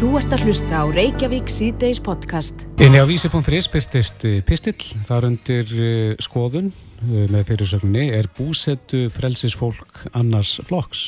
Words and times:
Þú 0.00 0.14
ert 0.16 0.32
að 0.32 0.46
hlusta 0.48 0.78
á 0.80 0.84
Reykjavík 0.88 1.50
síðdeis 1.52 1.98
podcast. 2.00 2.62
Inni 2.80 2.96
á 2.96 3.04
vísi.is 3.04 3.66
byrtist 3.68 4.22
eh, 4.24 4.38
pistill, 4.48 4.78
þar 5.04 5.26
undir 5.28 5.74
uh, 5.76 6.14
skoðun 6.24 6.70
uh, 6.70 7.26
með 7.28 7.42
fyrirsögninni 7.50 8.06
er 8.16 8.30
búsettu 8.32 9.02
frelsisfólk 9.12 10.06
annars 10.16 10.54
flokks. 10.64 11.02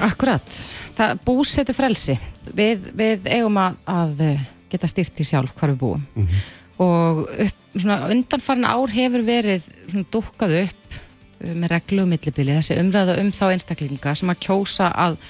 Akkurat, 0.00 0.48
það 0.96 1.20
búsettu 1.28 1.76
frelsi. 1.76 2.16
Við, 2.56 2.88
við 2.96 3.28
eigum 3.36 3.60
að, 3.60 3.76
að 3.84 4.26
geta 4.72 4.88
styrt 4.88 5.20
í 5.20 5.28
sjálf 5.34 5.52
hvar 5.52 5.74
við 5.74 5.82
búum. 5.84 6.08
Mm 6.16 6.24
-hmm. 6.24 6.50
Og 6.88 7.24
upp, 7.28 7.62
svona, 7.76 8.02
undanfarn 8.16 8.64
ár 8.64 8.96
hefur 8.96 9.28
verið 9.28 9.68
svona, 9.90 10.08
dukkað 10.08 10.62
upp 10.64 11.02
með 11.44 11.68
reglu 11.68 12.06
og 12.08 12.14
millibili 12.16 12.56
þessi 12.56 12.80
umræða 12.80 13.20
um 13.20 13.28
þá 13.28 13.50
einstaklinga 13.52 14.16
sem 14.16 14.32
að 14.32 14.46
kjósa 14.48 14.88
að 14.88 15.20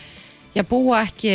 já, 0.57 0.65
búa 0.65 1.03
ekki 1.05 1.33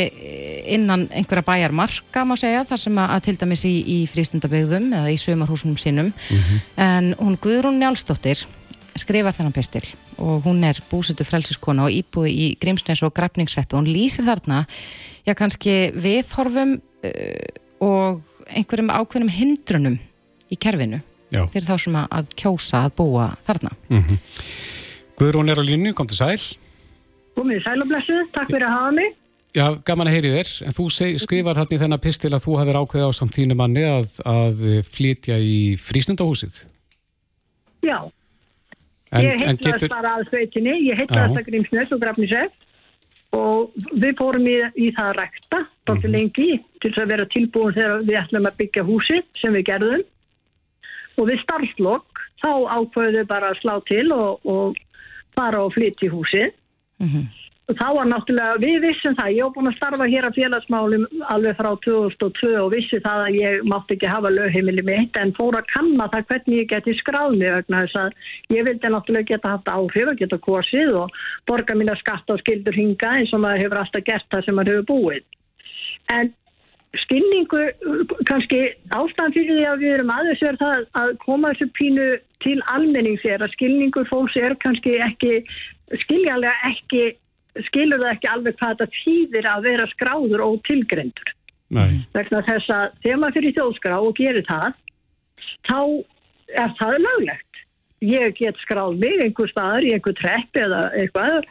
innan 0.74 1.06
einhverja 1.14 1.44
bæjarmarka 1.46 2.24
má 2.26 2.34
segja, 2.38 2.64
þar 2.66 2.80
sem 2.80 2.98
að, 2.98 3.12
að 3.14 3.24
til 3.26 3.36
dæmis 3.42 3.64
í, 3.68 3.74
í 3.86 3.98
frístundabegðum 4.10 4.90
eða 4.98 5.12
í 5.12 5.18
sömarhúsunum 5.20 5.78
sínum 5.80 6.10
mm 6.10 6.40
-hmm. 6.40 6.64
en 6.76 7.14
hún 7.20 7.38
Guðrún 7.38 7.78
Njálsdóttir 7.78 8.46
skrifar 8.98 9.34
þennan 9.34 9.54
pestil 9.56 9.84
og 10.18 10.44
hún 10.46 10.64
er 10.64 10.78
búsutu 10.90 11.24
frelsiskona 11.24 11.86
og 11.86 11.94
íbúi 11.94 12.30
í 12.30 12.48
Grímsnes 12.60 13.02
og 13.02 13.14
Grafningsreppu 13.14 13.76
og 13.76 13.82
hún 13.82 13.94
lýsir 13.94 14.26
þarna 14.26 14.66
já 15.26 15.34
kannski 15.34 15.92
viðhorfum 15.94 16.80
uh, 17.04 17.10
og 17.80 18.22
einhverjum 18.50 18.90
ákveðnum 18.90 19.30
hindrunum 19.30 19.98
í 20.50 20.56
kerfinu 20.56 21.00
já. 21.30 21.46
fyrir 21.48 21.66
þá 21.66 21.78
sem 21.78 21.96
að 21.96 22.28
kjósa 22.36 22.84
að 22.84 22.96
búa 22.96 23.36
þarna 23.46 23.70
mm 23.88 23.98
-hmm. 23.98 24.18
Guðrún 25.16 25.50
er 25.50 25.58
á 25.58 25.64
línu, 25.64 25.94
kom 25.94 26.06
til 26.06 26.16
sæl 26.16 26.40
Komið 27.32 27.62
sælublessu, 27.64 28.18
takk 28.34 28.50
fyrir 28.50 28.68
að 28.68 28.74
hafa 28.76 28.92
mig. 28.98 29.14
Já, 29.52 29.66
gaman 29.84 30.08
að 30.08 30.16
heyri 30.16 30.32
þér. 30.32 30.50
En 30.66 30.74
þú 30.76 30.86
seg, 30.92 31.18
skrifar 31.20 31.58
hérna 31.60 31.76
í 31.76 31.80
þennan 31.82 32.02
pistil 32.02 32.32
að 32.32 32.44
þú 32.46 32.56
hafið 32.60 32.78
ákveð 32.80 33.04
á 33.04 33.10
samt 33.18 33.36
þínu 33.36 33.56
manni 33.58 33.84
að, 33.84 34.14
að 34.24 34.62
flytja 34.88 35.36
í 35.36 35.76
frístundahúsið. 35.80 36.62
Já. 37.84 37.98
En, 39.12 39.26
ég 39.26 39.42
heitlast 39.44 39.66
getur... 39.66 39.92
bara 39.92 40.14
að 40.16 40.30
sveitinni, 40.30 40.76
ég 40.88 40.96
heitlast 41.02 41.36
að 41.36 41.48
Grímsnes 41.50 41.92
og 41.92 42.00
Grafnisef 42.00 42.54
og 43.36 43.84
við 43.92 44.16
fórum 44.16 44.48
í, 44.48 44.56
í 44.76 44.88
það 44.96 45.10
að 45.10 45.18
rækta 45.18 45.58
bátti 45.58 45.92
mm 45.92 46.00
-hmm. 46.00 46.16
lengi 46.16 46.48
til 46.84 46.92
að 47.00 47.12
vera 47.12 47.26
tilbúin 47.32 47.76
þegar 47.76 48.02
við 48.08 48.18
ætlum 48.22 48.48
að 48.48 48.58
byggja 48.60 48.86
húsið 48.88 49.22
sem 49.40 49.52
við 49.56 49.68
gerðum 49.68 50.02
og 51.16 51.28
við 51.28 51.42
starflokk 51.44 52.24
þá 52.42 52.52
ákveðum 52.76 53.16
við 53.18 53.28
bara 53.28 53.52
að 53.52 53.60
slá 53.60 53.74
til 53.88 54.06
og, 54.16 54.40
og 54.44 54.76
fara 55.36 55.64
og 55.64 55.72
flytja 55.76 56.08
í 56.08 56.12
húsið 56.12 56.50
Mm 57.02 57.08
-hmm. 57.08 57.41
Þá 57.70 57.88
var 57.94 58.08
náttúrulega, 58.10 58.58
við 58.58 58.80
vissum 58.82 59.14
það, 59.14 59.28
ég 59.36 59.46
hef 59.46 59.52
búin 59.54 59.68
að 59.70 59.76
starfa 59.76 60.06
hér 60.10 60.26
að 60.26 60.38
félagsmálum 60.40 61.04
alveg 61.30 61.54
frá 61.60 61.68
2002 61.84 62.50
og 62.58 62.72
vissi 62.74 62.98
það 63.04 63.22
að 63.28 63.36
ég 63.38 63.62
mátti 63.70 63.94
ekki 63.94 64.10
hafa 64.10 64.32
lögheimili 64.34 64.82
mitt 64.88 65.20
en 65.22 65.30
fór 65.36 65.60
að 65.60 65.68
kanna 65.70 66.08
það 66.10 66.26
hvernig 66.32 66.58
ég 66.58 66.68
geti 66.72 66.96
skráð 66.98 67.36
mig 67.38 67.54
vegna 67.54 67.84
þess 67.84 68.00
að 68.02 68.56
ég 68.56 68.66
vildi 68.66 68.90
náttúrulega 68.90 69.30
geta 69.30 69.54
haft 69.54 69.70
áhrif 69.70 70.10
og 70.10 70.18
geta 70.18 70.40
kosið 70.48 70.98
og 71.04 71.16
borga 71.46 71.78
mína 71.78 71.96
skatt 72.02 72.34
á 72.34 72.36
skildur 72.42 72.76
hinga 72.80 73.14
eins 73.20 73.32
og 73.32 73.44
maður 73.46 73.64
hefur 73.64 73.82
alltaf 73.84 74.06
gert 74.10 74.28
það 74.34 74.44
sem 74.48 74.58
maður 74.58 74.80
hefur 74.80 74.90
búið. 74.90 75.24
En 76.18 76.34
skilningu, 77.06 77.62
kannski 78.26 78.60
ástæðan 78.90 79.38
fyrir 79.38 79.54
því 79.54 79.70
að 79.70 79.86
við 79.86 79.96
erum 80.00 80.14
aðeins 80.18 80.46
er 80.50 80.58
það 80.60 80.86
að 80.98 81.16
koma 81.22 81.54
þessu 81.54 81.70
pínu 81.78 82.10
til 82.42 82.58
almenning 82.74 83.22
sér 83.22 83.46
að 83.46 83.54
skilningur 83.54 84.10
fólks 84.10 84.36
er 84.42 84.58
kannski 84.66 84.98
ekki 85.06 85.44
skiljanlega 86.02 86.72
ekki 86.72 87.02
skilur 87.68 88.00
það 88.02 88.14
ekki 88.14 88.32
alveg 88.32 88.58
hvað 88.58 88.74
þetta 88.74 89.00
þýðir 89.02 89.48
að 89.52 89.64
vera 89.68 89.86
skráður 89.92 90.44
og 90.46 90.60
tilgrendur 90.68 91.32
vegna 91.72 92.42
þess 92.48 92.72
að 92.72 92.96
þegar 93.02 93.20
maður 93.20 93.36
fyrir 93.38 93.54
þjóðskrá 93.56 93.98
og 93.98 94.16
gerir 94.18 94.46
það 94.48 94.70
þá 95.68 95.80
er 96.62 96.74
það 96.80 96.98
löglegt. 97.06 97.60
Ég 98.02 98.34
get 98.36 98.58
skráð 98.64 98.98
mig 99.00 99.20
einhver 99.22 99.50
staðar 99.52 99.86
í 99.86 99.92
einhver 99.94 100.16
trepp 100.18 100.58
eða 100.58 100.82
eitthvað 100.98 101.46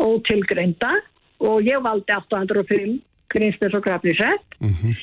og 0.00 0.22
tilgrenda 0.28 0.92
og 1.44 1.64
ég 1.66 1.82
valdi 1.84 2.14
805 2.14 3.00
Grínsnes 3.34 3.74
og 3.76 3.82
Grafnisett 3.84 4.58
mm 4.60 4.70
-hmm. 4.70 4.94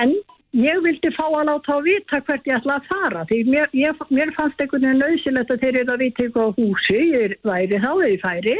en 0.00 0.14
ég 0.54 0.82
vildi 0.86 1.10
fá 1.16 1.26
að 1.26 1.48
láta 1.50 1.76
á 1.76 1.78
vita 1.82 2.20
hvert 2.20 2.46
ég 2.46 2.56
ætla 2.56 2.78
að 2.78 2.88
fara 2.92 3.24
því 3.28 3.38
mér, 3.52 3.68
ég, 3.72 3.92
mér 4.10 4.32
fannst 4.38 4.60
einhvern 4.60 4.82
veginn 4.82 5.02
nöðsilegt 5.02 5.50
að 5.50 5.60
þeir 5.62 5.78
eru 5.80 5.92
að 5.94 6.02
vita 6.04 6.22
eitthvað 6.22 6.48
á 6.48 6.56
húsi 6.60 7.00
ég 7.18 7.36
væri 7.42 7.76
þá 7.84 7.90
eða 7.90 8.12
ég 8.14 8.20
færi 8.24 8.56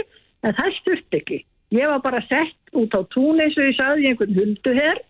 en 0.47 0.57
það 0.57 0.75
sturt 0.81 1.21
ekki. 1.21 1.45
Ég 1.75 1.87
var 1.87 2.03
bara 2.03 2.23
sett 2.27 2.75
út 2.75 2.95
á 2.97 3.01
tún 3.15 3.39
eins 3.43 3.57
og 3.59 3.69
ég 3.69 3.77
sagði 3.79 4.05
í 4.07 4.11
einhvern 4.11 4.39
huldu 4.41 4.75
hér 4.75 5.01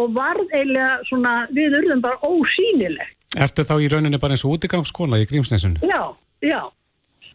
og 0.00 0.12
varð 0.16 0.50
eiginlega 0.56 0.98
svona 1.10 1.34
við 1.54 1.76
urðum 1.78 2.02
bara 2.02 2.18
ósýnileg. 2.26 3.14
Ertu 3.38 3.62
þá 3.66 3.74
í 3.78 3.88
rauninni 3.92 4.18
bara 4.18 4.34
eins 4.34 4.44
og 4.46 4.56
útigangskona 4.56 5.20
í 5.22 5.28
Grímsnesun? 5.30 5.78
Já, 5.86 6.02
já. 6.42 6.60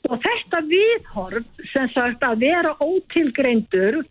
Og 0.05 0.19
þetta 0.21 0.61
viðhorf 0.69 1.63
sem 1.71 1.87
sagt 1.93 2.25
að 2.27 2.43
vera 2.43 2.75
ótilgreindur 2.83 4.03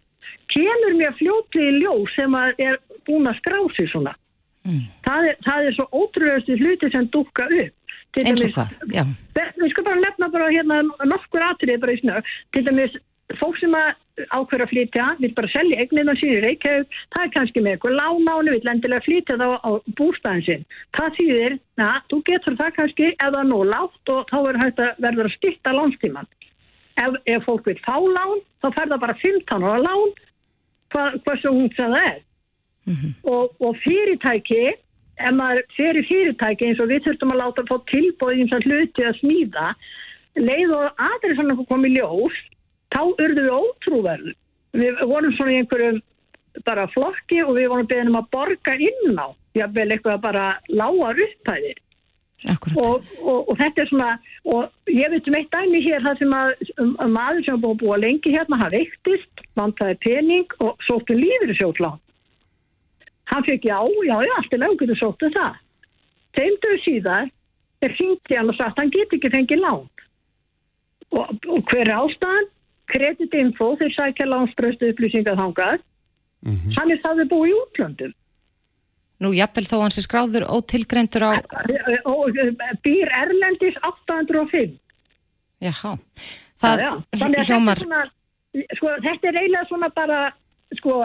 kemur 0.55 0.97
mér 0.99 1.15
fljótið 1.19 1.69
í 1.69 1.79
ljó 1.83 1.95
sem 2.15 2.35
að 2.39 2.65
er 2.65 2.79
búin 3.07 3.29
að 3.29 3.39
skrá 3.43 3.61
sig 3.77 3.91
svona. 3.93 4.15
Mm. 4.65 4.87
Það, 5.05 5.29
er, 5.29 5.41
það 5.45 5.67
er 5.69 5.77
svo 5.77 5.87
ótrúlega 5.93 6.59
hluti 6.63 6.91
sem 6.95 7.09
dukka 7.13 7.49
upp 7.53 7.84
eins 8.23 8.45
og 8.47 8.55
hvað, 8.55 8.77
já. 8.95 9.05
Við 9.59 9.73
skal 9.73 9.85
bara 9.89 10.05
nefna 10.05 10.31
bara 10.35 10.53
hérna 10.55 10.81
nokkur 11.11 11.49
atrið 11.51 11.83
bara 11.83 11.97
í 11.97 12.01
snög 12.03 12.33
til 12.55 12.65
dæmis 12.69 12.97
fólk 13.41 13.59
sem 13.59 13.75
ákveður 14.31 14.63
að 14.63 14.71
flytja 14.71 15.05
vil 15.19 15.31
bara 15.35 15.51
selja 15.51 15.81
eignina 15.83 16.15
sín 16.21 16.37
í 16.37 16.43
Reykjavík 16.45 16.99
það 17.15 17.25
er 17.25 17.31
kannski 17.35 17.63
með 17.65 17.73
eitthvað 17.75 17.97
lánáni 17.99 18.53
vil 18.55 18.71
endilega 18.71 19.07
flytja 19.07 19.39
þá 19.41 19.47
á 19.59 19.71
bústæðin 19.99 20.45
sin 20.47 20.67
það 20.95 21.17
þýðir, 21.17 21.57
na, 21.81 21.89
þú 22.13 22.21
getur 22.29 22.59
það 22.61 22.77
kannski 22.77 23.09
er 23.11 23.39
nóg 23.49 23.65
látt 23.73 24.13
og 24.15 24.29
þá 24.31 24.37
verður 24.47 24.69
að 24.85 25.03
verður 25.07 25.31
að 25.31 25.35
styrta 25.39 25.75
lánstíman 25.75 26.31
ef, 27.01 27.19
ef 27.27 27.49
fólk 27.49 27.67
vil 27.71 27.81
fá 27.83 27.97
lán 27.99 28.39
þá 28.63 28.69
fer 28.77 28.93
það 28.93 29.03
bara 29.07 29.19
15 29.25 29.67
ára 29.67 29.83
lán 29.83 30.15
hvað, 30.95 31.19
hvað 31.25 31.43
svo 31.43 31.55
hún 31.57 31.71
það 31.75 31.99
er. 32.05 32.23
Mm 32.85 32.95
-hmm. 32.95 33.13
og, 33.33 33.55
og 33.65 33.77
fyrirtæki 33.81 34.65
ef 35.19 35.37
maður 35.37 35.67
fyrir 35.77 36.09
fyrirtæki 36.09 36.69
eins 36.69 36.81
og 36.83 36.91
við 36.91 37.05
þurftum 37.07 37.35
að 37.35 37.41
láta 37.43 37.63
að 37.63 37.71
fá 37.71 37.91
tilbóð 37.93 38.35
eins 38.39 38.57
og 38.57 38.67
hluti 38.67 39.07
að 39.07 39.21
smíða 39.21 39.69
leið 40.41 40.75
og 40.75 41.05
aðrið 41.09 41.39
svona 41.39 41.69
komið 41.69 41.97
ljós 41.99 42.41
þá 42.95 43.01
urðum 43.05 43.47
við 43.47 43.55
ótrúverð 43.61 44.33
við 44.75 45.01
vorum 45.07 45.37
svona 45.37 45.55
í 45.55 45.61
einhverjum 45.63 46.03
bara 46.67 46.87
flokki 46.95 47.41
og 47.45 47.57
við 47.59 47.71
vorum 47.73 47.89
beðinum 47.91 48.21
að 48.21 48.31
borga 48.35 48.77
inn 48.79 49.19
á 49.19 49.29
jável 49.55 49.89
eitthvað 49.91 50.23
bara 50.23 50.45
lágar 50.71 51.19
upphæðir. 51.25 51.81
Og, 52.77 53.07
og, 53.23 53.47
og 53.49 53.55
þetta 53.57 53.81
er 53.81 53.89
svona 53.89 54.09
og 54.53 54.91
ég 54.93 55.13
veit 55.13 55.29
um 55.31 55.37
eitt 55.39 55.55
dæmi 55.55 55.81
hér 55.87 56.03
það 56.05 56.19
sem 56.21 56.35
að 56.37 56.51
um, 56.83 56.91
um 57.01 57.15
maður 57.15 57.47
sem 57.47 57.61
búið 57.63 57.73
að 57.73 57.83
búa 57.85 58.01
lengi 58.03 58.35
hérna 58.35 58.59
hann 58.61 58.75
veiktist, 58.75 59.45
vantaði 59.57 59.97
pening 60.05 60.57
og 60.61 60.75
sóttu 60.85 61.17
í 61.17 61.57
sjótlán 61.57 61.97
Hann 63.35 63.47
fekk 63.49 63.65
já, 63.67 63.79
já, 64.07 64.17
já, 64.23 64.35
allt 64.39 64.53
er 64.55 64.63
lögur 64.63 64.93
og 64.95 65.01
sóttu 65.01 65.27
um 65.27 65.35
það. 65.35 65.57
Þeimduðu 66.39 66.81
síðar 66.85 67.31
er 67.83 67.95
í 67.99 68.11
hann 68.37 68.51
og 68.53 68.59
sagt 68.59 68.79
hann 68.79 68.93
get 68.95 69.15
ekki 69.17 69.31
fengið 69.33 69.65
lán. 69.65 69.89
Og, 71.15 71.33
og 71.51 71.73
hver 71.73 71.91
ástæðan? 71.99 72.51
Kreditinfo 72.93 73.73
þeir 73.81 73.95
sækja 73.97 74.27
lánsbröstu 74.29 74.91
upplýsingar 74.93 75.39
þangað. 75.41 75.83
Mm 76.45 76.55
-hmm. 76.55 76.75
Hann 76.77 76.93
er 76.93 77.01
það 77.03 77.25
að 77.25 77.31
búa 77.33 77.49
í 77.49 77.55
útlöndum. 77.63 78.13
Nú, 79.23 79.33
jafnvel 79.33 79.65
þó 79.65 79.77
hans 79.81 79.99
er 79.99 80.05
skráður 80.05 80.47
ótilgrendur 80.51 81.25
á... 81.25 81.31
Býr 82.85 83.13
Erlendis 83.23 83.77
805. 83.81 84.75
Jáhá. 85.63 85.93
Það 86.61 86.83
já, 86.83 86.91
já. 87.19 87.45
hljómar... 87.49 87.79
Þetta 87.79 87.81
er, 87.81 87.87
svona, 87.87 88.03
sko, 88.79 88.89
þetta 89.07 89.29
er 89.31 89.39
eiginlega 89.41 89.69
svona 89.71 89.91
bara, 89.97 90.21
sko, 90.81 90.99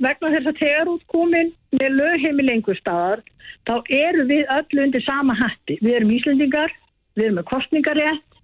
vegna 0.00 0.32
þess 0.34 0.50
að 0.50 0.60
þegar 0.60 0.92
út 0.94 1.04
komin 1.12 1.52
með 1.76 1.96
lögheimil 1.98 2.48
einhver 2.54 2.78
staðar 2.80 3.22
þá 3.68 3.74
eru 3.96 4.26
við 4.30 4.48
öll 4.56 4.82
undir 4.84 5.04
sama 5.04 5.36
hatti. 5.38 5.76
Við 5.80 5.96
erum 5.98 6.14
Íslandingar, 6.16 6.72
við 7.18 7.28
erum 7.28 7.38
með 7.40 7.48
kostningarétt 7.52 8.40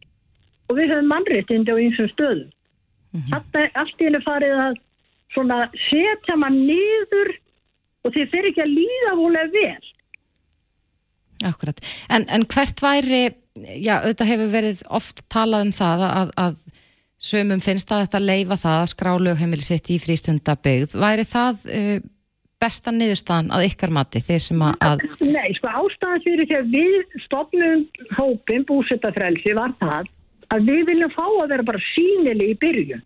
og 0.67 0.79
við 0.79 0.93
höfum 0.93 1.11
mannréttindi 1.13 1.73
á 1.73 1.81
einsum 1.81 2.11
stöðum. 2.13 2.51
Mm 3.13 3.21
-hmm. 3.21 3.29
Þetta 3.33 3.63
er 3.63 3.71
allt 3.83 4.01
í 4.01 4.09
henni 4.09 4.23
farið 4.27 4.63
að 4.67 4.79
setja 5.89 6.37
mann 6.37 6.59
niður 6.67 7.35
og 8.05 8.15
þeir 8.15 8.49
ekki 8.51 8.63
að 8.63 8.77
líða 8.77 9.13
volega 9.19 9.51
vel. 9.53 9.85
Akkurat. 11.45 11.81
En, 12.09 12.25
en 12.33 12.47
hvert 12.49 12.81
væri, 12.81 13.35
já, 13.77 14.01
auðvitað 14.01 14.31
hefur 14.31 14.53
verið 14.53 14.83
oft 14.89 15.25
talað 15.33 15.67
um 15.67 15.73
það 15.77 16.05
að, 16.09 16.31
að 16.37 16.55
Sumum 17.17 17.63
finnst 17.65 17.91
að 17.91 18.05
þetta 18.05 18.21
leifa 18.21 18.59
það 18.61 18.83
að 18.83 18.91
skrálög 18.93 19.41
heimili 19.41 19.65
sitt 19.65 19.89
í 19.91 19.97
frístundabegð. 20.03 20.93
Væri 21.01 21.25
það 21.29 21.65
uh, 21.73 21.97
besta 22.61 22.93
niðurstaðan 22.93 23.53
að 23.57 23.67
ykkar 23.71 23.93
mati 23.97 24.23
þeir 24.25 24.43
sem 24.45 24.63
að... 24.65 25.05
Nei, 25.25 25.49
sko 25.57 25.73
ástæðan 25.81 26.25
fyrir 26.25 26.49
því 26.51 26.59
að 26.59 26.71
við 26.77 27.19
stopnum 27.25 27.85
hópin 28.19 28.67
búsettafrelsi 28.69 29.57
var 29.57 29.75
það 29.81 30.13
að 30.55 30.71
við 30.71 30.83
viljum 30.91 31.13
fá 31.17 31.25
að 31.27 31.53
vera 31.53 31.69
bara 31.73 31.85
sínileg 31.93 32.55
í 32.55 32.59
byrjun. 32.63 33.05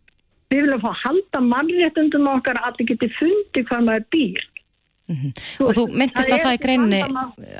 Við 0.51 0.65
viljum 0.65 0.83
fá 0.83 0.91
að 0.91 1.03
halda 1.05 1.43
mannréttundum 1.47 2.31
okkar 2.35 2.59
að 2.61 2.81
það 2.81 2.91
geti 2.93 3.11
fundið 3.19 3.69
hvað 3.71 3.87
maður 3.89 4.09
býr. 4.15 4.47
Mm 5.11 5.17
-hmm. 5.17 5.33
Og 5.67 5.71
þú 5.75 5.83
myndist 5.91 6.31
á 6.31 6.39
það 6.39 6.57
í 6.57 6.63
greinni 6.65 7.01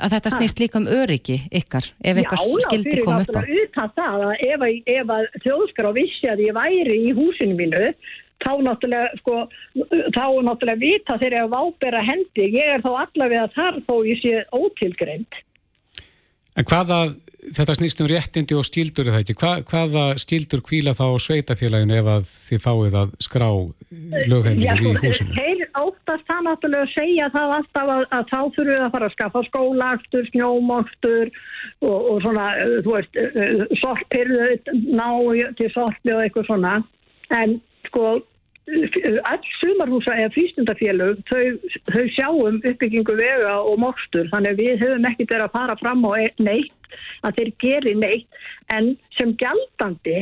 að 0.03 0.11
þetta 0.13 0.29
snýst 0.37 0.61
líka 0.61 0.79
um 0.79 0.87
öryggi 0.87 1.37
ykkar 1.51 1.85
ef 1.99 2.15
eitthvað 2.17 2.45
skildi 2.65 3.03
koma 3.03 3.21
upp 3.21 3.35
á. 3.35 3.41
Já, 3.41 3.45
fyrir 3.45 3.69
náttúrulega 3.75 3.91
það 3.99 4.17
að 4.29 4.33
ef, 4.51 4.59
ef 4.97 5.07
að 5.17 5.25
þjóðskar 5.43 5.89
á 5.89 5.91
vissi 5.99 6.27
að 6.31 6.43
ég 6.47 6.53
væri 6.55 6.97
í 7.07 7.11
húsinu 7.17 7.55
mínu 7.59 7.93
þá 8.41 8.51
náttúrulega, 8.65 9.09
sko, 9.21 9.35
þá 10.15 10.25
náttúrulega 10.47 10.81
vita 10.81 11.17
þegar 11.21 11.37
ég 11.37 11.45
að 11.45 11.53
vábera 11.55 12.01
hendi. 12.07 12.47
Ég 12.55 12.75
er 12.75 12.83
þá 12.85 12.91
allavega 13.05 13.47
þar 13.55 13.79
þó 13.87 13.95
ég 14.07 14.21
sé 14.23 14.43
ótilgreind. 14.55 15.41
En 16.59 16.67
hvaða, 16.67 16.97
þetta 17.55 17.73
snýst 17.77 18.01
um 18.03 18.09
réttindi 18.11 18.55
og 18.59 18.65
stíldur 18.67 19.07
er 19.07 19.15
það 19.15 19.21
ekki, 19.23 19.35
Hva, 19.39 19.51
hvaða 19.69 20.01
stíldur 20.19 20.63
kvíla 20.67 20.91
þá 20.97 21.05
sveitafélaginu 21.23 21.95
ef 22.01 22.09
að 22.11 22.25
þið 22.27 22.63
fáið 22.65 22.97
að 23.01 23.13
skrá 23.23 23.47
lögheimilið 24.27 24.89
í 24.89 24.95
húsinu? 24.99 25.37
Þeir 25.37 25.63
óttast 25.79 26.27
það 26.27 26.41
náttúrulega 26.49 26.87
að 26.87 26.93
segja 26.97 27.29
það 27.37 27.55
alltaf 27.57 27.93
að, 27.95 28.03
að 28.17 28.25
þá 28.33 28.37
þurfum 28.41 28.71
við 28.73 28.83
að 28.83 28.91
fara 28.97 29.07
að 29.07 29.15
skaffa 29.15 29.43
skólaktur, 29.47 30.27
snjómoktur 30.33 31.31
og, 31.31 31.97
og 31.97 32.19
svona, 32.25 32.49
þú 32.83 32.97
veist, 32.97 33.21
sorpirðu, 33.79 34.49
ná 34.99 35.07
til 35.61 35.71
sorpi 35.71 36.15
og 36.17 36.25
eitthvað 36.25 36.49
svona. 36.51 36.75
En 37.39 37.55
sko, 37.87 38.17
all 39.29 39.47
sumarhúsa 39.59 40.15
eða 40.17 40.33
frístundafélög 40.35 41.23
þau, 41.29 41.43
þau 41.91 42.03
sjáum 42.15 42.59
uppbyggingu 42.59 43.15
vega 43.19 43.55
og 43.59 43.79
mokstur. 43.83 44.29
Þannig 44.33 44.53
að 44.53 44.61
við 44.63 44.85
höfum 44.85 45.07
ekkert 45.11 45.33
verið 45.35 45.47
að 45.47 45.55
fara 45.57 45.79
fram 45.81 46.05
á 46.07 46.11
e- 46.19 46.35
neitt 46.39 46.99
að 47.25 47.39
þeir 47.39 47.51
geri 47.63 47.95
neitt 47.95 48.43
en 48.75 48.93
sem 49.17 49.33
gjaldandi 49.39 50.21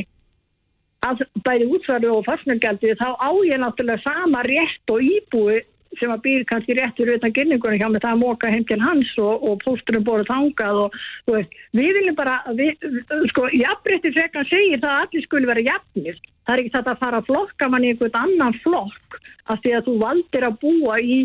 að 1.06 1.24
bæði 1.46 1.68
útfæru 1.74 2.12
og 2.12 2.26
farsnargjaldi 2.28 2.94
þá 3.00 3.08
á 3.16 3.30
ég 3.48 3.60
náttúrulega 3.62 4.04
sama 4.04 4.42
rétt 4.44 4.92
og 4.92 5.04
íbúi 5.04 5.60
sem 5.98 6.12
að 6.12 6.22
býr 6.26 6.44
kannski 6.46 6.76
réttur 6.78 7.10
utan 7.16 7.32
gynningunum 7.34 7.80
hjá 7.80 7.88
mig 7.90 8.02
það 8.04 8.12
að 8.14 8.20
móka 8.22 8.50
heim 8.52 8.66
til 8.68 8.78
hans 8.82 9.10
og, 9.18 9.42
og 9.42 9.56
pósturum 9.64 10.04
bóru 10.06 10.26
þangað 10.28 10.82
og 10.84 10.98
veist, 11.32 11.56
við 11.74 11.90
viljum 11.96 12.18
bara, 12.18 12.36
við, 12.54 12.84
sko, 13.32 13.48
jafnrétti 13.56 14.12
frekkan 14.14 14.46
segir 14.50 14.82
það 14.84 14.92
að 14.92 15.02
allir 15.06 15.26
skulle 15.26 15.50
vera 15.50 15.66
jafnir 15.66 16.20
það 16.50 16.56
er 16.56 16.62
ekki 16.64 16.74
þetta 16.74 16.94
að 16.96 17.02
fara 17.04 17.18
að 17.20 17.28
flokka 17.30 17.68
mann 17.70 17.84
í 17.86 17.90
einhvern 17.92 18.16
annan 18.18 18.56
flokk 18.64 19.18
af 19.46 19.60
því 19.62 19.74
að 19.76 19.84
þú 19.86 19.96
valdir 20.00 20.46
að 20.46 20.56
búa 20.64 20.96
í 20.98 21.18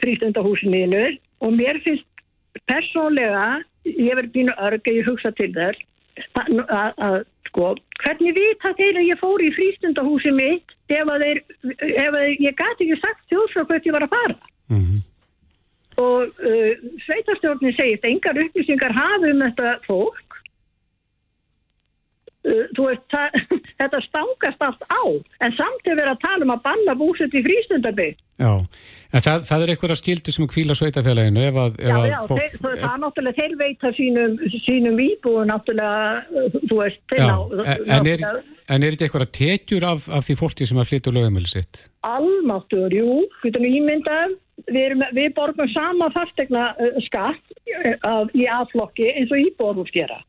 frístundahúsinu 0.00 1.02
og 1.44 1.52
mér 1.52 1.80
finnst 1.84 2.06
persónlega 2.68 3.44
ég 3.88 4.16
verði 4.16 4.32
bínu 4.38 4.54
örg 4.64 4.88
að 4.88 4.98
ég 4.98 5.10
hugsa 5.10 5.32
til 5.36 5.50
þér 5.56 5.76
að, 6.40 6.48
að, 6.64 7.02
að 7.08 7.18
sko, 7.48 7.74
hvernig 8.02 8.36
vita 8.38 8.72
þeir 8.78 9.00
að 9.02 9.10
ég 9.10 9.20
fór 9.20 9.44
í 9.44 9.50
frístundahúsi 9.56 10.32
mitt 10.36 10.74
ef 10.88 11.12
að 11.12 11.26
þeir, 11.26 11.42
ef 11.76 12.16
að 12.16 12.26
ég 12.32 12.56
gæti 12.56 12.88
ekki 12.88 12.98
sagt 13.02 13.28
þjóðsfrá 13.32 13.66
hvert 13.68 13.88
ég 13.90 13.96
var 13.98 14.06
að 14.06 14.14
fara 14.16 14.38
mm 14.72 14.80
-hmm. 14.80 15.04
og 16.06 16.42
uh, 16.48 16.72
sveitarstjórnir 17.04 17.76
segist 17.76 18.08
engar 18.08 18.42
upplýsingar 18.46 18.96
hafi 18.96 19.34
um 19.34 19.44
þetta 19.44 19.76
fólk 19.88 20.27
veist, 22.78 23.04
það, 23.12 23.36
þetta 23.80 24.00
stangast 24.06 24.64
allt 24.68 24.86
á 24.88 25.02
en 25.44 25.54
samt 25.58 25.90
er 25.90 25.98
verið 25.98 26.14
að 26.14 26.24
tala 26.24 26.46
um 26.46 26.54
að 26.54 26.64
banna 26.66 26.96
búsett 26.98 27.36
í 27.36 27.44
frístundabíð 27.46 28.16
Já, 28.38 28.52
en 28.54 29.22
það, 29.24 29.40
það 29.48 29.62
er 29.64 29.70
einhverja 29.72 29.98
skildi 29.98 30.34
sem 30.34 30.46
kvíla 30.50 30.76
sveitafélaginu 30.78 31.46
ef 31.48 31.56
að, 31.58 31.78
ef 31.82 31.88
Já, 31.88 32.02
já, 32.06 32.18
fólk, 32.28 32.42
þeir, 32.44 32.60
það 32.68 32.92
er 32.92 33.00
náttúrulega 33.02 33.40
þeir 33.40 33.56
veita 33.62 33.92
sínum, 33.96 34.36
sínum 34.66 35.02
íbúu 35.02 35.46
náttúrulega, 35.48 36.52
þú 36.68 36.78
veist 36.78 37.16
já, 37.18 37.32
á, 37.34 37.38
en, 37.98 38.10
er, 38.12 38.26
en 38.68 38.86
er 38.86 38.94
þetta 38.94 39.08
einhverja 39.08 39.32
tekjur 39.40 39.88
af, 39.90 40.06
af 40.20 40.28
því 40.28 40.38
fólki 40.38 40.68
sem 40.70 40.78
að 40.78 40.92
flytja 40.92 41.14
lögumölu 41.16 41.50
sitt? 41.50 41.88
Almáttur, 42.06 42.94
jú, 42.94 43.24
getur 43.42 43.66
nýmyndað 43.66 44.38
við, 44.70 44.94
við 45.18 45.34
borgum 45.34 45.70
sama 45.74 46.08
fastegna 46.14 46.70
skatt 47.08 47.54
uh, 48.06 48.24
í 48.38 48.46
aðflokki 48.46 49.10
eins 49.16 49.34
og 49.34 49.42
íbúarhús 49.48 49.90
gera 49.94 50.20
Já. 50.22 50.24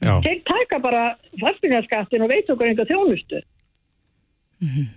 Þeir 0.00 0.40
taka 0.48 0.78
bara 0.80 1.02
fasteignaskattin 1.40 2.24
og 2.24 2.32
veit 2.32 2.48
okkur 2.48 2.70
einhver 2.70 2.88
þjónustu. 2.88 3.42
Mm 4.60 4.68
-hmm. 4.68 4.88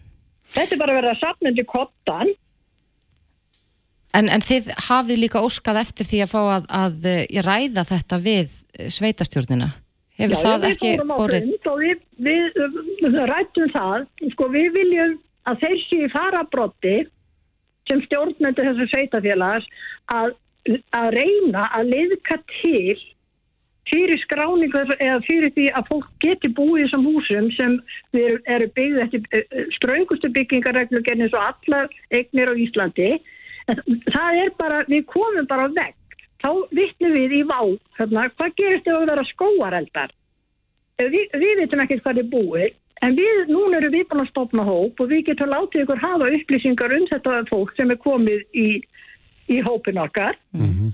Þetta 0.54 0.76
er 0.76 0.80
bara 0.80 0.96
verið 0.96 1.12
að 1.12 1.20
sapnandi 1.20 1.66
kottan. 1.68 2.34
En, 4.14 4.30
en 4.30 4.42
þið 4.42 4.70
hafið 4.90 5.20
líka 5.20 5.42
óskað 5.42 5.82
eftir 5.82 6.06
því 6.06 6.20
að 6.24 6.34
fá 6.34 6.42
að, 6.42 6.66
að, 6.70 7.08
að 7.08 7.46
ræða 7.48 7.84
þetta 7.90 8.20
við 8.22 8.52
sveitastjórnina. 8.94 9.70
Hefur 10.14 10.38
Já, 10.38 10.44
það 10.44 10.68
ekki 10.70 10.92
borðið? 11.10 11.48
Við, 11.82 12.04
við, 12.22 12.44
við 13.02 13.24
rættum 13.32 13.72
það. 13.74 14.06
Sko, 14.36 14.50
við 14.54 14.70
viljum 14.78 15.18
að 15.50 15.64
þeir 15.64 15.80
séu 15.88 16.10
farabrotti 16.14 16.96
sem 17.90 18.04
stjórnmyndu 18.06 18.64
þessu 18.68 18.88
sveitafélags 18.94 19.66
að, 20.14 20.36
að 20.96 21.10
reyna 21.18 21.66
að 21.76 21.90
liðka 21.96 22.38
til 22.62 23.00
fyrir 23.92 24.20
skráningu 24.24 24.82
eða 24.98 25.20
fyrir 25.28 25.52
því 25.56 25.68
að 25.76 25.90
fólk 25.92 26.10
geti 26.24 26.52
búið 26.56 26.80
í 26.80 26.86
þessum 26.86 27.08
húsum 27.10 27.50
sem 27.58 27.78
eru 28.14 28.70
byggðið 28.78 29.04
eftir 29.06 29.28
eh, 29.32 29.44
eh, 29.52 29.68
ströngustu 29.78 30.32
byggingarreglu 30.38 31.04
eins 31.04 31.36
og 31.36 31.44
allar 31.44 31.92
eignir 32.12 32.52
á 32.52 32.56
Íslandi. 32.56 33.12
Það 33.64 34.42
er 34.44 34.50
bara, 34.60 34.82
við 34.92 35.06
komum 35.08 35.48
bara 35.48 35.70
vekk, 35.72 36.18
þá 36.44 36.50
vittnum 36.76 37.14
við 37.16 37.38
í 37.40 37.44
vá, 37.48 37.62
hérna, 38.00 38.28
hvað 38.36 38.58
gerist 38.60 38.88
ef 38.88 38.98
það 38.98 39.10
vera 39.12 39.28
skóareldar 39.32 40.16
við, 41.02 41.28
við 41.40 41.62
veitum 41.62 41.84
ekkert 41.84 42.04
hvað 42.06 42.20
er 42.22 42.32
búið 42.32 42.74
en 43.04 43.16
við, 43.18 43.40
núna 43.52 43.80
eru 43.80 43.92
við 43.94 44.06
búin 44.10 44.24
að 44.24 44.32
stopna 44.32 44.66
hóp 44.68 45.00
og 45.04 45.10
við 45.12 45.26
getum 45.30 45.52
látið 45.52 45.86
ykkur 45.86 46.04
hafa 46.04 46.32
upplýsingar 46.38 46.96
um 46.98 47.08
þetta 47.12 47.40
fólk 47.50 47.74
sem 47.78 47.92
er 47.92 48.00
komið 48.04 48.44
í, 48.56 48.68
í 49.52 49.58
hópin 49.66 50.00
okkar. 50.04 50.38
Mm 50.56 50.70
-hmm. 50.70 50.94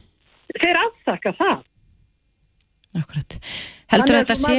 þeir 0.62 0.82
aftakka 0.86 1.36
það 1.42 1.60
Akkurat. 2.98 3.38
Heldur 3.92 4.18
þetta 4.22 4.38
sé... 4.38 4.56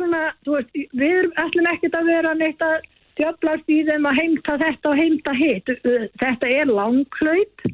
Svona, 0.00 0.22
veist, 0.48 0.70
við 0.96 1.28
ætlum 1.38 1.68
ekkert 1.70 1.98
að 1.98 2.08
vera 2.08 2.32
neitt 2.38 2.62
að 2.64 2.78
djöblast 3.20 3.68
í 3.70 3.80
þeim 3.86 4.06
að 4.08 4.20
heimta 4.20 4.56
þetta 4.62 4.90
og 4.90 5.00
heimta 5.00 5.34
hitt. 5.38 5.74
Þetta 6.22 6.54
er 6.56 6.72
langklöyt 6.72 7.66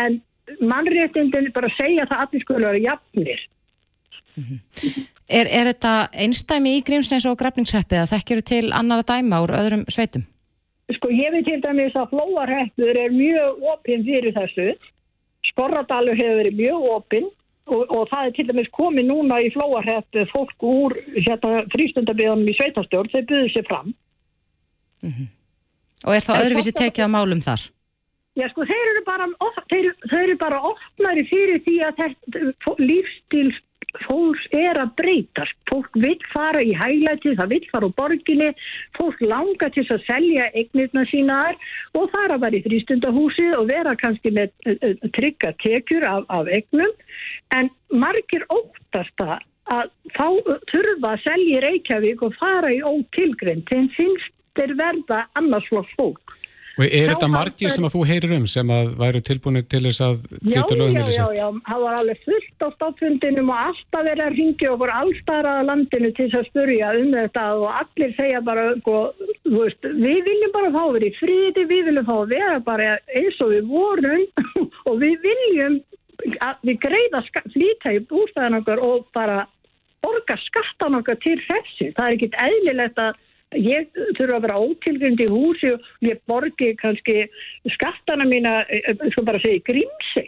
en 0.00 0.20
mannréttindin 0.62 1.52
bara 1.54 1.70
segja 1.76 2.06
það 2.06 2.16
að 2.16 2.24
allir 2.24 2.44
skulle 2.44 2.70
vera 2.70 2.82
jafnir. 2.84 3.44
Mm 4.36 4.44
-hmm. 4.44 5.04
er, 5.28 5.46
er 5.48 5.70
þetta 5.72 5.92
einstæmi 6.12 6.76
í 6.78 6.82
Grímsneis 6.84 7.26
og 7.26 7.38
Grafningshæppið 7.40 8.02
að 8.02 8.10
þekkjuru 8.14 8.42
til 8.52 8.64
annara 8.72 9.06
dæma 9.06 9.40
úr 9.44 9.54
öðrum 9.56 9.86
sveitum? 9.88 10.26
Sko 10.92 11.10
ég 11.10 11.32
veit 11.32 11.46
til 11.48 11.60
dæmis 11.62 11.96
að 11.98 12.12
Flóarhæppur 12.12 12.98
er 13.00 13.10
mjög 13.10 13.64
opinn 13.72 14.04
fyrir 14.06 14.34
þessu. 14.36 14.68
Skorradalur 15.50 16.14
hefur 16.14 16.38
verið 16.42 16.60
mjög 16.60 16.84
opinn 16.96 17.30
Og, 17.66 17.82
og 17.90 18.04
það 18.12 18.26
er 18.26 18.34
til 18.36 18.46
dæmis 18.46 18.68
komið 18.70 19.08
núna 19.08 19.40
í 19.42 19.48
flóarhett 19.50 20.18
fólk 20.30 20.66
úr 20.66 20.94
hérna, 21.16 21.64
frístundabíðanum 21.72 22.46
í 22.46 22.54
sveitarstjórn, 22.60 23.10
þeir 23.10 23.24
byggðu 23.30 23.48
sér 23.54 23.66
fram. 23.66 23.88
Mm 25.02 25.12
-hmm. 25.12 25.32
Og 26.06 26.14
er 26.14 26.22
það 26.22 26.42
öðruvísi 26.44 26.72
tekið 26.76 27.04
að 27.04 27.14
málum 27.16 27.42
þar? 27.42 27.64
Já 28.36 28.46
sko, 28.52 28.66
þeir 28.68 28.86
eru 28.92 29.02
bara, 29.06 29.26
þeir, 29.72 29.86
þeir 30.10 30.22
eru 30.22 30.36
bara 30.36 30.58
opnari 30.70 31.22
fyrir 31.30 31.62
því 31.64 31.76
að 31.88 32.00
lífstil 32.78 33.48
fólks 34.04 34.44
er 34.54 34.78
að 34.80 34.92
breytast. 35.00 35.56
Fólk 35.70 35.98
vil 36.02 36.18
fara 36.32 36.62
í 36.62 36.74
hæglæti, 36.76 37.34
það 37.38 37.52
vil 37.54 37.62
fara 37.72 37.90
á 37.90 37.96
borginni, 37.98 38.50
fólk 38.98 39.20
langar 39.24 39.72
til 39.74 39.86
að 39.90 40.04
selja 40.06 40.46
eignirna 40.54 41.06
sínaðar 41.10 41.58
og 41.98 42.08
fara 42.14 42.38
bara 42.42 42.58
í 42.58 42.62
frístundahúsi 42.66 43.48
og 43.58 43.68
vera 43.72 43.96
kannski 43.98 44.32
með 44.36 44.54
trygga 45.16 45.52
tekjur 45.64 46.06
af, 46.08 46.24
af 46.28 46.48
eignum 46.52 46.92
en 47.56 47.70
margir 47.90 48.46
óttast 48.52 49.26
að 49.26 49.90
þá 50.14 50.26
þurfa 50.70 51.12
að 51.12 51.22
selja 51.24 51.62
Reykjavík 51.66 52.22
og 52.22 52.36
fara 52.38 52.70
í 52.74 52.82
ótilgrind 52.86 53.66
þeim 53.70 53.88
finnst 53.96 54.34
þeir 54.56 54.76
verða 54.78 55.24
annars 55.38 55.66
flokk 55.68 55.90
fólk. 55.98 56.35
Og 56.76 56.84
er 56.84 57.08
þetta 57.08 57.28
margir 57.32 57.72
sem 57.72 57.86
að 57.88 57.94
þú 57.94 58.00
heyrir 58.04 58.32
um 58.36 58.46
sem 58.52 58.70
að 58.72 58.90
væru 59.00 59.20
tilbúinir 59.24 59.64
til 59.64 59.80
þess 59.86 60.02
að 60.04 60.24
flytja 60.34 60.76
lögumili 60.76 61.06
sitt? 61.08 61.22
Já, 61.22 61.28
já, 61.32 61.38
já, 61.40 61.60
það 61.68 61.84
var 61.86 61.96
alveg 62.00 62.20
fullt 62.26 62.66
á 62.66 62.68
stofnfundinum 62.74 63.52
og 63.54 63.62
alltaf 63.62 64.04
verið 64.10 64.24
að 64.26 64.36
ringja 64.36 64.72
okkur 64.74 64.92
allstaraða 64.98 65.64
landinu 65.70 66.10
til 66.18 66.26
þess 66.26 66.40
að 66.42 66.50
spurja 66.50 66.92
um 67.00 67.10
þetta 67.16 67.46
og 67.54 67.66
allir 67.80 68.14
segja 68.18 68.42
bara, 68.50 68.66
sko, 68.82 69.00
þú 69.46 69.56
veist, 69.56 69.90
við 70.04 70.22
viljum 70.28 70.54
bara 70.58 70.72
fá 70.76 70.82
verið 70.98 71.08
í 71.08 71.18
fríti, 71.22 71.66
við 71.72 71.84
viljum 71.88 72.08
fá 72.10 72.14
að 72.18 72.32
vera 72.36 72.60
bara 72.68 72.92
eins 73.16 73.40
og 73.40 73.52
við 73.54 73.72
vorum 73.72 74.26
og 74.90 75.00
við 75.00 75.16
viljum 75.24 75.82
að 76.44 76.64
við 76.68 76.80
greiða 76.84 77.24
flýta 77.32 77.96
í 77.96 78.04
bústæðan 78.10 78.60
okkar 78.60 78.84
og 78.84 79.08
bara 79.16 79.46
borga 80.04 80.36
skattan 80.44 81.00
okkar 81.00 81.16
til 81.24 81.38
þessi. 81.48 81.94
Það 81.96 82.04
er 82.04 82.18
ekkit 82.18 82.36
eðlilegt 82.44 83.00
að 83.00 83.22
ég 83.56 83.90
þurfa 84.18 84.38
að 84.38 84.46
vera 84.46 84.60
ótilgjönd 84.62 85.22
í 85.24 85.28
húsi 85.30 85.72
og 85.74 86.06
ég 86.06 86.22
borgi 86.28 86.72
kannski 86.80 87.26
skattana 87.76 88.26
mína, 88.28 88.60
eh, 88.68 88.92
eh, 88.92 89.06
sko 89.14 89.24
bara 89.26 89.42
segja, 89.42 89.64
grímsi. 89.66 90.26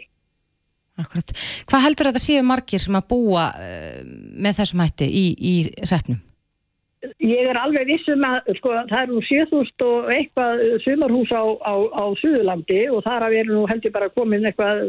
Akkurat. 0.99 1.31
Hvað 1.69 1.85
heldur 1.85 2.09
þetta 2.09 2.21
séu 2.23 2.43
margir 2.43 2.81
sem 2.83 2.97
að 2.97 3.05
búa 3.07 3.45
uh, 3.55 4.01
með 4.35 4.57
þessum 4.59 4.81
hætti 4.83 5.07
í, 5.07 5.25
í 5.39 5.53
refnum? 5.87 6.19
Ég 7.23 7.47
er 7.47 7.57
alveg 7.59 7.87
vissum 7.87 8.23
að 8.27 8.49
sko, 8.57 8.73
það 8.89 9.03
eru 9.05 9.21
7000 9.27 9.85
og 9.87 10.09
eitthvað 10.13 10.63
sumarhús 10.83 11.31
á, 11.31 11.43
á, 11.47 11.73
á 11.95 12.03
Suðurlandi 12.19 12.79
og 12.91 13.03
þar 13.05 13.25
að 13.25 13.33
við 13.33 13.41
erum 13.43 13.59
nú 13.59 13.65
heldur 13.71 13.93
bara 13.95 14.09
komin 14.17 14.47
eitthvað 14.49 14.81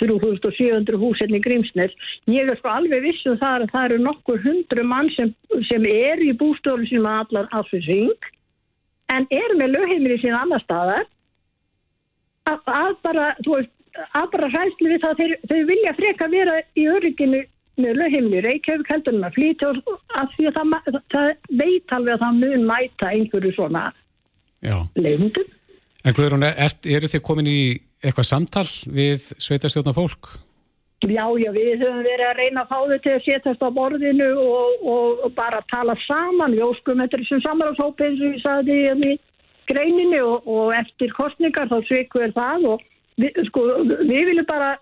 3700 0.00 1.00
hús 1.02 1.20
hérna 1.20 1.40
í 1.40 1.44
Grímsnes. 1.44 1.96
Ég 2.32 2.48
er 2.48 2.60
sko 2.60 2.72
alveg 2.72 3.04
vissum 3.04 3.36
það 3.42 3.66
að 3.66 3.74
það 3.74 3.88
eru 3.90 4.00
nokkur 4.06 4.44
hundru 4.46 4.86
mann 4.88 5.12
sem, 5.18 5.34
sem 5.68 5.88
er 5.90 6.24
í 6.24 6.32
bústoflu 6.40 6.88
sem 6.88 7.08
allar 7.12 7.50
afsvitsing 7.60 8.30
en 9.12 9.28
er 9.28 9.56
með 9.60 9.76
lögheimili 9.76 10.20
síðan 10.22 10.46
annar 10.46 10.64
staðar 10.64 11.04
að, 12.48 12.60
að 12.64 12.94
bara, 13.04 13.32
þú 13.44 13.58
veist, 13.58 13.74
að 14.16 14.30
bara 14.32 14.52
hræslu 14.54 14.90
við 14.90 15.02
það 15.04 15.20
þeir, 15.20 15.34
þeir 15.50 15.66
vilja 15.68 15.96
freka 15.98 16.30
vera 16.32 16.56
í 16.74 16.86
örygginu 16.90 17.44
með 17.80 17.98
lögheimli 18.00 18.40
Reykjavík 18.44 18.92
heldur 18.92 19.16
hann 19.16 19.28
að 19.28 19.36
flytja 19.38 19.72
af 20.20 20.32
því 20.36 20.48
að 20.50 20.58
það, 20.60 20.98
það 21.14 21.28
veit 21.60 21.94
alveg 21.96 22.14
að 22.14 22.24
það 22.24 22.40
mun 22.40 22.66
mæta 22.70 23.10
einhverju 23.10 23.52
svona 23.56 23.84
leifundum. 24.94 25.52
En 26.04 26.16
Guðrún, 26.16 26.44
er, 26.44 26.74
eru 26.96 27.08
þið 27.10 27.22
komin 27.24 27.48
í 27.48 27.60
eitthvað 28.04 28.28
samtal 28.28 28.66
við 28.92 29.30
sveitarstjórna 29.40 29.94
fólk? 29.96 30.34
Já, 31.04 31.24
já, 31.36 31.50
við 31.52 31.82
höfum 31.82 32.00
verið 32.04 32.26
að 32.28 32.38
reyna 32.38 32.62
að 32.62 32.70
fá 32.70 32.78
þau 32.88 32.98
til 33.04 33.12
að 33.12 33.24
setjast 33.26 33.64
á 33.64 33.68
borðinu 33.76 34.28
og, 34.40 34.84
og, 34.88 35.24
og 35.26 35.34
bara 35.36 35.60
tala 35.72 35.96
saman. 36.06 36.54
Við 36.54 36.64
óskum 36.64 37.02
þetta 37.02 37.18
er 37.18 37.26
sem 37.28 37.42
samanláshópið 37.44 38.06
eins 38.06 38.22
og 38.22 38.30
ég 38.30 38.44
sagði 38.44 38.78
í 39.10 39.16
greininu 39.68 40.22
og, 40.30 40.48
og 40.48 40.72
eftir 40.78 41.12
kostningar 41.16 41.68
þá 41.72 41.76
svikur 41.88 42.32
það 42.36 42.68
og 42.72 42.86
við, 43.20 43.42
sko, 43.50 43.66
við 44.04 44.30
viljum 44.30 44.48
bara 44.48 44.74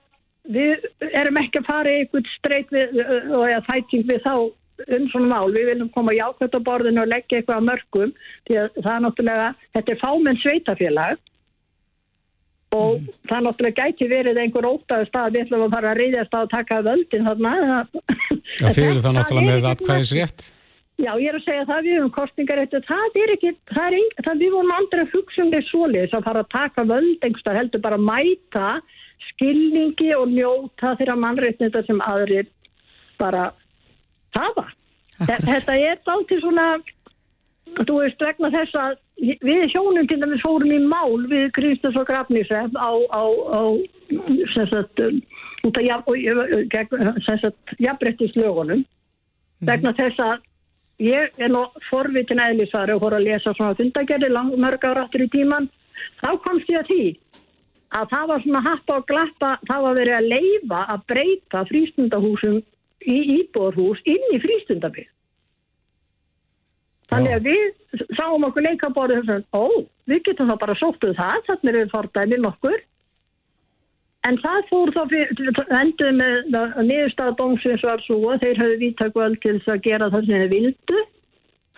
við 0.51 0.87
erum 1.13 1.39
ekki 1.43 1.61
að 1.61 1.69
fara 1.69 1.93
í 1.93 2.03
einhvern 2.03 2.31
streyt 2.37 2.73
og 2.75 3.45
eða 3.47 3.65
þætting 3.69 4.07
við 4.09 4.23
þá 4.27 4.35
um 4.83 5.05
svona 5.13 5.29
mál, 5.31 5.53
við 5.55 5.69
viljum 5.71 5.91
koma 5.95 6.15
jákvæmt 6.17 6.57
á 6.59 6.67
borðinu 6.67 7.03
og 7.05 7.11
leggja 7.11 7.39
eitthvað 7.39 7.67
mörgum 7.69 8.15
því 8.49 8.57
að 8.63 8.81
það 8.81 8.95
er 8.95 9.05
náttúrulega, 9.05 9.51
þetta 9.77 9.93
er 9.93 10.01
fámenn 10.01 10.41
sveitafélag 10.43 11.21
og 12.73 12.97
mm. 12.97 13.13
það 13.29 13.37
er 13.37 13.45
náttúrulega 13.47 13.85
gæti 13.85 14.09
verið 14.11 14.41
einhver 14.43 14.69
ótaðu 14.71 15.07
stað, 15.11 15.37
við 15.37 15.45
ætlum 15.45 15.67
að 15.67 15.77
fara 15.77 15.93
að 15.93 16.01
reyðast 16.01 16.35
á 16.35 16.39
að 16.41 16.51
taka 16.55 16.81
völdin 16.89 17.29
þarna. 17.29 17.53
Já, 18.63 18.67
þið 18.67 18.89
eru 18.89 19.05
það 19.05 19.17
náttúrulega 19.19 19.53
með 19.53 19.71
atkvæðis 19.75 20.17
rétt 20.19 20.51
Já, 21.01 21.13
ég 21.19 21.31
er 21.33 21.37
að 21.39 21.47
segja 21.47 21.63
það 21.67 21.87
við 21.89 22.01
um 22.03 22.11
kostningaréttu, 22.15 22.81
það 22.87 23.17
er 23.23 23.31
ekki, 23.35 23.51
það 23.73 23.87
er 23.87 23.95
ein, 23.97 24.11
það 24.27 24.43
við 24.43 24.51
vorum 24.55 24.75
að 24.77 25.15
hugsa 25.15 25.43
um 25.43 25.55
svoleiðis 25.71 26.17
að 26.19 26.27
fara 26.29 26.43
að 26.45 26.53
taka 26.53 26.85
völd 26.91 27.25
skilningi 29.31 30.11
og 30.19 30.31
njóta 30.33 30.95
þeirra 30.99 31.17
mannreitnita 31.21 31.83
sem 31.87 32.01
aðrir 32.09 32.49
bara 33.21 33.51
hafa. 34.37 34.67
Akkurat. 35.23 35.47
Þetta 35.47 35.79
er 35.79 35.99
til 36.29 36.41
svona, 36.43 36.67
þú 37.79 37.99
veist, 38.01 38.23
vegna 38.27 38.51
þess 38.55 38.79
að 38.81 38.95
við 39.47 39.67
hjónum 39.75 40.09
til 40.11 40.19
dæmis 40.23 40.43
fórum 40.43 40.73
í 40.73 40.81
mál 40.83 41.27
við 41.31 41.51
Kristus 41.57 41.99
og 41.99 42.09
Grafnísef 42.09 42.75
á, 42.75 42.91
á, 42.91 43.23
á 43.23 43.61
sagt, 44.67 45.03
af 47.39 47.55
jafnbrettislögunum 47.79 48.83
mhm. 48.83 49.69
vegna 49.69 49.93
þess 49.99 50.25
að 50.25 50.41
ég 51.03 51.39
er 51.39 51.53
nú 51.53 51.65
forvitin 51.91 52.43
eðlisari 52.43 52.95
og 52.95 53.05
fór 53.05 53.19
að 53.19 53.29
lesa 53.29 53.55
svona 53.55 53.79
fundagerði 53.79 54.33
mörg 54.65 54.85
ára 54.87 55.07
áttur 55.07 55.25
í 55.25 55.31
tíman 55.33 55.69
þá 56.23 56.31
komst 56.43 56.71
ég 56.71 56.83
að 56.83 56.91
því 56.91 57.07
að 57.99 58.13
það 58.13 58.29
var 58.31 58.45
svona 58.45 58.63
hatt 58.67 58.93
og 58.95 59.09
glappa, 59.09 59.51
það 59.69 59.87
var 59.87 59.99
verið 59.99 60.19
að 60.19 60.29
leifa 60.33 60.85
að 60.95 61.03
breyta 61.13 61.65
frístundahúsum 61.71 62.61
í 63.03 63.19
íbúðarhús 63.39 64.01
inn 64.09 64.31
í 64.33 64.41
frístundabíð. 64.43 65.11
Þannig 67.13 67.35
að 67.37 67.49
við 67.51 68.07
sáum 68.17 68.47
okkur 68.49 68.65
leikaborðu 68.65 69.19
og 69.21 69.27
þessum, 69.29 69.45
ó, 69.53 69.65
við 70.09 70.23
getum 70.29 70.49
þá 70.49 70.57
bara 70.63 70.79
sóttuð 70.81 71.19
það, 71.19 71.43
þannig 71.49 71.73
er 71.73 71.79
við 71.79 71.93
fordæmið 71.93 72.43
nokkur. 72.47 72.79
En 74.23 74.39
það 74.39 74.69
fór 74.71 74.93
þá 74.95 75.03
endur 75.81 76.13
með 76.15 76.53
niðurstaða 76.87 77.35
bóngsins 77.41 77.83
var 77.85 78.05
svo 78.07 78.21
að 78.31 78.45
þeir 78.47 78.61
hafði 78.63 78.79
víttakvöld 78.85 79.41
til 79.43 79.57
þess 79.59 79.73
að 79.75 79.83
gera 79.89 80.11
það 80.15 80.29
sem 80.29 80.45
þeir 80.45 80.53
vildu 80.53 81.03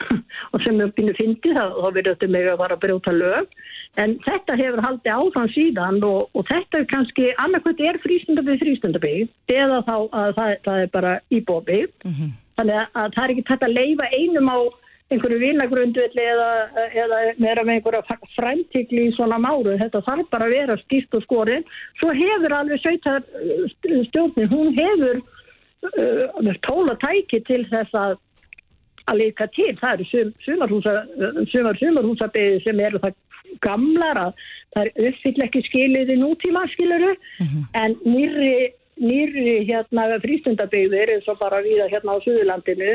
og 0.52 0.62
sem 0.64 0.78
við 0.80 0.92
býnum 0.98 1.18
fyndi, 1.18 1.54
þá 1.56 1.64
verður 1.80 2.10
þetta 2.12 2.30
með 2.34 2.50
að 2.52 2.62
fara 2.62 2.78
að 2.78 2.84
brjóta 2.84 3.16
lög. 3.16 3.58
En 4.02 4.14
þetta 4.24 4.56
hefur 4.58 4.84
haldið 4.84 5.12
áfram 5.14 5.50
síðan 5.54 6.00
og, 6.08 6.30
og 6.34 6.46
þetta 6.50 6.80
er 6.80 6.88
kannski, 6.90 7.26
annarkvæmt 7.44 7.82
er 7.88 8.00
frístundabíð 8.02 8.62
frístundabíð 8.62 9.28
eða 9.54 9.82
þá 9.86 9.96
að 9.98 10.32
það, 10.38 10.56
það 10.64 10.80
er 10.80 10.88
bara 10.96 11.12
íbóbíð. 11.30 11.92
Mm 12.04 12.16
-hmm. 12.16 12.32
Þannig 12.54 12.80
að 12.80 13.12
það 13.14 13.22
er 13.24 13.34
ekki 13.34 13.46
þetta 13.50 13.68
að 13.68 13.76
leifa 13.78 14.10
einum 14.18 14.50
á 14.50 14.58
einhverju 15.12 15.38
vinagrundvilli 15.42 16.24
eða, 16.24 16.50
eða 16.96 17.18
vera 17.36 17.64
með 17.64 17.78
einhverja 17.78 18.18
fremtikli 18.34 19.08
í 19.08 19.14
svona 19.16 19.38
máru. 19.42 19.76
Þetta 19.80 20.02
þarf 20.06 20.30
bara 20.32 20.48
að 20.48 20.56
vera 20.58 20.78
skýrt 20.80 21.18
og 21.18 21.24
skorinn. 21.26 21.66
Svo 22.00 22.10
hefur 22.16 22.56
alveg 22.56 22.82
sveitar 22.82 23.20
stjórnir, 24.08 24.50
hún 24.50 24.72
hefur 24.78 25.20
uh, 25.20 26.54
tóla 26.66 26.96
tæki 27.04 27.42
til 27.46 27.62
þess 27.72 28.00
að 28.00 28.16
að 29.10 29.20
leika 29.20 29.48
til. 29.52 29.72
Það 29.80 29.92
eru 29.94 30.24
sumarhúsabíði 30.46 31.46
sumar, 31.52 31.78
sumar 31.82 32.62
sem 32.64 32.80
eru 32.80 33.02
það 33.02 33.20
gamlar 33.62 34.20
að 34.20 34.46
það 34.74 34.86
er 34.86 35.10
uppfyll 35.10 35.44
ekki 35.46 35.62
skilir 35.68 36.10
í 36.10 36.16
nútíma 36.20 36.64
skiluru 36.72 37.12
mm 37.12 37.46
-hmm. 37.46 37.66
en 37.82 37.96
nýri, 38.04 38.72
nýri 38.98 39.54
hérna 39.68 40.06
frístundabegður 40.24 41.12
eins 41.14 41.28
og 41.28 41.38
bara 41.38 41.60
við 41.62 41.84
hérna 41.92 42.16
á 42.16 42.24
Suðurlandinu 42.24 42.90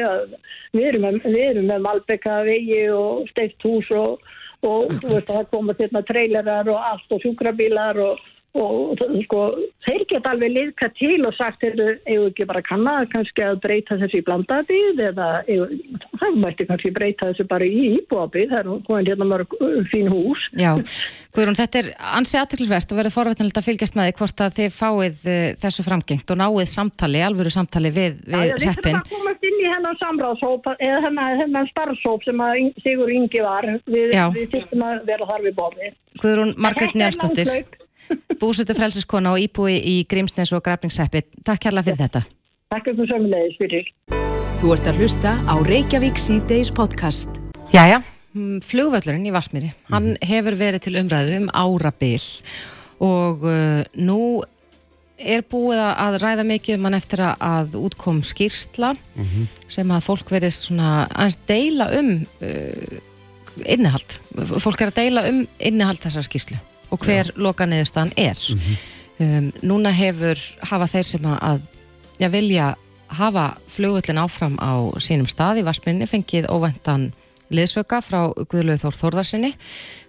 við 0.73 0.89
erum 0.89 1.07
með, 1.23 1.61
með 1.69 1.79
Malbeka 1.87 2.43
vegi 2.43 2.89
og 2.89 3.29
steift 3.29 3.63
hús 3.63 3.87
og, 3.91 4.19
og 4.61 4.91
veist, 4.91 5.31
það 5.31 5.49
koma 5.51 5.73
hérna 5.79 6.03
trailerar 6.03 6.67
og 6.67 6.79
allt 6.91 7.09
og 7.11 7.21
sjúkrabílar 7.23 7.97
og 7.97 8.19
og 8.57 8.97
sko, 9.25 9.41
þeir 9.85 10.05
geta 10.09 10.31
alveg 10.33 10.49
liðka 10.55 10.89
til 10.97 11.19
og 11.27 11.35
sagt, 11.37 11.61
hefur 11.61 12.29
ekki 12.31 12.47
bara 12.49 12.63
kannad 12.65 13.09
kannski 13.13 13.43
að 13.45 13.59
breyta 13.61 13.97
þessi 14.01 14.21
í 14.21 14.25
blandabíð 14.25 15.01
eða 15.05 15.27
það 15.45 16.39
mætti 16.41 16.65
kannski 16.69 16.91
breyta 16.95 17.29
þessi 17.29 17.45
bara 17.49 17.67
í 17.67 17.83
íbúabíð 17.99 18.55
það 18.55 18.59
er 18.59 18.71
komin 18.87 19.09
hérna 19.11 19.27
mörg 19.29 19.53
fín 19.91 20.09
hús. 20.09 20.47
Já, 20.57 20.71
Guðrún, 21.37 21.59
þetta 21.59 21.83
er 21.83 21.91
ansi 22.17 22.39
aðtilsvert 22.41 22.89
og 22.89 22.99
verður 22.99 23.15
forvætnilegt 23.19 23.61
að 23.61 23.67
fylgjast 23.69 23.99
með 23.99 24.09
því 24.09 24.17
hvort 24.17 24.43
að 24.45 24.57
þið 24.57 24.73
fáið 24.79 25.21
þessu 25.61 25.85
framgengt 25.85 26.33
og 26.33 26.41
náið 26.41 26.71
samtali, 26.73 27.21
alvöru 27.25 27.53
samtali 27.53 27.93
við, 27.93 28.17
við 28.25 28.49
Já, 28.49 28.57
reppin. 28.65 28.97
Að 28.97 29.45
inn 29.49 29.61
í 29.61 29.69
hennar 29.69 29.99
samráðshóp 30.01 30.71
eða 30.73 31.03
hennar, 31.05 31.37
hennar 31.43 31.69
starfshóp 31.69 32.25
sem 32.25 32.41
Sigur 32.81 33.11
Ingi 33.13 33.43
var. 33.45 33.67
Við, 33.85 34.15
við 34.33 34.49
þurftum 34.55 34.85
að 34.85 35.05
vera 35.09 35.29
þar 35.29 35.45
við 35.45 35.55
bóði 35.59 35.91
Guðrún 36.19 36.55
Margret 36.59 36.97
Njálsdóttir 36.97 37.51
Búsutu 38.39 38.75
frelsiskona 38.77 39.33
og 39.35 39.41
íbúi 39.43 39.75
í 39.83 39.95
Grímsnes 40.09 40.53
og 40.55 40.63
Grafningsheppi. 40.63 41.25
Takk 41.45 41.65
kærlega 41.65 41.89
fyrir 41.89 41.99
þetta. 42.05 42.21
Takk 42.71 42.85
fyrir 42.91 43.09
samlega, 43.09 43.49
fyrir. 43.59 43.89
Þú 44.61 44.71
ert 44.75 44.87
að 44.91 45.01
hlusta 45.01 45.33
á 45.43 45.53
Reykjavík 45.65 46.21
C-Days 46.21 46.71
podcast. 46.75 47.41
Jæja, 47.73 47.99
mm, 48.35 48.61
flugvöllurinn 48.65 49.27
í 49.27 49.33
Vasmíri, 49.35 49.71
mm. 49.73 49.89
hann 49.91 50.07
mhm. 50.13 50.29
hefur 50.29 50.57
verið 50.59 50.85
til 50.85 50.95
umræðu 51.01 51.35
um 51.41 51.49
árabil 51.51 52.29
og 52.99 53.43
uh, 53.47 53.83
nú 53.95 54.21
er 55.19 55.43
búið 55.47 55.83
að 55.83 56.17
ræða 56.23 56.47
mikið 56.47 56.77
um 56.77 56.87
hann 56.87 56.97
eftir 56.99 57.25
að 57.27 57.75
útkom 57.79 58.23
skýrsla 58.23 58.93
mm 58.95 59.23
-hmm. 59.23 59.45
sem 59.67 59.91
að 59.91 60.05
fólk 60.07 60.31
verðist 60.31 60.67
svona 60.67 61.07
aðeins 61.11 61.39
deila 61.47 61.91
um 61.99 62.25
uh, 62.41 62.97
innihald. 63.65 64.19
Fólk 64.63 64.81
er 64.81 64.87
að 64.87 64.95
deila 64.95 65.27
um 65.27 65.47
innihald 65.59 65.99
þessar 65.99 66.23
skýrslu 66.23 66.59
og 66.89 67.05
hver 67.05 67.31
loka 67.35 67.65
neðustan 67.65 68.11
er. 68.17 68.35
Mm 68.35 68.59
-hmm. 68.59 68.77
um, 69.19 69.51
núna 69.61 69.91
hefur 69.91 70.37
hafa 70.61 70.87
þeir 70.87 71.03
sem 71.03 71.25
að 71.25 71.61
já, 72.19 72.29
vilja 72.29 72.75
hafa 73.07 73.57
flugvöldin 73.67 74.17
áfram 74.17 74.57
á 74.61 74.73
sínum 74.99 75.27
stað 75.27 75.59
í 75.59 75.65
Varsminni 75.65 76.07
fengið 76.07 76.45
óvendan 76.49 77.11
liðsöka 77.49 78.01
frá 78.01 78.33
Guðlaug 78.49 78.79
Þór 78.79 78.93
Þórðarsinni 78.93 79.53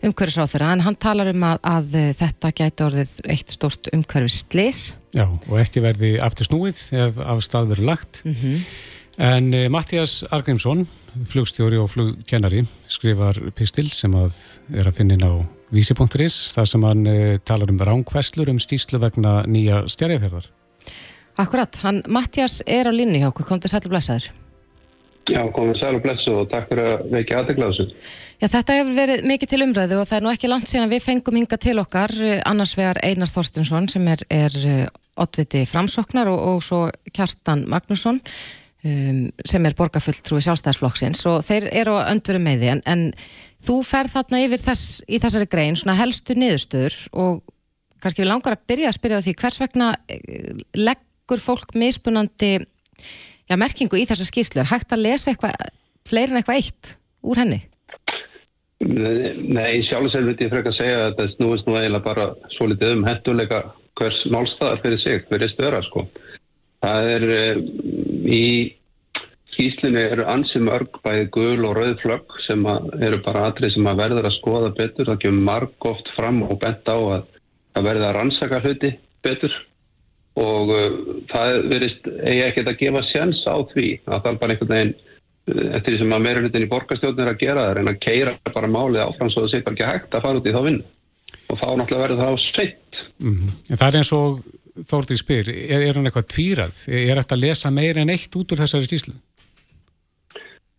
umhverfis 0.03 0.39
á 0.39 0.45
þeirra 0.45 0.73
en 0.73 0.81
hann 0.81 0.97
talar 0.97 1.31
um 1.33 1.43
að, 1.43 1.59
að 1.63 1.87
þetta 2.19 2.51
gæti 2.53 2.85
orðið 2.85 3.09
eitt 3.25 3.51
stort 3.51 3.89
umhverfis 3.93 4.45
slis 4.45 4.97
Já 5.17 5.27
og 5.27 5.57
ekki 5.59 5.83
verði 5.83 6.15
aftur 6.23 6.47
snúið 6.47 6.81
ef 6.95 7.19
af 7.19 7.43
stað 7.43 7.73
verið 7.75 7.89
lagt. 7.89 8.23
Mm 8.25 8.35
-hmm. 8.35 8.65
En 9.21 9.55
eh, 9.55 9.69
Mattias 9.69 10.25
Argrímsson, 10.31 10.87
flugstjóri 11.29 11.77
og 11.77 11.91
flugkennari, 11.91 12.63
skrifar 12.87 13.37
pistil 13.53 13.91
sem 13.93 14.15
að 14.15 14.37
er 14.73 14.87
að 14.87 14.97
finna 14.97 15.15
inn 15.15 15.27
á 15.27 15.60
vísi.is 15.75 16.37
þar 16.55 16.69
sem 16.69 16.85
hann 16.87 17.07
eh, 17.07 17.39
talar 17.47 17.71
um 17.73 17.81
ránkvæslur 17.89 18.51
um 18.53 18.61
stíslu 18.63 19.01
vegna 19.03 19.41
nýja 19.47 19.85
stjærðarferðar. 19.91 20.51
Akkurat, 21.41 21.81
hann 21.87 22.03
Mattias 22.11 22.61
er 22.67 22.91
á 22.91 22.93
linni 22.93 23.23
hjá 23.23 23.31
okkur, 23.31 23.47
kom 23.49 23.61
til 23.63 23.71
sæl 23.73 23.83
og 23.85 23.93
blessaður. 23.95 24.31
Já, 25.31 25.45
komið 25.55 25.77
sæl 25.79 25.95
og 25.95 26.03
blessu 26.03 26.33
og 26.35 26.49
takk 26.51 26.71
fyrir 26.73 26.89
að 26.91 27.03
vekja 27.15 27.41
aðteglaðu 27.41 27.77
þessu. 27.77 28.07
Já, 28.41 28.47
þetta 28.49 28.79
hefur 28.79 28.97
verið 28.97 29.27
mikið 29.31 29.53
til 29.53 29.61
umræðu 29.67 30.01
og 30.01 30.09
það 30.09 30.19
er 30.19 30.25
nú 30.25 30.33
ekki 30.33 30.51
langt 30.51 30.71
síðan 30.71 30.91
við 30.91 31.05
fengum 31.05 31.39
hinga 31.39 31.59
til 31.61 31.77
okkar, 31.83 32.17
eh, 32.25 32.41
annars 32.51 32.75
vegar 32.79 32.99
Einar 33.05 33.31
Þorstinsson 33.31 33.89
sem 33.93 34.09
er, 34.11 34.25
er 34.31 34.57
oddviti 35.21 35.67
framsoknar 35.69 36.31
og, 36.33 36.41
og 36.55 36.65
svo 36.65 36.81
Kjartan 37.13 37.67
Magnusson 37.71 38.21
um, 38.85 39.23
sem 39.47 39.69
er 39.69 39.77
borgarfulltrúi 39.79 40.43
sjálfstæðarsflokksins 40.45 41.23
og 41.31 41.41
þeir 41.47 41.69
eru 41.83 41.97
á 42.01 42.11
öndveru 42.11 42.43
með 42.43 42.65
því 42.65 42.73
en, 42.75 42.83
en 42.91 43.07
þú 43.67 43.81
ferð 43.87 44.17
þarna 44.17 44.43
yfir 44.47 44.65
þess, 44.65 45.01
í 45.09 45.21
þessari 45.23 45.49
grein 45.53 45.79
svona 45.79 45.99
helstu 46.01 46.37
niðurstöður 46.39 47.01
og 47.13 47.41
kannski 48.01 48.25
við 48.25 48.31
langar 48.31 48.57
að 48.57 48.69
byrja 48.73 48.93
að 48.93 48.99
spyrja 48.99 49.25
því 49.27 49.37
hvers 49.43 49.61
vegna 49.61 49.91
eh, 50.09 50.53
leggur 50.79 51.43
fólk 51.43 51.75
mismunandi 51.79 52.55
já, 52.61 53.57
merkingu 53.61 54.01
í 54.01 54.07
þessa 54.09 54.29
skýrslu 54.29 54.63
er 54.63 54.73
hægt 54.73 54.95
að 54.95 55.05
lesa 55.09 55.33
eitthvað 55.33 55.59
fleirin 56.09 56.41
eitthvað 56.41 56.63
eitt 56.63 56.95
úr 57.27 57.43
henni? 57.43 57.61
Nei, 58.81 59.83
sjálfsvegar 59.91 60.31
vil 60.31 60.39
ég 60.41 60.53
freka 60.55 60.73
að 60.73 60.79
segja 60.79 61.01
að 61.05 61.19
það 61.19 61.33
snúist 61.35 61.67
nú 61.69 61.77
eiginlega 61.77 62.07
bara 62.07 62.31
svo 62.55 62.71
litið 62.71 62.95
um 62.97 63.05
henduleika 63.05 63.59
hvers 64.01 64.21
málstæðar 64.33 64.81
fyrir 64.81 65.03
sig, 65.03 65.25
hverju 65.29 65.49
störa 65.53 65.83
sko. 65.85 66.07
Það 66.81 67.09
er 67.15 67.27
um, 67.37 67.65
í 68.25 68.45
skýslinni 69.53 70.05
eru 70.15 70.25
ansið 70.33 70.65
mörg 70.69 71.01
bæði 71.05 71.27
gul 71.35 71.67
og 71.69 71.75
rauð 71.77 71.97
flögg 72.01 72.39
sem 72.47 72.65
eru 73.03 73.21
bara 73.27 73.49
atrið 73.51 73.75
sem 73.75 73.91
að 73.91 74.05
verður 74.05 74.31
að 74.31 74.39
skoða 74.39 74.71
betur. 74.79 75.11
Það 75.11 75.23
kemur 75.27 75.49
marg 75.51 75.91
oft 75.91 76.13
fram 76.17 76.41
og 76.47 76.57
bent 76.63 76.89
á 76.89 76.97
að, 76.97 77.27
að 77.77 77.91
verða 77.91 78.09
að 78.11 78.17
rannsaka 78.21 78.63
hluti 78.65 78.95
betur 79.27 79.59
og 80.41 80.73
uh, 80.73 80.89
það 81.33 81.63
verist 81.73 82.07
eigi 82.23 82.43
ekkert 82.47 82.73
að 82.73 82.83
gefa 82.85 83.07
sjans 83.11 83.41
á 83.51 83.57
því 83.73 83.89
að 84.07 84.21
það 84.21 84.31
er 84.31 84.41
bara 84.43 84.55
einhvern 84.55 84.75
veginn 84.77 84.99
eftir 85.51 85.95
því 85.95 85.99
sem 86.03 86.15
að 86.15 86.25
meirulutin 86.27 86.65
í 86.65 86.71
borgarstjórnir 86.71 87.27
er 87.27 87.33
að 87.33 87.43
gera 87.43 87.67
það 87.67 87.81
en 87.81 87.91
að 87.91 88.01
keira 88.05 88.35
bara 88.55 88.71
málið 88.71 89.03
áfram 89.05 89.31
svo 89.33 89.45
það 89.45 89.53
sé 89.53 89.63
bara 89.67 89.77
ekki 89.77 89.89
hægt 89.89 90.17
að 90.17 90.27
fara 90.27 90.41
út 90.41 90.49
í 90.49 90.55
þá 90.55 90.61
vinnu 90.67 90.85
og 91.51 91.61
þá 91.61 91.67
náttúrulega 91.81 92.03
verður 92.05 92.21
það 92.21 92.31
á 92.31 92.37
sveitt 92.45 93.01
mm 93.19 93.35
-hmm. 93.35 93.77
Það 93.81 93.89
er 93.89 93.99
eins 94.01 94.13
og 94.17 94.41
Þórtið 94.77 95.21
spyr, 95.21 95.51
er, 95.51 95.83
er 95.89 95.99
hann 95.99 96.09
eitthvað 96.09 96.29
tvírað? 96.35 96.77
Er 96.89 97.19
þetta 97.21 97.37
að 97.37 97.45
lesa 97.47 97.73
meir 97.75 97.99
en 98.01 98.13
eitt 98.13 98.37
út 98.39 98.55
úr 98.55 98.63
þessari 98.63 98.89
stíslu? 98.89 99.17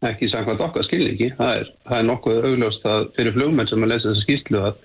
Ekki 0.08 0.32
samkvæmt 0.32 0.64
okkar 0.66 0.88
skilningi 0.88 1.28
það 1.38 1.52
er, 1.60 1.68
það 1.86 2.00
er 2.00 2.08
nokkuð 2.08 2.46
augljóst 2.50 2.88
að 2.90 3.04
fyrir 3.18 3.36
flugmenn 3.36 3.70
sem 3.70 3.84
að 3.86 3.92
lesa 3.92 4.10
þessa 4.10 4.26
skíslu 4.26 4.64
að 4.64 4.80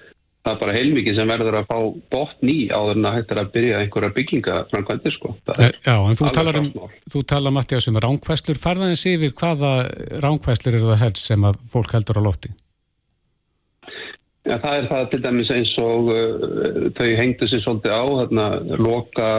það 0.46 0.52
er 0.52 0.60
bara 0.60 0.74
heilmikið 0.76 1.16
sem 1.18 1.30
verður 1.32 1.56
að 1.58 1.70
fá 1.70 1.78
bótt 2.12 2.44
ný 2.46 2.56
áður 2.70 3.00
en 3.00 3.08
að 3.08 3.16
hættir 3.16 3.40
að 3.40 3.48
byrja 3.56 3.80
einhverja 3.82 4.12
bygginga 4.18 4.58
framkvæmdir 4.70 5.16
sko. 5.16 5.32
Eh, 5.56 5.72
já, 5.82 5.94
en 5.96 6.18
þú 6.20 6.28
talar 6.36 6.60
um, 6.60 6.68
þú 7.14 7.22
talar 7.32 7.56
Mattias 7.56 7.88
um 7.90 7.98
ránkvæslur, 8.04 8.60
farðaðins 8.60 9.06
yfir 9.10 9.34
hvaða 9.40 9.72
ránkvæslur 10.22 10.78
eru 10.78 10.92
það 10.92 11.02
helst 11.02 11.24
sem 11.24 11.48
að 11.48 11.58
fólk 11.72 11.96
heldur 11.96 12.22
á 12.22 12.26
lofti? 12.28 12.52
Já, 14.46 14.56
það 14.62 14.76
er 14.76 14.88
það 14.90 15.06
til 15.10 15.22
dæmis 15.24 15.52
eins 15.56 15.72
og 15.82 16.10
uh, 16.14 16.86
þau 16.94 17.08
hengdu 17.18 17.48
sér 17.50 17.62
svolítið 17.64 17.94
á, 17.98 18.04
hérna, 18.20 18.46
loka 18.78 19.30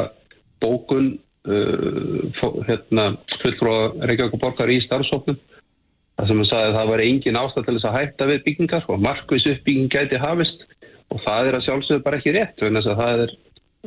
bókun 0.59 1.13
uh, 1.47 2.57
hérna, 2.67 3.05
fullfrá 3.43 3.75
Reykjavík 4.03 4.35
og 4.35 4.41
Borgar 4.41 4.73
í 4.73 4.81
starfsóknum 4.83 5.37
það 6.17 6.31
sem 6.31 6.41
hann 6.41 6.49
sagði 6.49 6.67
að 6.71 6.77
það 6.79 6.91
var 6.91 7.03
engin 7.05 7.39
ástæð 7.39 7.67
til 7.67 7.77
þess 7.77 7.87
að 7.87 7.97
hætta 8.01 8.29
við 8.31 8.43
byggingar 8.47 8.89
og 8.91 9.03
markvis 9.05 9.47
uppbygging 9.53 9.91
gæti 9.93 10.21
hafist 10.25 10.67
og 11.13 11.23
það 11.23 11.49
er 11.49 11.57
að 11.57 11.65
sjálfsögðu 11.67 12.05
bara 12.09 12.19
ekki 12.19 12.35
rétt 12.35 12.63
þannig 12.63 12.91
að 12.91 13.01
það 13.01 13.23
er, 13.23 13.33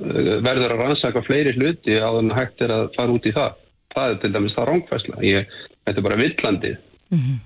uh, 0.00 0.34
verður 0.48 0.76
að 0.76 0.84
rannsaka 0.84 1.24
fleiri 1.26 1.56
hluti 1.58 2.00
á 2.00 2.08
þannig 2.08 2.36
að 2.36 2.40
hægt 2.40 2.64
er 2.64 2.76
að 2.78 2.88
fara 2.96 3.16
út 3.18 3.28
í 3.28 3.36
það. 3.36 3.60
Það 3.90 4.08
er 4.08 4.18
til 4.22 4.32
dæmis 4.32 4.52
það 4.54 4.68
rángfæsla. 4.70 5.22
Ég, 5.26 5.54
þetta 5.84 5.98
er 5.98 6.04
bara 6.06 6.18
villandi. 6.20 6.76
Mm 7.10 7.18
-hmm. 7.18 7.38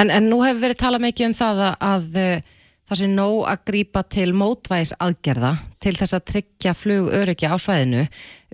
en, 0.00 0.10
en 0.16 0.28
nú 0.30 0.36
hefur 0.46 0.60
verið 0.62 0.78
talað 0.78 1.02
mikið 1.02 1.26
um 1.26 1.32
það 1.34 1.64
að, 1.68 1.74
að 1.92 2.52
það 2.88 3.00
sé 3.00 3.08
nóg 3.12 3.38
að 3.50 3.62
grýpa 3.70 4.04
til 4.16 4.30
mótvæðis 4.36 4.94
aðgerða 5.02 5.54
til 5.82 5.94
þess 5.96 6.16
að 6.18 6.26
tryggja 6.32 6.74
flug 6.76 7.08
öryggi 7.16 7.48
á 7.48 7.56
svæðinu. 7.56 8.04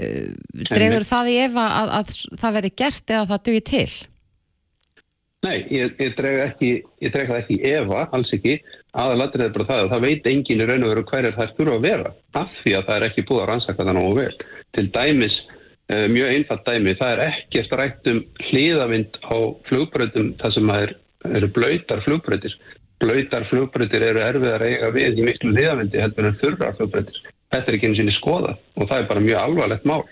Uh, 0.01 0.31
dregur 0.71 1.07
það 1.07 1.33
í 1.33 1.41
efa 1.49 1.67
að, 1.81 1.97
að 1.99 2.15
það 2.45 2.57
veri 2.61 2.73
gert 2.83 3.17
eða 3.17 3.27
það 3.33 3.45
dugir 3.51 3.67
til? 3.73 3.91
Nei, 5.41 5.57
ég, 5.73 5.95
ég 5.97 6.17
dreg 6.19 6.43
ekki, 6.45 6.71
ég 7.01 7.13
dreg 7.15 7.31
það 7.31 7.39
ekki 7.41 7.57
í 7.57 7.69
efa, 7.73 8.03
alls 8.13 8.33
ekki 8.37 8.59
aðalatrið 9.01 9.47
er 9.47 9.55
bara 9.55 9.69
það 9.69 9.83
að 9.85 9.93
það 9.93 10.05
veit 10.07 10.27
engin 10.31 10.63
í 10.63 10.67
raun 10.69 10.85
og 10.85 10.93
veru 10.93 11.05
hverjar 11.11 11.37
það 11.37 11.55
þurfa 11.59 11.77
að 11.77 11.87
vera 11.87 12.13
af 12.41 12.59
því 12.63 12.75
að 12.77 12.85
það 12.89 12.97
er 12.97 13.07
ekki 13.07 13.25
búið 13.29 13.43
að 13.43 13.49
rannsaka 13.51 13.87
það 13.87 13.97
náðu 13.99 14.17
vel. 14.19 14.35
Til 14.77 14.87
dæmis, 14.97 15.37
uh, 15.95 16.07
mjög 16.11 16.35
einfalt 16.35 16.67
dæmi, 16.67 16.97
það 16.99 17.13
er 17.15 17.23
ekki 17.29 17.63
eftir 17.63 17.81
rætt 17.81 18.11
um 18.13 18.21
hliðavind 18.49 19.21
á 19.25 19.37
flugbröðum 19.71 20.29
þar 20.43 20.57
sem 20.57 20.73
það 20.73 20.85
er, 20.87 20.95
eru 21.39 21.51
blöytar 21.57 22.05
flugbröðir. 22.09 22.59
Blöytar 23.01 23.47
flugbröðir 23.49 24.07
eru 24.11 24.25
erfið 24.27 24.55
að 24.55 24.63
reyga 24.65 24.89
við 24.95 25.21
í 25.21 25.27
miklu 25.27 25.53
hliðavindi 25.55 26.03
heldur 26.03 26.29
en 26.29 26.41
þurra 26.43 26.73
flugbröðir. 26.79 27.21
Þetta 27.51 27.71
er 27.71 27.77
ekki 27.79 27.91
eins 27.91 28.01
og 28.05 28.17
skoða 28.19 28.57
og 28.77 28.89
það 28.91 28.99
er 28.99 29.11
bara 29.11 29.27
mjög 29.27 29.45
alvarlegt 29.45 29.87
mál. 29.89 30.03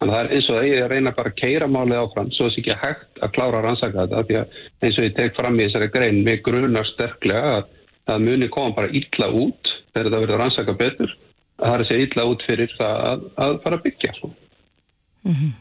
Þannig 0.00 0.14
að 0.14 0.16
það 0.16 0.24
er 0.24 0.34
eins 0.34 0.48
og 0.48 0.56
það 0.56 0.66
ég 0.70 0.90
reyna 0.90 1.12
bara 1.16 1.30
að 1.30 1.38
keira 1.40 1.66
málið 1.68 1.98
áfram 2.00 2.30
svo 2.32 2.48
þess 2.48 2.60
ekki 2.60 2.76
hægt 2.82 3.20
að 3.20 3.32
klára 3.36 3.58
að 3.60 3.66
rannsaka 3.66 4.04
þetta 4.06 4.22
því 4.28 4.38
að 4.40 4.60
eins 4.86 4.98
og 4.98 5.06
ég 5.06 5.16
tek 5.18 5.34
fram 5.36 5.58
í 5.58 5.66
þessari 5.66 5.90
grein 5.92 6.20
við 6.24 6.38
grunar 6.46 6.88
sterklega 6.88 7.50
að 7.58 7.66
það 8.08 8.24
muni 8.26 8.48
koma 8.54 8.76
bara 8.76 8.92
illa 9.00 9.28
út 9.36 9.72
þegar 9.92 10.08
það 10.10 10.22
verður 10.24 10.36
að 10.36 10.42
rannsaka 10.44 10.76
betur 10.80 11.12
að 11.12 11.66
það 11.66 11.74
er 11.74 11.84
að 11.84 11.90
segja 11.90 12.06
illa 12.08 12.26
út 12.30 12.44
fyrir 12.48 12.76
það 12.78 13.02
að, 13.10 13.26
að 13.44 13.56
fara 13.64 13.78
að 13.78 13.84
byggja 13.86 14.12
mm 14.20 15.34
-hmm. 15.34 15.52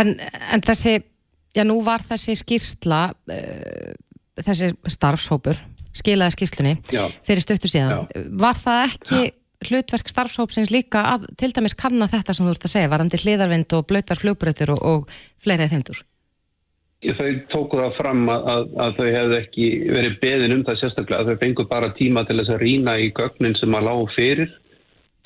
en, 0.00 0.12
en 0.54 0.66
þessi 0.68 0.94
já 1.58 1.64
nú 1.66 1.80
var 1.82 2.04
þessi 2.04 2.36
skýrsla 2.38 3.02
uh, 3.10 3.92
þessi 4.46 4.72
starfshópur 4.90 5.60
skilaði 5.96 6.36
skýrslunni 6.36 6.74
já. 6.92 7.04
fyrir 7.26 7.44
stöttu 7.44 7.70
síðan 7.70 8.06
já. 8.06 8.26
var 8.40 8.58
það 8.58 8.84
ekki 8.88 9.22
já. 9.24 9.32
hlutverk 9.68 10.12
starfshópsins 10.12 10.70
líka 10.74 11.02
að 11.14 11.26
til 11.40 11.50
dæmis 11.56 11.76
kanna 11.78 12.10
þetta 12.10 12.36
sem 12.36 12.46
þú 12.46 12.54
ert 12.54 12.68
að 12.68 12.74
segja 12.76 12.92
varandi 12.92 13.22
hliðarvind 13.22 13.74
og 13.78 13.88
blöytar 13.90 14.20
flugbröður 14.20 14.76
og, 14.76 14.84
og 14.92 15.18
fleiri 15.42 15.70
þeimdur 15.72 16.04
þau 16.98 17.28
tóku 17.52 17.78
það 17.78 17.98
fram 17.98 18.24
að, 18.32 18.46
að, 18.52 18.64
að 18.84 18.96
þau 18.96 19.08
hefði 19.08 19.36
ekki 19.38 19.66
verið 19.86 20.16
beðin 20.22 20.54
um 20.56 20.64
það 20.66 20.80
sérstaklega 20.80 21.20
að 21.22 21.28
þau 21.28 21.42
fengur 21.44 21.68
bara 21.70 21.92
tíma 21.98 22.24
til 22.26 22.38
þess 22.40 22.54
að 22.54 22.64
rína 22.64 22.96
í 22.98 23.12
gögnin 23.14 23.58
sem 23.58 23.76
að 23.78 23.86
lág 23.86 24.16
fyrir 24.16 24.56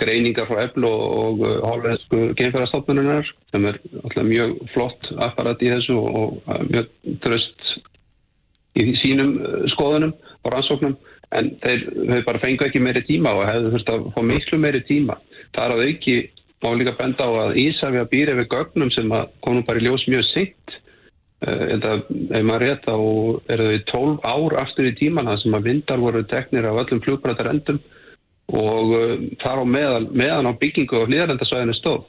greiningar 0.03 0.48
frá 0.48 0.62
EFL 0.64 0.87
og, 0.88 1.01
og 1.42 1.42
hálfæðsku 1.68 2.20
geimfærastofnunar 2.40 3.29
sem 3.53 3.68
er 3.68 3.79
alltaf 4.03 4.29
mjög 4.29 4.55
flott 4.75 5.09
apparat 5.25 5.64
í 5.64 5.70
þessu 5.72 5.96
og, 6.01 6.42
og 6.48 6.68
mjög 6.68 6.92
tröst 7.25 7.75
í 8.78 8.94
sínum 9.02 9.35
uh, 9.40 9.64
skoðunum 9.74 10.14
og 10.42 10.54
rannsóknum 10.54 10.96
en 11.38 11.50
þeir, 11.64 11.85
þau 12.12 12.22
bara 12.28 12.42
fengu 12.44 12.66
ekki 12.66 12.85
meiri 12.85 13.04
tíma 13.08 13.32
og 13.37 13.46
hefðu 13.48 13.74
þurft 13.74 13.92
að 13.94 14.06
fá 14.14 14.22
miklu 14.28 14.61
meiri 14.61 14.82
tíma. 14.88 15.18
Það 15.56 15.64
er 15.64 15.74
að 15.74 15.85
auki 15.88 16.16
má 16.62 16.68
líka 16.78 16.96
benda 16.98 17.26
á 17.26 17.30
að 17.46 17.56
Ísafja 17.62 18.04
býr 18.11 18.35
yfir 18.35 18.50
gögnum 18.52 18.92
sem 18.94 19.08
konum 19.42 19.64
bara 19.66 19.80
í 19.80 19.87
ljós 19.87 20.04
mjög 20.11 20.28
sitt 20.30 20.76
Eh, 21.42 21.74
ef 21.74 22.44
maður 22.46 22.62
rétt 22.62 22.85
á 22.87 22.94
eru 23.50 23.64
þau 23.90 24.18
12 24.22 24.28
ár 24.30 24.54
aftur 24.62 24.87
í 24.87 24.92
tímana 24.94 25.35
sem 25.42 25.54
að 25.56 25.64
vindar 25.66 25.98
voru 25.98 26.22
teknir 26.30 26.68
af 26.70 26.78
öllum 26.85 27.00
flugbrættar 27.02 27.50
endum 27.50 27.80
og 28.52 28.92
uh, 28.94 29.14
þar 29.40 29.62
á 29.62 29.66
meðan, 29.66 30.06
meðan 30.12 30.50
á 30.50 30.52
byggingu 30.61 31.00
og 31.00 31.08
hlýðarendasvæðinu 31.08 31.74
stóð. 31.78 32.04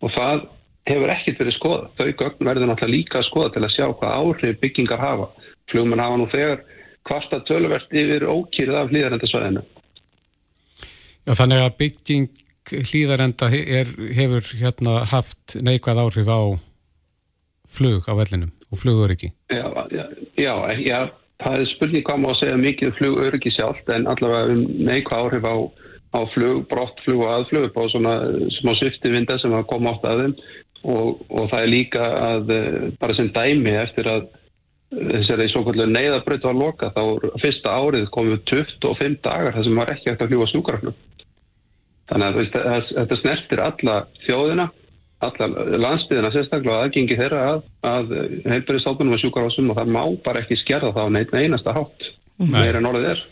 Og 0.00 0.12
það 0.14 0.46
hefur 0.88 1.12
ekkert 1.12 1.42
verið 1.42 1.56
skoða 1.56 1.90
þau 1.98 2.10
gögn 2.22 2.48
verður 2.48 2.70
náttúrulega 2.70 2.94
líka 2.94 3.20
að 3.20 3.26
skoða 3.28 3.52
til 3.56 3.64
að 3.66 3.74
sjá 3.74 3.86
hvað 3.90 4.16
áhrif 4.20 4.60
byggingar 4.62 5.02
hafa 5.02 5.28
flugmenn 5.72 6.02
hafa 6.02 6.20
nú 6.20 6.28
þegar 6.32 6.62
kvarta 7.08 7.40
tölverst 7.48 7.92
yfir 7.96 8.28
ókýrið 8.28 8.78
af 8.80 8.92
hlýðarendasvæðinu 8.92 9.64
Já 11.28 11.36
þannig 11.36 11.64
að 11.64 11.76
bygging 11.80 12.28
hlýðarenda 12.70 13.48
hefur 13.50 14.52
hérna 14.60 15.00
haft 15.10 15.56
neikvæð 15.62 16.02
áhrif 16.04 16.30
á 16.30 16.40
flug 17.70 18.06
á 18.10 18.14
vellinum 18.18 18.52
og 18.70 18.78
fluguriki? 18.78 19.32
Já, 19.50 19.66
já, 19.90 20.04
já, 20.38 20.54
já, 20.86 20.98
það 21.42 21.58
er 21.58 21.68
spurning 21.74 22.06
hvað 22.06 22.26
að 22.30 22.40
segja 22.40 22.58
mikið 22.60 22.90
um 22.90 22.96
fluguriki 22.98 23.52
sjálf 23.54 23.94
en 23.94 24.08
allavega 24.10 24.54
um 24.54 24.64
neikvæð 24.88 25.24
áhrif 25.24 25.46
á, 25.46 25.56
á 26.14 26.20
flug, 26.34 26.64
brott 26.70 27.02
flug 27.04 27.24
og 27.24 27.32
aðflug 27.34 27.68
upp 27.70 27.80
á 27.80 27.84
svona 27.92 28.16
smá 28.58 28.74
sviftivinda 28.78 29.38
sem 29.42 29.54
að 29.56 29.68
koma 29.72 29.94
átt 29.94 30.08
að 30.10 30.24
þeim 30.24 30.36
og, 30.80 31.24
og 31.28 31.50
það 31.52 31.62
er 31.62 31.72
líka 31.74 32.04
að 32.30 32.54
eh, 32.56 32.84
bara 33.00 33.16
sem 33.18 33.32
dæmi 33.34 33.74
eftir 33.82 34.10
að 34.10 34.28
þessari 34.90 35.48
svo 35.50 35.62
kvöldur 35.66 35.90
neyðabröð 35.90 36.48
var 36.48 36.58
loka 36.58 36.90
þá 36.96 37.02
fyrsta 37.44 37.76
árið 37.78 38.10
komið 38.14 38.42
25 38.50 39.20
dagar 39.24 39.54
þar 39.54 39.66
sem 39.66 39.80
var 39.80 39.94
ekki 39.94 40.12
eftir 40.12 40.26
að 40.26 40.34
fljúa 40.34 40.50
snúkarflug. 40.50 41.00
Þannig 42.10 42.38
að 42.58 42.92
þetta 42.96 43.18
snertir 43.20 43.62
alla 43.62 43.96
þjóðina 44.26 44.70
allar 45.20 45.76
landsbyðina 45.80 46.30
sérstaklega 46.32 46.86
aðgengi 46.86 47.18
þeirra 47.18 47.42
að, 47.50 47.66
að 47.86 48.14
heilbæri 48.48 48.80
og 48.80 49.20
sjúkarásum 49.20 49.68
og 49.72 49.76
það 49.76 49.92
má 49.92 50.02
bara 50.24 50.40
ekki 50.42 50.58
skerða 50.62 50.94
það 50.96 51.10
á 51.12 51.14
neitt 51.16 51.34
einasta 51.36 51.74
hátt 51.76 52.08
meira 52.40 52.80
en 52.80 52.88
orðið 52.88 53.12
er 53.12 53.26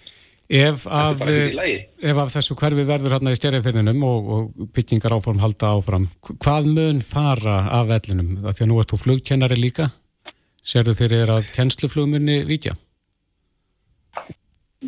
Ef 0.49 0.87
af, 0.89 1.21
ef 1.29 2.19
af 2.23 2.31
þessu 2.33 2.55
hverfi 2.57 2.85
verður 2.89 3.19
hérna 3.19 3.35
í 3.35 3.37
stjærjafyrðinum 3.37 4.05
og, 4.09 4.29
og 4.33 4.69
byggingar 4.73 5.13
áform 5.19 5.43
halda 5.43 5.75
áfram, 5.77 6.07
hvað 6.25 6.71
mun 6.73 7.03
fara 7.05 7.59
af 7.77 7.91
vellinum? 7.91 8.31
Því 8.47 8.65
að 8.65 8.71
nú 8.71 8.79
ert 8.81 8.95
þú 8.95 9.01
flugkennari 9.03 9.59
líka. 9.61 9.91
Serðu 10.69 10.93
fyrir 10.99 11.31
að 11.33 11.49
kennsluflugmunni 11.57 12.43
vikja? 12.49 12.75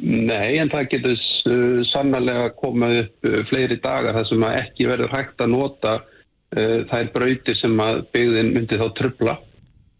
Nei, 0.00 0.58
en 0.60 0.70
það 0.70 0.88
getur 0.92 1.14
uh, 1.16 1.80
sannlega 1.88 2.50
komið 2.60 2.98
upp 3.00 3.28
uh, 3.30 3.38
fleiri 3.48 3.78
dagar 3.82 4.18
þar 4.18 4.26
sem 4.28 4.44
ekki 4.50 4.88
verður 4.90 5.14
hægt 5.16 5.40
að 5.40 5.54
nota 5.54 5.94
uh, 5.98 6.76
þær 6.90 7.08
brautir 7.14 7.56
sem 7.58 7.80
að 7.82 8.02
byggðin 8.14 8.52
myndi 8.54 8.78
þá 8.80 8.86
tröfla 8.98 9.38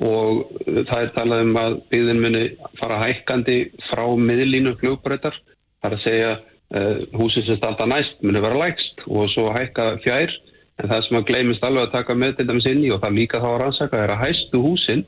og 0.01 0.45
það 0.65 1.01
er 1.01 1.11
talað 1.17 1.43
um 1.45 1.57
að 1.61 1.75
byggðin 1.93 2.23
muni 2.25 2.45
fara 2.81 3.01
hækkandi 3.03 3.57
frá 3.91 4.05
miðlínu 4.17 4.77
flugbreytar. 4.81 5.35
Það 5.81 5.91
er 5.91 5.97
að 5.97 6.05
segja 6.05 6.31
uh, 6.37 7.03
húsin 7.17 7.49
sem 7.49 7.59
stálta 7.59 7.89
næst 7.89 8.21
muni 8.25 8.45
vera 8.45 8.61
lægst 8.63 9.05
og 9.09 9.33
svo 9.33 9.49
hækka 9.57 9.95
fjær 10.05 10.37
en 10.81 10.93
það 10.93 11.07
sem 11.07 11.19
að 11.19 11.27
gleymist 11.33 11.67
alveg 11.67 11.89
að 11.89 11.97
taka 11.97 12.17
með 12.17 12.37
til 12.37 12.49
dæmis 12.53 12.69
inn 12.69 12.85
í 12.85 12.93
og 12.95 13.03
það 13.03 13.19
líka 13.19 13.43
þá 13.43 13.49
að 13.51 13.59
rannsaka 13.65 14.05
er 14.05 14.15
að 14.15 14.23
hæstu 14.27 14.63
húsin 14.65 15.05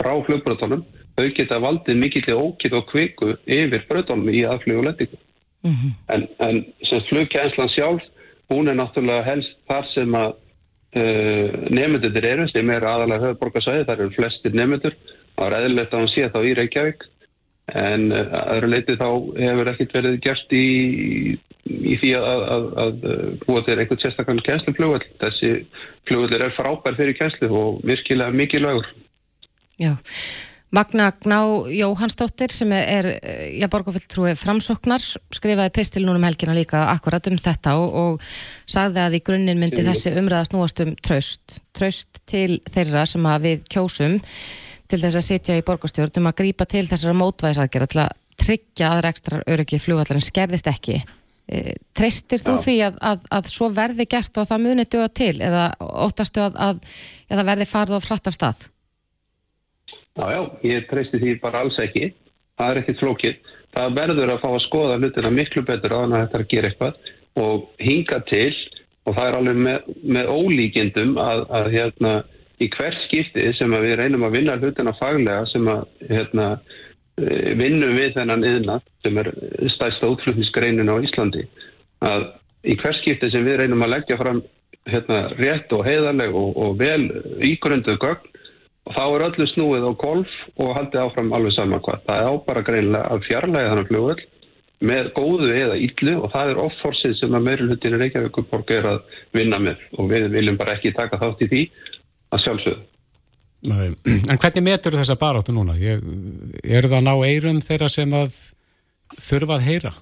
frá 0.00 0.14
flugbreytunum 0.26 0.84
þau 1.18 1.26
geta 1.36 1.60
valdið 1.60 2.00
mikilvæg 2.00 2.40
ókitt 2.40 2.76
og 2.76 2.86
kviku 2.90 3.34
yfir 3.44 3.84
breytunum 3.88 4.30
í 4.32 4.44
aðflugulettingu. 4.48 5.18
Mm 5.60 5.74
-hmm. 5.76 5.92
En, 6.14 6.28
en 6.48 6.64
sem 6.88 7.02
flugkjænslan 7.10 7.74
sjálf 7.74 8.04
hún 8.50 8.68
er 8.68 8.76
náttúrulega 8.78 9.26
helst 9.28 9.56
þar 9.68 9.86
sem 9.94 10.14
að 10.14 10.30
uh, 11.00 11.48
nefndur 11.70 12.28
eru 12.32 12.48
sem 12.48 12.70
er 12.70 12.86
aðalega 12.86 13.26
höfðborgarsæði, 13.26 13.86
þar 13.86 14.00
eru 14.00 14.16
flestir 14.16 14.56
nefndur 14.56 14.96
og 15.36 15.44
það 15.44 15.56
er 15.56 15.66
eðlilegt 15.66 15.94
að 15.94 16.00
hún 16.00 16.12
sé 16.14 16.30
þá 16.32 16.40
í 16.44 16.56
Reykjavík 16.58 17.06
en 17.80 18.08
uh, 18.12 18.24
aðra 18.40 18.72
leiti 18.72 18.96
þá 18.98 19.08
hefur 19.44 19.72
ekkert 19.74 19.94
verið 19.98 20.18
gert 20.24 20.56
í, 20.56 20.66
í 21.68 21.94
því 22.00 22.14
að, 22.18 22.42
að, 22.56 22.66
að 22.84 23.06
búa 23.44 23.62
til 23.66 23.78
einhvern 23.78 24.02
sérstaklega 24.02 24.48
kænsluflugvall 24.48 25.06
þessi 25.22 25.52
flugvall 26.08 26.40
er 26.40 26.56
frábær 26.56 26.98
fyrir 26.98 27.18
kænslu 27.20 27.52
og 27.60 27.84
virkilega 27.86 28.34
mikilvægur 28.34 28.90
Já 29.80 29.96
Magna 30.70 31.10
Gná 31.10 31.66
Jóhannsdóttir 31.66 32.52
sem 32.54 32.70
er, 32.72 33.18
já, 33.58 33.66
borgarfylltrúi 33.66 34.36
framsóknar, 34.38 35.02
skrifaði 35.34 35.72
pistil 35.74 36.04
núnum 36.06 36.22
helgina 36.28 36.54
líka 36.54 36.84
akkurat 36.92 37.26
um 37.26 37.38
þetta 37.40 37.74
og, 37.80 37.90
og 37.90 38.70
sagði 38.70 39.02
að 39.02 39.16
í 39.18 39.22
grunninn 39.26 39.58
myndi 39.58 39.82
þessi 39.82 40.14
umræða 40.14 40.46
snúast 40.46 40.84
um 40.84 40.94
tröst, 41.02 41.58
tröst 41.74 42.22
til 42.30 42.60
þeirra 42.70 43.02
sem 43.02 43.26
að 43.26 43.48
við 43.48 43.66
kjósum 43.66 44.18
til 44.90 45.02
þess 45.02 45.18
að 45.18 45.26
sitja 45.26 45.58
í 45.58 45.66
borgarstjórn 45.66 46.22
um 46.22 46.30
að 46.30 46.38
grípa 46.44 46.70
til 46.70 46.86
þessara 46.86 47.18
mótvæðisaðgerða 47.18 47.90
til 47.90 48.02
að 48.06 48.16
tryggja 48.40 48.94
að 48.94 49.10
ekstra 49.10 49.44
öryggi 49.50 49.82
flugvallarinn 49.82 50.24
skerðist 50.24 50.70
ekki. 50.70 51.02
E, 51.50 51.74
treystir 51.98 52.38
þú 52.38 52.54
já. 52.54 52.62
því 52.62 52.80
að, 52.86 53.06
að, 53.10 53.30
að 53.40 53.50
svo 53.50 53.74
verði 53.74 54.06
gert 54.06 54.38
og 54.38 54.46
það 54.46 54.68
muni 54.68 54.86
döga 54.86 55.10
til 55.18 55.34
eða 55.42 55.72
óttastu 55.80 56.46
að, 56.46 56.78
að 57.26 57.48
verði 57.50 57.66
farið 57.66 57.98
og 57.98 58.06
frætt 58.06 58.30
af 58.30 58.38
stað? 58.38 58.68
Já, 60.18 60.26
já, 60.34 60.42
ég 60.66 60.88
treysti 60.90 61.20
því 61.22 61.36
bara 61.42 61.62
alls 61.64 61.78
ekki. 61.82 62.10
Það 62.58 62.72
er 62.72 62.80
ekkit 62.82 63.00
flókið. 63.00 63.38
Það 63.76 63.96
verður 64.00 64.32
að 64.34 64.42
fá 64.42 64.48
að 64.50 64.64
skoða 64.66 64.98
hlutina 64.98 65.30
miklu 65.34 65.62
betur 65.66 65.94
á 65.94 65.98
þannig 66.02 66.18
að 66.18 66.24
þetta 66.24 66.38
er 66.38 66.44
að 66.44 66.52
gera 66.54 66.70
eitthvað 66.70 67.10
og 67.40 67.66
hinga 67.78 68.18
til 68.26 68.50
og 69.06 69.16
það 69.16 69.28
er 69.28 69.38
alveg 69.38 69.60
með, 69.64 69.88
með 70.16 70.30
ólíkindum 70.34 71.16
að, 71.22 71.42
að 71.56 71.70
hérna, 71.76 72.12
í 72.60 72.68
hver 72.74 72.96
skipti 73.06 73.46
sem 73.56 73.76
við 73.76 73.96
reynum 74.00 74.26
að 74.26 74.36
vinna 74.36 74.58
hlutina 74.60 74.94
faglega 74.98 75.46
sem 75.48 75.68
að 75.70 75.84
hérna, 76.10 76.48
eh, 77.22 77.52
vinnum 77.60 77.94
við 77.96 78.16
þennan 78.18 78.46
yðnað 78.50 78.86
sem 79.06 79.20
er 79.22 79.30
stæsta 79.76 80.10
útflutnisgreinin 80.10 80.90
á 80.90 80.96
Íslandi 81.00 81.46
að 82.04 82.26
í 82.66 82.76
hver 82.80 82.98
skipti 82.98 83.30
sem 83.32 83.46
við 83.46 83.62
reynum 83.62 83.86
að 83.86 83.94
leggja 83.94 84.18
fram 84.20 84.42
hérna, 84.90 85.22
rétt 85.38 85.72
og 85.76 85.86
heiðarleg 85.86 86.36
og, 86.36 86.50
og 86.56 86.76
vel 86.80 87.06
ígrundu 87.46 87.96
gögn 88.00 88.29
og 88.90 88.96
þá 88.96 89.04
er 89.06 89.24
öllu 89.28 89.46
snúið 89.52 89.86
á 89.86 89.92
golf 90.02 90.36
og 90.58 90.74
haldið 90.74 91.04
áfram 91.04 91.32
alveg 91.36 91.54
saman 91.54 91.82
hvað. 91.84 92.04
Það 92.08 92.20
er 92.20 92.30
ábara 92.34 92.66
greinlega 92.66 93.14
að 93.14 93.26
fjarlæga 93.28 93.72
þannig 93.72 93.90
fljóðöld 93.90 94.22
með 94.90 95.10
góðu 95.14 95.50
eða 95.54 95.76
yllu 95.84 96.14
og 96.24 96.30
það 96.32 96.50
er 96.50 96.60
off-forsið 96.64 97.16
sem 97.18 97.34
að 97.36 97.46
meirulhutin 97.46 97.96
í 97.96 98.00
Reykjavíkuborg 98.00 98.72
er 98.74 98.88
að 98.94 99.00
vinna 99.36 99.60
með 99.62 99.82
og 99.94 100.08
við 100.10 100.30
viljum 100.32 100.58
bara 100.58 100.78
ekki 100.78 100.94
taka 100.96 101.20
þátt 101.20 101.44
í 101.44 101.50
því 101.52 101.64
að 102.32 102.44
sjálfsögðu. 102.46 102.86
Nei. 103.70 103.90
En 104.32 104.40
hvernig 104.40 104.64
metur 104.64 104.96
þessa 104.96 105.18
baráttu 105.20 105.52
núna? 105.52 105.76
Ég, 105.76 106.00
er 106.64 106.88
það 106.88 107.02
að 107.02 107.06
ná 107.06 107.14
eirum 107.28 107.60
þeirra 107.62 107.90
sem 107.92 108.14
að 108.16 108.38
þurfa 109.20 109.58
að 109.58 109.66
heyra? 109.68 109.92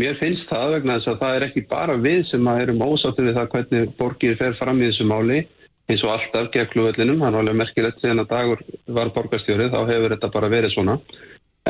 Mér 0.00 0.16
finnst 0.18 0.48
það 0.50 0.72
vegna 0.78 0.96
þess 0.96 1.12
að 1.12 1.20
það 1.20 1.36
er 1.36 1.44
ekki 1.46 1.66
bara 1.70 1.98
við 2.00 2.24
sem 2.30 2.48
að 2.50 2.62
erum 2.64 2.80
ósáttu 2.88 3.28
við 3.28 3.36
það 3.36 3.52
hvernig 3.52 3.92
borgir 4.00 4.40
fer 4.40 4.56
fram 4.58 4.80
í 4.80 4.88
þessu 4.88 5.06
máli 5.06 5.44
eins 5.90 6.04
og 6.04 6.14
alltaf 6.14 6.50
gegn 6.54 6.70
klúvöllinum, 6.72 7.20
það 7.20 7.30
er 7.30 7.40
alveg 7.42 7.58
merkilegt 7.60 8.00
síðan 8.00 8.24
að 8.24 8.30
dagur 8.32 8.62
var 8.98 9.12
borgarstjórið, 9.16 9.74
þá 9.74 9.90
hefur 9.90 10.14
þetta 10.14 10.32
bara 10.36 10.52
verið 10.52 10.74
svona. 10.74 10.96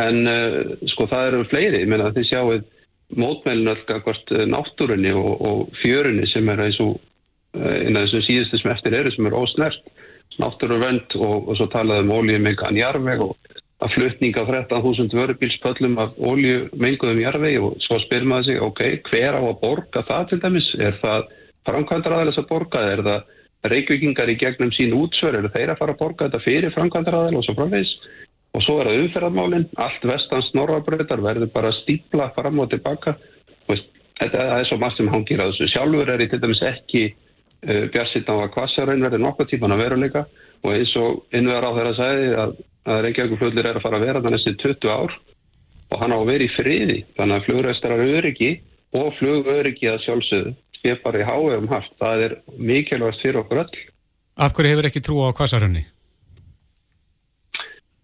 En 0.05 0.31
uh, 0.31 0.61
sko 0.91 1.09
það 1.11 1.29
eru 1.31 1.49
fleiri, 1.51 1.83
ég 1.83 1.91
meina 1.91 2.13
þið 2.15 2.31
sjáuð 2.31 2.63
mótmælinu 3.21 3.71
alltaf 3.75 4.07
eh, 4.09 4.47
náttúrunni 4.49 5.13
og, 5.15 5.33
og 5.45 5.75
fjörunni 5.83 6.25
sem 6.31 6.49
er 6.51 6.63
eins 6.65 6.79
og 6.83 6.97
uh, 6.97 7.75
eina 7.77 8.03
þessum 8.07 8.25
síðustu 8.27 8.59
sem 8.59 8.73
eftir 8.73 8.97
eru 8.99 9.13
sem 9.15 9.29
er 9.29 9.37
ósnert, 9.39 9.93
náttúruvönd 10.43 11.15
og, 11.21 11.51
og 11.51 11.59
svo 11.59 11.69
talaðum 11.71 12.15
ólíumengan 12.17 12.81
jarveg 12.81 13.23
og 13.23 13.37
að 13.85 13.95
flutninga 13.99 14.45
13.000 14.49 15.15
vörubílspöllum 15.19 15.99
af 16.03 16.17
ólíumenguðum 16.19 17.23
jarveg 17.23 17.61
og 17.63 17.79
svo 17.85 18.01
spyr 18.03 18.27
maður 18.27 18.49
sig, 18.49 18.61
ok, 18.63 18.83
hver 19.11 19.39
á 19.39 19.43
að 19.43 19.61
borga 19.63 20.05
það 20.09 20.29
til 20.31 20.41
dæmis? 20.43 20.69
Er 20.81 20.99
það 21.03 21.29
framkvæmdar 21.69 22.17
aðeins 22.19 22.41
að 22.41 22.51
borga? 22.51 22.85
Er 22.95 23.05
það 23.05 23.33
reykvikingar 23.73 24.29
í 24.29 24.37
gegnum 24.41 24.73
sín 24.77 24.95
útsver 24.97 25.39
eru 25.39 25.51
þeir 25.55 25.73
að 25.73 25.81
fara 25.81 25.95
að 25.95 26.01
borga 26.03 26.29
þetta 26.29 26.45
fyrir 26.45 26.75
framkvæmdaraðal 26.75 27.39
og 27.39 27.47
svo 27.47 27.57
framvegs 27.57 27.95
og 28.55 28.63
svo 28.63 28.77
er 28.79 28.91
það 28.91 29.01
umferðarmálinn, 29.03 29.67
allt 29.83 30.07
vestans 30.07 30.51
norrabröðar 30.55 31.23
verður 31.25 31.51
bara 31.55 31.73
stípla 31.81 32.29
fram 32.37 32.61
og 32.63 32.71
tilbaka. 32.71 33.17
Veist, 33.71 33.89
þetta 34.21 34.45
er 34.61 34.69
svo 34.69 34.79
margt 34.79 35.01
sem 35.01 35.11
hangir 35.11 35.43
að 35.43 35.55
þessu. 35.55 35.71
Sjálfur 35.73 36.13
er 36.15 36.23
í 36.23 36.29
til 36.31 36.41
dæmis 36.43 36.63
ekki 36.69 37.03
uh, 37.11 37.85
björnsinn 37.91 38.31
á 38.31 38.35
að 38.37 38.53
kvassarinn 38.55 39.03
verður 39.03 39.25
nokkuð 39.25 39.51
tíman 39.51 39.75
að 39.75 39.83
veruleika. 39.83 40.25
Og 40.65 40.71
eins 40.71 40.95
og 41.01 41.35
innvegar 41.35 41.67
á 41.67 41.77
þeirra 41.77 41.97
sæði 41.99 42.29
að, 42.45 42.55
að 42.95 43.03
Reykjavíkuflöðlir 43.09 43.71
er 43.71 43.81
að 43.81 43.87
fara 43.89 43.99
að 43.99 44.07
vera 44.07 44.23
þannig 44.25 44.45
þessi 44.45 44.61
20 44.63 44.95
ár. 44.95 45.19
Og 45.91 45.99
hann 46.05 46.15
á 46.15 46.19
að 46.21 46.31
vera 46.31 46.47
í 46.47 46.55
friði. 46.55 47.01
Þannig 47.19 47.41
að 47.41 47.49
flugræstarar 47.49 48.07
öryggi 48.07 48.53
og 48.95 49.11
flugöryggi 49.19 49.91
að 49.91 50.03
sjálfsögðu 50.07 50.55
sé 50.85 50.95
bara 51.03 51.23
í 51.23 51.27
háum 51.27 51.69
haft. 51.73 51.93
Það 51.99 52.25
er 52.29 52.39
mikilvægt 52.59 53.25
fyrir 53.25 53.41
okkur 53.43 53.65
öll. 53.65 53.83
Af 54.37 54.55
hverju 54.55 54.75
hefur 54.75 54.89
ekki 54.91 55.03
trú 55.05 55.21
á 55.25 55.33
kvassarhönni? 55.37 55.85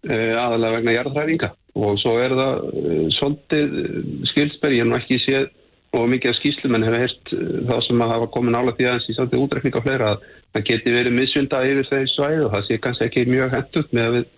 Uh, 0.01 0.15
eh, 0.15 0.33
aðalega 0.33 0.79
vegna 0.79 0.93
jarðræfinga 0.95 1.51
og 1.77 1.97
svo 2.01 2.15
er 2.17 2.33
það 2.33 2.61
uh, 2.65 3.01
svolítið 3.19 3.75
uh, 3.81 3.97
skilsberg, 4.31 4.73
ég 4.73 4.81
hef 4.81 4.89
nú 4.89 4.97
ekki 4.97 5.19
séð 5.21 5.49
og 5.91 6.07
mikið 6.07 6.31
af 6.31 6.37
skýslum 6.39 6.77
en 6.77 6.85
hefur 6.87 7.03
heist 7.03 7.33
þá 7.67 7.73
sem 7.85 8.01
að 8.01 8.13
hafa 8.15 8.29
komin 8.31 8.55
ála 8.55 8.73
því 8.77 8.87
aðeins 8.87 9.09
í 9.11 9.15
svolítið 9.17 9.43
útrekning 9.43 9.75
á 9.75 9.85
fleira 9.85 10.11
að 10.13 10.21
það 10.55 10.67
geti 10.69 10.93
verið 10.95 11.17
misvunda 11.17 11.63
yfir 11.67 11.89
þeir 11.89 12.11
svæð 12.13 12.43
og 12.45 12.53
það 12.53 12.67
sé 12.67 12.77
kannski 12.85 13.07
ekki 13.09 13.25
mjög 13.27 13.55
hendut 13.57 13.91
með 13.97 14.07
að 14.07 14.15
við, 14.15 14.29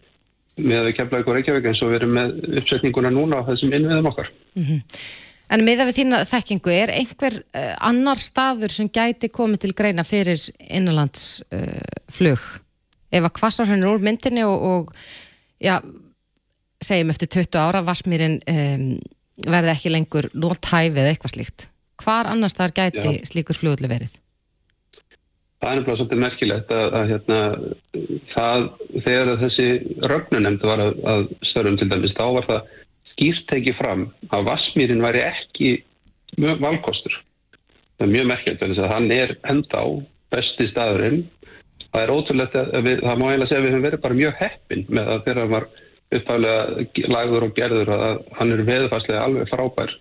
með 0.64 0.80
að 0.80 0.88
við 0.88 0.96
kemla 0.98 1.22
ykkur 1.22 1.38
Reykjavík 1.38 1.68
eins 1.70 1.84
og 1.86 1.92
við 1.92 2.00
erum 2.00 2.18
með 2.18 2.34
uppsetninguna 2.62 3.14
núna 3.14 3.42
á 3.42 3.48
þessum 3.52 3.76
innviðum 3.78 4.10
okkar. 4.10 4.32
Mm 4.58 4.66
-hmm. 4.66 4.82
En 5.54 5.62
með 5.62 5.84
að 5.84 5.90
við 5.92 5.98
þína 6.00 6.20
þekkingu, 6.26 6.72
er 6.74 6.92
einhver 6.96 7.36
uh, 7.42 7.74
annar 7.86 8.22
staður 8.22 8.74
sem 8.74 8.90
gæti 8.90 9.30
komið 9.34 9.66
til 9.66 9.74
greina 9.78 10.06
fyrir 10.08 10.42
innanlandsflug? 10.66 12.46
Uh, 12.48 12.62
Ef 13.14 13.28
að 13.28 13.36
kvassar 13.38 13.70
hann 13.70 13.86
úr 13.86 14.02
myndinni 14.02 14.42
og, 14.48 14.64
og 14.66 15.62
já, 15.62 15.76
segjum 16.82 17.14
eftir 17.14 17.30
20 17.36 17.60
ára 17.62 17.84
Vasmírin 17.86 18.40
um, 18.50 18.88
verði 19.46 19.74
ekki 19.76 19.94
lengur 19.94 20.30
nótæfið 20.34 21.04
eða 21.04 21.14
eitthvað 21.14 21.36
slíkt. 21.36 21.68
Hvar 22.02 22.32
annar 22.32 22.50
staðar 22.50 22.74
gæti 22.80 23.06
já. 23.20 23.26
slíkur 23.30 23.60
flugullu 23.60 23.92
verið? 23.92 24.18
Það 25.62 25.70
er 25.70 25.78
náttúrulega 25.80 26.00
svolítið 26.00 26.24
merkilegt 26.24 26.74
að, 26.76 26.88
að 26.98 27.12
hérna, 27.12 27.38
það, 28.34 28.66
þegar 29.06 29.30
þessi 29.44 29.68
rögnunemnd 30.12 30.66
var 30.68 30.82
að, 30.84 30.98
að 31.14 31.22
störfum 31.52 31.78
til 31.80 31.88
dæmis, 31.94 32.16
þá 32.18 32.26
var 32.40 32.50
það 32.50 32.74
skýrt 33.14 33.46
tekið 33.52 33.78
fram 33.80 34.08
að 34.34 34.50
Vasmírin 34.50 35.04
væri 35.04 35.24
ekki 35.26 35.72
valkostur. 36.38 37.16
Það 37.98 38.08
er 38.08 38.14
mjög 38.16 38.30
merkjöld 38.32 38.68
að 38.84 38.94
hann 38.94 39.12
er 39.14 39.36
enda 39.54 39.86
á 39.86 39.88
besti 40.34 40.68
staðurinn. 40.72 41.24
Það 41.94 42.04
er 42.04 42.14
ótrúlegt 42.14 42.56
að 42.58 42.88
við, 42.88 43.02
það 43.06 43.20
má 43.22 43.26
eiginlega 43.28 43.50
segja 43.50 43.62
að 43.62 43.66
við 43.66 43.74
höfum 43.74 43.88
verið 43.88 44.04
bara 44.04 44.20
mjög 44.20 44.38
heppin 44.40 44.86
með 44.90 45.12
að 45.14 45.26
þeirra 45.28 45.50
var 45.52 45.68
uppfæðlega 46.14 47.10
lagður 47.14 47.48
og 47.48 47.56
gerður 47.58 47.92
að 47.96 48.20
hann 48.40 48.54
er 48.54 48.66
veðfarslega 48.68 49.24
alveg 49.24 49.50
frábær 49.52 49.96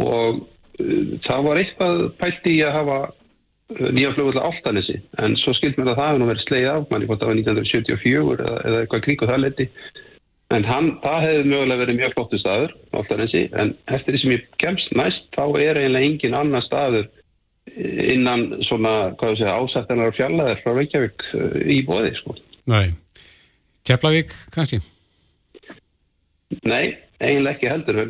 og 0.00 0.40
uh, 0.40 1.08
það 1.26 1.46
var 1.46 1.62
eitthvað 1.62 2.04
pælt 2.20 2.50
í 2.50 2.56
að 2.64 2.76
hafa 2.76 2.98
uh, 3.08 3.88
nýja 3.96 4.12
flugvölda 4.16 4.46
áltanissi 4.48 4.98
en 5.22 5.36
svo 5.40 5.54
skilt 5.56 5.80
mér 5.80 5.92
að 5.92 6.00
það 6.00 6.10
hefði 6.10 6.22
nú 6.22 6.30
verið 6.30 6.46
sleið 6.46 6.68
af 6.72 6.86
manni 6.92 7.10
hvort 7.10 7.22
það 7.22 7.32
var 7.32 7.40
1974 7.42 8.46
eða, 8.46 8.56
eða 8.70 8.82
eitthvað 8.84 9.04
krík 9.06 9.24
og 9.24 9.32
það 9.32 9.44
leti 9.46 9.68
En 10.50 10.64
hann, 10.66 10.88
það 11.04 11.24
hefði 11.28 11.42
mögulega 11.46 11.82
verið 11.84 11.98
mjög 12.00 12.14
flottu 12.16 12.38
staður, 12.40 12.72
og, 12.98 13.10
en 13.14 13.74
eftir 13.94 14.16
því 14.16 14.20
sem 14.22 14.32
ég 14.34 14.46
kemst 14.58 14.94
næst, 14.98 15.28
þá 15.36 15.44
er 15.62 15.78
eiginlega 15.78 16.08
engin 16.08 16.38
annar 16.38 16.64
staður 16.66 17.06
innan 18.10 18.48
svona, 18.66 18.94
hvað 19.20 19.36
þú 19.36 19.38
segja, 19.38 19.54
ásættanar 19.60 20.10
og 20.10 20.16
fjallaðar 20.16 20.62
frá 20.64 20.72
Reykjavík 20.74 21.26
eh, 21.38 21.60
í 21.76 21.78
bóði, 21.86 22.10
sko. 22.18 22.34
Nei. 22.70 22.90
Keflavík, 23.86 24.34
kannski? 24.54 24.80
Nei, 26.66 26.96
eiginlega 27.22 27.54
ekki 27.54 27.70
heldur, 27.70 28.00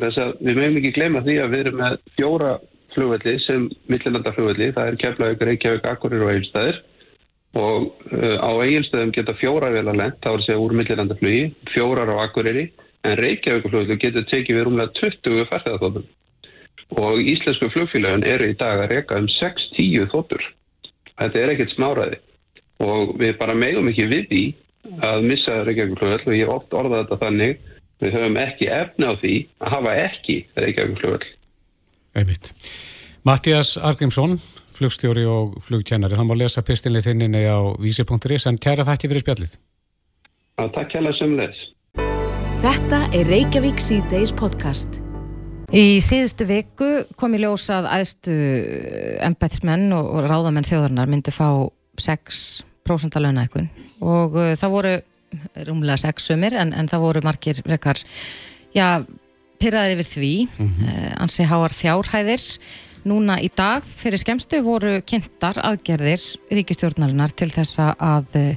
við 0.41 0.57
mögum 0.57 0.79
ekki 0.81 0.95
gleyma 0.97 1.21
því 1.27 1.37
að 1.43 1.53
við 1.53 1.65
erum 1.65 1.81
með 1.83 1.99
fjóra 2.17 2.55
flugvelli 2.95 3.35
sem 3.45 3.67
millinandar 3.91 4.35
flugvelli, 4.35 4.71
það 4.75 4.89
er 4.89 4.99
Keflavík, 5.05 5.45
Reykjavík, 5.51 5.91
Akkurir 5.93 6.25
og 6.25 6.33
Eilstæðir 6.33 6.81
og 7.57 7.91
uh, 8.11 8.37
á 8.39 8.51
eigilstöðum 8.63 9.11
geta 9.15 9.35
fjóra 9.39 9.71
vel 9.73 9.87
að 9.87 9.99
lent, 9.99 10.21
þá 10.23 10.31
er 10.31 10.45
það 10.47 10.63
úr 10.63 10.77
millilandaflugi, 10.79 11.43
fjórar 11.73 12.13
á 12.15 12.23
akkuriri 12.23 12.69
en 13.07 13.17
Reykjavíkufluglu 13.17 13.97
getur 13.99 14.27
tekið 14.29 14.57
við 14.57 14.67
rúmlega 14.67 14.93
20 15.01 15.47
færðarþóttum 15.51 16.09
og 17.01 17.21
íslensku 17.23 17.69
flugfélagin 17.71 18.25
eru 18.27 18.49
í 18.51 18.57
dag 18.59 18.83
að 18.83 18.91
reyka 18.91 19.19
um 19.19 19.27
6-10 19.31 20.09
þóttur. 20.11 20.43
Þetta 21.19 21.39
er 21.39 21.53
ekkert 21.53 21.75
smáraði 21.75 22.19
og 22.83 23.13
við 23.21 23.37
bara 23.39 23.55
megum 23.57 23.87
ekki 23.91 24.07
við 24.09 24.25
því 24.31 24.43
að 25.07 25.27
missa 25.29 25.59
Reykjavíkuflugl 25.67 26.25
og 26.25 26.35
ég 26.35 26.45
hef 26.45 26.55
oft 26.55 26.75
orðað 26.75 27.03
þetta 27.03 27.19
þannig 27.25 27.59
við 28.01 28.15
höfum 28.17 28.39
ekki 28.41 28.69
efna 28.73 29.11
á 29.13 29.13
því 29.21 29.35
að 29.61 29.75
hafa 29.75 29.97
ekki 30.07 30.37
Reykjavíkuflugl. 30.57 31.29
Einmitt. 32.17 32.51
Mattias 33.23 33.75
Argrímsson, 33.77 34.39
flugstjóri 34.81 35.27
og 35.29 35.59
flugkennari, 35.61 36.17
hann 36.17 36.25
má 36.25 36.33
lesa 36.33 36.63
pistinlið 36.65 37.11
þinninni 37.11 37.43
á 37.45 37.59
vísi.is 37.77 38.47
en 38.49 38.57
kæra 38.57 38.85
þakki 38.87 39.11
fyrir 39.11 39.23
spjallið. 39.25 39.53
Já, 40.57 40.63
takk 40.73 40.89
kæla 40.95 41.13
sem 41.19 41.35
les. 41.37 41.61
Þetta 42.63 43.03
er 43.17 43.29
Reykjavík 43.29 43.81
C-Days 43.81 44.33
podcast. 44.37 44.97
Í 45.71 46.01
síðustu 46.03 46.47
viku 46.49 46.89
kom 47.19 47.37
í 47.37 47.43
ljós 47.43 47.69
að 47.71 47.87
aðstu 47.93 48.33
embæðismenn 49.23 49.93
og, 49.95 50.25
ráðamenn 50.25 50.67
þjóðarnar 50.67 51.13
myndi 51.13 51.31
fá 51.31 51.47
6% 52.01 53.15
að 53.15 53.27
launa 53.27 53.45
eitthvað 53.45 53.69
og 54.01 54.35
uh, 54.35 54.51
það 54.57 54.73
voru 54.73 54.93
rúmlega 55.69 56.01
6 56.01 56.31
sumir 56.31 56.57
en, 56.59 56.73
en 56.75 56.89
það 56.89 57.05
voru 57.05 57.21
margir 57.23 57.61
rekar, 57.69 58.01
já, 58.75 58.99
pyrraðir 59.61 60.01
yfir 60.01 60.09
því, 60.09 60.35
mm 60.49 60.71
-hmm. 60.71 61.11
ansi 61.21 61.45
háar 61.47 61.71
fjárhæðir. 61.77 62.43
Núna 63.07 63.39
í 63.41 63.49
dag 63.57 63.85
fyrir 63.85 64.21
skemstu 64.21 64.59
voru 64.61 64.99
kynntar 65.07 65.57
aðgerðir 65.65 66.21
ríkistjórnarinnar 66.53 67.33
til 67.33 67.49
þess 67.49 67.79
að 67.81 68.35
uh, 68.37 68.51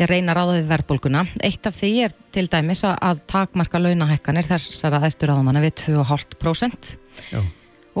ég 0.00 0.08
reyna 0.08 0.32
ráðið 0.36 0.70
verðbólguna. 0.70 1.26
Eitt 1.44 1.66
af 1.68 1.76
því 1.76 1.90
er 2.06 2.14
til 2.32 2.46
dæmis 2.52 2.86
að 2.88 3.20
takmarka 3.28 3.80
launahekkanir 3.82 4.48
þessara 4.48 5.02
aðstur 5.02 5.34
áðumanna 5.34 5.60
við 5.64 5.76
2,5% 5.82 6.94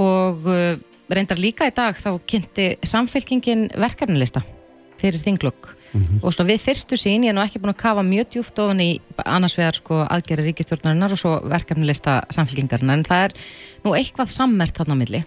og 0.00 0.48
uh, 0.48 0.80
reyndar 1.12 1.40
líka 1.40 1.68
í 1.68 1.76
dag 1.76 1.98
þá 1.98 2.16
kynnti 2.24 2.70
samfélkingin 2.88 3.68
verkefnilista 3.76 4.40
fyrir 5.02 5.20
þinglokk 5.20 5.74
mm 5.92 6.00
-hmm. 6.00 6.24
og 6.24 6.46
við 6.46 6.60
fyrstu 6.62 6.96
sín, 6.96 7.24
ég 7.26 7.32
er 7.32 7.36
nú 7.36 7.42
ekki 7.44 7.60
búin 7.60 7.74
að 7.74 7.82
kafa 7.82 8.02
mjög 8.06 8.26
djúft 8.32 8.58
ofan 8.58 8.80
í 8.80 9.00
annars 9.24 9.58
vegar 9.58 9.74
sko 9.74 10.06
aðgerri 10.08 10.48
ríkistjórnarinnar 10.48 11.12
og 11.12 11.18
svo 11.18 11.40
verkefnilista 11.44 12.22
samfélkingarinnar 12.30 12.98
en 12.98 13.04
það 13.04 13.24
er 13.24 13.32
nú 13.84 13.94
eitthvað 13.94 14.28
sammert 14.30 14.76
þarna 14.76 14.94
á 14.96 15.00
milli. 15.02 15.24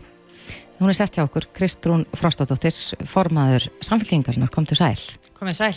Hún 0.79 0.91
er 0.91 0.97
sest 0.97 1.15
hjá 1.15 1.23
okkur, 1.23 1.47
Kristrún 1.55 2.03
Frostadóttir, 2.17 2.75
formaður 3.07 3.69
samfélkingarinnar, 3.85 4.51
kom 4.51 4.65
til 4.67 4.75
sæl. 4.75 4.99
Komið 5.38 5.59
sæl. 5.61 5.75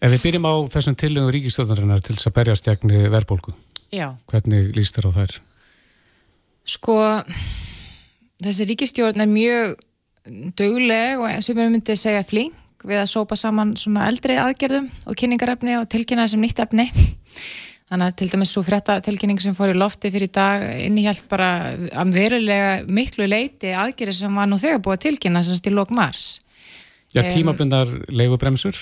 Ef 0.00 0.14
við 0.14 0.24
byrjum 0.24 0.48
á 0.50 0.54
þessum 0.72 0.96
tillögum 0.98 1.30
ríkistöðnarinnar 1.36 2.02
til 2.02 2.16
þess 2.16 2.30
að 2.30 2.36
berjast 2.40 2.66
gegn 2.66 2.94
verðbólku, 3.12 3.54
Já. 3.94 4.08
hvernig 4.32 4.72
líst 4.74 4.96
þér 4.96 5.10
á 5.12 5.16
þær? 5.18 5.36
Sko, 6.66 6.96
þessi 8.42 8.66
ríkistjórn 8.72 9.22
er 9.22 9.30
mjög 9.30 9.78
döguleg 10.58 11.20
og 11.20 11.44
sem 11.44 11.56
við 11.56 11.70
myndum 11.76 11.98
segja 11.98 12.26
flink 12.26 12.56
við 12.86 13.02
að 13.02 13.10
sópa 13.12 13.36
saman 13.36 13.74
svona 13.76 14.06
eldri 14.08 14.38
aðgerðum 14.40 14.88
og 15.06 15.18
kynningarefni 15.20 15.76
og 15.78 15.88
tilkynna 15.92 16.26
þessum 16.26 16.46
nýtt 16.46 16.62
efni. 16.64 16.88
Þannig 17.90 18.06
að 18.06 18.16
til 18.20 18.28
dæmis 18.30 18.52
svo 18.54 18.62
frétta 18.62 19.00
tilkynning 19.02 19.40
sem 19.42 19.54
fór 19.56 19.72
í 19.72 19.78
lofti 19.78 20.12
fyrir 20.14 20.30
dag 20.30 20.62
innihjalt 20.84 21.24
bara 21.30 21.74
að 21.74 22.12
verulega 22.14 22.72
miklu 22.86 23.26
leiti 23.26 23.72
aðgerði 23.74 24.14
sem 24.20 24.36
var 24.38 24.46
nú 24.46 24.60
þegar 24.62 24.82
búið 24.84 24.98
að 24.98 25.04
tilkynna 25.08 25.42
sem 25.42 25.58
stil 25.58 25.74
lók 25.74 25.90
mars. 25.90 26.38
Já, 27.10 27.24
tímabundar 27.26 27.90
leigubremsur? 28.14 28.78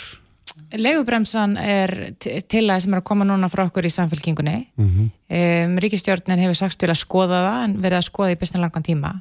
Leigubremsan 0.77 1.57
er 1.57 1.92
til 2.21 2.66
að 2.68 2.83
sem 2.85 2.92
er 2.92 3.01
að 3.01 3.07
koma 3.09 3.25
núna 3.25 3.49
frá 3.49 3.64
okkur 3.64 3.87
í 3.88 3.92
samfélkingunni 3.94 4.57
mm 4.77 4.88
-hmm. 4.88 5.09
um, 5.68 5.79
Ríkistjórnin 5.81 6.40
hefur 6.44 6.59
sagst 6.61 6.81
til 6.81 6.90
að 6.90 7.01
skoða 7.01 7.40
það 7.47 7.64
en 7.64 7.77
verið 7.83 7.99
að 7.99 8.09
skoða 8.11 8.33
í 8.33 8.38
bestan 8.40 8.61
langan 8.61 8.83
tíma 8.83 9.14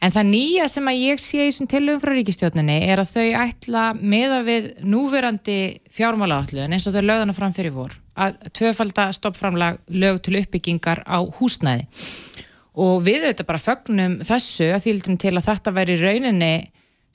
en 0.00 0.14
það 0.14 0.30
nýja 0.30 0.66
sem 0.70 0.90
að 0.90 1.02
ég 1.02 1.22
sé 1.22 1.40
í 1.40 1.50
þessum 1.50 1.70
tilögum 1.70 2.02
frá 2.02 2.12
Ríkistjórninni 2.14 2.78
er 2.86 3.02
að 3.02 3.12
þau 3.14 3.26
ætla 3.42 3.84
meða 3.98 4.40
við 4.46 4.68
núverandi 4.84 5.60
fjármálaállun 5.92 6.76
eins 6.76 6.88
og 6.88 6.96
þau 6.96 7.04
lögðana 7.04 7.36
fram 7.36 7.54
fyrir 7.56 7.74
vor 7.76 7.96
að 8.16 8.38
tvöfalda 8.56 9.10
stoppframlag 9.12 9.80
lög 9.92 10.22
til 10.24 10.38
uppbyggingar 10.40 11.02
á 11.04 11.20
húsnæði. 11.38 11.84
Og 12.76 13.00
við 13.04 13.24
auðvitað 13.24 13.48
bara 13.48 13.60
fögnum 13.62 14.16
þessu 14.24 14.70
að 14.72 14.84
þýldum 14.84 15.18
til 15.20 15.34
að 15.34 15.46
þetta 15.48 15.72
væri 15.76 15.96
rauninni 16.00 16.54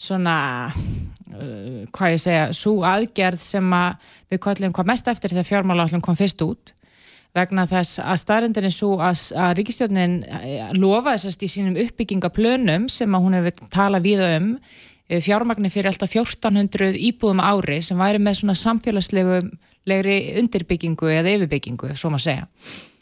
svona 0.01 0.35
uh, 0.73 1.81
hvað 1.93 2.15
ég 2.15 2.21
segja, 2.23 2.45
svo 2.57 2.79
aðgerð 2.87 3.41
sem 3.41 3.73
að 3.77 4.13
við 4.31 4.41
kallum 4.45 4.73
hvað 4.73 4.89
mest 4.89 5.09
eftir 5.11 5.33
þegar 5.35 5.49
fjármáláallum 5.51 6.01
kom 6.05 6.17
fyrst 6.17 6.41
út 6.45 6.73
vegna 7.37 7.65
þess 7.69 8.01
að 8.03 8.21
staðrindin 8.21 8.67
er 8.67 8.75
svo 8.75 8.97
að, 8.99 9.23
að 9.39 9.55
ríkistjórnin 9.59 10.15
eh, 10.27 10.71
lofa 10.75 11.15
þessast 11.15 11.45
í 11.45 11.51
sínum 11.51 11.79
uppbyggingaplönum 11.85 12.87
sem 12.91 13.15
að 13.15 13.25
hún 13.25 13.37
hefur 13.39 13.67
talað 13.71 14.07
við 14.09 14.23
um 14.27 14.53
eh, 15.07 15.21
fjármagnir 15.23 15.73
fyrir 15.73 15.91
alltaf 15.91 16.15
1400 16.15 16.93
íbúðum 17.09 17.43
ári 17.43 17.81
sem 17.85 17.99
væri 17.99 18.19
með 18.19 18.41
svona 18.41 18.57
samfélagslegu 18.59 19.41
undirbyggingu 20.41 21.07
eða 21.09 21.31
yfirbyggingu, 21.37 21.95
svo 21.97 22.11
maður 22.13 22.27
segja 22.27 22.49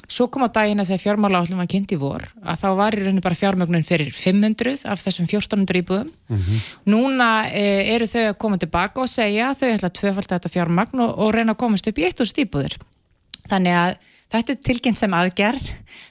Svo 0.10 0.26
kom 0.34 0.42
á 0.42 0.50
dagina 0.50 0.82
þegar 0.88 1.02
fjármála 1.04 1.39
átlum 1.44 1.60
var 1.62 1.68
kynnt 1.70 1.92
í 1.94 1.98
vor 2.02 2.24
að 2.42 2.62
þá 2.63 2.70
var 2.80 2.96
í 2.98 3.02
rauninu 3.04 3.22
bara 3.22 3.38
fjármögnun 3.38 3.86
fyrir 3.86 4.10
500 4.10 4.88
af 4.89 5.04
þessum 5.04 5.28
1400 5.30 5.84
íbúðum. 5.84 6.10
Mm 6.10 6.39
-hmm. 6.39 6.63
Núna 6.89 7.28
e, 7.54 7.65
eru 7.94 8.08
þau 8.10 8.24
að 8.32 8.38
koma 8.42 8.58
tilbaka 8.58 9.04
og 9.04 9.12
segja 9.12 9.52
að 9.52 9.60
þau 9.60 9.70
ætla 9.70 9.89
að 9.89 9.98
tvöfald 10.00 10.32
þetta 10.34 10.50
fjármagn 10.50 11.04
og, 11.06 11.12
og 11.13 11.34
reyna 11.36 11.54
að 11.54 11.62
komast 11.62 11.88
upp 11.88 12.02
í 12.02 12.08
1000 12.10 12.42
íbúður. 12.42 12.78
Þannig 13.50 13.76
að 13.84 13.94
þetta 14.30 14.54
er 14.54 14.62
tilkynnt 14.70 15.00
sem 15.00 15.15
aðgerð 15.15 15.68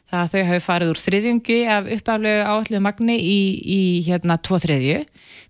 það 0.09 0.21
að 0.21 0.31
þau 0.33 0.43
hafi 0.49 0.65
farið 0.65 0.93
úr 0.93 1.01
þriðjungi 1.03 1.59
af 1.71 1.91
uppaflegu 1.97 2.45
áallu 2.49 2.81
magni 2.85 3.19
í, 3.21 3.39
í 3.63 3.81
hérna 4.07 4.39
tvo 4.41 4.59
þriðju. 4.63 5.03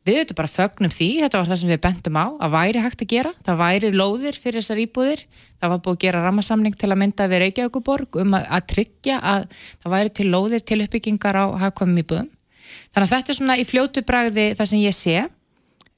Við 0.08 0.18
auðvitað 0.18 0.38
bara 0.38 0.50
fögnum 0.50 0.92
því, 0.94 1.08
þetta 1.22 1.40
var 1.40 1.50
það 1.50 1.60
sem 1.60 1.72
við 1.72 1.80
bendum 1.84 2.18
á 2.18 2.26
að 2.32 2.54
væri 2.54 2.82
hægt 2.82 3.04
að 3.04 3.12
gera, 3.12 3.32
það 3.46 3.60
væri 3.62 3.92
lóðir 3.94 4.38
fyrir 4.40 4.62
þessar 4.62 4.82
íbúðir 4.82 5.24
það 5.58 5.72
var 5.72 5.82
búið 5.84 5.96
að 5.96 6.02
gera 6.04 6.24
rammasamning 6.24 6.76
til 6.78 6.90
að 6.90 7.00
mynda 7.02 7.28
við 7.30 7.42
Reykjavíkuborg 7.44 8.18
um 8.22 8.36
að, 8.38 8.46
að 8.56 8.66
tryggja 8.72 9.18
að 9.18 9.46
það 9.82 9.94
væri 9.94 10.14
til 10.18 10.28
lóðir 10.32 10.64
til 10.64 10.80
uppbyggingar 10.84 11.38
á 11.38 11.44
hafkvæmum 11.64 12.02
íbúðum. 12.02 12.30
Þannig 12.94 13.06
að 13.06 13.14
þetta 13.14 13.32
er 13.32 13.38
svona 13.38 13.58
í 13.58 13.66
fljótu 13.66 14.04
bragði 14.06 14.46
það 14.58 14.70
sem 14.70 14.84
ég 14.84 14.96
sé 14.96 15.16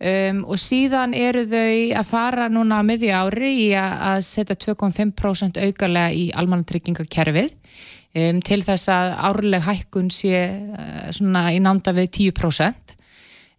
um, 0.00 0.42
og 0.48 0.60
síðan 0.60 1.14
eru 1.16 1.44
þau 1.50 2.00
að 2.00 2.08
fara 2.08 2.48
núna 2.52 2.80
miðja 2.86 3.22
ári 3.24 3.52
í 3.66 3.68
að, 3.78 4.22
setja 4.26 4.56
2,5% 4.56 5.60
aukarlega 5.60 6.14
í 6.16 6.30
almannatryggingakerfið 6.40 7.52
um, 7.52 8.40
til 8.44 8.62
þess 8.66 8.90
að 8.92 9.12
árleg 9.30 9.66
hækkun 9.68 10.10
sé 10.14 10.46
uh, 10.48 11.04
svona 11.14 11.50
í 11.54 11.60
námda 11.62 11.94
við 11.96 12.10
10%. 12.32 12.96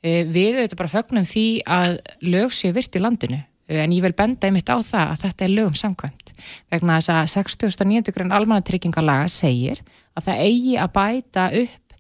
Uh, 0.02 0.24
við 0.32 0.60
auðvitað 0.60 0.82
bara 0.82 0.96
fögnum 0.98 1.30
því 1.30 1.48
að 1.70 1.98
lög 2.26 2.58
sé 2.58 2.74
virt 2.76 2.98
í 2.98 3.04
landinu 3.04 3.44
en 3.72 3.94
ég 3.96 4.04
vil 4.04 4.16
benda 4.18 4.50
einmitt 4.50 4.68
á 4.68 4.84
það 4.84 5.14
að 5.14 5.22
þetta 5.22 5.46
er 5.46 5.54
lögum 5.54 5.76
samkvæmt 5.80 6.32
vegna 6.74 6.98
þess 7.00 7.12
að 7.14 7.30
60.9. 7.38 8.12
grunn 8.16 8.34
almanatryggingalaga 8.36 9.30
segir 9.32 9.80
að 10.18 10.28
það 10.28 10.42
eigi 10.48 10.74
að 10.82 10.92
bæta 10.98 11.46
upp 11.62 11.91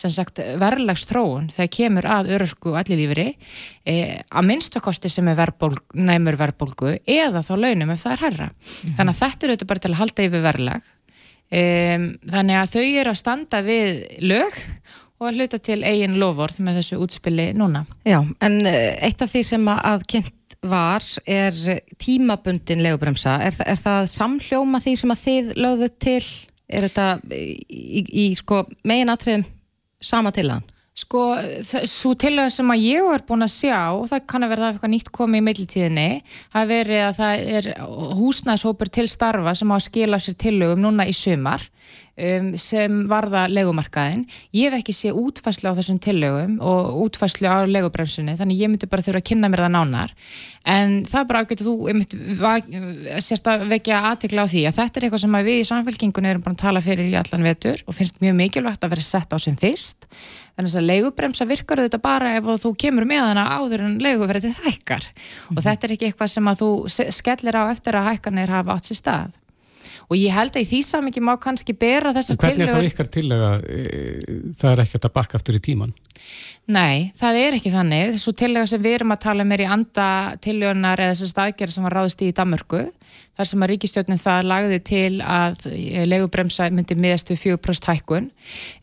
sem 0.00 0.12
sagt 0.12 0.40
verðlagstróun 0.60 1.50
þegar 1.54 1.72
kemur 1.76 2.08
að 2.08 2.32
örku 2.38 2.72
og 2.72 2.78
allir 2.80 3.02
lífri 3.02 3.26
e, 3.84 3.96
að 4.24 4.48
minnstakosti 4.48 5.10
sem 5.12 5.28
er 5.30 5.38
verðbólg, 5.38 5.82
næmur 5.98 6.38
verðbólgu 6.40 6.96
eða 7.04 7.44
þá 7.44 7.52
launum 7.58 7.92
ef 7.94 8.02
það 8.04 8.16
er 8.16 8.24
herra. 8.26 8.48
Mm. 8.50 8.96
Þannig 8.96 9.12
að 9.12 9.20
þetta 9.20 9.46
er 9.46 9.52
auðvitað 9.52 9.70
bara 9.72 9.84
til 9.84 9.92
að 9.92 10.00
halda 10.00 10.26
yfir 10.28 10.44
verðlag 10.48 10.90
e, 11.50 11.62
þannig 12.34 12.60
að 12.60 12.74
þau 12.74 12.82
eru 12.88 13.12
að 13.12 13.20
standa 13.20 13.62
við 13.66 14.02
lög 14.24 14.60
og 15.20 15.28
að 15.28 15.40
hluta 15.40 15.60
til 15.60 15.80
eigin 15.84 16.18
lofórð 16.20 16.60
með 16.64 16.80
þessu 16.80 17.00
útspili 17.04 17.50
núna. 17.56 17.84
Já, 18.08 18.22
en 18.40 18.60
e, 18.64 18.76
eitt 19.04 19.20
af 19.20 19.32
því 19.32 19.42
sem 19.52 19.72
að 19.72 20.06
kynnt 20.08 20.36
var 20.60 21.04
er 21.28 21.56
tímabundin 22.00 22.82
legubremsa, 22.84 23.38
er, 23.46 23.56
er 23.64 23.80
það 23.80 24.08
samhljóma 24.12 24.80
því 24.82 24.94
sem 25.00 25.12
að 25.14 25.22
þið 25.24 25.52
lögðu 25.56 25.88
til 26.04 26.22
er 26.70 26.86
þetta 26.86 27.06
í, 27.34 27.46
í, 27.68 28.02
í 28.24 28.26
sko, 28.38 28.62
megin 28.86 29.12
aðtriðum 29.12 29.46
sama 30.00 30.32
til 30.34 30.50
hann? 30.52 30.66
Sko, 31.00 31.20
svo 31.86 32.12
til 32.18 32.34
það 32.34 32.48
sem 32.52 32.72
að 32.74 32.82
ég 32.82 33.04
var 33.06 33.22
búin 33.24 33.46
að 33.46 33.52
sjá, 33.54 33.78
það 34.10 34.24
kann 34.28 34.44
að 34.44 34.50
vera 34.52 34.64
það 34.64 34.72
eitthvað 34.74 34.92
nýtt 34.92 35.10
komið 35.16 35.40
í 35.40 35.44
meiltíðinni, 35.46 36.06
það 36.52 36.72
verið 36.74 37.04
að 37.06 37.20
það 37.20 37.44
er 37.58 37.68
húsnæðshópur 38.18 38.90
til 38.98 39.06
starfa 39.08 39.54
sem 39.56 39.70
á 39.70 39.76
að 39.78 39.86
skila 39.86 40.20
sér 40.20 40.36
tillögum 40.44 40.82
núna 40.84 41.06
í 41.08 41.14
sumar 41.16 41.64
um, 42.20 42.52
sem 42.60 43.02
varða 43.10 43.46
legumarkaðin. 43.50 44.26
Ég 44.56 44.70
hef 44.70 44.80
ekki 44.80 44.96
sé 44.96 45.14
útfæslu 45.14 45.72
á 45.72 45.78
þessum 45.78 46.00
tillögum 46.02 46.58
og 46.60 47.04
útfæslu 47.06 47.48
á 47.48 47.64
legubremsunni 47.68 48.36
þannig 48.38 48.62
ég 48.62 48.72
myndi 48.72 48.88
bara 48.90 49.04
þurfa 49.04 49.22
að 49.22 49.28
kynna 49.30 49.50
mér 49.50 49.64
það 49.66 49.74
nánar 49.76 50.14
en 50.68 51.00
það 51.08 51.20
er 51.20 51.28
bara 51.30 51.42
ágætt 51.44 51.62
að 51.62 51.68
þú 51.70 53.20
sérst 53.24 53.48
að 53.48 53.64
vekja 53.70 54.02
aðtikla 54.10 54.44
á 54.44 54.50
því 54.50 54.64
að 54.68 54.76
þetta 54.76 55.00
er 55.00 55.06
eitthvað 55.06 55.24
sem 55.24 55.38
við 55.48 55.56
í 55.56 55.66
samfélkingunni 55.70 56.30
erum 56.30 56.44
bara 56.44 56.56
að 56.56 56.62
tala 56.64 56.84
fyrir 56.84 57.08
í 57.08 57.16
allan 57.16 57.46
vetur 57.48 57.82
og 57.86 57.96
finnst 57.96 58.20
mjög 58.20 58.36
mikilvægt 58.40 58.84
að 58.84 58.94
vera 58.94 59.06
sett 59.06 59.32
á 59.32 59.38
sem 59.40 59.56
fyrst 59.60 60.08
þannig 60.56 60.76
að 60.76 60.88
legubremsa 60.90 61.48
virkar 61.48 61.80
þetta 61.86 62.02
bara 62.04 62.34
ef 62.36 62.50
þú 62.64 62.74
kemur 62.84 63.08
með 63.08 63.30
hana 63.30 63.46
áður 63.56 63.86
en 63.86 63.98
leguverðið 64.04 64.60
hækkar 64.66 65.04
mm 65.06 65.20
-hmm. 65.22 65.56
og 65.56 65.64
þetta 65.64 65.86
er 65.86 65.94
ekki 65.96 66.10
eitthvað 66.10 66.34
sem 66.34 66.48
að 66.48 66.60
þú 66.62 66.70
skellir 67.20 67.56
á 67.56 67.62
eftir 67.72 67.96
að 67.96 68.08
hækkanir 68.10 68.52
hafa 68.52 68.74
átt 68.76 68.90
sér 68.90 69.00
stað 69.00 69.39
og 70.10 70.18
ég 70.18 70.34
held 70.34 70.56
að 70.56 70.64
í 70.64 70.68
því 70.68 70.80
samingi 70.86 71.22
má 71.22 71.32
kannski 71.40 71.74
bera 71.78 72.12
þessar 72.16 72.38
tillögur 72.40 72.56
Hvernig 72.58 72.68
er 72.68 72.76
það 72.76 72.88
ykkar 72.90 73.10
tillega 73.14 73.50
e, 73.62 74.38
það 74.58 74.72
er 74.72 74.82
ekkert 74.84 75.06
að 75.06 75.14
bakka 75.20 75.38
aftur 75.38 75.58
í 75.58 75.62
tíman? 75.62 75.92
Nei, 76.70 77.10
það 77.18 77.38
er 77.40 77.58
ekki 77.58 77.72
þannig 77.74 78.14
þessu 78.16 78.34
tillega 78.38 78.70
sem 78.70 78.82
við 78.82 78.96
erum 78.98 79.14
að 79.14 79.22
tala 79.24 79.46
um 79.46 79.54
í 79.54 79.68
anda 79.76 80.08
tillögunar 80.42 81.02
eða 81.04 81.14
þessar 81.14 81.32
staðgerðar 81.34 81.76
sem 81.76 81.86
var 81.86 81.96
ráðist 81.98 82.24
í 82.26 82.32
Damörgu 82.36 82.82
þar 83.38 83.48
sem 83.48 83.64
að 83.64 83.70
ríkistjórnin 83.72 84.20
það 84.20 84.48
lagði 84.50 84.78
til 84.90 85.12
að 85.24 85.66
legubremsa 86.10 86.68
myndi 86.74 86.96
miðast 87.00 87.32
við 87.32 87.42
4% 87.46 87.90
hækkun. 87.90 88.28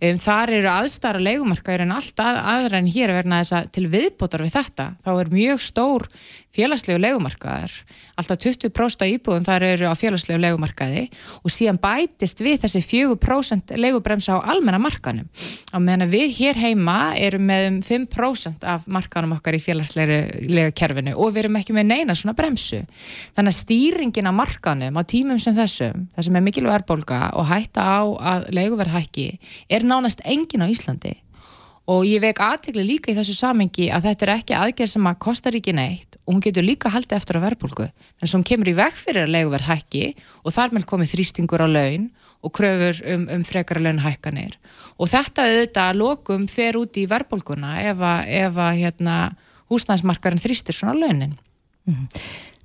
Um, 0.01 0.19
þar 0.21 0.53
eru 0.57 0.71
aðstara 0.71 1.21
legumarkaður 1.21 1.85
en 1.85 1.95
allt 1.97 2.23
aðra 2.23 2.81
en 2.81 2.91
hér 2.91 3.13
verna 3.19 3.43
þess 3.43 3.57
að 3.59 3.71
til 3.77 3.87
viðbótar 3.93 4.45
við 4.45 4.57
þetta 4.57 4.91
þá 5.05 5.13
er 5.17 5.33
mjög 5.35 5.63
stór 5.67 6.09
félagslegu 6.57 6.97
legumarkaðar, 7.01 7.73
alltaf 8.17 8.39
20% 8.41 9.05
íbúðum 9.13 9.45
þar 9.45 9.65
eru 9.67 9.89
á 9.91 9.93
félagslegu 9.97 10.39
legumarkaði 10.41 11.03
og 11.43 11.53
síðan 11.53 11.77
bætist 11.81 12.41
við 12.41 12.63
þessi 12.63 12.81
4% 12.85 13.75
legubremsa 13.77 14.39
á 14.41 14.47
almenna 14.53 14.79
markanum. 14.81 15.27
Á 15.69 15.77
meðan 15.77 16.09
við 16.09 16.33
hér 16.39 16.61
heima 16.61 16.97
erum 17.19 17.45
með 17.49 17.67
um 17.69 17.79
5% 17.85 18.65
af 18.65 18.87
markanum 18.89 19.35
okkar 19.37 19.57
í 19.57 19.61
félagslegu 19.61 20.71
kerfinu 20.77 21.13
og 21.17 21.35
við 21.35 21.45
erum 21.45 21.59
ekki 21.61 21.77
með 21.77 21.91
neina 21.91 22.17
svona 22.17 22.35
bremsu. 22.37 22.81
Þannig 23.37 23.53
að 23.53 23.59
stýringin 24.17 24.29
á 24.29 24.33
markanum 24.33 24.97
á 24.97 25.03
tímum 25.05 25.37
sem 25.37 25.53
þessum, 25.53 26.09
það 26.15 26.25
sem 26.25 26.35
er 26.35 26.41
mikil 26.41 26.65
verðbólka 26.65 27.33
og 27.37 27.45
hætta 27.45 27.81
á 27.85 28.01
að 28.17 28.49
leguverð 28.51 28.95
hækki, 28.95 29.39
er 29.69 29.83
nánast 29.85 30.21
engin 30.25 30.65
á 30.65 30.67
Íslandi 30.67 31.21
og 31.87 32.03
ég 32.03 32.19
vek 32.19 32.39
aðtegli 32.41 32.83
líka 32.83 33.11
í 33.11 33.15
þessu 33.15 33.35
samengi 33.37 33.91
að 33.93 34.09
þetta 34.09 34.25
er 34.25 34.31
ekki 34.33 34.55
aðgerð 34.57 34.91
sem 34.91 35.07
að 35.07 35.19
kostar 35.19 35.55
ekki 35.55 35.73
neitt 35.73 36.17
og 36.25 36.33
hún 36.33 36.41
getur 36.43 36.65
líka 36.65 36.89
haldið 36.89 37.15
eftir 37.15 37.37
á 37.37 37.45
verðbólku 37.45 37.85
en 37.87 38.27
sem 38.27 38.43
kemur 38.43 38.71
í 38.71 38.75
veg 38.75 38.97
fyrir 38.97 39.27
að 39.27 39.35
leguverð 39.37 39.69
hækki 39.69 40.05
og 40.43 40.55
þar 40.57 40.73
með 40.73 40.89
komið 40.89 41.13
þrýstingur 41.13 41.63
á 41.63 41.67
laun 41.69 42.09
og 42.41 42.53
kröfur 42.57 42.99
um, 43.13 43.29
um 43.37 43.45
frekara 43.45 43.85
launhækkanir 43.85 44.57
og 44.97 45.13
þetta 45.13 45.45
auðvitað 45.45 45.93
að 45.93 46.01
lokum 46.01 46.49
fer 46.49 46.77
út 46.81 46.97
í 46.97 47.07
verðbólkuna 47.07 47.77
ef 47.85 48.03
að, 48.03 48.35
ef 48.41 48.61
að 48.65 48.81
hérna, 48.81 49.15
húsnæðismarkarinn 49.71 50.41
þrýstir 50.41 50.75
svona 50.75 50.97
launin. 50.97 51.33
Mhm. 51.87 52.05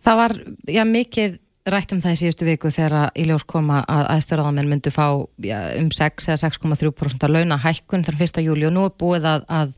Það 0.02 0.18
var 0.18 0.32
já, 0.66 0.82
mikið 0.86 1.38
rætt 1.70 1.92
um 1.94 2.00
það 2.02 2.14
í 2.14 2.18
síðustu 2.22 2.46
viku 2.46 2.70
þegar 2.74 3.12
í 3.14 3.26
ljós 3.28 3.44
koma 3.46 3.82
að 3.90 4.08
aðstöðraðamenn 4.16 4.70
myndu 4.70 4.90
fá 4.94 5.06
ja, 5.46 5.60
um 5.78 5.90
6 5.94 6.26
eða 6.32 6.40
6,3% 6.48 7.26
að 7.26 7.36
launa 7.36 7.58
hækkun 7.62 8.02
þar 8.06 8.18
1. 8.26 8.42
júli 8.42 8.66
og 8.66 8.74
nú 8.74 8.86
er 8.88 8.96
búið 8.98 9.28
að, 9.30 9.46
að 9.46 9.74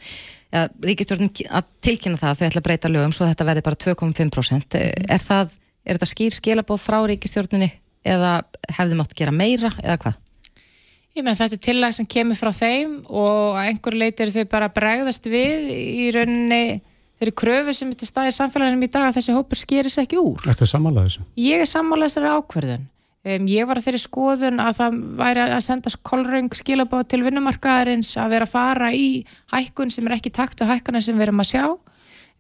ja, 0.54 0.64
ríkistjórn 0.88 1.28
að 1.28 1.68
tilkynna 1.84 2.20
það 2.20 2.30
að 2.30 2.40
þau 2.40 2.46
ætla 2.48 2.62
að 2.62 2.66
breyta 2.68 2.92
lögum 2.92 3.14
svo 3.16 3.28
þetta 3.28 3.48
verði 3.50 3.66
bara 3.68 3.80
2,5% 3.84 4.78
er, 4.80 5.24
það, 5.26 5.56
er 5.84 5.98
þetta 5.98 6.10
skýr 6.14 6.36
skilabóð 6.38 6.80
frá 6.86 6.98
ríkistjórnini 7.10 7.70
eða 8.14 8.32
hefðu 8.78 9.00
mátt 9.00 9.16
gera 9.18 9.34
meira 9.34 9.72
eða 9.82 10.00
hvað? 10.06 10.20
Ég 11.14 11.22
menn 11.22 11.36
þetta 11.38 11.58
er 11.58 11.62
tillag 11.68 11.94
sem 11.94 12.08
kemur 12.10 12.38
frá 12.38 12.50
þeim 12.54 12.96
og 13.06 13.60
einhver 13.60 13.94
leitir 13.94 14.32
þau 14.34 14.48
bara 14.50 14.72
bregðast 14.72 15.28
við 15.30 15.68
í 15.70 16.08
rauninni 16.16 16.80
þeirri 17.20 17.34
kröfu 17.40 17.74
sem 17.76 17.92
er 17.92 18.00
til 18.00 18.08
staði 18.08 18.34
samfélaginum 18.34 18.84
í 18.86 18.90
dag 18.90 19.08
að 19.08 19.18
þessi 19.18 19.36
hópur 19.36 19.60
skeris 19.60 20.00
ekki 20.02 20.18
úr. 20.20 20.40
Er 20.42 20.52
þetta 20.52 20.68
sammálað 20.72 21.08
þessu? 21.08 21.24
Ég 21.44 21.62
er 21.64 21.70
sammálað 21.70 22.10
þessari 22.10 22.34
ákverðun. 22.34 22.86
Um, 23.24 23.46
ég 23.48 23.64
var 23.64 23.80
að 23.80 23.86
þeirri 23.86 24.02
skoðun 24.02 24.60
að 24.60 24.78
það 24.82 24.96
væri 25.16 25.44
að 25.46 25.62
sendast 25.64 26.00
kolröng 26.04 26.50
skilabáð 26.52 27.06
til 27.08 27.22
vinnumarkaðarins 27.24 28.10
að 28.20 28.34
vera 28.34 28.48
að 28.48 28.52
fara 28.52 28.90
í 28.92 29.06
hækkun 29.54 29.92
sem 29.94 30.10
er 30.10 30.18
ekki 30.18 30.32
takt 30.34 30.60
og 30.60 30.68
hækkuna 30.68 31.00
sem 31.00 31.16
við 31.16 31.30
erum 31.30 31.40
að 31.40 31.52
sjá. 31.54 31.64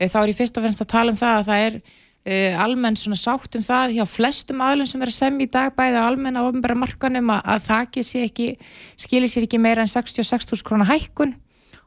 Þá 0.02 0.18
er 0.20 0.32
ég 0.34 0.40
fyrst 0.42 0.58
og 0.60 0.66
finnst 0.66 0.84
að 0.84 0.90
tala 0.92 1.14
um 1.14 1.16
það 1.16 1.38
að 1.38 1.48
það 1.48 1.64
er 1.68 1.78
uh, 1.78 2.64
almenn 2.66 2.98
svona 3.00 3.16
sátt 3.16 3.56
um 3.56 3.64
það 3.64 3.96
hjá 3.96 4.04
flestum 4.10 4.60
aðlum 4.66 4.90
sem 4.90 5.06
er 5.06 5.12
að 5.14 5.16
semja 5.16 5.46
í 5.46 5.52
dag 5.56 5.72
bæði 5.78 5.96
að 6.02 6.10
almenn 6.10 6.36
á 6.36 6.42
ofnbæra 6.42 6.76
markanum 6.82 7.32
að, 7.32 7.40
að 7.54 7.64
það 7.70 8.52
skilir 9.00 9.30
sér 9.30 9.48
ekki 9.48 9.62
meira 9.62 9.86
en 9.86 9.94
66.000 9.94 10.66
krónar 10.66 10.92
hækkun 10.92 11.32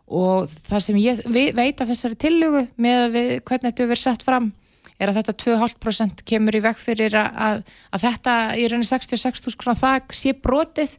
og 0.07 0.47
það 0.47 0.83
sem 0.85 1.01
ég 1.03 1.25
veit 1.27 1.81
af 1.81 1.89
þessari 1.89 2.17
tillögu 2.19 2.63
með 2.79 3.03
við, 3.15 3.33
hvernig 3.43 3.71
þetta 3.71 3.87
verður 3.89 4.03
sett 4.05 4.25
fram 4.27 4.53
er 4.97 5.11
að 5.11 5.19
þetta 5.19 5.35
2,5% 5.43 6.23
kemur 6.27 6.57
í 6.57 6.61
vekk 6.63 6.79
fyrir 6.81 7.17
að, 7.19 7.59
að, 7.91 8.01
þetta 8.01 8.35
í 8.57 8.63
rauninni 8.69 8.87
66.000 8.89 9.59
krónar 9.61 9.77
þak 9.77 10.15
sé 10.17 10.33
brotið. 10.33 10.95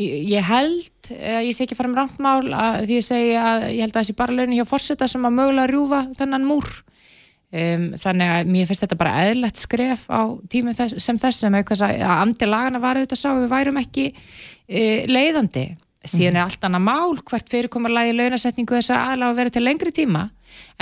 Ég, 0.00 0.14
ég 0.32 0.46
held, 0.48 1.10
ég 1.12 1.52
sé 1.52 1.66
ekki 1.66 1.76
fara 1.76 1.90
með 1.92 2.00
rántmál 2.00 2.48
að 2.56 2.86
því 2.86 2.96
ég 2.96 3.06
segi 3.06 3.34
að 3.36 3.66
ég 3.74 3.84
held 3.84 3.92
að 3.92 4.00
þessi 4.00 4.16
bara 4.22 4.38
launin 4.38 4.56
hjá 4.56 4.64
fórseta 4.68 5.10
sem 5.10 5.28
að 5.28 5.36
mögulega 5.36 5.68
rjúfa 5.72 6.00
þennan 6.16 6.48
múr. 6.48 6.72
Um, 7.52 7.90
þannig 8.00 8.30
að 8.32 8.46
mér 8.48 8.68
finnst 8.70 8.86
þetta 8.86 8.96
bara 9.02 9.26
eðlert 9.26 9.58
skref 9.60 10.06
á 10.08 10.24
tímum 10.48 10.72
þess, 10.72 10.96
sem 11.04 11.18
þess 11.20 11.42
sem 11.42 11.52
að 11.52 12.06
andi 12.14 12.48
lagana 12.48 12.80
var 12.80 12.96
auðvitað 12.96 13.20
sá 13.20 13.28
við 13.36 13.50
værum 13.50 13.80
ekki 13.82 14.06
uh, 14.16 15.02
leiðandi 15.12 15.66
síðan 16.04 16.38
er 16.40 16.46
allt 16.46 16.64
annað 16.66 16.84
mál 16.86 17.16
hvert 17.22 17.50
fyrirkomarlægi 17.52 18.16
launasetningu 18.16 18.78
þess 18.78 18.92
að 18.94 19.08
aðláða 19.12 19.30
að 19.30 19.40
vera 19.40 19.54
til 19.54 19.64
lengri 19.64 19.94
tíma. 19.94 20.22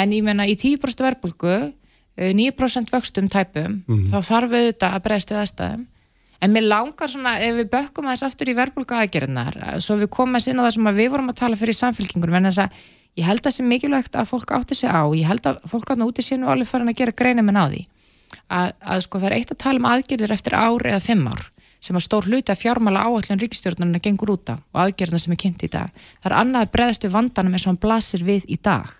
En 0.00 0.12
ég 0.12 0.24
menna 0.26 0.46
í 0.48 0.56
10% 0.56 1.04
verbulgu 1.04 1.56
9% 2.20 2.92
vöxtum 2.92 3.28
tæpum 3.32 3.80
mm 3.80 3.82
-hmm. 3.86 4.06
þá 4.10 4.18
þarf 4.20 4.52
auðvitað 4.52 4.94
að 4.94 5.02
bregðast 5.04 5.30
við 5.30 5.40
aðstæðum. 5.42 5.86
En 6.40 6.52
mér 6.52 6.64
langar 6.68 7.08
svona 7.08 7.38
ef 7.40 7.54
við 7.56 7.68
bökkum 7.70 8.06
aðeins 8.06 8.22
aftur 8.22 8.48
í 8.48 8.56
verbulgu 8.56 8.94
aðgerðnar 8.96 9.80
svo 9.80 9.96
við 9.96 10.08
komum 10.08 10.34
að 10.34 10.44
sinna 10.44 10.62
það 10.62 10.74
sem 10.74 10.96
við 10.96 11.10
vorum 11.10 11.28
að 11.28 11.36
tala 11.36 11.56
fyrir 11.56 11.76
samfélkingunum 11.76 12.36
en 12.36 12.48
þess 12.48 12.58
að 12.64 12.70
ég 13.18 13.26
held 13.26 13.40
að 13.40 13.48
það 13.48 13.56
sé 13.56 13.62
mikilvægt 13.66 14.16
að 14.16 14.28
fólk 14.30 14.52
átti 14.56 14.74
sig 14.74 14.90
á 14.90 15.02
ég 15.12 15.26
held 15.28 15.46
að 15.46 15.58
fólk 15.70 15.90
átti 15.90 16.06
úti 16.06 16.22
sín 16.22 16.44
og 16.44 16.54
alveg 16.54 16.70
farin 16.70 16.88
að 16.88 17.00
gera 17.00 17.16
greina 17.16 17.42
með 17.42 17.56
náði 17.58 17.82
að, 18.48 18.72
að 18.80 19.02
sko 19.06 19.18
það 19.18 19.30
er 19.30 19.36
eitt 19.38 19.54
að 19.54 19.62
tala 19.64 19.82
um 19.82 19.88
aðgerðir 19.90 20.34
eftir 20.36 20.56
ár 20.56 20.86
eða 20.86 21.02
fimm 21.04 21.26
ár 21.30 21.48
sem 21.80 21.98
að 21.98 22.06
stór 22.06 22.30
hluti 22.30 22.52
að 22.52 22.62
fjármála 22.62 23.04
áallin 23.08 23.42
ríkistjórnarna 23.42 24.00
gengur 24.04 24.34
út 24.36 24.52
á 24.52 24.56
og 24.60 24.80
aðgerðna 24.84 25.20
sem 25.20 25.34
er 25.34 25.42
kynnt 25.44 25.66
í 25.66 25.72
dag. 25.72 25.92
Það 26.20 26.30
er 26.30 26.38
annað 26.40 26.72
breðstu 26.76 27.12
vandanum 27.12 27.56
eins 27.56 27.66
og 27.66 27.72
hann 27.72 27.84
blasir 27.84 28.24
við 28.26 28.48
í 28.48 28.58
dag. 28.60 28.96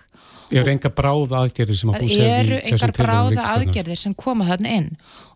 Er 0.50 0.66
enga 0.66 0.90
bráða 0.90 1.44
aðgerðir 1.44 1.78
sem 1.78 1.90
að 1.92 2.00
þú 2.00 2.06
segir 2.10 2.48
í 2.56 2.72
þessum 2.72 2.94
tilvægum 2.96 2.96
ríkistjórnar? 2.96 2.96
Það 3.00 3.10
eru 3.10 3.28
enga 3.30 3.42
bráða 3.44 3.50
aðgerðir 3.54 4.00
sem 4.00 4.16
koma 4.18 4.48
þarna 4.48 4.78
inn 4.80 4.88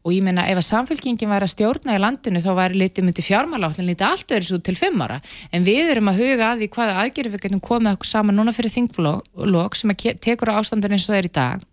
og 0.04 0.12
ég 0.12 0.24
meina 0.24 0.44
ef 0.50 0.58
að 0.60 0.66
samfélkingin 0.68 1.30
væri 1.30 1.46
að 1.46 1.52
stjórna 1.54 1.94
í 1.96 2.00
landinu 2.02 2.42
þá 2.44 2.50
væri 2.58 2.80
litið 2.82 3.06
myndi 3.06 3.24
fjármála 3.24 3.70
áallin 3.70 3.88
litið 3.88 4.06
allt 4.08 4.34
öðru 4.36 4.48
svo 4.50 4.58
til 4.60 4.74
fimm 4.76 5.00
ára 5.00 5.20
en 5.54 5.64
við 5.64 5.92
erum 5.94 6.10
að 6.12 6.20
huga 6.20 6.50
að 6.50 6.64
því 6.64 6.68
hvaða 6.76 6.96
aðgerðir 7.04 7.34
við 7.34 7.44
getum 7.46 7.62
komið 7.70 7.94
okkur 7.94 8.10
saman 8.10 8.36
núna 8.36 8.52
fyrir 8.52 8.74
þingflokk 8.74 9.78
sem 9.80 9.94
tekur 9.96 10.52
á 10.52 10.60
ástandun 10.60 10.92
eins 10.92 11.06
og 11.08 11.14
það 11.14 11.22
er 11.22 11.30
í 11.30 11.34
dag 11.40 11.64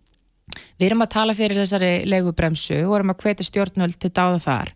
Við 0.80 0.88
erum 0.88 1.04
að 1.04 1.12
tala 1.14 1.34
fyrir 1.36 1.60
þessari 1.60 1.90
legubremsu 2.10 2.78
og 2.82 2.96
erum 2.96 3.12
að 3.14 3.24
hveti 3.24 3.46
stjórnvöld 3.46 3.98
til 4.02 4.10
dáða 4.10 4.38
þar. 4.42 4.72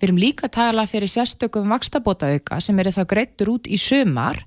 Við 0.00 0.06
erum 0.08 0.20
líka 0.22 0.48
að 0.48 0.54
tala 0.58 0.86
fyrir 0.90 1.12
sérstökum 1.12 1.74
vakstabótaauka 1.74 2.60
sem 2.64 2.78
eru 2.82 2.94
það 2.96 3.10
greittur 3.14 3.52
út 3.54 3.68
í 3.70 3.78
sömar 3.80 4.40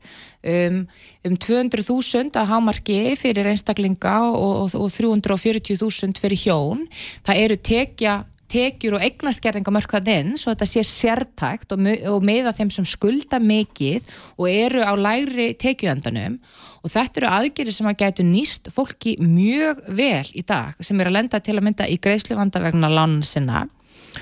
um, 0.44 0.82
um 1.24 1.38
200.000 1.48 2.42
að 2.42 2.50
hámarki 2.52 3.02
fyrir 3.20 3.52
einstaklinga 3.54 4.18
og, 4.32 4.66
og, 4.66 4.80
og 4.80 4.90
340.000 4.92 6.20
fyrir 6.24 6.44
hjón. 6.48 6.88
Það 7.28 7.46
eru 7.46 7.62
tekja 7.72 8.18
tekjur 8.52 8.96
og 8.98 9.04
eignaskerðingamörkað 9.04 10.12
inn 10.14 10.38
svo 10.40 10.54
þetta 10.54 10.68
sé 10.70 10.84
sértækt 10.88 11.74
og, 11.76 11.84
og 12.14 12.24
meða 12.26 12.54
þeim 12.56 12.72
sem 12.74 12.88
skulda 12.88 13.42
mikið 13.44 14.08
og 14.38 14.48
eru 14.52 14.84
á 14.88 14.94
lægri 14.96 15.52
tekjuöndanum 15.60 16.40
og 16.82 16.94
þetta 16.94 17.22
eru 17.22 17.32
aðgerið 17.34 17.78
sem 17.78 17.90
að 17.90 18.00
getur 18.04 18.28
nýst 18.28 18.72
fólki 18.74 19.18
mjög 19.22 19.84
vel 19.98 20.26
í 20.34 20.44
dag 20.48 20.78
sem 20.80 21.00
er 21.02 21.10
að 21.10 21.18
lenda 21.20 21.42
til 21.44 21.58
að 21.58 21.66
mynda 21.68 21.90
í 21.90 22.00
greiðsluvanda 22.02 22.64
vegna 22.64 22.92
lánan 22.92 23.26
sinna 23.26 23.66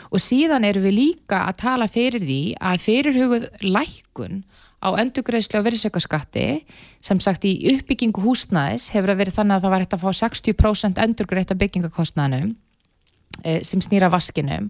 og 0.09 0.19
síðan 0.19 0.67
eru 0.67 0.83
við 0.83 0.97
líka 0.99 1.45
að 1.49 1.61
tala 1.63 1.87
fyrir 1.91 2.23
því 2.23 2.41
að 2.59 2.83
fyrirhugud 2.83 3.47
lækun 3.63 4.43
á 4.85 4.89
endugreðslu 5.01 5.61
og 5.61 5.65
verðsökkaskatti 5.69 6.49
sem 7.03 7.21
sagt 7.23 7.47
í 7.47 7.55
uppbyggingu 7.73 8.21
húsnæðis 8.25 8.91
hefur 8.93 9.15
að 9.15 9.23
verið 9.23 9.39
þannig 9.39 9.57
að 9.57 9.65
það 9.65 9.73
var 9.73 9.85
hægt 9.85 9.97
að 9.97 10.03
fá 10.03 10.11
60% 10.25 11.01
endurgreitt 11.05 11.53
af 11.55 11.61
byggingakostnæðanum 11.63 12.53
Eh, 13.43 13.59
sem 13.67 13.81
snýra 13.83 14.07
vaskinum 14.11 14.69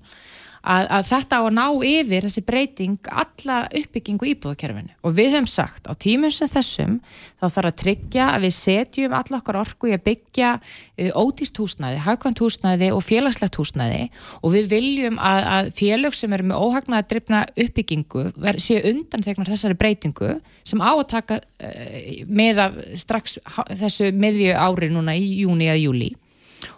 að, 0.66 0.88
að 0.98 1.08
þetta 1.12 1.40
á 1.40 1.42
að 1.46 1.54
ná 1.56 1.66
yfir 1.86 2.26
þessi 2.26 2.44
breyting 2.46 3.10
alla 3.12 3.58
uppbyggingu 3.70 4.30
íbúðakerfinu. 4.32 4.94
Og 5.06 5.16
við 5.18 5.36
höfum 5.36 5.50
sagt 5.50 5.86
á 5.86 5.94
tímum 5.94 6.34
sem 6.34 6.50
þessum 6.50 6.98
þá 7.40 7.46
þarf 7.46 7.70
að 7.70 7.78
tryggja 7.84 8.30
að 8.32 8.48
við 8.48 8.56
setjum 8.58 9.16
alla 9.20 9.40
okkar 9.40 9.60
orku 9.62 9.92
í 9.92 9.96
að 9.96 10.06
byggja 10.10 10.52
uh, 10.58 11.12
ódýrt 11.22 11.62
húsnæði, 11.62 12.02
hagkvæmt 12.08 12.42
húsnæði 12.44 12.92
og 12.96 13.06
félagslegt 13.06 13.60
húsnæði. 13.62 14.02
Og 14.42 14.56
við 14.56 14.70
viljum 14.74 15.22
að, 15.22 15.50
að 15.58 15.72
félag 15.78 16.18
sem 16.18 16.36
eru 16.36 16.50
með 16.50 16.66
óhagnaða 16.66 17.10
drifna 17.14 17.46
uppbyggingu 17.54 18.28
séu 18.66 18.82
undan 18.92 19.26
þegar 19.26 19.52
þessari 19.54 19.78
breytingu 19.80 20.36
sem 20.66 20.82
á 20.82 20.92
að 20.92 21.08
taka 21.14 21.40
uh, 21.40 22.12
með 22.28 22.66
af 22.66 22.78
strax 23.06 23.40
þessu 23.76 24.12
miðju 24.16 24.56
ári 24.58 24.90
núna 24.94 25.16
í 25.18 25.44
júni 25.44 25.70
eða 25.70 25.82
júli 25.84 26.14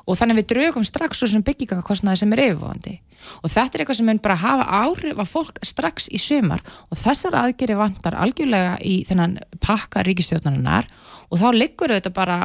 og 0.05 0.19
þannig 0.19 0.41
við 0.41 0.49
draugum 0.53 0.85
strax 0.87 1.21
svo 1.21 1.29
sem 1.31 1.45
byggingakostnaði 1.45 2.21
sem 2.21 2.35
er 2.35 2.43
yfirvofandi. 2.47 2.95
Og 3.43 3.51
þetta 3.51 3.75
er 3.75 3.83
eitthvað 3.83 3.99
sem 3.99 4.07
mun 4.07 4.21
bara 4.23 4.39
hafa 4.39 4.67
áhrif 4.85 5.19
að 5.19 5.31
fólk 5.31 5.59
strax 5.65 6.07
í 6.13 6.21
sumar. 6.21 6.63
Og 6.91 6.99
þessar 7.01 7.37
aðgeri 7.41 7.77
vantar 7.79 8.17
algjörlega 8.17 8.77
í 8.85 9.01
þennan 9.07 9.37
pakka 9.63 10.05
ríkistjóðnarinnar 10.07 10.87
og 11.27 11.41
þá 11.41 11.47
liggur 11.55 11.91
þetta 11.91 12.13
bara 12.15 12.37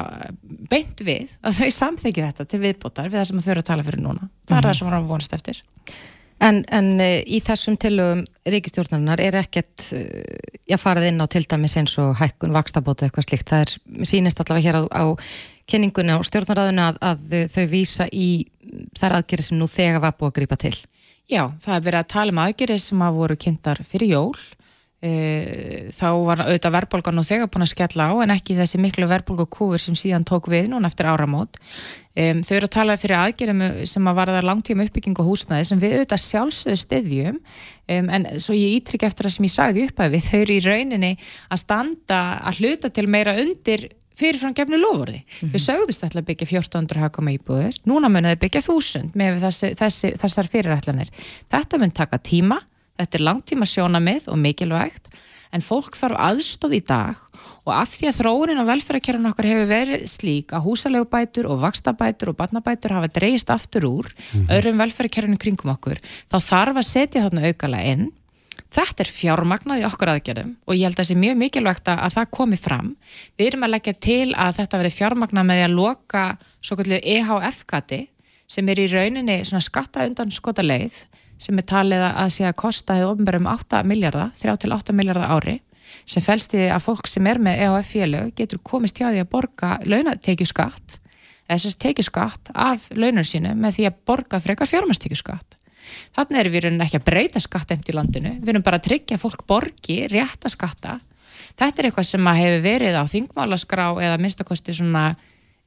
beint 0.70 1.04
við 1.06 1.36
að 1.46 1.60
þau 1.60 1.76
samþekja 1.78 2.32
þetta 2.32 2.48
til 2.50 2.62
viðbótar 2.64 3.12
við 3.12 3.20
það 3.20 3.28
sem 3.28 3.44
þau 3.44 3.52
eru 3.52 3.62
að 3.62 3.68
tala 3.70 3.86
fyrir 3.86 4.02
núna. 4.02 4.32
Það 4.48 4.58
er 4.58 4.68
það 4.68 4.78
sem 4.78 4.90
varum 4.90 5.12
vonast 5.12 5.36
eftir. 5.38 5.62
En, 6.42 6.58
en 6.74 6.88
eh, 6.98 7.20
í 7.22 7.38
þessum 7.44 7.76
tilögum 7.78 8.24
ríkistjórnarinnar 8.50 9.20
er 9.22 9.36
ekkert 9.38 9.84
ég 9.94 10.74
eh, 10.74 10.80
farið 10.80 11.12
inn 11.12 11.22
á 11.22 11.26
til 11.30 11.44
dæmis 11.46 11.76
eins 11.78 11.94
og 12.02 12.16
hækkun 12.18 12.54
vakstabóta 12.56 13.06
eitthvað 13.06 13.28
slikt, 13.28 13.52
það 13.52 13.62
er 13.62 14.06
sínist 14.10 14.42
allavega 14.42 14.66
hér 14.66 14.80
á, 14.82 14.82
á 14.90 15.04
kynningunni 15.70 16.16
og 16.16 16.26
stjórnaræðinu 16.28 16.86
að, 16.86 17.02
að 17.10 17.36
þau 17.52 17.66
vísa 17.70 18.08
í 18.12 18.30
þær 18.98 19.18
aðgerið 19.20 19.48
sem 19.48 19.60
nú 19.60 19.68
þegar 19.70 20.02
var 20.02 20.16
búið 20.18 20.32
að 20.32 20.38
grípa 20.40 20.58
til? 20.60 20.74
Já, 21.30 21.46
það 21.62 21.76
er 21.76 21.86
verið 21.86 22.00
að 22.00 22.10
tala 22.12 22.34
um 22.34 22.42
aðgerið 22.42 22.82
sem 22.82 23.06
að 23.06 23.22
voru 23.22 23.38
kynntar 23.40 23.80
fyrir 23.86 24.14
jól. 24.16 24.42
E, 25.02 25.88
þá 25.90 26.08
var 26.22 26.44
auðvitað 26.44 26.74
verðbólgan 26.76 27.16
nú 27.18 27.24
þegar 27.26 27.48
búin 27.50 27.64
að 27.64 27.72
skella 27.72 28.04
á 28.06 28.14
en 28.22 28.32
ekki 28.36 28.54
þessi 28.54 28.78
miklu 28.78 29.08
verðbólgukúfur 29.10 29.80
sem 29.82 29.96
síðan 29.98 30.26
tók 30.28 30.46
við 30.52 30.68
núna 30.70 30.86
eftir 30.92 31.08
áramót. 31.10 31.58
E, 32.14 32.28
þau 32.46 32.52
eru 32.54 32.68
að 32.68 32.74
tala 32.76 32.96
fyrir 33.00 33.18
aðgerið 33.18 33.80
sem 33.90 34.06
að 34.06 34.20
varða 34.20 34.44
langtíma 34.46 34.86
uppbygging 34.86 35.18
og 35.18 35.32
húsnaði 35.32 35.66
sem 35.66 35.80
við 35.82 35.96
auðvitað 35.96 36.22
sjálfsögðu 36.22 36.82
stiðjum 36.84 37.40
e, 37.42 37.96
en 37.98 38.28
svo 38.36 38.54
ég 38.54 38.76
ítrykk 38.78 39.08
eftir 39.08 39.26
það 39.26 39.36
sem 39.38 39.48
ég 39.48 39.54
sagði 39.56 39.88
upp 39.88 40.04
að 40.04 40.14
við 40.14 40.28
þau 40.28 40.38
eru 40.38 40.54
í 40.54 40.62
rauninni 40.68 41.12
að 41.48 41.62
standa 41.64 42.22
að 42.38 42.62
hluta 42.62 42.92
til 42.94 43.08
meira 43.10 43.34
undir 43.42 43.88
fyrirfram 44.18 44.54
gefnu 44.56 44.78
lofurði. 44.80 45.22
Mm 45.22 45.48
-hmm. 45.48 45.50
Þau 45.52 45.58
mhm. 45.58 45.64
sögðust 45.66 46.04
alltaf 46.04 46.24
byggja 46.24 46.46
1400 46.46 47.02
hakama 47.02 47.34
íbúður, 47.36 47.80
núna 47.84 48.08
munið 48.08 48.38
byggja 48.38 48.60
1000 48.60 49.12
með 49.14 49.40
þessi, 49.46 49.74
þessi, 49.78 50.12
þessar 50.20 50.48
fyrirætlanir. 50.52 51.10
Þetta 51.50 51.78
mun 51.78 51.90
taka 51.90 52.18
tíma, 52.18 52.60
þetta 52.98 53.18
er 53.18 53.26
langtíma 53.28 53.66
sjónamið 53.66 54.28
og 54.28 54.38
mikilvægt, 54.38 55.08
en 55.52 55.60
fólk 55.60 55.96
þarf 55.96 56.16
aðstóð 56.16 56.78
í 56.78 56.82
dag 56.86 57.16
og 57.62 57.74
af 57.74 57.92
því 57.92 58.08
að 58.10 58.18
þróunin 58.18 58.62
á 58.62 58.64
velferðarkerfun 58.66 59.28
okkar 59.30 59.48
hefur 59.50 59.68
verið 59.70 60.06
slík 60.10 60.54
að 60.56 60.64
húsalegubætur 60.66 61.46
og 61.50 61.60
vakstabætur 61.62 62.32
og 62.32 62.38
barnabætur 62.40 62.96
hafa 62.96 63.10
dreist 63.12 63.52
aftur 63.54 63.86
úr 63.86 64.08
mm 64.10 64.40
-hmm. 64.40 64.48
öðrum 64.56 64.80
velferðarkerfunu 64.82 65.38
kringum 65.38 65.70
okkur, 65.70 66.00
þá 66.30 66.38
þarf 66.40 66.76
að 66.76 66.90
setja 66.90 67.22
þarna 67.22 67.46
aukala 67.46 67.82
inn 67.82 68.10
Þetta 68.72 69.04
er 69.04 69.10
fjármagnað 69.12 69.82
í 69.82 69.84
okkur 69.84 70.10
aðgerðum 70.14 70.52
og 70.64 70.76
ég 70.78 70.86
held 70.86 70.96
að 70.96 71.02
það 71.02 71.08
sé 71.10 71.16
mjög 71.20 71.40
mikilvægt 71.42 71.90
að 71.92 72.14
það 72.14 72.30
komi 72.38 72.58
fram. 72.60 72.94
Við 73.36 73.50
erum 73.50 73.66
að 73.66 73.74
leggja 73.74 73.94
til 74.06 74.28
að 74.32 74.54
þetta 74.60 74.80
veri 74.80 74.92
fjármagnað 74.96 75.48
með 75.50 75.64
að 75.66 75.74
loka 75.76 76.22
svo 76.64 76.78
kallið 76.80 77.08
EHF-gati 77.16 78.00
sem 78.54 78.70
er 78.72 78.80
í 78.80 78.88
rauninni 78.92 79.36
svona 79.44 79.64
skatta 79.64 80.06
undan 80.08 80.32
skota 80.32 80.64
leið 80.64 81.02
sem 81.42 81.58
er 81.58 81.68
talið 81.68 82.06
að 82.08 82.32
sé 82.32 82.48
að 82.48 82.58
kosta 82.62 82.96
hefur 82.96 83.16
ofnbærum 83.16 83.50
8 83.50 83.82
miljardar, 83.88 84.32
3-8 84.38 84.96
miljardar 84.96 85.36
ári 85.36 85.58
sem 86.08 86.24
fælst 86.24 86.54
í 86.56 86.66
að 86.72 86.84
fólk 86.86 87.08
sem 87.10 87.26
er 87.28 87.40
með 87.42 87.64
EHF-félög 87.66 88.34
getur 88.38 88.62
komist 88.64 89.00
hjá 89.00 89.10
því 89.10 89.24
að 89.24 89.32
borga 89.34 89.74
launatekjuskatt 89.84 90.98
eða 91.48 91.58
þess 91.58 91.74
að 91.74 91.80
tekjuskatt 91.84 92.52
af 92.54 92.86
launum 92.96 93.26
sínu 93.26 93.52
með 93.58 93.76
því 93.76 93.88
að 93.90 93.98
borga 94.08 94.40
frekar 94.40 94.70
fjármastekjuskatt. 94.70 95.58
Þannig 96.16 96.40
erum 96.40 96.52
við 96.52 96.84
ekki 96.86 97.00
að 97.00 97.06
breyta 97.06 97.42
skattemt 97.42 97.88
í 97.88 97.96
landinu, 97.96 98.36
við 98.40 98.54
erum 98.54 98.66
bara 98.66 98.80
að 98.80 98.88
tryggja 98.88 99.18
fólk 99.20 99.46
borgi, 99.48 99.98
rétta 100.12 100.50
skatta. 100.52 100.98
Þetta 101.58 101.82
er 101.82 101.88
eitthvað 101.88 102.08
sem 102.08 102.26
hefur 102.26 102.62
verið 102.64 102.96
á 102.96 103.04
þingmálaskrá 103.08 103.86
eða 104.02 104.20
minnstakosti 104.20 104.76
svona 104.76 105.16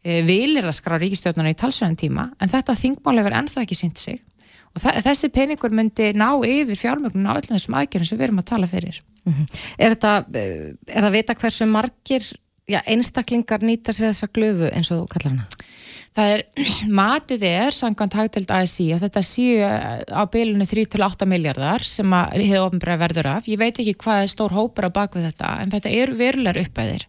e, 0.03 0.21
vilirðaskrá 0.25 0.97
ríkistjóðnarna 1.01 1.53
í 1.53 1.59
talsvæðan 1.59 1.99
tíma, 1.99 2.29
en 2.39 2.51
þetta 2.51 2.77
þingmál 2.79 3.19
hefur 3.19 3.37
ennþá 3.41 3.65
ekki 3.65 3.77
sínt 3.77 4.01
sig 4.01 4.23
og 4.75 4.83
þessi 5.05 5.29
peningur 5.31 5.71
myndi 5.71 6.09
ná 6.17 6.27
yfir 6.43 6.75
fjármögnun 6.75 7.29
á 7.31 7.37
öllum 7.37 7.55
þessum 7.55 7.77
aðgerðum 7.79 8.09
sem 8.09 8.19
við 8.19 8.27
erum 8.27 8.41
að 8.41 8.49
tala 8.49 8.67
fyrir. 8.67 8.97
Mm 9.23 9.33
-hmm. 9.33 9.45
Er 9.79 9.95
það 9.95 11.05
að 11.07 11.15
vita 11.15 11.35
hversu 11.35 11.65
margir 11.65 12.23
já, 12.67 12.81
einstaklingar 12.85 13.63
nýta 13.63 13.93
sér 13.93 14.11
þessa 14.11 14.27
glöfu 14.27 14.69
eins 14.71 14.91
og 14.91 15.03
þú 15.03 15.07
kallar 15.13 15.31
hana? 15.31 15.47
Það 16.15 16.33
er, 16.33 16.43
matið 17.01 17.43
er, 17.49 17.75
sangant 17.75 18.15
hagtild 18.15 18.51
ASI, 18.55 18.87
að 18.95 19.07
þetta 19.07 19.23
séu 19.25 19.65
á 19.65 20.23
bylunni 20.31 20.67
3-8 20.69 21.27
miljardar 21.27 21.83
sem 21.87 22.15
að 22.15 22.37
hefur 22.45 22.69
ofnbæra 22.69 23.01
verður 23.01 23.31
af. 23.33 23.49
Ég 23.51 23.59
veit 23.59 23.75
ekki 23.75 23.97
hvað 24.05 24.23
er 24.23 24.31
stór 24.31 24.55
hópar 24.55 24.87
á 24.87 24.95
bakvið 24.95 25.27
þetta, 25.29 25.51
en 25.63 25.75
þetta 25.75 25.91
eru 26.03 26.17
verulegar 26.21 26.61
uppæðir. 26.63 27.07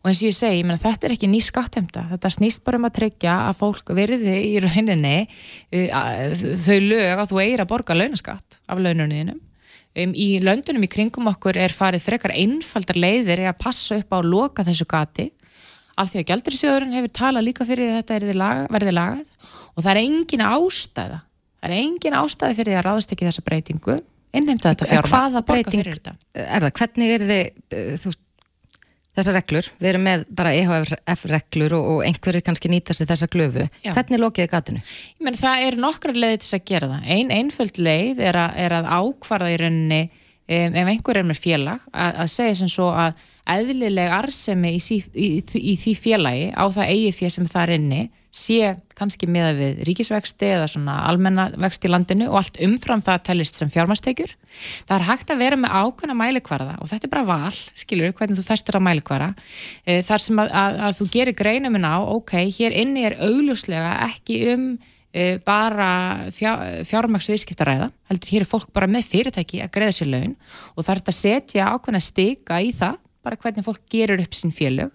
Og 0.00 0.08
eins 0.08 0.22
og 0.22 0.30
ég 0.30 0.32
segi, 0.32 0.62
ég 0.62 0.80
þetta 0.80 1.06
er 1.06 1.12
ekki 1.12 1.28
ný 1.28 1.42
skattemta. 1.44 2.06
Þetta 2.14 2.30
snýst 2.32 2.62
bara 2.64 2.80
um 2.80 2.86
að 2.88 2.94
tryggja 2.96 3.34
að 3.50 3.58
fólk 3.58 3.92
verði 3.98 4.36
í 4.48 4.54
rauninni 4.64 5.16
uh, 5.76 6.32
þau 6.56 6.78
lög 6.86 7.20
að 7.20 7.34
þú 7.34 7.40
eigir 7.42 7.64
að 7.66 7.72
borga 7.74 7.96
launaskatt 7.98 8.60
af 8.64 8.80
laununniðinum. 8.80 9.42
Um, 10.00 10.14
í 10.14 10.38
löndunum 10.40 10.86
í 10.86 10.88
kringum 10.88 11.28
okkur 11.28 11.58
er 11.60 11.74
farið 11.74 12.06
frekar 12.06 12.32
einfaldar 12.32 12.96
leiðir 12.96 13.44
að 13.50 13.60
passa 13.60 13.98
upp 14.00 14.16
á 14.16 14.22
að 14.22 14.30
loka 14.32 14.64
þessu 14.64 14.86
gati 14.88 15.28
Alþjóða 16.00 16.28
Gjaldurisjóðurinn 16.30 16.96
hefur 16.96 17.12
talað 17.20 17.46
líka 17.48 17.66
fyrir 17.68 17.92
þetta 17.98 18.38
lag, 18.38 18.64
verði 18.72 18.94
lagað 18.96 19.26
og 19.74 19.84
það 19.84 19.90
er 19.92 20.00
engin 20.04 20.46
ástæða 20.46 21.20
það 21.60 21.68
er 21.68 21.76
engin 21.76 22.16
ástæði 22.20 22.58
fyrir 22.60 22.80
að 22.80 22.86
ráðast 22.88 23.14
ekki 23.14 23.28
þessa 23.28 23.44
breytingu 23.46 24.00
innheimta 24.36 24.72
þetta 24.72 24.88
fjárma 24.90 25.12
Hvaða 25.12 25.44
breyting 25.46 25.86
er 25.86 26.02
það? 26.04 26.68
Hvernig 26.78 27.14
er 27.14 27.24
þið 27.30 27.96
þú, 28.02 28.12
þessar 29.18 29.36
reglur? 29.40 29.70
Við 29.80 29.90
erum 29.92 30.06
með 30.06 30.24
bara 30.40 30.54
EHF 30.56 31.26
reglur 31.30 31.76
og, 31.78 31.88
og 31.94 32.04
einhverju 32.06 32.44
kannski 32.46 32.70
nýta 32.72 32.96
sér 32.96 33.10
þessa 33.10 33.28
glöfu 33.32 33.66
Já. 33.84 33.92
Hvernig 33.92 34.22
lokiði 34.22 34.52
gatinu? 34.52 34.84
Ég 35.18 35.26
menn 35.26 35.38
það 35.38 35.66
er 35.66 35.80
nokkra 35.82 36.14
leiði 36.16 36.40
til 36.44 36.54
að 36.60 36.66
gera 36.70 36.92
það 36.94 37.10
Einn 37.16 37.34
einföld 37.34 37.82
leið 37.82 38.24
er 38.30 38.40
að, 38.40 38.56
er 38.64 38.76
að 38.78 38.90
ákvarða 39.00 39.52
í 39.52 39.60
rauninni 39.64 40.02
ef 40.50 40.88
einhver 40.90 41.20
er 41.20 41.26
með 41.28 41.42
félag 41.44 41.82
að, 41.92 42.22
að 42.24 42.32
segja 42.32 42.56
sem 42.62 42.70
svo 42.70 42.88
að 42.90 43.18
eðlileg 43.56 44.14
arsemi 44.14 44.76
í, 44.76 44.80
í, 44.80 45.00
í, 45.14 45.28
í 45.72 45.76
því 45.80 45.94
félagi 45.98 46.48
á 46.54 46.64
það 46.70 46.90
eigi 46.94 47.12
fél 47.18 47.30
sem 47.34 47.48
það 47.50 47.62
er 47.66 47.76
inni 47.76 48.02
sé 48.30 48.76
kannski 48.94 49.26
meða 49.30 49.54
við 49.58 49.80
ríkisvexti 49.88 50.52
eða 50.54 50.68
svona 50.70 51.00
almennavext 51.08 51.84
í 51.86 51.90
landinu 51.90 52.28
og 52.30 52.38
allt 52.40 52.60
umfram 52.62 53.02
það 53.02 53.24
tellist 53.26 53.58
sem 53.58 53.72
fjármastekjur. 53.72 54.36
Það 54.86 54.94
er 54.96 55.06
hægt 55.08 55.32
að 55.34 55.42
vera 55.42 55.58
með 55.58 55.74
ákveðna 55.80 56.16
mælikvarða 56.18 56.76
og 56.78 56.90
þetta 56.92 57.08
er 57.08 57.14
bara 57.16 57.26
val, 57.26 57.58
skilur, 57.82 58.14
hvernig 58.14 58.38
þú 58.38 58.46
festur 58.46 58.78
að 58.78 58.86
mælikvara. 58.86 59.32
Eh, 59.84 60.00
þar 60.06 60.24
sem 60.26 60.42
að, 60.42 60.54
að, 60.62 60.80
að 60.86 60.96
þú 61.00 61.08
gerir 61.16 61.38
greinuminn 61.42 61.90
á, 61.90 61.98
ok, 62.06 62.36
hér 62.54 62.78
inni 62.84 63.04
er 63.08 63.18
augljóslega 63.18 63.98
ekki 64.06 64.40
um 64.54 64.70
e, 65.10 65.38
bara 65.42 65.90
fjár, 66.34 66.62
fjármaksviðskiptaræða, 66.86 67.90
heldur 68.10 68.34
hér 68.34 68.46
er 68.46 68.50
fólk 68.50 68.70
bara 68.74 68.86
með 68.90 69.08
fyrirtæki 69.10 69.62
að 69.64 69.72
greiða 69.74 69.96
sér 69.96 70.12
laun 70.12 70.34
og 70.76 70.84
það 70.84 70.92
er 70.92 71.00
þetta 71.00 71.14
að 71.14 71.18
setja 71.18 71.70
ákveðna 71.74 72.02
stika 72.04 72.60
í 72.62 72.70
það 72.76 73.00
bara 73.24 73.36
hvernig 73.36 73.66
fólk 73.66 73.82
gerur 73.92 74.22
upp 74.22 74.34
sín 74.36 74.54
félög 74.54 74.90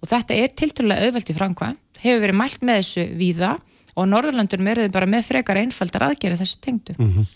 og 0.00 0.08
þetta 0.08 0.36
er 0.36 0.54
tilturlega 0.56 1.08
auðvelt 1.08 1.32
í 1.32 1.36
framkvæmt 1.36 2.02
hefur 2.04 2.22
verið 2.24 2.40
mælt 2.40 2.62
með 2.64 2.80
þessu 2.80 3.06
víða 3.20 3.56
og 3.96 4.06
Norðurlandur 4.08 4.62
verður 4.64 4.94
bara 4.94 5.08
með 5.10 5.26
frekar 5.30 5.60
einfaldar 5.60 6.06
aðgerið 6.08 6.42
þessu 6.44 6.62
tengdu 6.64 6.96
mm 6.98 7.10
-hmm. 7.12 7.26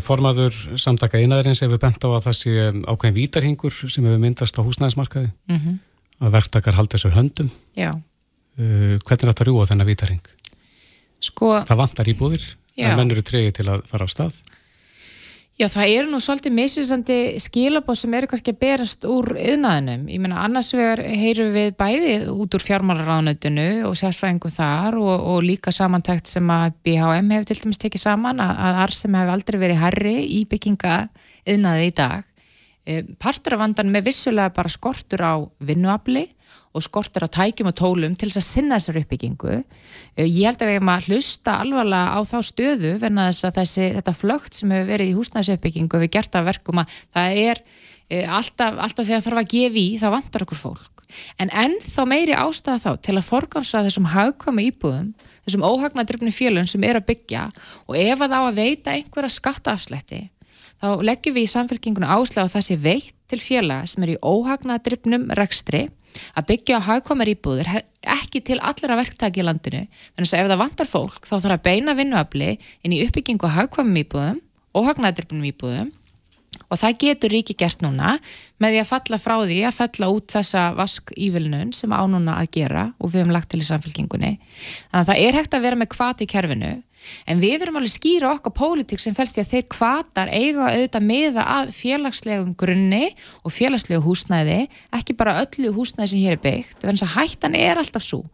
Formaður 0.00 0.54
samtaka 0.80 1.18
einaðurins 1.20 1.60
hefur 1.60 1.78
bent 1.78 2.00
á 2.00 2.08
að 2.08 2.24
það 2.24 2.36
sé 2.38 2.52
ákveðin 2.88 3.18
vítarhingur 3.18 3.74
sem 3.92 4.04
hefur 4.04 4.22
myndast 4.22 4.56
á 4.56 4.64
húsnæðismarkaði 4.64 5.28
mm 5.28 5.58
-hmm. 5.58 5.74
að 6.24 6.32
verktakar 6.32 6.74
halda 6.74 6.96
þessu 6.96 7.12
höndum 7.12 7.50
Já. 7.76 7.92
Eh, 8.58 8.96
hvernig 9.04 9.24
er 9.24 9.32
þetta 9.32 9.44
rúa 9.44 9.66
þennan 9.66 9.86
vítarhing? 9.86 10.24
Sko, 11.20 11.60
það 11.68 11.76
vantar 11.76 12.08
íbúðir 12.08 12.44
en 12.76 12.96
menn 12.96 13.10
eru 13.10 13.22
treyið 13.22 13.52
til 13.58 13.68
að 13.68 13.84
fara 13.86 14.06
á 14.06 14.08
stað 14.08 14.40
Já, 15.58 15.66
það 15.66 15.90
eru 15.90 16.10
nú 16.12 16.18
svolítið 16.22 16.52
misvisandi 16.54 17.14
skilabóð 17.42 17.96
sem 17.98 18.12
eru 18.14 18.28
kannski 18.30 18.52
að 18.54 18.58
berast 18.60 19.06
úr 19.10 19.32
yðnaðinum. 19.34 20.04
Ég 20.06 20.20
menna, 20.22 20.44
annars 20.46 20.68
vegar 20.70 21.00
heyru 21.02 21.48
við 21.50 21.72
bæði 21.80 22.12
út 22.30 22.54
úr 22.54 22.62
fjármálaránutinu 22.62 23.64
og 23.88 23.96
sérfræðingu 23.98 24.52
þar 24.54 25.00
og, 25.02 25.16
og 25.32 25.42
líka 25.42 25.74
samantækt 25.74 26.30
sem 26.30 26.52
að 26.54 26.76
BHM 26.86 27.34
hefur 27.34 27.48
til 27.50 27.58
dæmis 27.64 27.82
tekið 27.82 28.04
saman 28.04 28.44
að, 28.44 28.52
að 28.68 28.78
Arsem 28.84 29.18
hefur 29.18 29.34
aldrei 29.34 29.58
verið 29.64 29.82
herri 29.82 30.14
í 30.38 30.44
bygginga 30.46 31.00
yðnaði 31.50 31.90
í 31.90 31.94
dag. 32.04 32.30
E, 32.86 33.02
partur 33.18 33.58
af 33.58 33.64
vandan 33.64 33.90
með 33.90 34.12
vissulega 34.12 34.54
bara 34.54 34.70
skortur 34.70 35.26
á 35.26 35.42
vinnuafli 35.58 36.28
og 36.76 36.84
skortur 36.84 37.26
á 37.26 37.28
tækjum 37.32 37.70
og 37.70 37.76
tólum 37.78 38.14
til 38.18 38.28
þess 38.30 38.40
að 38.40 38.46
sinna 38.46 38.78
þessar 38.78 39.00
uppbyggingu. 39.02 39.56
Eh, 40.16 40.26
ég 40.26 40.48
held 40.48 40.62
að 40.62 40.70
við 40.70 40.78
hefum 40.78 40.92
að 40.92 41.08
hlusta 41.08 41.56
alvarlega 41.62 42.14
á 42.14 42.20
þá 42.28 42.38
stöðu 42.50 42.92
verna 43.02 43.28
þess 43.30 43.48
að 43.48 43.58
þessi, 43.60 43.88
þetta 43.96 44.16
flögt 44.18 44.58
sem 44.58 44.74
hefur 44.74 44.92
verið 44.92 45.10
í 45.10 45.16
húsnæðisuppbyggingu 45.18 46.02
við 46.04 46.14
gert 46.18 46.38
af 46.38 46.46
verkum 46.48 46.82
að 46.82 46.94
það 47.16 47.42
er 47.48 47.62
e, 48.08 48.22
alltaf, 48.24 48.78
alltaf 48.78 49.08
þegar 49.08 49.26
þarf 49.26 49.42
að 49.42 49.50
gefa 49.56 49.82
í 49.82 49.88
þá 49.98 50.08
vantar 50.14 50.46
okkur 50.46 50.62
fólk. 50.62 51.04
En 51.40 51.48
ennþá 51.48 52.04
meiri 52.04 52.34
ástæða 52.36 52.82
þá 52.84 53.04
til 53.06 53.16
að 53.16 53.28
forgámsra 53.30 53.84
þessum 53.86 54.10
hagkvæmu 54.12 54.66
íbúðum, 54.68 55.12
þessum 55.46 55.64
óhagnadrifni 55.64 56.32
fjölun 56.36 56.68
sem 56.68 56.84
er 56.84 57.00
að 57.00 57.08
byggja 57.08 57.46
og 57.88 57.96
ef 57.96 58.24
að 58.26 58.34
á 58.36 58.40
að 58.44 58.58
veita 58.60 58.92
einhverja 58.92 59.32
skattaafslætti 59.38 60.26
þá 60.78 61.02
leggjum 61.02 61.36
við 61.36 61.46
í 61.46 61.52
samfélkinguna 61.52 62.10
áslega 62.14 62.46
á 62.46 62.52
það 62.54 62.66
sé 62.66 62.76
veitt 62.82 63.14
til 63.30 63.40
fjöla 63.42 63.80
sem 63.88 64.04
er 64.04 64.14
í 64.14 64.20
óhagnadrifnum 64.22 65.28
rekstri 65.38 65.88
að 66.34 66.48
byggja 66.50 66.80
hagkomar 66.86 67.30
íbúður 67.30 67.70
ekki 68.08 68.42
til 68.46 68.58
allra 68.64 68.98
verktæki 68.98 69.42
í 69.42 69.46
landinu 69.46 69.84
en 69.84 70.24
þess 70.24 70.34
að 70.34 70.42
ef 70.42 70.50
það 70.52 70.62
vantar 70.62 70.90
fólk 70.90 71.28
þá 71.28 71.34
þarf 71.36 71.54
að 71.58 71.64
beina 71.68 71.94
vinnuafli 71.98 72.50
inn 72.58 72.96
í 72.96 73.02
uppbyggingu 73.06 73.52
hagkomum 73.54 74.02
íbúðum 74.02 74.42
og 74.76 74.90
hagnadrifnum 74.90 75.48
íbúðum. 75.48 75.92
Og 76.68 76.78
það 76.80 76.96
getur 77.02 77.32
ríki 77.32 77.54
gert 77.56 77.82
núna 77.84 78.14
með 78.60 78.74
því 78.74 78.78
að 78.80 78.88
falla 78.88 79.18
frá 79.20 79.34
því 79.42 79.58
að 79.68 79.76
falla 79.76 80.08
út 80.12 80.32
þessa 80.32 80.62
vask 80.76 81.12
ívilnun 81.16 81.74
sem 81.76 81.92
ánuna 81.92 82.38
að 82.40 82.50
gera 82.56 82.84
og 82.98 83.12
við 83.12 83.22
hefum 83.22 83.34
lagt 83.36 83.50
til 83.52 83.60
í 83.60 83.66
samfélkingunni 83.68 84.32
þannig 84.40 85.02
að 85.02 85.10
það 85.10 85.22
er 85.26 85.38
hægt 85.38 85.56
að 85.56 85.64
vera 85.66 85.78
með 85.80 85.90
kvati 85.92 86.24
í 86.24 86.30
kerfinu 86.32 86.72
en 87.28 87.42
við 87.42 87.64
erum 87.64 87.78
alveg 87.80 87.92
skýra 87.92 88.32
okkar 88.34 88.54
pólitík 88.56 89.02
sem 89.02 89.16
fælst 89.16 89.38
í 89.38 89.42
að 89.44 89.52
þeir 89.52 89.66
kvatar 89.74 90.32
eiga 90.32 90.70
auðvitað 90.70 91.06
meða 91.08 91.44
að 91.58 91.70
félagslegum 91.76 92.54
grunni 92.58 93.04
og 93.42 93.54
félagslegu 93.54 94.02
húsnæði 94.04 94.64
ekki 94.98 95.16
bara 95.18 95.38
öllu 95.42 95.72
húsnæði 95.76 96.10
sem 96.12 96.24
hér 96.24 96.36
er 96.36 96.42
byggt 96.44 96.84
þess 96.84 97.06
að 97.06 97.14
hættan 97.16 97.56
er 97.58 97.80
alltaf 97.80 98.04
svo 98.04 98.24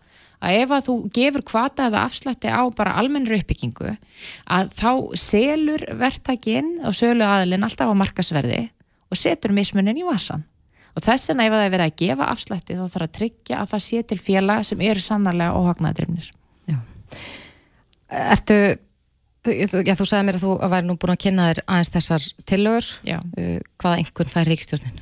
að 0.45 0.61
ef 0.61 0.73
að 0.77 0.89
þú 0.89 0.97
gefur 1.17 1.45
kvata 1.47 1.89
eða 1.89 2.07
afslætti 2.09 2.51
á 2.53 2.63
bara 2.77 2.97
almennri 3.01 3.39
uppbyggingu 3.41 3.95
að 3.95 4.73
þá 4.77 4.91
selur 5.19 5.85
verktakinn 6.01 6.75
og 6.85 6.97
sölu 6.97 7.25
aðilinn 7.27 7.65
alltaf 7.67 7.93
á 7.93 7.95
markasverði 7.97 8.67
og 9.11 9.21
setur 9.21 9.55
mismunin 9.57 10.01
í 10.01 10.07
vasan 10.07 10.45
og 10.95 11.03
þess 11.05 11.31
vegna 11.31 11.49
ef 11.49 11.55
það 11.55 11.65
er 11.65 11.73
verið 11.75 11.87
að 11.87 11.97
gefa 12.03 12.29
afslætti 12.35 12.77
þá 12.79 12.85
þarf 12.85 13.07
að 13.07 13.15
tryggja 13.19 13.61
að 13.61 13.73
það 13.73 13.87
sé 13.87 14.03
til 14.11 14.21
félag 14.21 14.67
sem 14.69 14.85
eru 14.85 15.03
sannarlega 15.03 15.63
óhagnaðadrifnir 15.63 16.31
Já 16.71 16.79
Ertu, 18.15 18.59
já 19.85 19.95
þú 19.99 20.07
sagði 20.09 20.25
mér 20.29 20.39
að 20.39 20.45
þú 20.47 20.57
væri 20.75 20.89
nú 20.89 20.99
búin 21.01 21.15
að 21.15 21.23
kynna 21.27 21.49
þér 21.51 21.63
aðeins 21.67 21.95
þessar 21.95 22.27
tillögur, 22.51 22.91
uh, 23.11 23.57
hvaða 23.83 24.01
einhvern 24.01 24.35
fær 24.35 24.53
ríkstjórnin? 24.53 25.01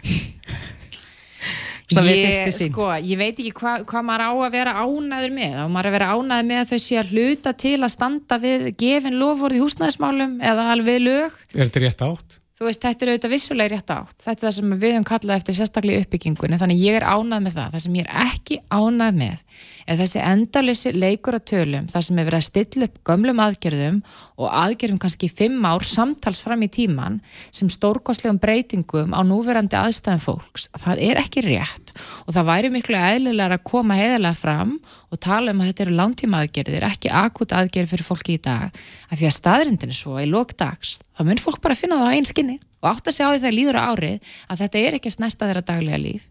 Ég, 1.93 2.49
sko, 2.57 2.87
ég 3.05 3.19
veit 3.21 3.37
ekki 3.37 3.53
hvað 3.59 3.83
hva 3.91 4.03
maður 4.07 4.23
á 4.25 4.33
að 4.33 4.55
vera 4.55 4.75
ánaður 4.81 5.33
með. 5.35 5.57
Og 5.65 5.73
maður 5.75 5.89
að 5.91 5.97
vera 5.97 6.13
ánaður 6.15 6.47
með 6.49 6.61
að 6.63 6.71
þau 6.71 6.85
sé 6.85 7.01
að 7.01 7.11
hluta 7.13 7.53
til 7.65 7.75
að 7.79 7.93
standa 7.93 8.39
við 8.41 8.69
gefin 8.81 9.19
lofórið 9.21 9.59
í 9.59 9.65
húsnæðismálum 9.65 10.39
eða 10.53 10.69
alveg 10.73 11.03
lög. 11.03 11.43
Er 11.53 11.67
þetta 11.67 11.83
rétt 11.85 12.07
átt? 12.07 12.39
Þú 12.63 12.69
veist, 12.69 12.83
þetta 12.85 13.05
er 13.05 13.11
auðvitað 13.11 13.33
vissulega 13.33 13.73
rétt 13.73 13.93
átt. 13.93 14.17
Þetta 14.23 14.39
er 14.39 14.47
það 14.47 14.57
sem 14.59 14.73
við 14.73 14.93
höfum 14.95 15.07
kallað 15.09 15.41
eftir 15.41 15.57
sérstaklega 15.59 16.05
uppbyggingunni. 16.05 16.59
Þannig 16.61 16.83
ég 16.83 16.99
er 17.01 17.07
ánað 17.09 17.47
með 17.47 17.57
það. 17.59 17.73
Það 17.75 17.85
sem 17.85 17.97
ég 17.99 18.07
er 18.07 18.29
ekki 18.29 18.59
ánað 18.71 19.19
með 19.19 19.63
er 19.87 19.99
þessi 20.01 20.23
endalyssi 20.23 20.93
leikur 20.97 21.37
að 21.39 21.47
tölum 21.53 21.89
þar 21.91 22.07
sem 22.07 22.19
er 22.19 22.29
verið 22.29 22.39
að 22.41 22.47
stilla 22.49 22.89
upp 22.89 23.01
gömlum 23.09 23.43
aðgerðum 23.45 24.01
og 24.43 24.49
aðgerðum 24.63 25.01
kannski 25.03 25.31
fimm 25.31 25.67
ár 25.67 25.85
samtals 25.87 26.43
fram 26.45 26.65
í 26.65 26.71
tíman 26.73 27.21
sem 27.51 27.71
stórkostlegum 27.73 28.41
breytingum 28.43 29.15
á 29.15 29.21
núverandi 29.27 29.79
aðstæðan 29.79 30.23
fólks. 30.23 30.69
Það 30.79 31.05
er 31.11 31.23
ekki 31.23 31.45
rétt 31.47 31.95
og 32.27 32.35
það 32.35 32.49
væri 32.51 32.73
miklu 32.73 32.99
eðlilega 32.99 33.59
að 33.59 33.67
koma 33.69 33.99
heiðilega 33.99 34.39
fram 34.39 34.75
og 35.13 35.23
tala 35.23 35.53
um 35.53 35.63
að 35.63 35.73
þetta 35.73 35.87
eru 35.87 35.97
langtíma 36.01 36.43
aðgerðir, 36.43 36.89
ekki 36.89 37.13
akut 37.13 37.53
aðgerð 37.53 37.93
fyrir 37.93 38.09
fólki 38.09 38.39
í 38.39 38.43
dag, 38.43 38.83
af 39.11 39.21
því 39.21 39.29
að 39.29 39.39
staðrindin 39.39 39.93
er 39.93 39.99
svo 39.99 40.19
í 40.23 40.29
lókdags, 40.31 41.01
þá 41.13 41.25
mun 41.29 41.43
fólk 41.43 41.61
bara 41.65 41.77
finna 41.79 42.01
það 42.01 42.15
á 42.15 42.17
einskinni 42.17 42.61
og 42.83 42.89
átt 42.91 43.09
að 43.09 43.17
segja 43.17 43.31
á 43.31 43.33
því 43.33 43.43
það 43.43 43.57
líður 43.57 43.79
á 43.79 43.83
árið 43.89 44.31
að 44.51 44.63
þetta 44.63 44.83
er 44.83 44.97
ekki 44.99 45.11
að 45.11 45.17
snerta 45.17 45.49
þeirra 45.49 45.65
daglega 45.71 46.01
líf. 46.03 46.25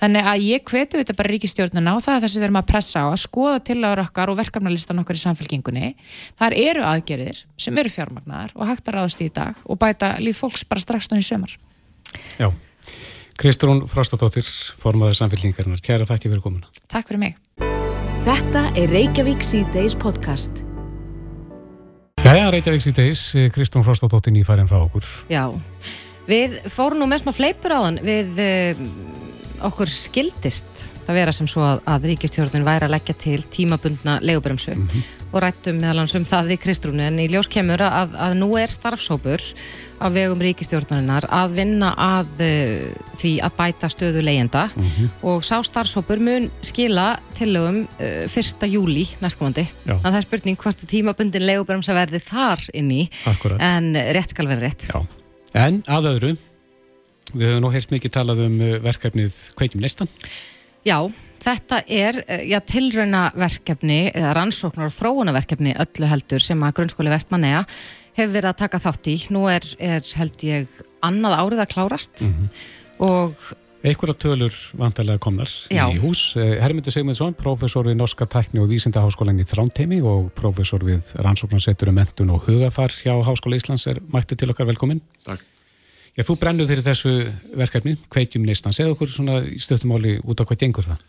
Þannig 0.00 0.28
að 0.30 0.44
ég 0.46 0.66
kvetu 0.70 1.00
þetta 1.00 1.16
bara 1.18 1.32
ríkistjórnuna 1.34 1.96
og 1.96 2.04
það 2.04 2.16
er 2.16 2.22
það 2.24 2.32
sem 2.32 2.42
við 2.42 2.48
erum 2.48 2.60
að 2.60 2.68
pressa 2.70 3.02
á 3.02 3.06
að 3.10 3.22
skoða 3.24 3.62
til 3.66 3.78
ára 3.82 4.06
okkar 4.06 4.32
og 4.32 4.38
verkefnalistan 4.38 5.02
okkar 5.02 5.18
í 5.18 5.24
samfélkingunni. 5.24 5.90
Þar 6.38 6.58
eru 6.62 6.86
aðgerðir 6.86 7.42
sem 7.58 7.82
eru 7.82 7.92
fjármagnar 7.92 8.54
og 8.54 8.70
hægt 8.70 8.86
að 8.86 9.00
ráðast 9.00 9.26
í 9.26 9.32
dag 9.34 9.58
og 9.66 9.82
bæta 9.82 10.14
líf 10.22 10.40
fólks 10.44 10.64
bara 10.68 10.84
strax 10.84 11.10
náttúrulega 11.10 11.26
í 11.26 11.30
sömar. 11.32 11.58
Já, 12.38 12.48
Kristrún 13.36 13.84
Frostadóttir, 13.90 14.46
formaður 14.80 15.18
samfélkingarinnar. 15.20 15.82
Kæra 15.84 16.08
þakki 16.08 16.32
fyrir 16.32 16.44
komuna. 16.44 16.70
Takk 16.88 17.10
fyrir 17.10 17.22
mig. 17.26 17.36
Þetta 18.26 18.70
er 18.74 18.90
Reykjavík 18.94 19.44
C-Days 19.44 19.98
podcast. 20.00 20.65
Jæja, 22.26 22.46
Reykjavík 22.50 22.82
síðdeis, 22.82 23.20
Kristún 23.54 23.84
Frostadóttir 23.86 24.32
nýfærin 24.34 24.66
frá 24.66 24.80
okkur. 24.80 25.04
Já, 25.30 25.44
við 26.26 26.56
fórum 26.74 26.98
nú 26.98 27.06
með 27.06 27.22
smá 27.22 27.32
fleipur 27.36 27.74
á 27.78 27.80
hann 27.84 28.00
við 28.02 28.40
uh, 28.42 28.80
okkur 29.68 29.90
skildist 29.90 30.88
það 31.06 31.18
vera 31.20 31.34
sem 31.36 31.46
svo 31.46 31.62
að, 31.62 31.84
að 31.86 32.08
ríkistjórnun 32.10 32.66
væri 32.66 32.88
að 32.88 32.96
leggja 32.96 33.14
til 33.22 33.38
tímabundna 33.46 34.18
legubremsu 34.26 34.74
mm 34.74 34.88
-hmm. 34.88 35.04
Og 35.32 35.42
rættum 35.42 35.80
meðal 35.80 36.02
hans 36.02 36.14
um 36.18 36.24
það 36.26 36.54
í 36.54 36.58
Kristrúnu 36.60 37.04
en 37.06 37.18
í 37.22 37.26
ljós 37.30 37.48
kemur 37.50 37.82
að, 37.84 38.14
að 38.26 38.36
nú 38.40 38.48
er 38.60 38.72
starfsópur 38.72 39.42
á 39.96 40.06
vegum 40.12 40.42
ríkistjórnarinnar 40.44 41.26
að 41.32 41.54
vinna 41.56 41.92
að 41.96 42.42
uh, 42.44 42.88
því 43.16 43.32
að 43.46 43.54
bæta 43.58 43.90
stöðu 43.92 44.24
leyenda 44.24 44.66
mm 44.68 44.88
-hmm. 44.88 45.12
og 45.32 45.44
sá 45.44 45.56
starfsópur 45.64 46.20
mun 46.20 46.50
skila 46.60 47.18
tilögum 47.34 47.86
uh, 48.00 48.26
1. 48.28 48.66
júli 48.68 49.06
næstkomandi. 49.20 49.66
Að 49.86 50.10
það 50.10 50.16
er 50.16 50.26
spurning 50.28 50.58
hvort 50.58 50.88
tímabundin 50.88 51.46
legubremsa 51.46 51.94
verði 51.94 52.20
þar 52.20 52.60
inn 52.74 52.90
í 52.90 53.08
Akkurat. 53.26 53.60
en 53.60 53.94
rétt 53.94 54.30
skal 54.30 54.46
verði 54.48 54.68
rétt. 54.68 54.90
Já. 54.92 55.06
En 55.54 55.82
að 55.88 56.12
öðru 56.14 56.36
Við 57.34 57.50
höfum 57.50 57.64
nú 57.64 57.72
heyrst 57.74 57.90
mikið 57.90 58.12
talað 58.14 58.44
um 58.46 58.60
uh, 58.60 58.76
verkefnið 58.84 59.34
Kveikjum 59.58 59.82
listan. 59.82 60.08
Já, 60.86 61.00
þetta 61.46 61.82
er 61.86 62.18
uh, 62.22 62.40
já, 62.46 62.58
tilraunaverkefni 62.72 64.00
eða 64.12 64.32
rannsóknar 64.40 64.90
og 64.90 64.96
þróunaverkefni 64.96 65.76
öllu 65.82 66.10
heldur 66.10 66.44
sem 66.44 66.64
að 66.66 66.80
grunnskóli 66.80 67.12
Vestmanneja 67.12 67.62
hefur 68.16 68.32
verið 68.32 68.50
að 68.50 68.58
taka 68.64 68.82
þátt 68.82 69.12
í. 69.12 69.18
Nú 69.34 69.46
er, 69.52 69.68
er 69.78 70.10
held 70.18 70.42
ég 70.46 70.82
annað 71.04 71.38
árið 71.42 71.62
að 71.66 71.72
klárast 71.74 72.26
mm 72.26 72.34
-hmm. 72.34 72.66
og 73.06 73.54
Einhverja 73.86 74.16
tölur 74.18 74.54
vantarlega 74.74 75.18
komnar 75.22 75.50
Já. 75.70 75.86
í 75.94 75.98
hús. 76.02 76.34
Uh, 76.34 76.58
Hermundur 76.58 76.90
Sigmundsson, 76.90 77.34
professor 77.34 77.86
við 77.86 77.94
Norska 77.94 78.26
tækni 78.26 78.58
og 78.58 78.70
vísindaháskólan 78.72 79.38
í 79.38 79.46
Þrántheimi 79.46 80.00
og 80.02 80.32
professor 80.34 80.82
við 80.82 81.12
rannsóknarsettur 81.22 81.92
um 81.92 81.94
mentun 81.94 82.30
og 82.30 82.48
hugafar 82.48 82.90
hjá 82.90 83.14
Háskóla 83.22 83.60
Íslands 83.60 83.86
er 83.86 84.00
mættu 84.10 84.34
til 84.34 84.50
okkar 84.50 84.66
velkomin. 84.66 85.00
Takk. 85.24 85.44
Já, 86.16 86.24
þú 86.24 86.38
brennuð 86.40 86.70
fyrir 86.72 86.82
þessu 86.82 87.12
verkefni, 87.54 87.96
kveikjum 88.10 88.46
neistan. 88.48 88.72
Segð 88.72 88.94
okkur 88.96 89.12
svona 89.12 89.42
í 89.44 89.60
stöttumáli 89.60 90.16
út 90.24 90.40
á 90.40 90.48
hvað 90.48 90.62
gengur 90.64 90.88
það? 90.88 91.04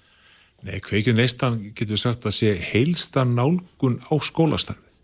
Nei, 0.65 0.79
kveikjum 0.81 1.19
neistan 1.19 1.59
getur 1.77 1.99
sagt 2.01 2.25
að 2.25 2.33
sé 2.39 2.53
heilsta 2.71 3.25
nálgun 3.27 3.99
á 4.09 4.13
skólastarfið. 4.17 4.95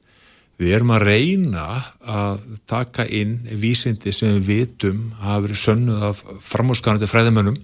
Við 0.58 0.74
erum 0.78 0.93
að 0.95 1.06
reyna 1.10 1.68
að 2.01 2.43
taka 2.70 3.06
inn 3.06 3.39
vísindi 3.62 4.14
sem 4.14 4.38
við 4.38 4.49
vitum 4.49 5.06
hafa 5.22 5.43
verið 5.45 5.62
sönnuð 5.62 6.08
af 6.10 6.24
framhúsgarandi 6.45 7.10
fræðimönnum. 7.10 7.58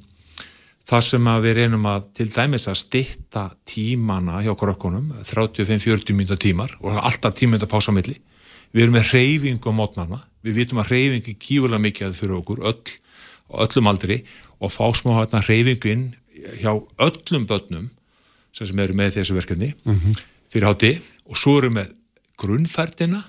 Það 0.89 1.03
sem 1.05 1.29
við 1.43 1.57
reynum 1.59 1.85
að 1.89 2.07
til 2.17 2.29
dæmis 2.33 2.65
að 2.69 2.79
stitta 2.81 3.43
tímana 3.69 4.41
hjá 4.45 4.55
krökkunum, 4.57 5.11
35-40 5.21 6.17
minúta 6.17 6.37
tímar 6.37 6.73
og 6.81 6.97
alltaf 6.97 7.37
tímynda 7.37 7.69
pásamilli. 7.69 8.17
Við 8.73 8.85
erum 8.85 8.97
með 8.97 9.13
reyfingu 9.13 9.69
á 9.69 9.73
mótnarna 9.73 10.23
við 10.45 10.61
vitum 10.61 10.81
að 10.81 10.93
reyfingi 10.93 11.37
kýfulega 11.41 11.83
mikið 11.83 12.07
að 12.07 12.19
fyrir 12.21 12.39
okkur 12.39 12.65
öll 12.69 12.97
öllum 13.65 13.89
aldri 13.89 14.19
og 14.59 14.73
fá 14.73 14.85
smá 14.93 15.15
hérna 15.17 15.41
reyfingu 15.45 15.93
inn 15.93 16.05
hjá 16.59 16.73
öllum 17.05 17.47
börnum 17.49 17.89
sem 18.53 18.79
eru 18.79 18.95
með 18.97 19.19
þessu 19.19 19.37
verkefni 19.37 19.73
mm 19.83 19.95
-hmm. 19.95 20.23
fyrir 20.49 20.67
hátti 20.67 20.93
og 21.29 21.37
svo 21.37 21.57
eru 21.59 21.69
með 21.69 21.93
grunnfærdina 22.39 23.23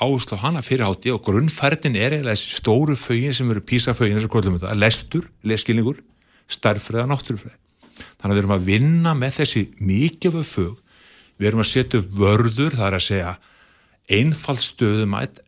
áherslu 0.00 0.36
á 0.36 0.44
hana 0.44 0.62
fyrir 0.62 0.84
hátti 0.84 1.12
og 1.12 1.24
grunnfærdin 1.24 1.96
er 1.96 2.20
eða 2.20 2.34
þessi 2.34 2.60
stóru 2.60 2.96
fögin 2.96 3.34
sem 3.34 3.50
eru 3.50 3.60
písafögin 3.60 4.20
þetta, 4.20 4.74
lestur, 4.74 5.28
leskilningur 5.42 6.02
starffræða, 6.48 7.06
náttúrufræð 7.06 7.56
þannig 8.20 8.32
að 8.32 8.36
við 8.36 8.42
erum 8.42 8.56
að 8.56 8.66
vinna 8.66 9.14
með 9.14 9.36
þessi 9.40 9.62
mikið 9.78 10.40
fög, 10.44 10.76
við 11.38 11.48
erum 11.50 11.62
að 11.64 11.70
setja 11.70 12.00
vörður, 12.00 12.76
það 12.76 12.86
er 12.86 12.96
að 12.96 13.06
segja 13.06 13.32
einfald 14.10 14.62
stöðumætt 14.62 15.40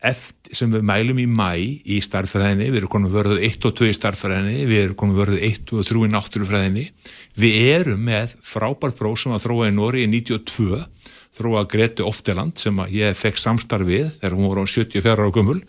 sem 0.54 0.70
við 0.70 0.84
mælum 0.86 1.18
í 1.18 1.26
mæ 1.26 1.50
í 1.58 1.98
starffræðinni, 2.04 2.68
við 2.70 2.82
erum 2.82 2.92
konum 2.92 3.12
vörðuð 3.14 3.42
1 3.48 3.66
og 3.68 3.74
2 3.80 3.88
í 3.90 3.96
starffræðinni, 3.96 4.66
við 4.68 4.82
erum 4.84 4.98
konum 5.00 5.18
vörðuð 5.18 5.42
1 5.48 5.72
og 5.74 5.88
3 5.88 6.04
í 6.06 6.10
náttúrufræðinni. 6.12 6.84
Við 7.42 7.58
erum 7.72 8.04
með 8.06 8.36
frábært 8.46 8.98
próf 8.98 9.18
sem 9.22 9.34
að 9.34 9.46
þróa 9.46 9.70
í 9.70 9.74
Nóri 9.74 10.04
í 10.06 10.10
92, 10.12 10.78
þróa 11.32 11.64
Gretu 11.72 12.06
Ofteland 12.06 12.60
sem 12.60 12.78
ég 12.92 13.16
fekk 13.18 13.40
samstarf 13.40 13.88
við 13.88 14.10
þegar 14.20 14.36
hún 14.36 14.50
voru 14.50 14.66
á 14.66 14.68
74 14.68 15.16
ára 15.16 15.32
gummul 15.32 15.60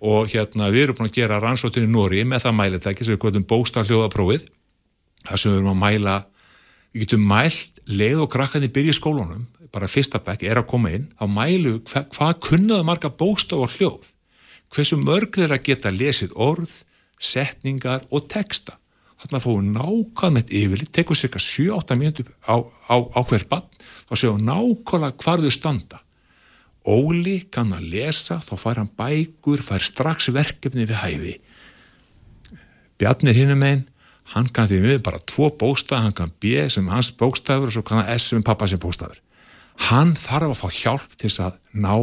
og 0.00 0.32
hérna 0.32 0.70
við 0.72 0.88
erum 0.88 0.98
búin 0.98 1.10
að 1.10 1.18
gera 1.20 1.38
rannsóttin 1.40 1.86
í 1.86 1.92
Nóri 1.92 2.24
með 2.26 2.46
það 2.46 2.56
mælitæki 2.58 3.06
sem 3.06 3.14
við 3.14 3.22
kvöldum 3.22 3.46
bóstalljóðaprófið, 3.48 4.46
þar 5.28 5.42
sem 5.42 5.52
við 5.52 5.60
erum 5.60 5.72
að 5.74 5.82
mæla 5.84 6.16
við 6.90 7.04
getum 7.04 7.26
mælt 7.30 7.82
leið 7.90 8.24
og 8.24 8.30
krakkandi 8.32 8.70
byrja 8.74 8.94
í 8.94 8.98
skólunum, 8.98 9.44
bara 9.74 9.88
fyrsta 9.90 10.20
bekk 10.24 10.46
er 10.48 10.60
að 10.60 10.70
koma 10.72 10.92
inn, 10.94 11.10
þá 11.18 11.26
mælu 11.30 11.76
hva, 11.90 12.06
hvað 12.10 12.40
kunnaðu 12.46 12.86
marga 12.88 13.10
bóstaf 13.10 13.62
og 13.62 13.76
hljóð 13.76 14.10
hversu 14.70 14.98
mörg 15.00 15.34
þeirra 15.34 15.58
geta 15.62 15.90
lesið 15.90 16.36
orð, 16.38 16.70
setningar 17.20 18.06
og 18.14 18.28
texta. 18.30 18.76
Þannig 19.20 19.36
að 19.36 19.44
fóðu 19.44 19.64
nákvæmlega 19.74 20.54
yfirlið, 20.56 20.92
tekur 20.96 21.18
cirka 21.18 21.40
7-8 21.42 21.96
mínútur 22.00 22.30
á, 22.48 22.56
á, 22.88 22.96
á 22.96 23.20
hver 23.28 23.44
bann, 23.50 23.66
þá 24.08 24.14
séu 24.16 24.38
nákvæmlega 24.40 25.18
hvar 25.20 25.42
þau 25.44 25.52
standa. 25.52 26.00
Óli 26.88 27.42
kann 27.52 27.74
að 27.76 27.90
lesa, 27.92 28.38
þá 28.40 28.54
fær 28.56 28.80
hann 28.80 28.92
bækur, 28.96 29.60
fær 29.60 29.84
strax 29.84 30.30
verkefni 30.32 30.86
við 30.88 31.02
hæfi. 31.02 31.34
Bjarnir 33.00 33.36
hinnum 33.36 33.66
einn, 33.66 33.84
hann 34.32 34.48
kann 34.54 34.70
því 34.70 34.80
við 34.86 35.02
bara 35.04 35.20
tvo 35.28 35.50
bóstaf, 35.60 36.00
hann 36.00 36.16
kann 36.16 36.32
B 36.40 36.64
sem 36.72 36.88
hans 36.88 37.12
bóstafur 37.12 37.68
og 37.68 37.76
svo 37.76 37.84
kann 37.84 38.00
hann 38.00 38.16
S 38.16 38.30
sem 38.32 38.46
pappa 38.46 38.70
sem 38.70 38.80
bóstafur. 38.80 39.20
Hann 39.88 40.12
þarf 40.18 40.50
að 40.52 40.58
fá 40.60 40.68
hjálp 40.76 41.14
til 41.16 41.28
þess 41.30 41.44
að 41.46 41.56
ná 41.72 41.94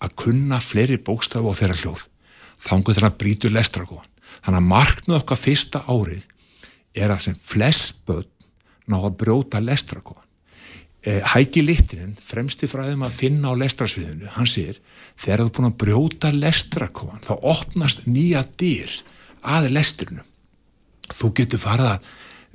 að 0.00 0.16
kunna 0.20 0.60
fleiri 0.60 0.98
bókstaf 1.00 1.44
og 1.44 1.56
þeirra 1.58 1.78
hljóð. 1.82 2.06
Þangu 2.60 2.94
þegar 2.94 3.08
hann 3.08 3.20
brítur 3.20 3.54
lestrakofan 3.54 4.08
þannig 4.40 4.60
að 4.60 4.68
marknuð 4.70 5.18
okkar 5.20 5.40
fyrsta 5.40 5.82
árið 5.90 6.26
er 6.96 7.12
að 7.12 7.24
sem 7.26 7.36
flest 7.36 8.00
börn 8.08 8.28
ná 8.90 8.98
að 8.98 9.16
brjóta 9.20 9.60
lestrakofan 9.62 10.26
eh, 11.06 11.20
Hæki 11.32 11.62
Littin 11.64 12.16
fremsti 12.20 12.68
fræðum 12.70 13.04
að 13.06 13.16
finna 13.18 13.52
á 13.52 13.60
lestrasviðinu 13.60 14.32
hann 14.36 14.48
sér, 14.50 14.80
þegar 15.18 15.44
þú 15.44 15.46
er 15.46 15.54
búin 15.58 15.70
að 15.70 15.78
brjóta 15.84 16.32
lestrakofan, 16.34 17.22
þá 17.24 17.34
opnast 17.52 18.06
nýja 18.08 18.44
dyr 18.60 18.96
að 19.40 19.70
lestrinu. 19.72 20.24
Þú 21.10 21.32
getur 21.38 21.62
farið 21.62 21.94
að 21.94 22.10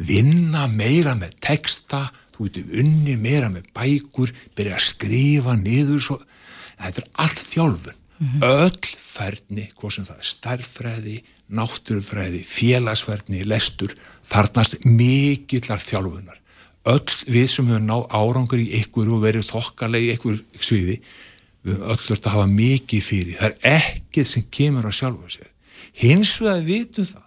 vinna 0.05 0.65
meira 0.71 1.15
með 1.17 1.37
texta 1.43 2.05
þú 2.35 2.47
getur 2.47 2.79
unni 2.81 3.15
meira 3.21 3.49
með 3.51 3.69
bækur 3.75 4.33
byrja 4.55 4.77
að 4.77 4.87
skrifa 4.89 5.55
niður 5.59 6.01
svo. 6.03 6.17
Þetta 6.79 7.03
er 7.03 7.11
allt 7.23 7.45
þjálfun. 7.51 8.01
Mm 8.15 8.27
-hmm. 8.27 8.43
öll 8.47 8.85
færni, 8.95 9.69
hvað 9.75 9.91
sem 9.91 10.05
það 10.07 10.19
er 10.19 10.27
starffræði, 10.29 11.17
náttúrufræði 11.51 12.41
félagsfærni, 12.47 13.43
lestur 13.43 13.91
þarnast 14.23 14.85
mikillar 14.85 15.79
þjálfunar. 15.83 16.39
Öll 16.85 17.11
við 17.27 17.47
sem 17.49 17.67
hefur 17.67 17.81
náð 17.81 18.05
árangur 18.15 18.61
í 18.61 18.71
ykkur 18.79 19.11
og 19.11 19.23
verið 19.25 19.49
þokkalegi 19.49 20.07
í 20.07 20.15
ykkur 20.15 20.39
sviði, 20.59 21.01
við 21.65 21.73
höfum 21.73 21.91
öll 21.91 22.03
þurft 22.05 22.27
að 22.27 22.35
hafa 22.35 22.47
mikið 22.47 23.03
fyrir, 23.03 23.35
það 23.39 23.51
er 23.51 23.81
ekkið 23.81 24.27
sem 24.31 24.43
kemur 24.51 24.87
á 24.87 24.91
sjálfu 24.93 25.29
sér. 25.29 25.51
Hins 25.95 26.39
vegar 26.39 26.63
vitum 26.63 27.05
það 27.09 27.25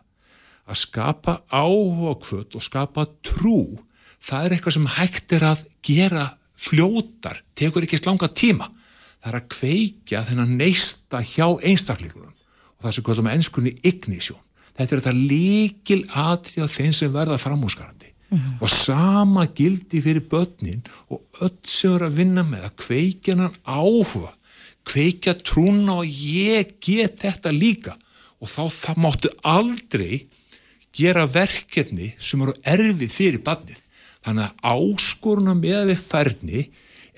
að 0.68 0.80
skapa 0.82 1.34
áhugakvöld 1.48 2.56
og 2.56 2.64
skapa 2.64 3.06
trú 3.24 3.78
það 4.22 4.44
er 4.44 4.56
eitthvað 4.56 4.76
sem 4.76 4.90
hægt 4.98 5.32
er 5.32 5.46
að 5.52 5.64
gera 5.86 6.26
fljótar, 6.58 7.42
tekur 7.54 7.86
ekki 7.86 8.00
slanga 8.00 8.28
tíma 8.28 8.68
það 9.18 9.30
er 9.30 9.38
að 9.38 9.48
kveikja 9.54 10.24
þennan 10.28 10.58
neista 10.58 11.22
hjá 11.26 11.46
einstakleikunum 11.66 12.32
og 12.32 12.84
það 12.84 12.94
sem 12.94 13.06
kvöldum 13.06 13.28
að 13.28 13.38
ennskunni 13.38 13.72
ignísjón. 13.86 14.40
Þetta 14.78 14.94
er 14.94 15.02
þetta 15.02 15.14
líkil 15.32 16.00
atrið 16.14 16.66
á 16.66 16.68
þeim 16.70 16.92
sem 16.94 17.14
verða 17.14 17.38
framhúsgarandi 17.42 18.12
mm 18.12 18.38
-hmm. 18.38 18.58
og 18.62 18.70
sama 18.70 19.46
gildi 19.46 20.02
fyrir 20.02 20.28
börnin 20.30 20.82
og 21.10 21.22
öll 21.42 21.58
sem 21.64 21.94
eru 21.94 22.06
að 22.06 22.18
vinna 22.20 22.42
með 22.42 22.68
að 22.68 22.76
kveikja 22.84 23.36
hann 23.36 23.58
áhuga, 23.66 24.32
kveikja 24.84 25.34
trúna 25.34 25.98
og 25.98 26.06
ég 26.06 26.78
get 26.80 27.18
þetta 27.18 27.50
líka 27.50 27.98
og 28.38 28.48
þá 28.48 28.64
það 28.70 29.02
máttu 29.02 29.28
aldrei 29.42 30.28
gera 30.94 31.26
verkefni 31.26 32.14
sem 32.18 32.42
eru 32.42 32.54
erfið 32.62 33.10
fyrir 33.10 33.42
barnið. 33.42 33.82
Þannig 34.28 34.44
að 34.44 34.74
áskoruna 34.76 35.54
með 35.56 35.86
við 35.88 36.00
færni 36.04 36.64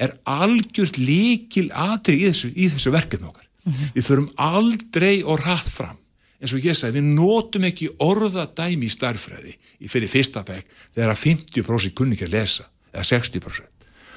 er 0.00 0.12
algjört 0.30 0.98
líkil 1.00 1.66
aðri 1.74 2.20
í 2.20 2.28
þessu, 2.28 2.52
í 2.54 2.68
þessu 2.70 2.92
verkefni 2.94 3.26
okkar. 3.26 3.48
Mm 3.64 3.72
-hmm. 3.72 3.90
Við 3.96 4.06
förum 4.06 4.28
aldrei 4.38 5.16
og 5.24 5.42
rætt 5.42 5.68
fram. 5.68 5.98
En 6.40 6.48
svo 6.48 6.60
ég 6.62 6.76
sagði, 6.76 7.00
við 7.00 7.10
nótum 7.18 7.66
ekki 7.68 7.90
orðadæmi 8.00 8.86
í 8.86 8.94
starfræði 8.94 9.56
fyrir 9.90 10.08
fyrsta 10.08 10.44
bæk 10.46 10.70
þegar 10.94 11.12
að 11.12 11.22
50% 11.26 11.94
kunni 11.98 12.16
ekki 12.16 12.30
að 12.30 12.36
lesa, 12.38 12.64
eða 12.94 13.04
60%. 13.10 13.68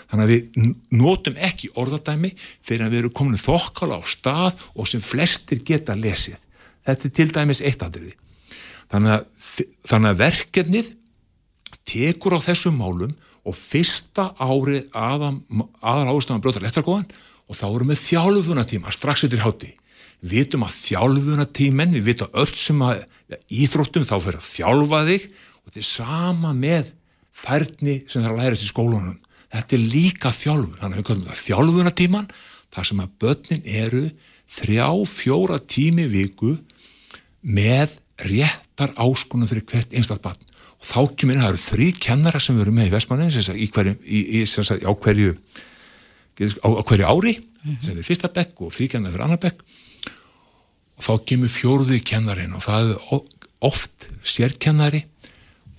Þannig 0.07 0.23
að 0.23 0.31
við 0.31 0.71
nótum 0.93 1.35
ekki 1.35 1.71
orðadæmi 1.75 2.31
fyrir 2.61 2.85
að 2.85 2.93
við 2.93 2.99
erum 3.01 3.15
komin 3.17 3.41
þokkala 3.41 3.97
á 3.97 4.01
stað 4.05 4.61
og 4.75 4.87
sem 4.87 5.01
flestir 5.01 5.63
geta 5.65 5.97
lesið. 5.97 6.37
Þetta 6.85 7.07
er 7.07 7.15
til 7.17 7.31
dæmis 7.31 7.63
eitt 7.63 7.83
aðriði. 7.83 8.13
Þannig 8.91 9.11
að, 9.17 9.25
þannig 9.89 10.09
að 10.11 10.19
verkefnið 10.21 10.91
tekur 11.87 12.37
á 12.37 12.39
þessum 12.43 12.77
málum 12.79 13.13
og 13.43 13.55
fyrsta 13.57 14.29
árið 14.39 14.87
aðan 14.95 15.41
ástæðan 15.83 16.43
brjóta 16.43 16.63
lestarkóðan 16.63 17.07
og 17.49 17.57
þá 17.57 17.65
erum 17.69 17.91
við 17.91 18.03
þjálfunatíma 18.07 18.93
strax 18.95 19.25
eftir 19.27 19.43
hátti. 19.43 19.73
Við 20.23 20.45
vitum 20.45 20.63
að 20.63 20.77
þjálfunatímen, 20.77 21.95
við 21.97 22.05
vitum 22.07 22.37
öll 22.39 22.53
sem 22.55 22.79
að 22.85 23.03
íþróttum 23.51 24.07
þá 24.07 24.15
fyrir 24.23 24.39
að 24.39 24.47
þjálfa 24.47 25.01
þig 25.09 25.25
og 25.27 25.65
þetta 25.67 25.81
er 25.81 25.89
sama 25.89 26.53
með 26.55 26.93
færni 27.33 27.97
sem 28.07 28.21
það 28.21 28.29
er 28.29 28.31
að 28.31 28.39
læra 28.39 28.59
til 28.61 28.69
skólunum. 28.69 29.17
Þetta 29.53 29.75
er 29.75 29.83
líka 29.91 30.31
þjálfun, 30.33 30.77
þannig 30.79 30.95
að 30.95 31.01
við 31.01 31.09
komum 31.09 31.27
það 31.27 31.41
þjálfunatíman 31.43 32.31
þar 32.73 32.87
sem 32.89 33.03
að 33.03 33.11
börnin 33.21 33.67
eru 33.83 34.05
þrjá, 34.53 34.87
fjóra 35.09 35.59
tími 35.59 36.07
viku 36.09 36.55
með 37.43 37.99
réttar 38.23 38.95
áskonum 38.95 39.49
fyrir 39.49 39.67
hvert 39.67 39.91
einstaklega 39.91 40.31
barn 40.31 40.52
þá 40.83 40.99
kemur 41.15 41.39
það 41.39 41.49
eru 41.49 41.61
þrý 41.63 41.87
kennara 42.05 42.41
sem 42.43 42.59
eru 42.59 42.73
með 42.75 42.89
í 42.89 42.93
Vestmannin 42.93 43.55
í 43.55 43.69
hverju, 43.71 43.95
í, 44.03 44.43
sagt, 44.49 44.83
á 44.83 44.91
hverju 44.91 45.33
á, 45.33 46.67
á 46.67 46.81
hverju 46.83 47.07
ári 47.07 47.37
mm 47.39 47.71
-hmm. 47.71 47.85
sem 47.85 47.97
er 47.97 48.07
fyrsta 48.09 48.29
bekk 48.33 48.61
og 48.61 48.73
þrý 48.75 48.89
kennara 48.91 49.13
fyrir 49.13 49.25
annar 49.25 49.39
bekk. 49.39 49.63
Og 50.97 51.03
þá 51.03 51.13
kemur 51.25 51.49
fjóruði 51.49 51.99
kennarin 52.03 52.53
og 52.53 52.61
það 52.61 52.91
er 52.91 53.21
oft 53.63 54.09
sérkennari 54.23 55.05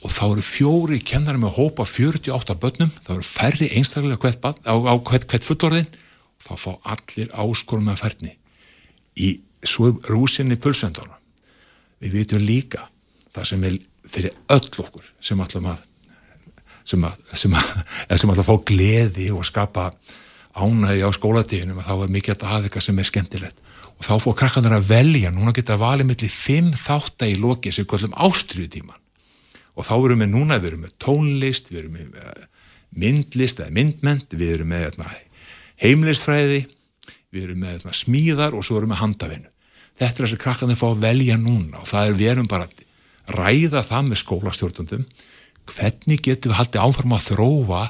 og 0.02 0.10
þá 0.10 0.24
eru 0.32 0.42
fjóri 0.42 1.00
kennari 1.00 1.38
með 1.38 1.56
hópa 1.58 1.84
48 1.84 2.54
börnum, 2.60 2.90
þá 2.90 3.10
eru 3.14 3.22
færri 3.22 3.68
einstaklega 3.76 4.20
hvert, 4.20 4.40
á, 4.44 4.72
á 4.72 4.94
hvert, 5.00 5.28
hvert 5.28 5.44
fullorðin. 5.44 5.86
Og 6.34 6.42
þá 6.44 6.54
fá 6.60 6.72
allir 6.92 7.28
áskorum 7.32 7.88
með 7.88 8.00
færni 8.02 8.36
í 9.16 9.40
rúsinni 10.10 10.58
pulsendana 10.60 11.16
við 12.02 12.18
vitum 12.18 12.42
líka 12.44 12.88
það 13.32 13.46
sem 13.48 13.64
er 13.64 13.78
fyrir 14.08 14.34
öll 14.52 14.84
okkur 14.84 15.10
sem 15.24 15.40
ætlum 15.40 15.70
að 15.72 15.82
sem 16.84 17.04
að, 17.06 17.20
sem 17.32 17.54
að, 17.56 17.70
sem 18.20 18.32
að 18.32 18.42
fá 18.44 18.54
gleði 18.68 19.30
og 19.32 19.46
skapa 19.48 19.88
ánægi 20.54 21.02
á 21.02 21.10
skólatíðinum 21.16 21.80
að 21.80 21.88
þá 21.88 21.94
er 21.96 22.12
mikið 22.14 22.44
að 22.44 22.66
eitthvað 22.66 22.86
sem 22.86 23.00
er 23.00 23.08
skemmtilegt. 23.08 23.62
Og 23.94 24.06
þá 24.06 24.14
fór 24.22 24.36
krakkandur 24.38 24.76
að 24.76 24.90
velja, 24.90 25.30
núna 25.32 25.54
geta 25.54 25.78
valið 25.80 26.10
millir 26.10 26.30
fimm 26.30 26.70
þáttar 26.76 27.30
í 27.30 27.38
loki 27.40 27.72
sem 27.72 27.86
kallum 27.88 28.14
ástriðutíman 28.26 29.00
og 29.74 29.86
þá 29.88 29.94
erum 29.96 30.20
við 30.22 30.30
núna, 30.30 30.60
við 30.62 30.68
erum 30.68 30.84
með 30.84 30.92
tónlist, 31.02 31.70
við 31.72 31.80
erum 31.80 31.96
með 31.96 32.18
eh, 32.20 32.44
myndlist 33.02 33.58
eða 33.58 33.74
myndment, 33.74 34.36
við 34.38 34.52
erum 34.54 34.70
með 34.70 34.84
hérna, 34.84 35.08
heimlistfræði, 35.82 36.60
við 37.34 37.48
erum 37.48 37.64
með 37.64 37.72
hérna, 37.72 37.94
smíðar 37.98 38.54
og 38.54 38.62
svo 38.66 38.78
erum 38.78 38.92
við 38.92 38.94
með 38.94 39.00
handavinnu. 39.02 39.50
Þetta 39.98 40.10
er 40.12 40.20
þess 40.20 40.36
að 40.36 40.42
krakkandur 40.44 40.78
fá 40.78 40.86
að 40.92 41.02
velja 41.02 41.38
núna 41.42 41.80
og 41.80 41.90
það 41.90 42.12
er 42.12 42.20
við 42.20 42.30
erum 42.36 42.50
bara 42.50 42.70
ræða 43.32 43.82
það 43.86 44.10
með 44.10 44.20
skólastjórnundum 44.22 45.08
hvernig 45.70 46.22
getur 46.24 46.52
við 46.52 46.58
haldið 46.60 46.84
áfram 46.84 47.16
að 47.16 47.26
þróa 47.30 47.82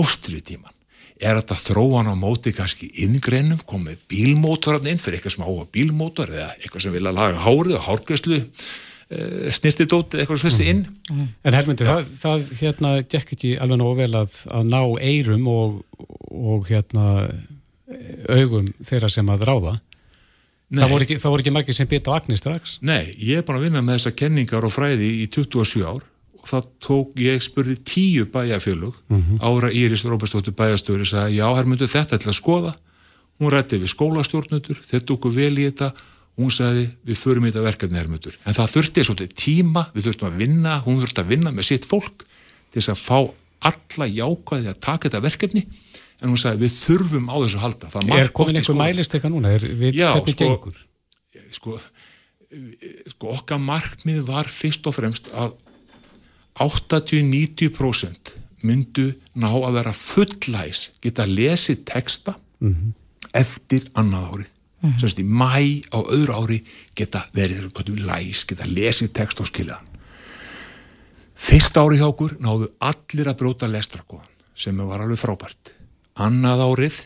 ástriðutíman 0.00 0.76
er 1.20 1.36
þetta 1.36 1.56
þróan 1.60 2.08
á 2.08 2.14
móti 2.16 2.52
kannski 2.56 2.88
inngreinum, 3.04 3.60
komið 3.68 4.00
bílmótoran 4.08 4.88
inn 4.88 5.00
fyrir 5.00 5.18
eitthvað 5.18 5.36
sem 5.36 5.44
á 5.44 5.50
að 5.52 5.72
bílmótor 5.76 6.32
eða 6.32 6.52
eitthvað 6.56 6.84
sem 6.86 6.94
vilja 6.96 7.12
laga 7.12 7.42
hárið 7.44 7.76
og 7.76 7.84
hárgræslu 7.84 8.38
e, 8.40 8.46
eh, 9.12 9.50
snirtidótið 9.52 10.22
eitthvað 10.22 10.40
sem 10.40 10.48
þessi 10.48 10.68
inn 10.72 10.82
mm. 10.88 11.28
En 11.44 11.58
Helmundi, 11.58 11.88
það, 11.88 12.10
það 12.22 12.46
hérna 12.62 12.94
gekk 13.04 13.34
ekki 13.36 13.52
alveg 13.60 13.82
nóg 13.82 14.00
vel 14.00 14.12
að, 14.22 14.38
að 14.48 14.72
ná 14.72 14.80
eirum 15.10 15.50
og, 15.52 15.80
og 16.30 16.70
hérna 16.72 17.06
augum 18.30 18.70
þeirra 18.84 19.10
sem 19.12 19.30
að 19.32 19.46
ráða. 19.48 19.76
Það 20.70 20.92
voru 20.92 21.06
ekki, 21.06 21.16
ekki 21.18 21.52
margir 21.54 21.74
sem 21.74 21.88
bita 21.90 22.12
á 22.14 22.18
agni 22.20 22.36
strax? 22.38 22.76
Nei, 22.86 23.10
ég 23.18 23.40
er 23.40 23.46
bara 23.46 23.58
að 23.58 23.66
vinna 23.66 23.82
með 23.82 23.98
þessa 23.98 24.12
kenningar 24.20 24.66
og 24.66 24.74
fræði 24.74 25.08
í 25.24 25.26
27 25.26 25.82
ár. 25.82 26.04
Og 26.40 26.46
það 26.48 26.68
tók, 26.80 27.10
ég 27.20 27.42
spurði 27.44 27.74
tíu 27.84 28.28
bæjarfjölug, 28.32 28.94
mm 29.10 29.18
-hmm. 29.18 29.40
ára 29.44 29.68
Íris 29.76 30.06
Róberstóttur 30.08 30.54
bæjarstöður, 30.56 31.02
ég 31.04 31.10
sagði, 31.10 31.36
já, 31.36 31.46
hér 31.56 31.66
myndu 31.68 31.88
þetta 31.90 32.16
ætla 32.16 32.32
að 32.32 32.38
skoða, 32.38 32.72
hún 33.40 33.52
rætti 33.52 33.76
við 33.76 33.92
skólastjórnutur, 33.92 34.80
þetta 34.80 35.06
tóku 35.06 35.28
vel 35.34 35.58
í 35.58 35.66
þetta. 35.68 35.92
Hún 36.40 36.50
sagði, 36.50 36.86
við 37.04 37.16
förum 37.18 37.44
í 37.44 37.50
þetta 37.50 37.66
verkefni 37.66 37.98
herrmyndur, 37.98 38.38
en 38.46 38.54
það 38.54 38.72
þurfti 38.72 39.04
svolítið 39.04 39.34
tíma 39.36 39.82
við 39.92 40.06
þurftum 40.06 40.28
að 40.30 40.38
vinna, 40.38 40.78
hún 40.86 41.00
þurfti 41.02 41.20
að 41.20 41.30
vinna 41.34 41.50
með 41.52 41.64
sitt 41.66 41.84
fólk 41.84 42.24
til 42.70 42.80
þess 42.80 42.94
að 42.94 43.02
fá 43.02 43.18
alla 43.60 44.06
jákvæði 44.08 44.70
að 44.70 44.80
taka 44.80 45.08
þetta 45.08 45.20
verkefni 45.20 45.66
en 46.20 46.28
hún 46.28 46.40
sagði 46.40 46.66
við 46.66 46.76
þurfum 46.76 47.30
á 47.32 47.36
þessu 47.40 47.62
halda 47.62 47.90
Er 48.16 48.30
komin 48.36 48.60
eitthvað 48.60 49.32
núna? 49.32 49.54
Er, 49.56 49.64
við, 49.64 49.96
Já, 49.96 50.12
sko, 50.26 50.72
sko, 51.56 51.78
sko 53.14 53.34
okkar 53.36 53.60
markmið 53.62 54.22
var 54.28 54.50
fyrst 54.50 54.86
og 54.90 54.96
fremst 54.96 55.30
að 55.32 55.56
80-90% 56.60 58.36
myndu 58.66 59.12
ná 59.40 59.48
að 59.50 59.76
vera 59.78 59.92
fullæs, 59.96 60.90
geta 61.00 61.24
lesið 61.26 61.84
texta 61.88 62.34
mm 62.60 62.72
-hmm. 62.74 62.90
eftir 63.32 63.86
annað 63.94 64.26
árið. 64.32 64.50
Mm 64.80 64.90
-hmm. 64.90 65.00
Sannst 65.00 65.18
í 65.18 65.24
mæ 65.24 65.82
á 65.92 65.98
öðru 66.00 66.32
ári 66.36 66.64
geta 66.94 67.28
verið 67.32 67.72
læs, 68.04 68.44
geta 68.44 68.64
lesið 68.64 69.12
text 69.12 69.40
og 69.40 69.46
skiljaðan. 69.46 69.86
Fyrst 71.34 71.76
ári 71.76 71.96
hjá 71.96 72.08
okkur 72.08 72.36
náðu 72.40 72.68
allir 72.78 73.28
að 73.28 73.36
bróta 73.36 73.66
lestrakóðan 73.66 74.28
sem 74.54 74.76
var 74.76 75.00
alveg 75.00 75.18
frábært. 75.18 75.79
Annað 76.20 76.64
árið 76.66 76.96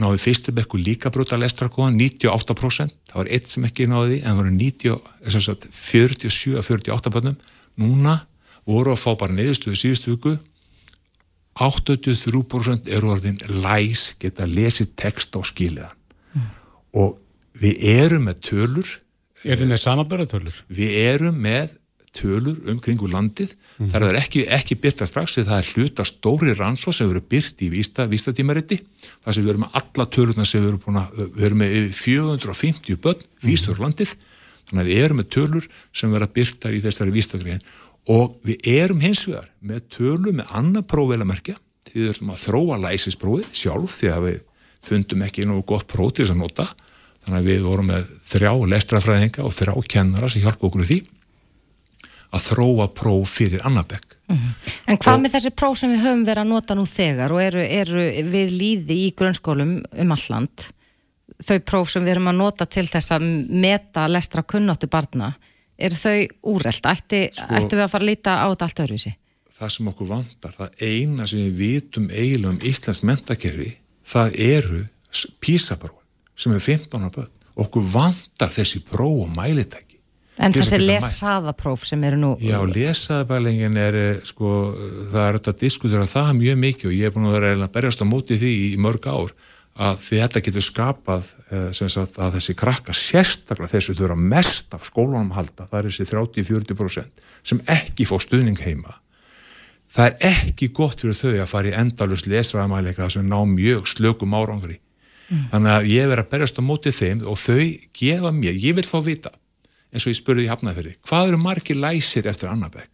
náðu 0.00 0.18
fyrstabekku 0.20 0.78
líka 0.80 1.10
bróta 1.12 1.38
lestrakóðan 1.40 1.96
98%, 1.96 2.92
það 3.08 3.20
var 3.22 3.30
eitt 3.32 3.48
sem 3.48 3.64
ekki 3.64 3.86
náði 3.88 4.18
en 4.20 4.28
það 4.28 4.40
voru 4.42 4.52
47-48 5.76 7.14
bönnum. 7.14 7.38
Núna 7.80 8.18
voru 8.68 8.92
að 8.92 9.02
fá 9.02 9.10
bara 9.20 9.36
neðustuðu 9.36 9.76
síðustu 9.80 10.16
viku 10.16 10.36
83% 11.56 12.90
eru 12.92 13.14
orðin 13.14 13.38
læs 13.64 14.10
geta 14.20 14.44
lesið 14.48 14.92
text 15.00 15.36
á 15.36 15.40
skiliðan 15.46 15.94
mm. 16.36 16.48
og 17.00 17.16
við 17.56 17.80
erum 17.96 18.28
með 18.28 18.42
tölur 18.50 18.88
Er 19.46 19.60
þið 19.60 19.68
með 19.70 19.82
samanbörðatölur? 19.82 20.60
Við 20.72 20.94
erum 21.04 21.36
með 21.44 21.76
tölur 22.16 22.56
um 22.70 22.78
kringu 22.82 23.08
landið. 23.10 23.52
Mm. 23.76 23.90
þar 23.92 24.06
er 24.08 24.18
ekki, 24.20 24.44
ekki 24.56 24.78
byrta 24.80 25.08
strax 25.08 25.36
því 25.36 25.44
það 25.48 25.58
er 25.58 25.70
hluta 25.74 26.06
stóri 26.08 26.54
rannsó 26.56 26.94
sem 26.94 27.10
eru 27.10 27.20
byrt 27.20 27.60
í 27.62 27.68
vísta, 27.72 28.06
vístatímariti 28.08 28.80
þar 29.24 29.36
sem 29.36 29.44
við 29.44 29.52
erum 29.52 29.66
með 29.66 29.76
alla 29.80 30.06
tölurna 30.16 30.46
sem 30.48 30.62
við 30.62 30.70
erum 30.72 30.82
búin 30.84 31.00
að 31.02 31.20
við 31.26 31.48
erum 31.50 31.62
með 31.62 31.76
450 32.00 33.02
börn 33.04 33.28
vístur 33.44 33.82
landið. 33.82 34.16
Þannig 34.66 34.82
að 34.82 34.90
við 34.90 35.02
erum 35.04 35.20
með 35.20 35.28
tölur 35.36 35.68
sem 35.94 36.16
vera 36.16 36.30
byrtar 36.38 36.74
í 36.74 36.82
þessari 36.82 37.14
vístagrein 37.14 37.62
og 38.10 38.36
við 38.46 38.68
erum 38.70 39.02
hins 39.02 39.24
vegar 39.26 39.48
með 39.60 39.86
tölu 39.96 40.32
með 40.34 40.50
annar 40.58 40.86
prófvelamerkja 40.88 41.56
því 41.86 42.00
við 42.00 42.12
ætlum 42.12 42.32
að 42.34 42.42
þróa 42.42 42.80
læsisprófið 42.82 43.52
sjálf 43.54 44.00
því 44.00 44.10
að 44.12 44.26
við 44.26 44.40
fundum 44.86 45.24
ekki 45.26 45.46
nú 45.46 45.60
gott 45.66 45.86
próf 45.90 46.14
til 46.14 46.24
þess 46.26 46.34
að 46.34 46.42
nota. 46.42 46.66
Þannig 47.26 47.40
að 47.40 47.48
við 47.50 47.64
vorum 47.66 47.88
með 47.90 48.10
þrjá 48.30 48.52
lestrafræðinga 48.72 49.46
og 49.46 49.54
þrjá 49.54 49.74
kennara 49.90 50.30
sem 50.30 50.44
hjálpa 50.44 50.68
okkur 50.68 50.86
því 50.86 51.00
að 52.34 52.46
þróa 52.50 52.88
próf 52.94 53.36
fyrir 53.38 53.62
annabekk. 53.66 54.16
Mm 54.26 54.36
-hmm. 54.36 54.72
En 54.86 54.98
hvað 54.98 55.14
og, 55.14 55.20
með 55.22 55.36
þessi 55.36 55.50
próf 55.50 55.78
sem 55.78 55.92
við 55.92 56.02
höfum 56.04 56.24
verið 56.24 56.42
að 56.42 56.52
nota 56.54 56.74
nú 56.74 56.86
þegar 56.86 57.32
og 57.32 57.42
eru, 57.42 57.62
eru 57.62 58.06
við 58.30 58.56
líði 58.60 58.96
í 59.06 59.12
grunnskólum 59.16 59.82
um 59.92 60.12
alland 60.12 60.70
þau 61.42 61.58
próf 61.60 61.90
sem 61.90 62.04
við 62.04 62.16
erum 62.16 62.30
að 62.30 62.40
nota 62.40 62.66
til 62.66 62.86
þess 62.88 63.12
að 63.16 63.26
meta 63.50 64.06
lestra 64.08 64.42
kunnáttu 64.42 64.88
barna 64.90 65.34
er 65.76 65.92
þau 65.92 66.26
úrreld? 66.54 66.88
Ætti, 66.88 67.22
sko, 67.36 67.48
ættu 67.58 67.76
við 67.76 67.84
að 67.84 67.92
fara 67.92 68.04
að 68.04 68.10
líta 68.10 68.36
á 68.40 68.46
þetta 68.48 68.68
allt 68.68 68.82
öðruvísi? 68.86 69.12
Það 69.56 69.72
sem 69.72 69.88
okkur 69.88 70.08
vantar, 70.10 70.52
það 70.56 70.82
eina 70.84 71.26
sem 71.28 71.44
við 71.46 71.60
vitum 71.60 72.10
eiginlega 72.10 72.52
um 72.52 72.60
Íslands 72.70 73.02
mentakerfi, 73.08 73.70
það 74.04 74.36
eru 74.46 74.82
písaprófin 75.40 76.04
sem 76.36 76.52
er 76.52 76.60
15 76.60 77.08
á 77.08 77.10
börn. 77.12 77.32
Okkur 77.56 77.84
vantar 77.88 78.50
þessi 78.52 78.82
próf 78.84 79.22
og 79.24 79.30
mælitæki. 79.32 79.85
En 80.36 80.52
þessi 80.52 80.78
lesraðapróf 80.82 81.86
sem 81.88 82.02
eru 82.04 82.18
nú... 82.20 82.30
Já, 82.44 82.58
lesaðabælingin 82.68 83.76
er, 83.80 83.96
eh, 83.96 84.24
sko, 84.26 84.50
það 85.12 85.22
er 85.22 85.38
þetta 85.38 85.54
að 85.54 85.62
diskutera 85.62 86.08
það 86.10 86.32
mjög 86.42 86.58
mikið 86.64 86.90
og 86.90 86.96
ég 86.96 87.08
er 87.08 87.14
búin 87.14 87.28
að 87.30 87.38
vera 87.38 87.52
að 87.56 87.72
berjast 87.78 88.04
á 88.04 88.06
móti 88.06 88.36
því 88.40 88.52
í 88.66 88.72
mörg 88.84 89.08
ár 89.08 89.32
að 89.76 89.98
þetta 90.06 90.42
getur 90.44 90.64
skapað 90.64 91.26
eh, 91.52 91.66
sagt, 91.76 92.16
að 92.16 92.38
þessi 92.38 92.54
krakka 92.56 92.94
sérstaklega 92.96 93.74
þessu 93.74 93.96
þurfa 93.96 94.16
mest 94.16 94.76
af 94.76 94.86
skólanum 94.88 95.34
halda 95.36 95.66
það 95.68 95.78
er 95.78 95.88
þessi 95.90 96.06
30-40% 96.12 97.26
sem 97.46 97.60
ekki 97.72 98.08
fá 98.08 98.16
stuðning 98.24 98.60
heima 98.64 98.96
það 99.92 100.08
er 100.08 100.32
ekki 100.32 100.70
gott 100.76 101.04
fyrir 101.04 101.18
þau 101.18 101.34
að 101.34 101.52
fara 101.52 101.72
í 101.72 101.76
endalust 101.76 102.28
lesraðamæleika 102.30 103.10
sem 103.12 103.28
ná 103.28 103.36
mjög 103.48 103.88
slökum 103.92 104.36
árangri 104.36 104.78
mm. 104.78 105.48
þannig 105.52 105.74
að 105.74 105.90
ég 105.92 106.10
verð 106.12 106.24
að 106.24 106.32
berjast 106.32 106.60
á 106.60 106.62
mótið 106.64 106.98
þeim 107.00 107.26
og 107.28 107.40
þau 107.40 107.60
gefa 108.00 108.32
mér, 108.32 108.56
ég 108.56 108.78
vil 108.80 108.88
fá 108.88 108.98
vita 109.04 109.34
eins 109.96 110.06
og 110.06 110.12
ég 110.12 110.20
spurði 110.20 110.46
í 110.46 110.50
hafnaðferði 110.52 110.96
hvað 111.08 111.32
eru 111.32 111.42
margir 111.42 111.80
læsir 111.80 112.28
eftir 112.28 112.52
annabæk 112.52 112.90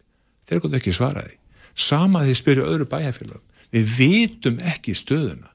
þeir 0.47 0.63
gott 0.63 0.77
ekki 0.79 0.95
svaraði 0.95 1.35
sama 1.75 2.23
því 2.23 2.37
spyrju 2.39 2.69
öðru 2.69 2.87
bæjarfélagum 2.89 3.43
við 3.73 3.95
vitum 3.97 4.59
ekki 4.69 4.93
stöðuna. 4.97 5.49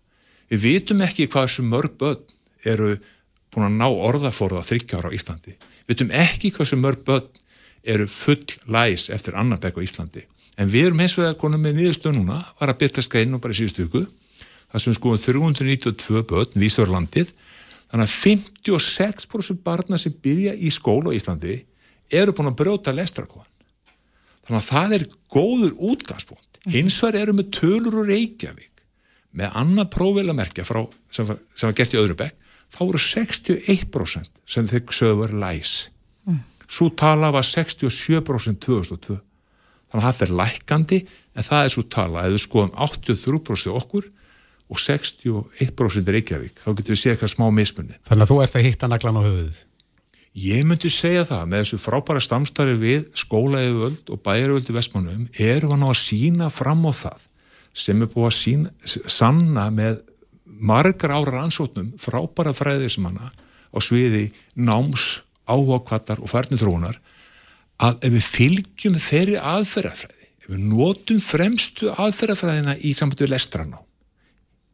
Við 0.51 0.65
vitum 0.65 1.03
ekki 1.05 1.29
hvað 1.31 1.51
sem 1.55 1.69
mörg 1.71 1.95
börn 2.01 2.25
eru 2.67 2.97
búin 3.53 3.69
að 3.69 3.77
ná 3.79 3.87
orðaforða 3.89 4.65
þryggjára 4.67 5.13
á 5.13 5.17
Íslandi. 5.17 5.55
Við 5.87 5.93
vitum 5.95 6.15
ekki 6.25 6.53
hvað 6.57 6.71
sem 6.73 6.83
mörg 6.83 7.05
börn 7.07 7.29
eru 7.89 8.09
full 8.11 8.57
læs 8.67 9.09
eftir 9.15 9.39
annarbegg 9.39 9.79
á 9.79 9.85
Íslandi. 9.85 10.25
En 10.59 10.71
við 10.71 10.89
erum 10.89 11.03
hins 11.05 11.15
vegar 11.19 11.39
konum 11.39 11.63
með 11.63 11.79
nýðustöð 11.79 12.17
núna, 12.17 12.41
var 12.59 12.73
að 12.73 12.81
byrta 12.81 13.05
skreinu 13.05 13.39
bara 13.39 13.55
í 13.55 13.61
síðustu 13.61 13.87
hugu, 13.87 14.09
það 14.73 14.83
sem 14.83 14.97
skoðum 14.97 15.23
392 15.23 16.25
börn 16.27 16.59
vísur 16.59 16.91
landið, 16.91 17.31
þannig 17.89 18.09
að 18.09 18.16
56% 18.16 19.62
barna 19.64 20.01
sem 20.01 20.14
byrja 20.24 20.55
í 20.55 20.72
skóla 20.74 21.12
á 21.12 21.16
Íslandi 21.16 21.61
eru 22.12 22.34
búin 22.36 22.51
að 22.53 22.59
brjóta 22.62 22.95
lestrakóðan. 22.95 23.49
Þannig 24.49 24.61
að 24.62 24.68
það 24.68 24.97
er 24.97 25.07
góður 25.32 25.78
útgangspunkt. 25.93 26.61
Hins 26.68 26.99
vegar 27.03 27.22
eru 27.22 27.36
með 27.36 27.51
tölur 27.59 28.03
og 28.03 28.09
Reykjavík 28.09 28.78
með 29.39 29.57
annað 29.61 29.91
prófilamerkja 29.95 30.64
frá, 30.66 30.82
sem, 31.12 31.28
sem 31.28 31.68
var 31.68 31.76
gert 31.76 31.95
í 31.95 32.01
öðru 32.01 32.16
bekk 32.18 32.49
þá 32.68 32.80
voru 32.84 33.01
61% 33.03 34.43
sem 34.49 34.68
þau 34.68 34.93
sögðu 34.93 35.22
verið 35.22 35.43
læs 35.43 35.72
mm. 36.28 36.43
svo 36.66 36.91
tala 36.99 37.30
var 37.34 37.47
67% 37.47 38.61
2002 38.64 39.16
þannig 39.89 40.03
að 40.03 40.07
það 40.07 40.18
fyrir 40.20 40.39
lækandi 40.43 41.01
en 41.09 41.47
það 41.47 41.64
er 41.64 41.74
svo 41.74 41.84
tala, 41.89 42.24
ef 42.26 42.34
við 42.34 42.45
skoðum 42.45 42.74
83% 42.76 43.76
okkur 43.80 44.09
og 44.69 44.81
61% 44.83 46.12
Reykjavík, 46.14 46.61
þá 46.61 46.71
getur 46.77 46.95
við 46.95 47.01
séð 47.01 47.14
eitthvað 47.14 47.33
smá 47.33 47.47
mismunni. 47.55 47.97
Þannig 48.05 48.25
að 48.25 48.33
þú 48.33 48.39
ert 48.45 48.59
að 48.59 48.66
hitta 48.66 48.91
naglan 48.91 49.21
á 49.21 49.23
höfuðið? 49.25 49.64
Ég 50.39 50.66
myndi 50.69 50.91
segja 50.93 51.25
það, 51.27 51.47
með 51.51 51.62
þessu 51.64 51.79
frábæra 51.83 52.21
stamstarfi 52.23 52.77
við 52.79 53.07
skólaeiföld 53.16 54.12
og 54.12 54.21
bæjaröld 54.23 54.69
í 54.69 54.77
Vestmannum 54.77 55.25
erum 55.33 55.73
við 55.73 55.81
ná 55.81 55.89
að 55.89 55.99
sína 56.03 56.51
fram 56.53 56.85
á 56.85 56.93
það 56.95 57.25
sem 57.79 58.05
er 58.05 58.11
búið 58.12 58.29
að 58.29 58.37
sína, 58.37 58.73
sanna 58.85 59.66
með 59.75 60.03
margar 60.45 61.14
ára 61.16 61.43
ansóknum 61.47 61.95
frábæra 62.03 62.53
fræðismanna 62.57 63.33
á 63.33 63.79
sviði 63.83 64.29
náms, 64.55 65.25
áhugakvattar 65.49 66.21
og 66.21 66.31
færnithróunar 66.31 67.01
að 67.81 68.01
ef 68.05 68.14
við 68.14 68.31
fylgjum 68.37 69.01
þeirri 69.01 69.37
aðferðafræði, 69.41 70.31
ef 70.45 70.49
við 70.53 70.64
notum 70.71 71.21
fremstu 71.23 71.93
aðferðafræðina 71.95 72.79
í 72.85 72.95
samfittu 72.97 73.31
lestraná 73.31 73.81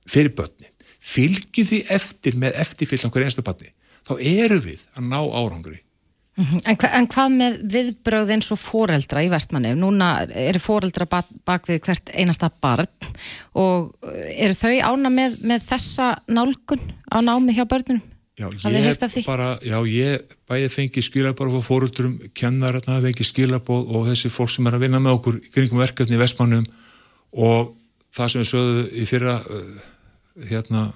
fyrir 0.09 0.35
börnin, 0.37 0.73
fylgjum 1.01 1.71
því 1.71 1.81
eftir 1.95 2.39
með 2.41 2.61
eftirfylgjan 2.65 3.15
hver 3.15 3.27
einstu 3.29 3.45
barni, 3.47 3.73
þá 4.05 4.15
eru 4.19 4.61
við 4.65 4.85
að 4.97 5.11
ná 5.11 5.21
árangri 5.21 5.81
Mhm. 6.35 6.65
En, 6.67 6.77
hva, 6.83 6.89
en 6.99 7.07
hvað 7.07 7.35
með 7.39 7.59
viðbröð 7.71 8.31
eins 8.35 8.49
og 8.51 8.59
foreldra 8.59 9.21
í 9.23 9.29
vestmanni? 9.31 9.71
Núna 9.79 10.25
eru 10.27 10.59
foreldra 10.59 11.07
bak, 11.07 11.29
bak 11.47 11.69
við 11.71 11.79
hvert 11.87 12.11
einasta 12.11 12.49
barn 12.63 12.91
og 13.55 13.93
eh, 14.03 14.33
eru 14.49 14.57
þau 14.59 14.73
ána 14.91 15.13
með, 15.15 15.37
með 15.47 15.69
þessa 15.69 16.09
nálgun 16.27 16.83
á 17.07 17.23
námi 17.23 17.55
hjá 17.55 17.63
börnunum? 17.71 18.03
Já, 18.35 18.49
ég 18.51 19.29
bara, 19.29 19.53
já, 19.63 19.77
ég 19.87 20.25
bæði 20.51 20.71
fengi 20.75 21.05
skilabóð 21.07 21.53
frá 21.55 21.67
fóröldurum, 21.69 22.17
kennar 22.35 22.81
hérna, 22.81 22.99
fengi 23.05 23.27
skilabóð 23.29 23.93
og 23.95 24.09
þessi 24.09 24.33
fólk 24.35 24.51
sem 24.51 24.67
er 24.67 24.75
að 24.75 24.89
vinna 24.89 24.99
með 25.05 25.21
okkur 25.21 25.39
í 25.39 25.53
kringum 25.55 25.79
verkefni 25.85 26.19
í 26.19 26.23
vestmannum 26.25 26.67
og 27.31 27.77
það 28.11 28.33
sem 28.33 28.43
við 28.43 28.51
sögðum 28.51 28.91
í 28.91 29.07
fyrra 29.07 29.37
uh, 29.39 29.71
hérna 30.51 30.89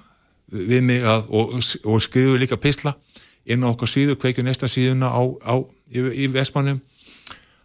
við 0.49 0.81
mig 0.83 1.05
að, 1.05 1.27
og, 1.29 1.55
og 1.85 2.01
skrifu 2.01 2.37
líka 2.39 2.57
pisla 2.57 2.95
inn 3.49 3.63
á 3.65 3.71
okkar 3.71 3.89
síðu, 3.89 4.17
kveikju 4.19 4.43
næsta 4.45 4.69
síðuna 4.69 5.09
á, 5.09 5.21
á, 5.45 5.55
í, 5.89 6.03
í 6.25 6.27
Vestmannum 6.33 6.81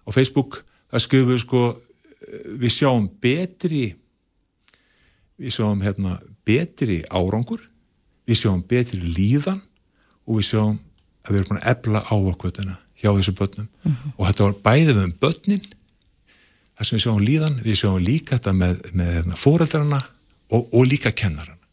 á 0.04 0.08
Facebook, 0.12 0.62
það 0.92 1.04
skrifum 1.04 1.32
við 1.32 1.42
sko 1.44 1.62
við 2.60 2.72
sjáum 2.72 3.06
betri 3.20 3.84
við 5.40 5.54
sjáum 5.56 5.82
hérna 5.84 6.18
betri 6.46 7.02
árangur 7.10 7.62
við 8.28 8.40
sjáum 8.44 8.62
betri 8.68 9.00
líðan 9.02 9.60
og 10.24 10.38
við 10.38 10.50
sjáum 10.52 10.78
að 11.24 11.32
við 11.32 11.40
erum 11.40 11.50
búin 11.50 11.62
að 11.62 11.70
ebla 11.72 12.04
á 12.04 12.14
okkvötuna 12.14 12.76
hjá 13.00 13.10
þessu 13.10 13.34
börnum. 13.36 13.68
Mm 13.68 13.92
-hmm. 13.92 14.12
og 14.16 14.26
þetta 14.28 14.44
var 14.44 14.54
bæðið 14.68 15.02
um 15.04 15.12
börnin 15.20 15.64
það 16.76 16.86
sem 16.86 16.96
við 16.96 17.02
sjáum 17.04 17.24
líðan, 17.24 17.60
við 17.64 17.76
sjáum 17.80 18.00
líka 18.04 18.38
þetta 18.38 18.52
með, 18.52 18.80
með 18.92 19.12
hérna, 19.16 19.36
fóreldrarna 19.36 20.00
og, 20.50 20.68
og 20.72 20.86
líka 20.86 21.12
kennarana 21.12 21.63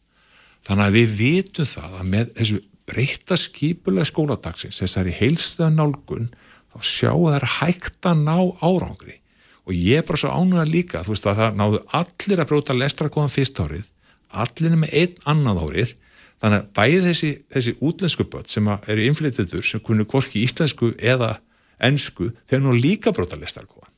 þannig 0.66 0.84
að 0.86 0.96
við 0.98 1.16
vitum 1.18 1.68
það 1.68 1.96
að 1.98 2.12
með 2.12 2.30
þessu 2.38 2.60
breyta 2.88 3.38
skipulega 3.38 4.08
skóladagsins 4.08 4.80
þessari 4.82 5.14
heilstöða 5.16 5.70
nálgun 5.74 6.30
þá 6.72 6.78
sjáu 6.88 7.26
þær 7.30 7.48
hægt 7.58 8.08
að 8.08 8.22
ná 8.26 8.36
árangri. 8.62 9.18
Og 9.62 9.76
ég 9.76 10.00
er 10.00 10.06
bara 10.06 10.18
svo 10.18 10.32
ánúða 10.34 10.66
líka 10.66 11.04
þú 11.06 11.14
veist 11.14 11.28
að 11.30 11.38
það 11.38 11.58
náðu 11.60 11.82
allir 11.98 12.42
að 12.42 12.48
bróta 12.50 12.76
lestrakóðan 12.76 13.32
fyrst 13.32 13.60
árið, 13.62 13.86
allir 14.30 14.74
með 14.80 14.96
einn 15.02 15.14
annað 15.30 15.62
árið, 15.66 15.94
þannig 16.42 16.58
að 16.58 16.72
bæði 16.78 17.04
þessi, 17.06 17.30
þessi 17.54 17.74
útlensku 17.86 18.26
börn 18.32 18.50
sem 18.50 18.72
eru 18.74 19.06
inflyttiður 19.06 19.68
sem 19.68 19.82
kunnu 19.86 20.08
hvorki 20.10 20.42
íslensku 20.42 20.90
eða 20.98 21.36
ennsku, 21.82 22.32
þeir 22.50 22.64
nú 22.64 22.74
líka 22.74 23.14
bróta 23.14 23.38
lestrakóðan 23.38 23.92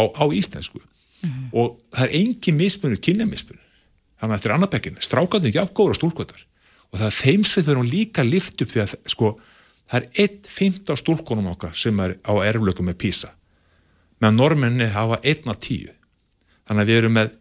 á, 0.00 0.02
á 0.08 0.24
íslensku. 0.32 0.80
Mm. 1.24 1.44
og 1.56 1.78
það 1.94 2.04
er 2.04 2.14
engin 2.18 2.56
mismunur, 2.58 3.00
kynjamismunur 3.00 3.63
þannig 4.24 4.34
að 4.34 4.40
þetta 4.40 4.50
er 4.50 4.56
annarbekkin, 4.56 5.00
strákandi 5.04 5.50
ekki 5.50 5.62
afgóður 5.62 5.96
á 5.96 6.00
stúlkvöldar 6.00 6.44
og 6.90 7.00
það 7.00 7.06
er 7.10 7.16
þeim 7.18 7.44
sem 7.44 7.64
þau 7.66 7.72
erum 7.74 7.90
líka 7.90 8.24
lift 8.24 8.62
upp 8.64 8.72
því 8.72 8.82
að 8.84 8.94
sko 9.12 9.30
það 9.84 9.96
er 10.00 10.24
eitt 10.24 10.48
fymta 10.48 10.96
á 10.96 11.00
stúlkonum 11.00 11.50
okkar 11.52 11.74
sem 11.76 12.00
er 12.00 12.16
á 12.24 12.32
erflöku 12.46 12.86
með 12.86 13.00
písa 13.04 13.34
meðan 14.22 14.38
normenni 14.40 14.88
hafa 14.94 15.20
einna 15.22 15.56
tíu 15.58 15.92
þannig 16.64 16.84
að 16.84 16.92
við 16.92 17.00
erum 17.02 17.18
með 17.18 17.34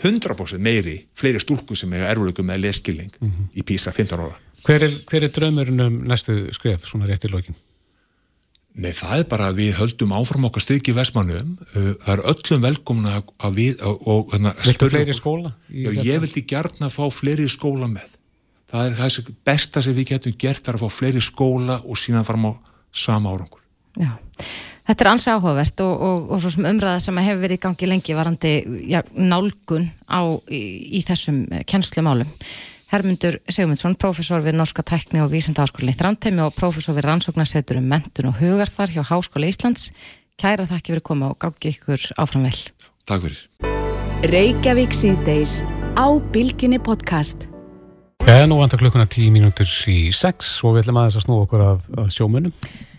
100% 0.00 0.64
meiri 0.64 0.96
fleiri 1.14 1.42
stúlku 1.42 1.76
sem 1.78 1.92
er 1.94 2.08
erflöku 2.08 2.42
með 2.46 2.64
leskilning 2.64 3.12
mm 3.20 3.30
-hmm. 3.30 3.52
í 3.54 3.62
písa 3.62 3.92
15 3.92 4.20
ára 4.20 4.40
Hver 4.64 4.82
er, 4.82 4.92
er 5.12 5.28
draumurinn 5.28 5.80
um 5.84 5.96
næstu 6.08 6.48
skref 6.56 6.86
svona 6.88 7.06
rétt 7.06 7.26
í 7.28 7.28
lokin? 7.28 7.54
Nei, 8.84 8.92
það 8.92 9.20
er 9.22 9.28
bara 9.30 9.46
að 9.48 9.60
við 9.62 9.76
höldum 9.78 10.12
áfram 10.12 10.44
okkar 10.50 10.64
styrki 10.64 10.92
Vestmannum, 10.92 11.54
uh, 11.72 11.86
það 12.02 12.10
er 12.14 12.22
öllum 12.34 12.64
velkomna 12.66 13.14
að 13.16 13.56
við 13.56 13.84
og 13.86 14.34
hérna 14.34 14.52
Viltu 14.60 14.90
fleiri 14.92 15.16
skóla? 15.16 15.54
Já, 15.72 15.88
ég 16.04 16.20
vildi 16.20 16.42
gert 16.50 16.82
að 16.84 16.92
fá 16.92 17.06
fleiri 17.14 17.46
skóla 17.48 17.88
með. 17.88 18.18
Það 18.74 18.90
er 18.90 18.98
það 18.98 19.32
besta 19.46 19.82
sem 19.84 19.96
við 19.96 20.10
getum 20.12 20.36
gert 20.44 20.68
er 20.68 20.76
að 20.76 20.84
fá 20.84 20.98
fleiri 20.98 21.22
skóla 21.24 21.78
og 21.80 22.00
sína 22.00 22.24
fram 22.28 22.50
á 22.50 22.52
sama 22.92 23.32
árangur. 23.32 23.62
Já, 23.96 24.10
þetta 24.90 25.06
er 25.06 25.12
ansi 25.14 25.32
áhugavert 25.32 25.82
og, 25.86 26.04
og, 26.10 26.28
og 26.34 26.44
svo 26.44 26.52
sem 26.52 26.68
umræða 26.68 27.00
sem 27.06 27.24
hefur 27.24 27.42
verið 27.46 27.60
í 27.60 27.64
gangi 27.64 27.88
lengi 27.88 28.18
varandi 28.18 28.54
já, 28.90 29.00
nálgun 29.16 29.88
á, 30.10 30.28
í, 30.52 30.62
í 31.00 31.04
þessum 31.08 31.46
kennslumálum 31.70 32.28
Hermundur 32.94 33.40
Sigmundsson, 33.50 33.96
profesor 33.98 34.38
við 34.44 34.54
Norska 34.54 34.84
tækni 34.86 35.18
og 35.18 35.32
vísindaháskólinni 35.32 35.96
Þrántemi 35.98 36.44
og 36.44 36.52
profesor 36.54 36.94
við 36.94 37.08
rannsóknarsetur 37.08 37.80
um 37.80 37.88
mentun 37.90 38.28
og 38.30 38.36
hugarfar 38.38 38.92
hjá 38.92 39.02
Háskóla 39.08 39.48
Íslands. 39.50 39.88
Kæra 40.38 40.62
þakki 40.68 40.92
fyrir 40.92 41.02
að 41.02 41.06
koma 41.08 41.32
og 41.32 41.40
gági 41.42 41.72
ykkur 41.72 42.04
áfram 42.22 42.46
vel. 42.46 42.60
Takk 43.10 43.26
fyrir. 43.26 43.40
Reykjavík 44.30 44.94
síðdeis 44.94 45.56
á 45.98 46.06
Bilginni 46.30 46.78
podcast. 46.78 47.48
Já, 48.28 48.46
nú 48.46 48.60
vantar 48.62 48.78
klukkuna 48.78 49.10
tíu 49.10 49.34
mínútur 49.34 49.66
í 49.90 50.14
sex 50.14 50.60
og 50.62 50.76
við 50.76 50.84
ætlum 50.84 51.02
aðeins 51.02 51.18
að 51.18 51.26
snú 51.26 51.40
okkur 51.48 51.66
af, 51.66 51.90
af 51.98 52.14
sjómunum. 52.14 52.54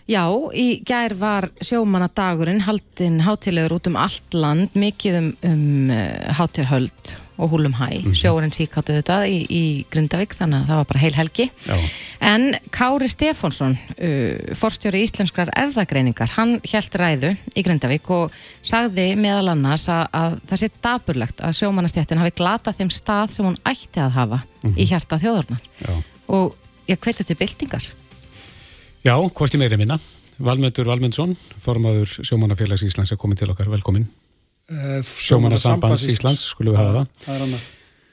Já, 0.06 0.22
í 0.54 0.82
gær 0.86 1.16
var 1.18 1.48
sjómanadagurinn 1.58 2.62
haldinn 2.62 3.18
hátilegur 3.26 3.80
út 3.80 3.88
um 3.90 3.96
allt 3.98 4.36
land, 4.38 4.74
mikið 4.78 5.16
um, 5.18 5.30
um 5.48 5.94
hátilhöld 6.38 7.16
og 7.36 7.50
húlum 7.50 7.74
hæ, 7.74 7.88
mm 7.90 8.04
-hmm. 8.04 8.14
sjóurinn 8.14 8.52
síkáttu 8.52 8.94
þetta 8.94 9.26
í, 9.26 9.38
í 9.50 9.84
Grindavík 9.90 10.34
þannig 10.34 10.62
að 10.62 10.68
það 10.68 10.76
var 10.76 10.86
bara 10.86 11.00
heil 11.00 11.14
helgi 11.14 11.50
Já. 11.66 11.76
en 12.20 12.54
Kári 12.70 13.08
Stefánsson 13.08 13.76
uh, 13.76 14.54
forstjóri 14.54 15.02
íslenskrar 15.02 15.50
erðagreiningar 15.56 16.30
hann 16.38 16.60
held 16.64 16.94
ræðu 16.94 17.36
í 17.54 17.62
Grindavík 17.62 18.10
og 18.10 18.32
sagði 18.62 19.16
meðal 19.16 19.50
annars 19.52 19.88
að, 19.88 20.06
að 20.12 20.38
það 20.48 20.58
sé 20.58 20.68
daburlegt 20.82 21.40
að 21.40 21.56
sjómannastjættin 21.60 22.18
hafi 22.18 22.30
glatað 22.36 22.78
þeim 22.78 22.90
stað 22.90 23.30
sem 23.30 23.44
hún 23.44 23.58
ætti 23.64 24.00
að 24.00 24.10
hafa 24.10 24.36
mm 24.36 24.70
-hmm. 24.70 24.78
í 24.78 24.84
hjarta 24.86 25.18
þjóðurnar 25.18 25.62
Já. 25.82 26.02
og 26.28 26.54
ég 26.88 26.98
hveitur 27.00 27.26
til 27.26 27.36
byltingar 27.36 27.84
Já, 29.06 29.14
hvort 29.22 29.54
ég 29.54 29.60
meiri 29.62 29.76
minna 29.78 30.00
Valmöndur 30.42 30.88
Valmundsson, 30.88 31.36
formadur 31.62 32.10
sjómannafélags 32.26 32.82
Íslands 32.82 33.12
er 33.14 33.18
komið 33.20 33.44
til 33.44 33.52
okkar, 33.52 33.68
velkomin 33.70 34.08
Uh, 34.66 34.98
Sjómanarsambands 34.98 36.08
Íslands, 36.10 36.40
skulum 36.50 36.74
við 36.74 36.80
hafa 36.80 36.94
það. 36.96 37.10
Það 37.22 37.34
er 37.36 37.42
annað. 37.44 37.66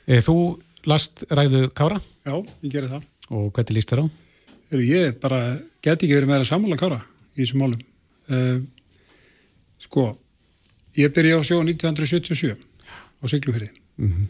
Eh, 0.06 0.20
þú 0.22 0.36
last 0.86 1.24
ræðu 1.34 1.62
Kára? 1.74 1.98
Já, 2.22 2.36
ég 2.62 2.74
gerir 2.76 2.92
það. 2.92 3.08
Og 3.34 3.48
hvernig 3.56 3.74
líst 3.80 3.90
þér 3.90 4.04
á? 4.06 4.08
Ég 4.78 5.16
bara 5.24 5.40
get 5.82 5.96
ekki 6.06 6.12
verið 6.14 6.30
meira 6.30 6.46
sammála 6.46 6.78
Kára 6.78 7.00
í 7.34 7.40
þessum 7.42 7.64
málum. 7.64 7.82
Uh, 8.30 8.62
sko, 9.82 10.06
ég 11.02 11.10
byrja 11.18 11.42
á 11.42 11.48
sjó 11.50 11.58
1977 11.66 12.54
á 12.54 13.26
Siglufyrði. 13.34 13.74
Mm 13.98 14.14
-hmm. 14.14 14.30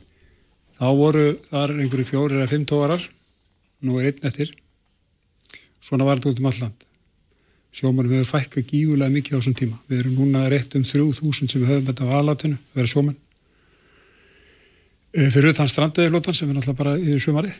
Þá 0.80 0.88
voru 1.03 1.28
þar 1.51 1.76
einhverju 1.76 2.07
fjóri 2.07 2.39
eða 2.39 2.51
fimm 2.55 2.64
tóarar, 2.64 3.03
nú 3.84 3.99
er 3.99 4.14
einn 4.14 4.32
eftir. 4.32 4.55
Svona 5.84 6.07
var 6.07 6.21
þetta 6.21 6.31
út 6.31 6.43
um 6.43 6.51
alland 6.51 6.89
sjómanum 7.73 8.13
hefur 8.13 8.38
fækkað 8.38 8.67
gífulega 8.69 9.11
mikið 9.13 9.34
á 9.34 9.38
þessum 9.39 9.55
tíma. 9.57 9.77
Við 9.89 10.01
erum 10.03 10.17
núna 10.19 10.45
rétt 10.51 10.75
um 10.77 10.84
3000 10.86 11.49
sem 11.49 11.61
við 11.61 11.71
höfum 11.71 11.88
þetta 11.89 12.05
á 12.05 12.15
aðlatinu, 12.19 12.57
að 12.57 12.79
vera 12.79 12.91
sjóman. 12.91 13.15
Eh, 15.13 15.29
fyrir 15.34 15.53
utan 15.53 15.69
stranduðilótan 15.69 16.38
sem 16.38 16.49
er 16.49 16.57
náttúrulega 16.57 16.77
bara 16.84 16.93
í 16.97 17.17
sjömarið. 17.21 17.57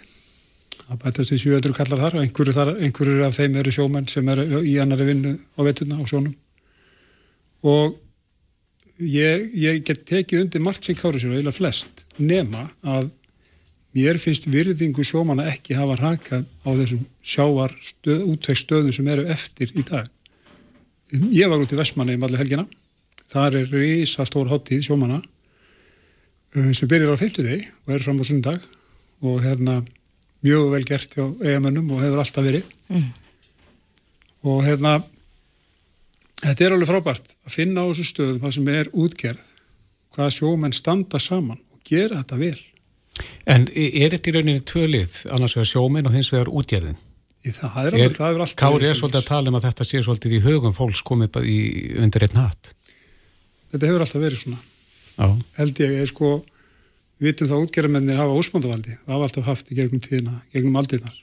Það 0.84 1.02
bætast 1.02 1.34
í 1.34 1.40
700 1.42 1.78
kallar 1.78 2.04
þar 2.04 2.18
og 2.18 2.24
einhverju, 2.24 2.54
þar, 2.54 2.72
einhverju 2.86 3.26
af 3.26 3.38
þeim 3.40 3.60
eru 3.62 3.74
sjóman 3.74 4.08
sem 4.10 4.30
eru 4.30 4.62
í 4.62 4.78
annari 4.82 5.10
vinnu 5.10 5.34
á 5.58 5.62
vettuna 5.66 5.98
á 5.98 6.04
sjónum. 6.06 6.36
Og 7.64 7.98
ég, 9.00 9.50
ég 9.58 9.82
get 9.88 10.06
tekið 10.06 10.46
undir 10.46 10.62
margt 10.62 10.86
sem 10.86 10.98
káru 10.98 11.18
sér 11.18 11.34
og 11.34 11.40
eiginlega 11.40 11.58
flest 11.58 12.06
nema 12.20 12.68
að 12.86 13.10
mér 13.94 14.18
finnst 14.22 14.48
virðingu 14.50 15.06
sjómana 15.06 15.46
ekki 15.52 15.78
hafa 15.78 15.98
rakað 16.00 16.48
á 16.66 16.70
þessum 16.74 17.04
sjávar 17.22 17.74
stöð, 17.82 18.24
útvegsstöðum 18.34 18.96
sem 18.96 19.10
eru 19.14 19.26
eftir 19.30 19.74
í 19.78 19.86
dag. 19.86 20.08
Ég 21.14 21.50
var 21.50 21.62
út 21.62 21.74
í 21.74 21.78
Vestmanni 21.78 22.18
um 22.18 22.26
allir 22.26 22.42
helgina. 22.42 22.66
Þar 23.30 23.60
er 23.62 23.74
reysa 23.74 24.26
stór 24.26 24.50
hottíð 24.50 24.88
sjómana 24.88 25.20
uh, 25.22 26.72
sem 26.74 26.90
byrjar 26.90 27.14
á 27.14 27.22
50 27.22 27.46
deg 27.46 27.68
og 27.86 27.94
er 27.94 28.06
fram 28.06 28.22
á 28.22 28.26
sundag 28.26 28.66
og 29.24 29.44
hérna 29.46 29.82
mjög 30.44 30.74
vel 30.74 30.86
gert 30.90 31.14
hjá 31.16 31.26
eigamönnum 31.46 31.94
og 31.94 32.02
hefur 32.04 32.24
alltaf 32.24 32.46
verið. 32.46 32.66
Mm. 32.90 33.08
Og 34.50 34.60
hérna 34.66 34.98
þetta 36.42 36.66
er 36.66 36.76
alveg 36.76 36.90
frábært 36.90 37.34
að 37.46 37.58
finna 37.62 37.86
á 37.86 37.90
þessu 37.94 38.10
stöðum 38.10 38.42
hvað 38.42 38.58
sem 38.58 38.70
er 38.74 38.92
útgerð, 38.92 39.50
hvað 40.18 40.38
sjómenn 40.42 40.76
standa 40.76 41.22
saman 41.22 41.62
og 41.62 41.86
gera 41.88 42.24
þetta 42.24 42.42
vel. 42.42 42.60
En 43.50 43.66
er 43.72 44.14
þetta 44.14 44.30
í 44.30 44.36
rauninni 44.38 44.64
tvölið, 44.68 45.18
annars 45.34 45.58
vegar 45.58 45.70
sjóminn 45.72 46.08
og 46.08 46.16
hins 46.16 46.32
vegar 46.34 46.52
útgerðin? 46.52 47.00
Það 47.44 47.80
er 47.82 47.98
alveg, 47.98 48.14
það 48.16 48.30
er 48.30 48.42
alltaf... 48.46 48.60
Kári 48.62 48.88
er 48.88 48.96
svolítið 48.96 49.20
að 49.20 49.28
tala 49.28 49.52
um 49.52 49.58
að 49.60 49.66
þetta 49.68 49.88
sé 49.88 50.02
svolítið 50.06 50.36
í 50.38 50.44
högum 50.46 50.76
fólks 50.76 51.02
komið 51.04 51.40
í, 51.44 51.58
undir 52.00 52.24
einn 52.24 52.40
hatt. 52.40 52.70
Þetta 53.74 53.90
hefur 53.90 54.06
alltaf 54.06 54.24
verið 54.24 54.40
svona. 54.46 54.62
Já. 55.18 55.26
Held 55.58 55.82
ég, 55.84 55.96
ég 56.00 56.08
sko, 56.08 56.30
við 57.20 57.28
vitum 57.28 57.50
þá 57.50 57.56
útgerðamennir 57.58 58.22
hafa 58.22 58.38
ósmándavaldi, 58.40 58.96
það 59.02 59.16
hafa 59.18 59.28
alltaf 59.28 59.50
haft 59.50 59.74
í 59.74 59.78
gegnum 59.80 60.04
tíðina, 60.06 60.38
gegnum 60.56 60.80
aldirnar. 60.80 61.18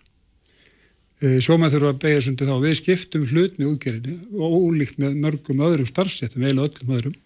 E, 1.20 1.38
sjóminn 1.44 1.72
þurfa 1.72 1.94
að 1.94 2.02
beigja 2.04 2.26
sundi 2.26 2.48
þá, 2.48 2.52
við 2.66 2.76
skiptum 2.82 3.24
hlut 3.30 3.56
með 3.56 3.72
útgerðinni 3.72 4.18
og 4.36 4.58
ólíkt 4.60 5.00
með 5.00 5.16
mörgum 5.24 5.64
öðrum 5.64 5.88
starfséttum, 5.88 6.44
eiginlega 6.44 6.68
öllum 6.68 6.94
öðrum. 6.98 7.16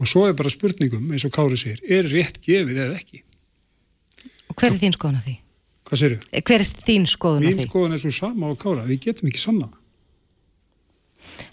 Og 0.00 0.08
svo 0.08 0.24
er 0.28 0.38
bara 0.38 0.50
spurningum, 0.52 1.12
eins 1.12 1.28
og 1.28 1.34
Kári 1.34 1.60
segir, 1.60 1.84
er 1.84 2.08
rétt 2.08 2.40
gefið 2.42 2.80
eða 2.86 2.96
ekki? 2.96 3.22
Og 4.52 4.58
hver 4.60 4.74
er 4.74 4.80
þín 4.82 4.96
skoðun 4.96 5.20
á 5.20 5.22
því? 5.24 5.36
Hvað 5.88 6.00
sér 6.02 6.14
ég? 6.14 6.26
Hver 6.44 6.62
er 6.62 6.72
þín 6.88 7.06
skoðun 7.08 7.46
á 7.46 7.48
því? 7.48 7.52
Mín 7.56 7.70
skoðun 7.70 7.96
er 7.96 8.02
svo 8.02 8.12
sama 8.12 8.52
á 8.52 8.54
kára, 8.60 8.84
við 8.84 9.06
getum 9.06 9.30
ekki 9.30 9.40
sanna. 9.40 9.68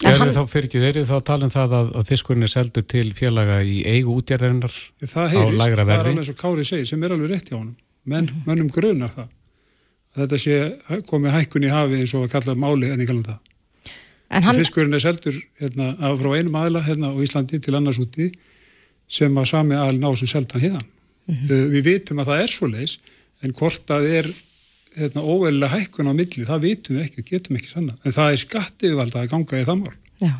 Er 0.04 0.16
hann... 0.18 0.32
þá 0.34 0.42
fyrir 0.50 0.68
ekki, 0.68 0.80
þeir 0.82 0.90
eru 0.90 1.08
þá 1.08 1.16
að 1.16 1.26
tala 1.30 1.46
um 1.46 1.52
það 1.52 1.74
að, 1.78 1.90
að 2.00 2.08
fiskurinn 2.10 2.46
er 2.46 2.52
seldur 2.52 2.86
til 2.90 3.06
félaga 3.16 3.60
í 3.62 3.80
eigu 3.86 4.16
útjærðarinnar 4.18 4.74
á 4.74 5.40
lagra 5.56 5.86
verði? 5.86 5.86
Það 5.86 5.92
er 5.94 6.08
alveg 6.10 6.22
eins 6.22 6.32
og 6.32 6.38
Kári 6.40 6.66
segir, 6.66 6.88
sem 6.90 7.04
er 7.06 7.14
alveg 7.14 7.32
rétt 7.32 7.50
hjá 7.50 7.56
honum. 7.56 7.76
Men, 8.04 8.24
mm 8.24 8.30
-hmm. 8.30 8.46
Mönnum 8.48 8.70
grunar 8.74 9.12
það. 9.14 9.28
Að 10.10 10.22
þetta 10.24 10.38
sé 10.44 11.02
komið 11.06 11.36
hækkun 11.36 11.66
í 11.68 11.70
hafi 11.70 12.00
eins 12.00 12.14
og 12.14 12.26
að 12.26 12.32
kalla 12.34 12.54
máli 12.54 12.90
en 12.90 13.00
ekki 13.00 13.14
alveg 13.14 13.28
það. 13.30 13.40
Hann... 14.30 14.56
Fiskurinn 14.56 14.94
er 14.94 15.02
seldur 15.02 15.36
hérna, 15.60 15.94
frá 16.16 16.30
einum 16.38 16.54
aðla 16.54 16.82
hérna 16.86 17.10
á 17.10 17.18
Íslandi 17.18 17.58
til 17.58 17.74
annars 17.74 17.98
úti 17.98 18.30
sem 19.10 19.38
að 19.38 19.50
sami 19.50 19.74
aðlun 19.74 20.06
á 20.06 20.10
sem 20.16 20.30
seldan 20.30 20.62
hérna. 20.62 20.80
Mm 21.30 21.36
-hmm. 21.40 21.72
Við 21.74 21.82
vitum 21.86 22.20
að 22.20 22.30
það 22.30 22.42
er 22.42 22.52
svo 22.52 22.66
leis 22.66 22.98
en 23.40 23.52
hvort 23.56 23.90
að 23.94 24.06
er 24.18 24.30
hérna, 24.96 25.22
óveililega 25.22 25.76
hækkun 25.76 26.10
á 26.10 26.12
milli, 26.12 26.44
það 26.44 26.64
vitum 26.66 26.96
við 26.96 27.04
ekki 27.06 27.22
og 27.22 27.30
getum 27.30 27.56
ekki 27.56 27.70
sanna. 27.70 27.94
En 28.04 28.12
það 28.12 28.32
er 28.32 28.40
skattiðvalda 28.44 29.22
að 29.22 29.30
ganga 29.30 29.60
í 29.60 29.66
það 29.68 29.78
mál. 29.82 29.94
Já, 30.20 30.34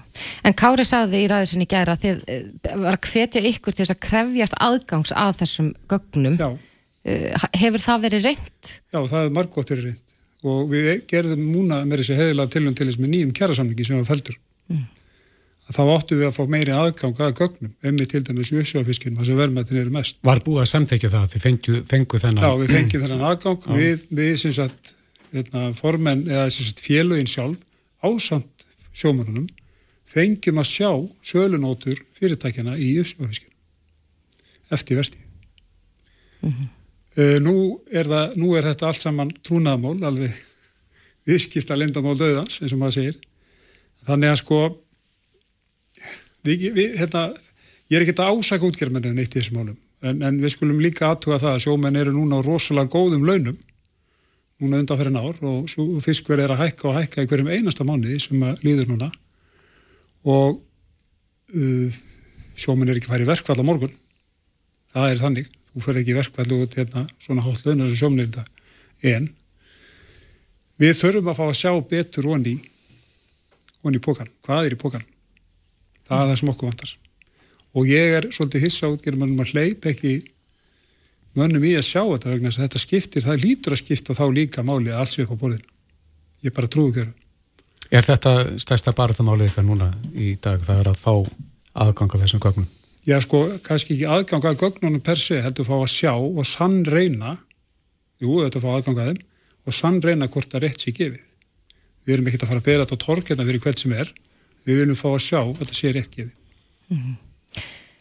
en 0.44 0.56
Kári 0.60 0.84
sagði 0.84 1.22
í 1.24 1.28
ræðisinni 1.30 1.66
gæra 1.70 1.94
að 1.94 2.02
þið 2.02 2.18
eh, 2.28 2.74
var 2.82 2.98
að 2.98 3.06
hvetja 3.06 3.40
ykkur 3.40 3.72
til 3.72 3.84
þess 3.84 3.94
að 3.94 4.02
krefjast 4.08 4.58
aðgangs 4.60 5.12
að 5.16 5.38
þessum 5.40 5.70
gögnum. 5.88 6.36
Já. 6.36 6.50
Uh, 7.00 7.44
hefur 7.56 7.80
það 7.80 8.02
verið 8.02 8.26
reynd? 8.28 8.72
Já, 8.92 8.98
það 9.00 9.20
hefur 9.22 9.36
margótt 9.38 9.70
verið 9.72 9.86
reynd 9.88 10.06
og 10.40 10.66
við 10.68 10.88
gerðum 11.08 11.46
múna 11.48 11.78
með 11.88 12.02
þessi 12.02 12.16
heðilega 12.18 12.52
tilum 12.52 12.74
til 12.76 12.86
þess 12.90 13.00
með 13.00 13.10
nýjum 13.14 13.32
kjærasamlingi 13.38 13.86
sem 13.88 13.96
var 13.96 14.08
feldur. 14.08 14.36
Mm 14.68 14.99
þá 15.76 15.82
áttu 15.94 16.16
við 16.18 16.26
að 16.26 16.34
fá 16.34 16.42
meiri 16.50 16.72
aðgang 16.74 17.20
að 17.22 17.36
gögnum, 17.38 17.72
emmi 17.86 18.06
til 18.10 18.22
dæmis 18.26 18.50
jösjáfiskin, 18.50 19.14
það 19.18 19.28
sem 19.28 19.38
verðmættin 19.38 19.78
eru 19.82 19.92
mest. 19.94 20.18
Var 20.26 20.42
búið 20.46 20.64
að 20.64 20.70
samþekja 20.72 21.10
það, 21.12 21.28
þið 21.34 21.44
fengju, 21.44 21.82
fengu 21.90 22.20
þennan? 22.22 22.46
Já, 22.46 22.56
við 22.58 22.74
fengjum 22.74 23.04
þennan 23.04 23.22
aðgang, 23.28 23.60
Já. 23.66 23.76
við, 23.78 24.02
við 24.18 24.32
sem 24.42 24.54
sagt, 24.56 24.92
hérna, 25.34 25.62
formenn, 25.78 26.24
eða 26.26 26.48
sem 26.50 26.66
sagt, 26.66 26.82
félögin 26.82 27.30
sjálf, 27.30 27.62
ásamt 28.02 28.66
sjómanunum, 28.90 29.46
fengjum 30.10 30.58
að 30.58 30.68
sjá 30.72 30.90
sölunótur 31.30 32.02
fyrirtækjana 32.18 32.74
í 32.74 32.90
jösjáfiskin, 32.96 33.54
eftir 34.74 34.98
verti. 34.98 35.22
Mm 36.40 36.50
-hmm. 36.50 36.68
uh, 37.20 37.38
nú, 37.46 37.56
er 37.92 38.10
það, 38.10 38.36
nú 38.42 38.54
er 38.56 38.66
þetta 38.72 38.90
allt 38.90 39.02
saman 39.06 39.34
trúnaðamál, 39.46 39.98
alveg 40.02 40.34
viðskipta 41.28 41.78
lindamál 41.78 42.18
döðans, 42.18 42.58
eins 42.58 42.72
og 42.72 42.78
maður 42.82 42.98
segir. 42.98 43.20
Þannig 44.08 44.32
að 44.32 44.40
sko, 44.40 44.62
við, 46.46 46.66
við, 46.76 46.98
hérna, 47.00 47.28
ég 47.90 47.98
er 47.98 48.04
ekkert 48.06 48.22
að 48.24 48.38
ásaka 48.38 48.68
útgerðmennin 48.68 49.22
eitt 49.22 49.34
í 49.34 49.40
þessum 49.40 49.60
málum 49.60 49.78
en, 50.00 50.22
en 50.24 50.40
við 50.40 50.54
skulum 50.54 50.80
líka 50.82 51.10
aðtuga 51.10 51.40
það 51.42 51.56
að 51.56 51.64
sjómenn 51.66 52.00
eru 52.00 52.14
núna 52.16 52.40
á 52.40 52.46
rosalega 52.46 52.92
góðum 52.92 53.26
launum 53.28 53.58
núna 54.60 54.80
undan 54.82 55.00
fyrir 55.00 55.14
nár 55.14 55.38
og 55.46 56.02
fiskverð 56.04 56.44
er 56.44 56.54
að 56.54 56.62
hækka 56.66 56.88
og 56.90 56.98
hækka 56.98 57.24
í 57.24 57.30
hverjum 57.30 57.48
einasta 57.48 57.86
mánuði 57.88 58.18
sem 58.20 58.42
líður 58.60 58.90
núna. 58.90 59.08
Og 60.28 60.58
uh, 61.56 62.00
sjómenn 62.60 62.92
er 62.92 63.00
ekki 63.00 63.08
farið 63.08 63.30
verkvall 63.32 63.56
á 63.56 63.64
morgun. 63.64 63.94
Það 64.92 65.14
er 65.14 65.22
þannig, 65.22 65.48
þú 65.72 65.84
fer 65.86 66.00
ekki 66.02 66.16
verkvall 66.18 66.58
út 66.58 66.76
hérna 66.76 67.06
svona 67.22 67.46
hótt 67.46 67.64
launar 67.64 67.88
sem 67.88 68.02
sjómenn 68.02 68.26
er 68.26 68.32
þetta 68.34 68.60
en 69.00 69.30
við 70.80 70.96
þurfum 70.98 71.30
að 71.32 71.38
fá 71.38 71.44
að 71.46 71.56
sjá 71.56 71.72
betur 71.88 72.28
onni 72.34 72.58
onni 73.80 73.96
í 73.96 74.04
pókan, 74.04 74.28
hvað 74.44 74.66
er 74.66 74.76
í 74.76 74.80
pókan 74.80 75.06
það 76.10 76.24
er 76.24 76.30
það 76.32 76.42
sem 76.42 76.52
okkur 76.52 76.70
vantar 76.70 76.92
og 77.70 77.88
ég 77.88 78.18
er 78.18 78.28
svolítið 78.34 78.66
hissa 78.66 78.90
átgerðum 78.90 79.26
að 79.26 79.34
maður 79.38 79.54
hleyp 79.54 79.88
ekki 79.92 80.14
mönnum 81.38 81.64
í 81.64 81.76
að 81.78 81.86
sjá 81.86 82.02
þetta 82.02 82.32
vegna 82.32 82.50
að 82.50 82.62
þetta 82.64 82.82
skiptir, 82.82 83.24
það 83.24 83.44
lítur 83.44 83.76
að 83.76 83.82
skipta 83.84 84.16
þá 84.18 84.24
líka 84.34 84.64
máli 84.66 84.90
að 84.90 85.02
alls 85.04 85.16
við 85.18 85.28
upp 85.28 85.36
á 85.38 85.42
borðinu. 85.44 85.68
Ég 86.40 86.54
bara 86.56 86.70
trúi 86.72 86.88
ekki 86.90 87.04
að 87.04 87.12
Er 87.90 88.06
þetta 88.06 88.32
stærsta 88.62 88.92
barðamálið 88.94 89.48
eitthvað 89.48 89.66
núna 89.66 89.88
í 90.14 90.36
dag 90.38 90.60
það 90.62 90.82
er 90.82 90.88
að 90.92 91.00
fá 91.00 91.14
aðgang 91.82 92.12
af 92.14 92.22
þessum 92.22 92.42
gögnum? 92.44 92.68
Já 93.08 93.16
sko, 93.24 93.40
kannski 93.66 93.96
ekki 93.96 94.06
aðgang 94.06 94.46
af 94.46 94.60
gögnunum 94.60 95.02
per 95.02 95.18
se, 95.18 95.40
heldur 95.42 95.64
að 95.64 95.70
fá 95.72 95.76
að 95.80 95.90
sjá 95.96 96.12
og 96.14 96.46
sann 96.46 96.84
reyna, 96.86 97.34
jú 98.22 98.44
þetta 98.44 98.60
að 98.60 98.66
fá 98.66 98.70
aðgang 98.76 99.00
af 99.00 99.08
þeim 99.08 99.20
og 99.66 99.76
sann 99.76 99.98
reyna 100.04 100.28
hvort 100.30 100.52
það 100.52 100.66
rétt 100.66 100.84
sé 100.84 100.94
gefið. 100.94 101.24
Við 102.06 102.14
erum 102.14 102.30
ekkert 102.30 102.46
að 102.46 102.52
fara 102.52 102.62
að 102.62 102.68
bera 102.68 102.86
þetta 102.86 103.00
á 103.00 103.04
torkina 103.06 103.48
fyrir 103.48 103.64
hvert 103.64 103.82
sem 103.82 103.96
er, 103.96 104.12
við 104.66 104.82
viljum 104.82 104.98
fá 104.98 105.08
að 105.12 105.22
sjá 105.24 105.40
að 105.40 105.54
þetta 105.60 105.78
sé 105.78 105.92
rétt 105.94 106.10
gefið. 106.14 106.34
Mm 106.90 106.98
-hmm. 106.98 107.16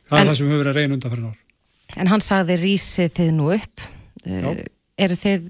Það 0.10 0.18
en, 0.18 0.22
er 0.22 0.30
það 0.30 0.38
sem 0.38 0.46
við 0.46 0.52
höfum 0.52 0.64
verið 0.64 0.72
að 0.72 0.80
reyna 0.80 0.94
undan 0.98 1.14
fyrir 1.14 1.24
náður. 1.24 1.46
En 1.98 2.12
hann 2.12 2.22
sagði 2.22 2.60
rísið 2.64 3.16
þið 3.18 3.32
nú 3.38 3.50
upp. 3.54 3.88
Já. 4.26 4.50
Eh, 4.50 4.66
er, 5.06 5.16
þið, 5.16 5.48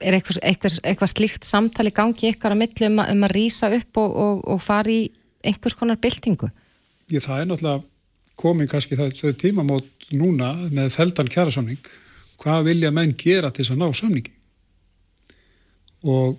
er 0.00 0.16
eitthvað, 0.18 0.40
eitthvað, 0.42 0.78
eitthvað 0.82 1.12
slíkt 1.12 1.44
samtali 1.44 1.92
gangi 1.94 2.32
ykkar 2.32 2.54
að 2.54 2.62
millu 2.62 2.90
um 2.90 2.98
um 3.04 3.28
að 3.28 3.34
rísa 3.34 3.70
upp 3.74 4.00
og, 4.02 4.16
og, 4.24 4.42
og 4.54 4.62
fara 4.62 4.90
í 4.90 5.10
einhvers 5.44 5.76
konar 5.78 6.00
byltingu? 6.02 6.50
Já, 7.08 7.20
það 7.20 7.40
er 7.40 7.48
náttúrulega 7.50 7.84
komið 8.38 8.70
kannski 8.72 8.98
það, 8.98 9.14
það 9.18 9.38
tímamót 9.42 10.10
núna 10.14 10.52
með 10.70 10.92
feldan 10.94 11.30
kjærasamning. 11.32 11.94
Hvað 12.38 12.68
vilja 12.70 12.90
menn 12.94 13.14
gera 13.18 13.50
til 13.50 13.64
þess 13.64 13.74
að 13.74 13.80
ná 13.82 13.88
samningi? 13.98 14.34
Og 16.06 16.36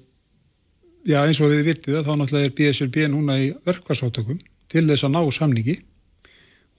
já, 1.10 1.20
eins 1.24 1.40
og 1.44 1.54
við 1.54 1.72
vitið 1.72 2.02
þá 2.06 2.12
náttúrulega 2.16 2.50
er 2.50 2.58
BSRB 2.58 3.08
núna 3.14 3.38
í 3.42 3.50
verkvarsátökum 3.68 4.42
til 4.70 4.86
þess 4.90 5.08
að 5.08 5.16
ná 5.16 5.22
samningi. 5.36 5.80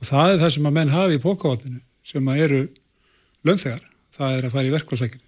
Og 0.01 0.09
það 0.09 0.35
er 0.35 0.45
það 0.45 0.55
sem 0.57 0.68
að 0.70 0.76
menn 0.78 0.95
hafi 0.95 1.18
í 1.18 1.24
pókavatninu 1.24 1.83
sem 2.07 2.31
að 2.33 2.45
eru 2.47 2.61
lögþegar, 3.45 3.83
það 4.14 4.39
er 4.39 4.47
að 4.47 4.55
fara 4.55 4.70
í 4.70 4.72
verkvarsækjum 4.76 5.26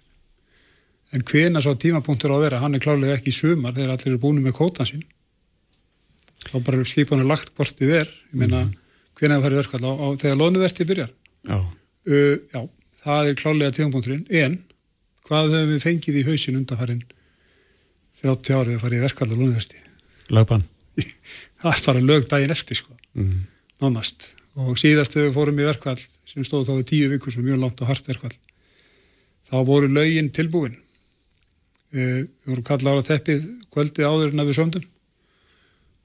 en 1.13 1.23
hvena 1.29 1.61
svo 1.61 1.75
tímapunktur 1.77 2.33
á 2.33 2.35
að 2.37 2.45
vera, 2.47 2.61
hann 2.63 2.75
er 2.75 2.81
klálega 2.81 3.17
ekki 3.17 3.29
í 3.29 3.37
sumar 3.37 3.75
þegar 3.75 3.93
allir 3.93 4.13
eru 4.13 4.21
búin 4.21 4.41
með 4.41 4.57
kótan 4.57 4.89
sín 4.89 5.03
þá 6.47 6.55
bara 6.65 6.85
skipanur 6.89 7.29
lagt 7.29 7.53
hvort 7.57 7.77
þið 7.77 7.97
er, 8.01 8.09
ég 8.33 8.39
meina 8.41 8.63
mm. 8.65 8.71
hvena 9.19 9.37
það 9.37 9.45
fara 9.45 9.59
í 9.61 9.93
á 9.93 10.07
þegar 10.23 10.39
loðnuvertið 10.41 10.89
byrjar? 10.89 11.11
Já. 11.47 11.57
Uh, 12.03 12.35
já, 12.51 12.61
það 13.03 13.29
er 13.29 13.37
klálega 13.39 13.75
tímapunkturinn, 13.77 14.25
en 14.41 14.57
hvað 15.27 15.53
höfum 15.53 15.71
við 15.75 15.85
fengið 15.85 16.19
í 16.19 16.25
hausin 16.27 16.59
undanfærin 16.59 17.05
fyrir 18.23 18.37
80 18.37 18.61
árið 18.61 18.77
að 18.77 18.85
fara 18.85 18.97
í 18.97 19.03
verkvall 19.03 19.29
á 19.29 19.35
loðnuvertið 19.35 19.89
lögbann? 20.33 20.63
Það 21.63 21.73
er 21.73 21.83
bara 21.87 22.05
lög 22.07 22.25
daginn 22.29 22.53
eftir 22.53 22.79
sko. 22.79 22.95
Mm. 23.13 23.43
nánast. 23.83 24.29
Og 24.59 24.77
síðast 24.79 25.13
þegar 25.15 25.29
við 25.29 25.35
fórum 25.37 25.59
í 25.59 25.67
verkvall 25.67 25.99
sem 26.29 26.45
stóð 26.45 26.69
þá 26.69 26.73
í 26.79 26.87
tíu 26.87 27.11
vikur 27.11 27.33
sem 27.33 27.45
mjög 27.45 27.61
langt 27.61 27.81
og 27.83 27.89
hart 27.89 28.07
verkvall 28.09 28.35
þá 29.49 29.55
voru 29.67 29.89
lögin 29.91 30.31
tilbúin. 30.33 30.77
Við 31.93 32.27
vorum 32.47 32.65
kallað 32.65 32.95
ára 32.95 33.05
teppið 33.05 33.45
kvöldi 33.73 34.05
áður 34.05 34.33
en 34.33 34.41
að 34.41 34.49
við 34.49 34.59
sömdum. 34.59 34.85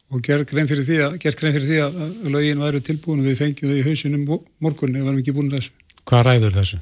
Og 0.09 0.25
gert 0.25 0.51
grein 0.53 0.69
fyrir 0.69 0.87
því 0.89 0.99
að, 1.05 1.17
fyrir 1.21 1.65
því 1.65 1.79
að 1.85 2.29
lögin 2.33 2.65
væri 2.65 2.83
tilbúin 2.85 3.23
og 3.23 3.29
við 3.29 3.41
fengjum 3.43 3.73
þau 3.73 3.79
í 3.79 3.87
hausinum 3.87 4.27
morgun 4.65 4.97
eða 4.97 5.09
varum 5.09 5.21
ekki 5.23 5.37
búin 5.37 5.53
þessu. 5.53 5.73
Hvað 6.09 6.25
ræður 6.29 6.57
þessu? 6.57 6.81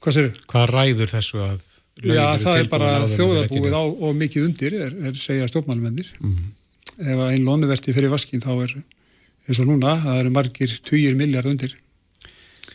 Hvað 0.00 0.16
sér 0.16 0.28
þau? 0.28 0.42
Hvað 0.52 0.74
ræður 0.74 1.12
þessu 1.14 1.42
að 1.44 1.64
Já, 2.04 2.24
það 2.40 2.62
er 2.62 2.70
bara 2.72 2.90
þjóðabúið 3.10 3.76
á 3.76 3.82
og 3.82 4.16
mikið 4.16 4.46
undir 4.46 4.76
er, 4.86 4.96
er 5.10 5.20
segja 5.20 5.48
stjórnmálmennir 5.50 6.08
mm 6.20 6.30
-hmm. 6.30 7.12
ef 7.12 7.22
einn 7.26 7.44
lónuverti 7.44 7.92
fyrir 7.92 8.12
vaskin 8.12 8.40
þá 8.40 8.52
er 8.64 8.74
eins 9.48 9.60
og 9.60 9.68
núna, 9.68 9.96
það 10.00 10.20
eru 10.22 10.30
margir 10.30 10.80
20 10.86 11.16
miljard 11.18 11.46
undir. 11.50 11.76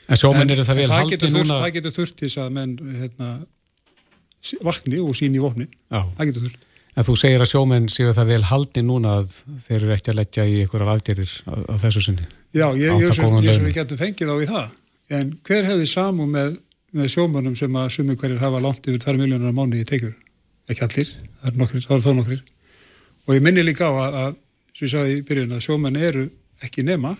En 0.05 0.19
sjómenn 0.19 0.51
eru 0.53 0.63
það 0.65 0.81
vel 0.81 0.91
haldi 0.91 1.31
núna? 1.33 1.59
Það 1.63 1.75
getur 1.79 1.95
þurft 1.95 2.15
til 2.21 2.29
að 2.41 2.49
menn 2.53 2.77
hérna, 2.99 3.29
vakni 4.61 5.01
og 5.01 5.15
síni 5.17 5.39
í 5.39 5.43
vopni 5.43 5.67
það 5.89 6.25
getur 6.29 6.45
þurft. 6.45 6.65
En 6.95 7.03
þú 7.03 7.15
segir 7.19 7.41
að 7.43 7.49
sjómenn 7.51 7.87
séu 7.91 8.13
það 8.15 8.29
vel 8.31 8.43
haldi 8.47 8.81
núna 8.85 9.17
að 9.19 9.31
þeir 9.65 9.77
eru 9.81 9.95
ekki 9.97 10.11
að 10.13 10.19
leggja 10.21 10.45
í 10.47 10.59
einhverjar 10.63 10.91
aðgerðir 10.93 11.33
á, 11.43 11.75
þessu 11.81 12.03
sinni? 12.05 12.27
Já, 12.55 12.69
ég 12.79 13.03
er 13.03 13.17
svo 13.17 13.31
við 13.43 13.73
getum 13.75 13.99
fengið 13.99 14.31
á 14.31 14.35
í 14.39 14.47
það. 14.47 14.77
En 15.15 15.33
hver 15.45 15.67
hefði 15.67 15.89
samu 15.91 16.27
með, 16.29 16.55
með 16.95 17.11
sjómennum 17.13 17.55
sem 17.59 17.75
að 17.79 17.91
sumi 17.97 18.15
hverjir 18.19 18.41
hafa 18.41 18.61
langt 18.63 18.87
yfir 18.87 19.01
2 19.03 19.19
miljónar 19.19 19.51
á 19.51 19.57
mánu 19.57 19.79
í 19.81 19.87
tekur 19.87 20.15
ekki 20.71 20.85
allir, 20.85 21.11
það 21.41 21.51
er, 21.51 21.57
nokkrir, 21.59 21.85
það 21.85 21.95
er 21.95 22.03
þó 22.05 22.11
nokkrir. 22.17 22.43
Og 23.25 23.37
ég 23.37 23.45
minni 23.45 23.63
líka 23.65 23.89
á 23.89 23.93
að, 23.93 24.19
að 24.21 24.35
sem 24.75 24.85
ég 24.87 24.93
sagði 24.93 25.15
í 25.15 25.23
byrjun 25.27 25.55
að 25.55 25.65
sjómenn 25.65 25.99
eru 26.01 26.25
ekki 26.65 26.85
nema 26.85 27.13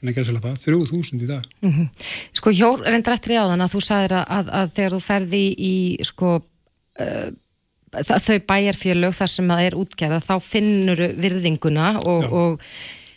en 0.00 0.10
ekki 0.10 0.22
að 0.22 0.30
selja 0.30 0.54
þrjú 0.62 0.80
þúsund 0.88 1.24
í 1.24 1.28
dag. 1.28 1.44
Mm 1.60 1.72
-hmm. 1.74 1.88
Sko 2.36 2.52
Hjór 2.56 2.84
reyndar 2.86 3.14
eftir 3.14 3.36
í 3.36 3.40
áðan 3.40 3.64
að 3.64 3.74
þú 3.74 3.82
sagðir 3.84 4.16
að, 4.18 4.24
að, 4.36 4.52
að 4.60 4.72
þegar 4.76 4.94
þú 4.96 5.00
ferði 5.04 5.42
í 5.58 5.74
sko 6.08 6.30
uh, 6.40 7.28
þau 7.90 8.38
bæjarfjörlög 8.46 9.14
þar 9.18 9.32
sem 9.34 9.52
það 9.52 9.66
er 9.66 9.76
útgerða 9.76 10.20
þá 10.24 10.34
finnur 10.40 11.04
virðinguna 11.20 11.90
og, 12.00 12.32
og 12.32 12.64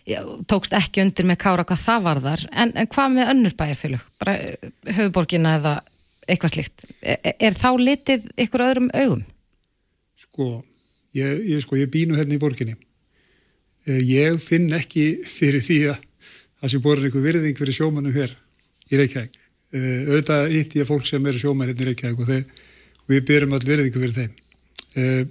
já, 0.10 0.20
tókst 0.49 0.76
ekki 0.76 1.04
undir 1.06 1.28
með 1.30 1.41
kára 1.45 1.66
hvað 1.68 1.84
það 1.86 2.06
var 2.08 2.22
þar 2.28 2.45
en, 2.51 2.74
en 2.76 2.88
hvað 2.91 3.16
með 3.16 3.34
önnur 3.36 3.58
bæjarfjörlög 3.60 4.06
bara 4.20 4.38
uh, 4.38 4.70
höfuborgina 4.97 5.58
eða 5.60 5.76
eitthvað 6.28 6.55
slikt 6.55 6.86
er, 7.01 7.36
er 7.39 7.57
þá 7.57 7.69
litið 7.80 8.30
ykkur 8.45 8.65
öðrum 8.69 8.89
augum? 8.93 9.24
Sko 10.19 10.49
ég, 11.17 11.43
ég, 11.51 11.61
sko, 11.65 11.78
ég 11.80 11.91
bínu 11.93 12.17
hérna 12.17 12.38
í 12.38 12.41
borginni 12.41 12.78
Eh, 13.84 13.99
ég 14.07 14.39
finn 14.39 14.71
ekki 14.71 15.26
fyrir 15.28 15.63
því 15.63 15.78
að 15.91 16.03
það 16.61 16.71
sé 16.71 16.80
borin 16.84 17.07
einhver 17.07 17.24
virðing 17.26 17.57
fyrir 17.59 17.76
sjómanum 17.76 18.13
hér 18.15 18.32
í 18.88 18.99
Reykjavík. 18.99 19.34
Eh, 19.76 20.05
auðvitað 20.07 20.53
ítti 20.55 20.80
ég 20.80 20.88
fólk 20.88 21.07
sem 21.09 21.26
eru 21.28 21.41
sjóman 21.41 21.67
hérna 21.67 21.84
í 21.84 21.88
Reykjavík 21.89 22.21
og, 22.21 22.30
þeir, 22.30 22.45
og 23.03 23.11
við 23.11 23.26
byrjum 23.28 23.55
all 23.57 23.67
virðingu 23.67 24.03
fyrir 24.05 24.15
þeim. 24.15 24.38
Eh, 24.95 25.26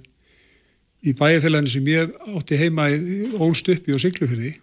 í 1.01 1.15
bæjarfélaginu 1.17 1.73
sem 1.73 1.89
ég 1.89 2.13
átti 2.37 2.59
heima 2.61 2.85
ólst 3.41 3.73
upp 3.73 3.89
í 3.89 3.95
og 3.97 4.03
siglu 4.03 4.29
fyrir 4.29 4.43
því, 4.43 4.53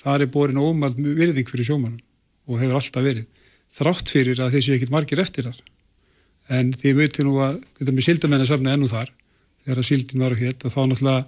þar 0.00 0.24
er 0.24 0.32
borin 0.32 0.62
ómald 0.64 0.96
virðing 0.96 1.52
fyrir 1.52 1.68
sjómanum 1.68 2.00
og 2.48 2.62
hefur 2.62 2.80
alltaf 2.80 3.04
verið. 3.04 3.28
Þrátt 3.76 4.12
fyrir 4.12 4.40
að 4.40 4.56
þessi 4.56 4.76
ekkit 4.76 4.92
margir 4.94 5.20
eftir 5.20 5.48
þar. 5.48 5.62
En 6.56 6.70
því 6.72 6.92
mötti 7.00 7.24
nú 7.26 7.38
að, 7.42 7.58
þetta 7.78 7.94
með 7.94 8.06
sildamennasafni 8.06 8.72
ennú 8.72 8.88
þar, 8.90 9.10
þegar 9.64 9.82
að 9.82 9.88
sildin 9.88 10.22
var 10.22 10.36
hér, 10.38 10.54
þá 10.62 10.80
náttúrulega 10.86 11.24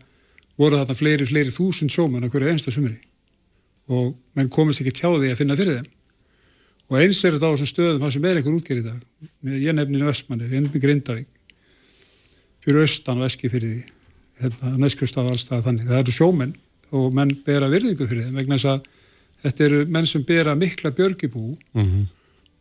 voru 0.58 0.80
þarna 0.80 0.96
fleiri, 0.98 1.26
fleiri 1.26 1.54
þúsund 1.54 1.94
sjóman 1.94 2.26
að 2.26 2.34
hverju 2.34 2.52
einsta 2.52 2.74
sumri. 2.74 2.96
Og 3.88 4.12
menn 4.38 4.50
komist 4.52 4.82
ekki 4.82 4.94
tjá 4.94 5.08
því 5.10 5.32
að 5.32 5.40
finna 5.40 5.58
fyrir 5.58 5.80
þeim. 5.80 5.90
Og 6.88 7.00
eins 7.02 7.20
er 7.24 7.36
þetta 7.36 7.50
á 7.50 7.52
þessum 7.52 7.70
stöðum 7.72 8.04
það 8.04 8.14
sem 8.14 8.26
er 8.28 8.38
einhver 8.38 8.56
útgerð 8.56 8.80
í 8.80 8.86
dag. 8.86 9.00
Ég 9.58 9.76
nefninu 9.76 10.08
Vestmanni, 10.08 10.48
ég 10.48 10.64
nefninu 10.64 10.82
Grindavík. 10.82 11.28
Fyrir 12.64 12.84
austan 12.84 13.20
og 13.20 13.28
eski 13.28 13.50
fyrir 13.52 13.74
því 13.74 13.82
hérna, 14.42 14.72
næskust 14.84 15.18
af 15.20 15.28
allstað 15.28 15.66
þannig. 15.66 15.88
Það 15.88 16.00
eru 16.02 16.14
sjómenn 16.16 16.54
og 16.96 17.12
menn 17.16 17.34
bera 17.44 17.68
virðingu 17.70 18.08
fyrir 18.08 18.28
þeim 18.28 18.38
vegna 18.40 18.56
þess 18.56 18.70
að 18.72 18.86
þetta 19.44 19.66
eru 19.66 19.80
menn 19.94 20.08
sem 20.08 20.24
bera 20.26 20.54
mikla 20.58 20.92
björgibú 20.96 21.44
mm 21.52 21.84
-hmm. 21.84 22.06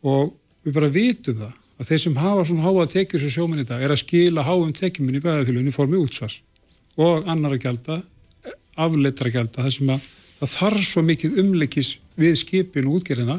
Og 0.06 0.34
við 0.66 0.76
bara 0.76 0.92
vitum 0.92 1.40
það 1.40 1.56
að 1.78 1.90
þeir 1.90 2.02
sem 2.02 2.18
hafa 2.18 2.44
svona 2.48 2.66
háa 2.66 2.86
tekjur 2.90 3.22
sem 3.22 3.34
sjómenn 3.34 3.62
í 3.62 3.66
dag 3.68 3.82
er 3.82 3.94
að 3.94 4.02
skila 4.02 4.46
háum 4.46 4.72
tekjuminn 4.74 5.18
í 5.18 5.22
bæðafélunni 5.22 5.74
formi 5.74 5.98
útsvars 6.00 6.40
og 6.98 7.28
annar 7.30 7.54
að 7.54 7.62
gelda, 7.62 8.00
afleitra 8.78 9.30
að 9.30 9.36
gelda, 9.36 9.62
það 9.62 9.74
sem 9.76 9.92
að 9.94 10.08
það 10.38 10.54
þarf 10.54 10.86
svo 10.86 11.04
mikið 11.06 11.38
umleikis 11.42 11.92
við 12.18 12.34
skipin 12.42 12.88
og 12.90 12.98
útgerina 12.98 13.38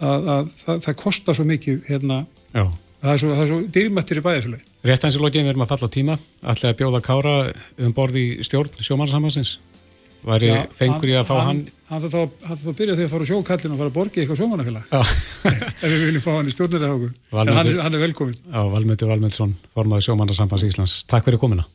að, 0.00 0.28
að 0.34 0.52
það, 0.58 0.82
það 0.86 0.98
kostar 1.02 1.36
svo 1.36 1.46
mikið 1.48 1.88
hérna, 1.88 2.20
það 2.52 3.14
er 3.14 3.22
svo, 3.22 3.32
svo 3.50 3.58
dýrmættir 3.76 4.20
í 4.20 4.24
bæðafélagi. 4.24 4.66
Rétt 4.88 5.04
eins 5.04 5.18
og 5.18 5.26
lokin 5.26 5.44
við 5.44 5.52
erum 5.52 5.64
að 5.66 5.72
falla 5.74 5.88
á 5.92 5.96
tíma, 5.96 6.16
allir 6.52 6.70
að 6.70 6.78
bjóða 6.78 7.02
Kára 7.04 7.34
um 7.84 7.96
borði 7.96 8.24
stjórn 8.46 8.80
sjómanarsamhansins. 8.80 9.58
Var 10.26 10.44
ég 10.44 10.72
fengur 10.76 11.10
í 11.10 11.14
að 11.16 11.28
fá 11.30 11.36
hann? 11.46 11.62
Hann 11.90 12.02
þarf 12.04 12.32
þá 12.44 12.68
að 12.70 12.76
byrja 12.78 12.96
þegar 12.96 13.06
að 13.06 13.12
fara 13.14 13.26
á 13.26 13.30
sjókallin 13.30 13.74
og 13.74 13.80
fara 13.80 13.90
að 13.90 13.96
borgi 13.96 14.22
eitthvað 14.22 14.40
sjómanarfélag. 14.40 14.84
ef 15.82 15.86
við 15.86 16.04
viljum 16.06 16.24
fá 16.24 16.32
hann 16.36 16.50
í 16.50 16.54
stjórnir 16.54 16.84
eða 16.86 16.96
okkur. 16.98 17.12
En 17.32 17.52
hann 17.56 17.70
er, 17.72 17.78
hann 17.86 17.96
er 17.98 18.04
velkomin. 18.04 18.36
Já, 18.44 18.60
Valmyndur 18.74 19.10
Valmundsson, 19.10 19.54
formadur 19.74 20.06
sjómanarsamhans 20.06 20.66
Íslands. 20.68 20.98
Takk 21.10 21.26
fyrir 21.26 21.40
komina. 21.42 21.66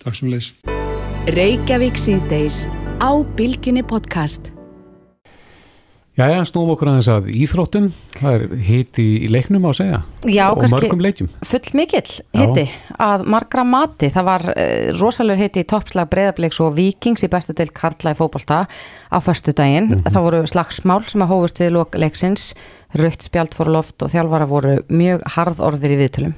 Takk 0.00 0.16
svo 0.18 0.32
leiðis. 0.32 0.54
Já, 6.20 6.26
já, 6.28 6.42
snúum 6.44 6.74
okkur 6.74 6.90
aðeins 6.90 7.06
að 7.08 7.28
íþróttum, 7.32 7.86
það 8.18 8.34
er 8.34 8.42
hiti 8.66 9.04
í 9.24 9.28
leiknum 9.32 9.64
á 9.64 9.70
að 9.70 9.76
segja 9.78 10.00
já, 10.28 10.42
og 10.52 10.66
mörgum 10.68 11.00
leikjum. 11.00 11.30
Full 11.48 11.70
mikill 11.78 12.18
hiti 12.36 12.64
að 13.00 13.24
margra 13.32 13.64
mati, 13.64 14.10
það 14.12 14.26
var 14.28 14.44
eh, 14.52 14.90
rosalur 14.98 15.40
hiti 15.40 15.64
í 15.64 15.68
toppslag 15.70 16.10
breyðarbleiks 16.12 16.60
og 16.60 16.76
vikings 16.76 17.24
í 17.24 17.30
bestu 17.32 17.56
del 17.56 17.72
Karla 17.72 18.12
í 18.12 18.18
fókbalta 18.18 18.66
á 18.68 19.18
förstu 19.24 19.56
daginn. 19.56 19.88
Mm 19.88 19.96
-hmm. 20.02 20.12
Það 20.12 20.26
voru 20.28 20.44
slagsmál 20.52 21.00
sem 21.08 21.24
að 21.24 21.32
hófust 21.32 21.64
við 21.64 21.72
lokleiksins, 21.78 22.54
rutt 23.00 23.22
spjald 23.24 23.56
fór 23.56 23.72
loft 23.72 24.02
og 24.02 24.12
þjálfara 24.12 24.46
voru 24.46 24.78
mjög 24.92 25.24
harð 25.24 25.60
orðir 25.60 25.96
í 25.96 26.00
viðtölum. 26.04 26.34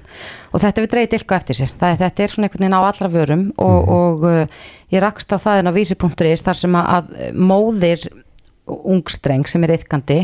Og 0.53 0.61
þetta 0.63 0.83
við 0.83 0.91
dreyið 0.95 1.11
dilka 1.11 1.37
eftir 1.37 1.57
sér. 1.57 1.71
Það, 1.75 1.99
þetta 1.99 2.23
er 2.23 2.29
svona 2.29 2.47
einhvern 2.47 2.63
veginn 2.63 2.79
á 2.79 2.87
allra 2.87 3.09
vörum 3.09 3.53
og, 3.57 3.83
mm 3.83 3.89
-hmm. 3.89 3.95
og 3.99 4.25
uh, 4.25 4.47
ég 4.93 5.03
rakst 5.03 5.33
á 5.33 5.43
það 5.43 5.59
en 5.59 5.67
á 5.67 5.73
vísi.is 5.75 6.43
þar 6.43 6.55
sem 6.55 6.75
að 6.75 7.05
móðir 7.35 8.22
ungstreng 8.67 9.49
sem 9.51 9.65
er 9.67 9.77
ytkandi 9.79 10.23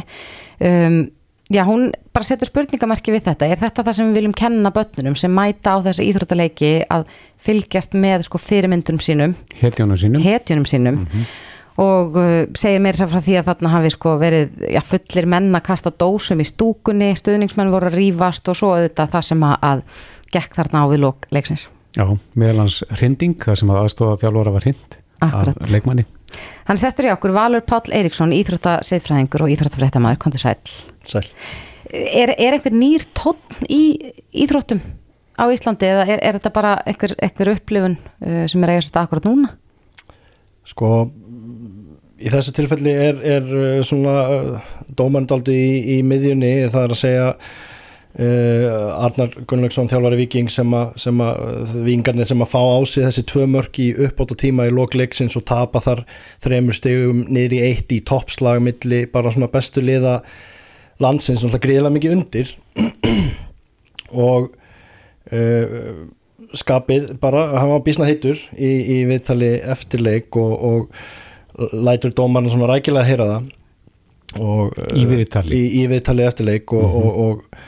um, 0.60 1.06
já 1.48 1.64
hún 1.64 1.90
bara 2.12 2.26
setur 2.26 2.48
spurningamarki 2.48 3.12
við 3.12 3.28
þetta, 3.30 3.48
er 3.48 3.60
þetta 3.60 3.84
það 3.86 3.96
sem 3.96 4.08
við 4.10 4.20
viljum 4.20 4.36
kenna 4.36 4.72
börnunum 4.74 5.16
sem 5.16 5.32
mæta 5.32 5.76
á 5.80 5.84
þessi 5.86 6.08
íþróttaleiki 6.10 6.72
að 6.92 7.06
fylgjast 7.40 7.96
með 7.96 8.26
sko 8.26 8.40
fyrirmyndunum 8.42 9.02
sínum? 9.02 9.36
Hetjunum 9.60 10.00
sínum, 10.00 10.24
hetjunum 10.24 10.66
sínum. 10.68 10.98
Mm 10.98 11.06
-hmm. 11.06 11.30
og 11.84 12.18
uh, 12.20 12.44
segir 12.58 12.82
mér 12.84 12.98
sér 12.98 13.08
frá 13.08 13.22
því 13.24 13.38
að 13.38 13.48
þarna 13.48 13.72
hafi 13.76 13.90
sko 13.90 14.18
verið 14.18 14.50
já, 14.74 14.80
fullir 14.82 15.26
menn 15.26 15.54
að 15.54 15.66
kasta 15.70 15.90
dósum 15.90 16.40
í 16.40 16.44
stúkunni. 16.44 17.14
Stuðningsmenn 17.16 17.72
voru 17.72 17.86
að 17.86 17.96
rýfast 17.96 18.48
og 18.48 18.56
svo 18.56 18.74
auðvitað 18.74 19.10
það 19.14 19.24
sem 19.30 19.42
að, 19.42 19.56
að 19.62 19.82
gekk 20.32 20.54
þarna 20.54 20.84
á 20.84 20.86
við 20.90 21.00
lók 21.06 21.26
leiksins. 21.30 21.68
Já, 21.96 22.18
meðalans 22.34 22.84
hrinding, 22.90 23.40
það 23.40 23.54
sem 23.54 23.70
að 23.70 23.82
aðstofa 23.82 24.20
þjálfur 24.20 24.48
að 24.48 24.52
var 24.52 24.62
hrind 24.68 24.98
af 25.20 25.70
leikmanni 25.70 26.04
Hann 26.68 26.80
sestur 26.80 27.08
í 27.08 27.12
okkur 27.14 27.32
Valur 27.36 27.64
Páll 27.64 27.94
Eiríksson, 27.96 28.34
íþróttaseðfræðingur 28.36 29.46
og 29.46 29.52
íþróttafrættamæður, 29.54 30.20
kontur 30.20 30.42
sæl. 30.42 30.58
Sæl. 31.08 31.24
Er, 31.88 32.34
er 32.36 32.56
einhver 32.58 32.74
nýr 32.76 33.06
tónn 33.16 33.68
í 33.72 33.82
íþróttum 34.44 34.82
á 35.38 35.44
Íslandi 35.54 35.88
eða 35.88 36.04
er, 36.10 36.20
er 36.20 36.36
þetta 36.36 36.52
bara 36.52 36.74
einhver, 36.84 37.14
einhver 37.22 37.52
upplifun 37.54 37.96
uh, 37.96 38.44
sem 38.50 38.66
er 38.66 38.74
eigast 38.74 38.98
akkurat 39.00 39.28
núna? 39.28 39.54
Sko, 40.68 40.90
í 42.20 42.32
þessu 42.34 42.52
tilfelli 42.58 42.92
er, 42.92 43.22
er 43.38 43.48
uh, 43.48 43.80
svona 43.86 44.16
uh, 44.34 44.70
dómandaldi 44.98 45.56
í, 45.56 45.72
í 45.96 45.98
miðjunni, 46.04 46.52
það 46.68 46.84
er 46.84 46.96
að 46.96 47.02
segja 47.04 47.28
Uh, 48.18 48.98
Arnar 48.98 49.30
Gunnlaugsson 49.46 49.86
þjálfari 49.86 50.16
viking 50.24 50.48
sem 50.50 50.72
að, 50.74 50.96
að 51.22 51.74
vingarnir 51.86 52.26
sem 52.26 52.40
að 52.42 52.50
fá 52.50 52.58
á 52.58 52.82
sig 52.82 53.04
þessi 53.06 53.22
tvö 53.30 53.44
mörk 53.46 53.78
í 53.78 53.92
uppbóta 53.94 54.34
tíma 54.34 54.66
í 54.66 54.72
lokleiksins 54.74 55.36
og 55.38 55.44
tapa 55.46 55.78
þar 55.84 56.02
þremur 56.42 56.74
stegum 56.74 57.20
niður 57.30 57.54
í 57.54 57.62
eitt 57.68 57.94
í 57.94 58.00
toppslag 58.02 58.58
milli 58.64 59.04
bara 59.12 59.30
svona 59.30 59.50
bestu 59.52 59.86
liða 59.86 60.16
landsins 60.98 61.46
og 61.46 61.54
gríðilega 61.62 61.94
mikið 61.94 62.16
undir. 62.16 62.52
Og 64.28 64.50
uh, 65.30 65.94
skapið 66.58 67.14
bara, 67.22 67.46
hann 67.54 67.70
var 67.70 67.86
bísna 67.86 68.08
heitur 68.08 68.38
í, 68.56 68.74
í 68.98 69.00
viðtali 69.08 69.54
eftirleik 69.62 70.34
og, 70.40 70.52
og 70.58 71.70
lætur 71.70 72.14
dómarna 72.16 72.50
svona 72.50 72.70
rækilega 72.72 73.04
að 73.04 73.10
heyra 73.12 73.32
það. 73.32 73.50
Og, 74.42 74.78
í 74.96 75.08
viðtali. 75.08 75.54
í, 75.54 75.66
í 75.82 75.90
viðtali 75.90 76.26
eftirleik 76.26 76.72
og, 76.72 76.88
mm 76.88 76.96
-hmm. 76.96 77.26
og 77.28 77.67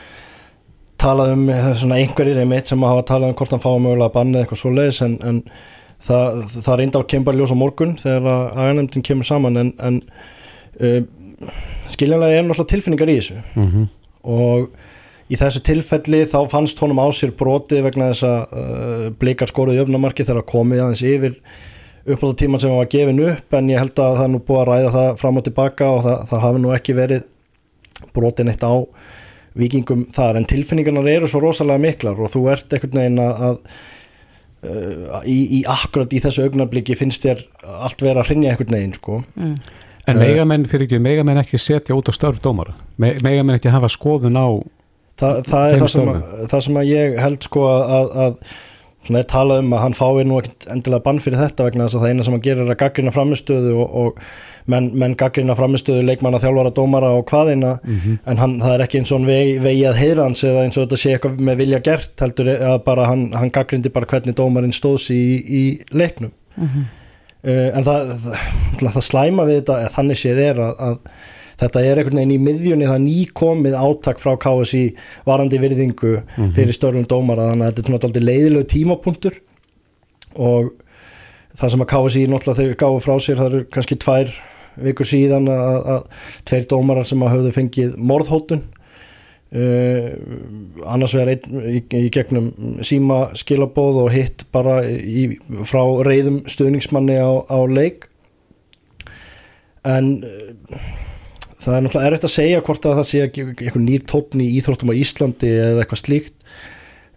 talað 1.01 1.35
um 1.35 1.49
einhverjir 1.51 2.41
einmitt 2.43 2.71
sem 2.71 2.83
hafa 2.87 3.07
talað 3.09 3.33
um 3.33 3.39
hvort 3.39 3.55
hann 3.55 3.63
fáið 3.63 3.85
mögulega 3.87 4.11
að 4.11 4.17
banna 4.19 4.43
eitthvað 4.43 4.61
svo 4.63 4.73
leiðis 4.75 5.01
en, 5.07 5.17
en 5.25 5.41
það, 6.05 6.45
það 6.57 6.79
reynda 6.81 7.01
á 7.01 7.11
kembarljós 7.15 7.55
á 7.55 7.63
morgun 7.63 7.97
þegar 8.01 8.29
að 8.35 8.45
aðeinemdin 8.65 9.07
kemur 9.09 9.29
saman 9.29 9.61
en, 9.63 9.73
en 9.81 9.99
um, 10.81 11.09
skiljanlega 11.91 12.39
er 12.39 12.47
náttúrulega 12.47 12.73
tilfinningar 12.75 13.13
í 13.13 13.19
þessu 13.19 13.41
mm 13.41 13.67
-hmm. 13.73 13.89
og 14.37 14.71
í 15.31 15.39
þessu 15.39 15.63
tilfelli 15.67 16.23
þá 16.31 16.39
fannst 16.51 16.81
honum 16.83 17.03
á 17.03 17.07
sér 17.15 17.35
broti 17.39 17.83
vegna 17.85 18.11
þess 18.13 18.27
að 18.27 18.41
uh, 18.63 19.11
blikar 19.21 19.51
skoruði 19.51 19.85
öfnamarki 19.85 20.27
þegar 20.27 20.49
komið 20.49 20.85
aðeins 20.85 21.05
yfir 21.07 21.41
uppláta 22.07 22.37
tíman 22.41 22.61
sem 22.61 22.73
var 22.75 22.89
gefin 22.91 23.21
upp 23.29 23.55
en 23.55 23.71
ég 23.71 23.79
held 23.79 23.99
að 23.99 24.17
það 24.17 24.25
er 24.25 24.33
nú 24.33 24.41
búið 24.41 24.61
að 24.61 24.71
ræða 24.71 24.93
það 24.97 25.11
fram 25.21 25.37
og 25.37 25.45
tilbaka 25.45 25.91
og 25.91 26.03
það, 26.07 26.23
það 26.31 26.45
hafi 26.45 26.63
nú 26.63 26.73
ekki 26.75 26.97
verið 26.97 27.27
brotin 28.17 28.49
eitt 28.49 28.65
á 28.65 28.75
vikingum 29.59 30.07
þar 30.15 30.41
en 30.41 30.49
tilfinningarnar 30.51 31.09
eru 31.11 31.31
svo 31.31 31.43
rosalega 31.43 31.83
miklar 31.83 32.21
og 32.21 32.31
þú 32.33 32.45
ert 32.53 32.77
ekkert 32.77 32.97
neginn 32.97 33.21
að, 33.23 33.45
að 33.49 33.61
uh, 34.71 35.21
í, 35.27 35.39
í 35.59 35.61
akkurat 35.69 36.13
í 36.15 36.23
þessu 36.23 36.47
augnabliki 36.47 36.99
finnst 36.99 37.27
þér 37.27 37.45
allt 37.81 38.05
vera 38.05 38.23
að 38.23 38.33
hrinja 38.33 38.55
ekkert 38.55 38.75
neginn 38.75 38.97
sko. 38.97 39.21
Mm. 39.35 39.55
En 40.07 40.17
uh, 40.17 40.23
megamenn 40.23 40.67
fyrir 40.71 40.87
ekki, 40.87 41.03
megamenn 41.03 41.43
ekki 41.43 41.61
setja 41.61 41.97
út 41.97 42.11
á 42.11 42.15
störf 42.15 42.41
dómara, 42.45 42.77
Me, 42.97 43.17
megamenn 43.25 43.59
ekki 43.59 43.73
hafa 43.75 43.91
skoðun 43.93 44.39
á 44.39 44.49
Þa, 45.21 45.31
það 45.45 45.67
er 45.67 45.83
það 45.83 45.91
sem, 45.93 46.09
að, 46.09 46.21
það 46.49 46.63
sem 46.65 46.77
að 46.81 46.87
ég 46.89 47.17
held 47.21 47.43
sko 47.45 47.65
að, 47.69 48.13
að 48.25 48.37
svona 49.05 49.21
er 49.21 49.27
talað 49.29 49.59
um 49.61 49.75
að 49.77 49.83
hann 49.85 49.97
fái 49.99 50.23
nú 50.29 50.39
ekkert 50.41 50.69
endilega 50.73 51.05
bann 51.05 51.21
fyrir 51.21 51.43
þetta 51.43 51.67
vegna 51.67 51.89
þess 51.89 51.99
að 51.99 52.05
það 52.05 52.15
eina 52.15 52.27
sem 52.27 52.37
hann 52.37 52.45
gerir 52.47 52.65
er 52.65 52.73
að 52.73 52.81
gaggrina 52.81 53.13
framistöðu 53.13 53.75
og, 53.83 53.99
og 54.01 54.23
menn, 54.71 54.91
menn 54.99 55.17
gaggrina 55.19 55.57
framistöðu 55.59 56.05
leikmanna, 56.07 56.41
þjálfara, 56.43 56.73
dómara 56.77 57.11
og 57.17 57.27
hvaðina 57.31 57.73
mm 57.79 57.97
-hmm. 57.97 58.19
en 58.33 58.43
hann, 58.43 58.55
það 58.61 58.75
er 58.75 58.85
ekki 58.87 59.01
eins 59.01 59.13
og 59.17 59.27
vegi, 59.27 59.59
vegi 59.65 59.83
að 59.89 59.99
heyra 60.03 60.29
hans 60.29 60.45
eða 60.45 60.63
eins 60.65 60.79
og 60.79 60.87
þetta 60.87 61.01
sé 61.03 61.13
eitthvað 61.15 61.43
með 61.49 61.61
vilja 61.65 61.83
gert 61.91 62.25
heldur 62.25 62.53
að 62.55 62.79
bara 62.85 63.09
hann, 63.11 63.27
hann 63.33 63.51
gaggrindi 63.51 63.93
bara 63.95 64.07
hvernig 64.07 64.39
dómarinn 64.39 64.77
stóðs 64.77 65.11
í, 65.11 65.23
í 65.61 65.63
leiknum 65.91 66.33
mm 66.57 66.69
-hmm. 66.69 66.87
uh, 67.45 67.69
en 67.77 67.85
það, 67.85 68.17
það, 68.79 68.93
það 68.93 69.05
slæma 69.11 69.45
við 69.45 69.61
þetta, 69.61 69.79
þannig 69.99 70.19
séð 70.19 70.43
er 70.47 70.65
að, 70.69 70.75
að 70.79 70.97
þetta 71.61 71.83
er 71.85 72.01
einhvern 72.01 72.21
veginn 72.21 72.35
í 72.35 72.45
miðjunni 72.45 72.89
það 72.89 73.03
nýkomið 73.05 73.75
áttak 73.77 74.21
frá 74.23 74.37
KSI 74.41 74.85
varandi 75.29 75.61
virðingu 75.61 76.15
mhm. 76.21 76.53
fyrir 76.57 76.77
störfum 76.77 77.09
dómara 77.09 77.51
þannig 77.51 77.67
að 77.67 77.75
þetta 77.75 77.89
er 77.89 77.95
náttúrulega 77.95 78.29
leiðilegu 78.31 78.71
tímapunktur 78.75 79.41
og 80.37 80.73
það 81.59 81.75
sem 81.75 81.85
að 81.85 81.91
KSI 81.93 82.25
náttúrulega 82.31 82.63
þegar 82.63 82.81
gáðu 82.85 83.03
frá 83.05 83.15
sér 83.21 83.41
það 83.41 83.51
eru 83.51 83.63
kannski 83.75 83.99
tvær 84.01 84.33
vikur 84.79 85.09
síðan 85.09 85.49
að, 85.51 85.81
að 85.95 86.29
tveir 86.49 86.69
dómarar 86.71 87.09
sem 87.09 87.25
að 87.25 87.35
höfðu 87.35 87.55
fengið 87.57 87.97
morðhóttun 88.11 88.63
uh, 89.57 90.09
annars 90.87 91.17
verður 91.17 91.35
einn 91.35 91.75
í, 91.75 91.83
í 91.83 92.13
gegnum 92.15 92.51
síma 92.87 93.21
skilabóð 93.39 94.03
og 94.05 94.15
hitt 94.15 94.47
bara 94.55 94.81
í, 94.87 95.27
frá 95.69 95.83
reyðum 96.07 96.43
stuðningsmanni 96.51 97.19
á, 97.19 97.31
á 97.51 97.59
leik. 97.71 98.07
En 99.87 100.21
það 101.61 101.75
er 101.75 101.85
náttúrulega 101.85 102.07
erfitt 102.11 102.29
að 102.29 102.37
segja 102.37 102.63
hvort 102.65 102.87
að 102.89 102.99
það 103.01 103.11
sé 103.11 103.25
eitthvað 103.27 103.83
nýr 103.85 104.07
tópni 104.09 104.47
í 104.47 104.57
Íþróttum 104.61 104.93
á 104.93 105.01
Íslandi 105.01 105.53
eða 105.57 105.85
eitthvað 105.85 106.05
slíkt. 106.05 106.37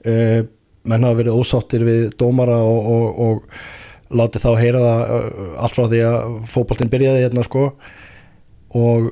Uh, 0.03 0.43
menn 0.83 1.05
hafa 1.05 1.21
verið 1.21 1.39
ósáttir 1.39 1.85
við 1.87 2.09
dómara 2.19 2.57
og, 2.59 2.87
og, 2.91 3.21
og 3.23 3.82
látið 4.13 4.45
þá 4.45 4.49
heyra 4.59 4.81
það 4.83 5.03
uh, 5.17 5.53
allt 5.65 5.77
frá 5.77 5.85
því 5.91 6.01
að 6.07 6.33
fókbaltinn 6.53 6.91
byrjaði 6.93 7.23
hérna 7.25 7.45
sko. 7.45 7.69
Og 8.73 9.09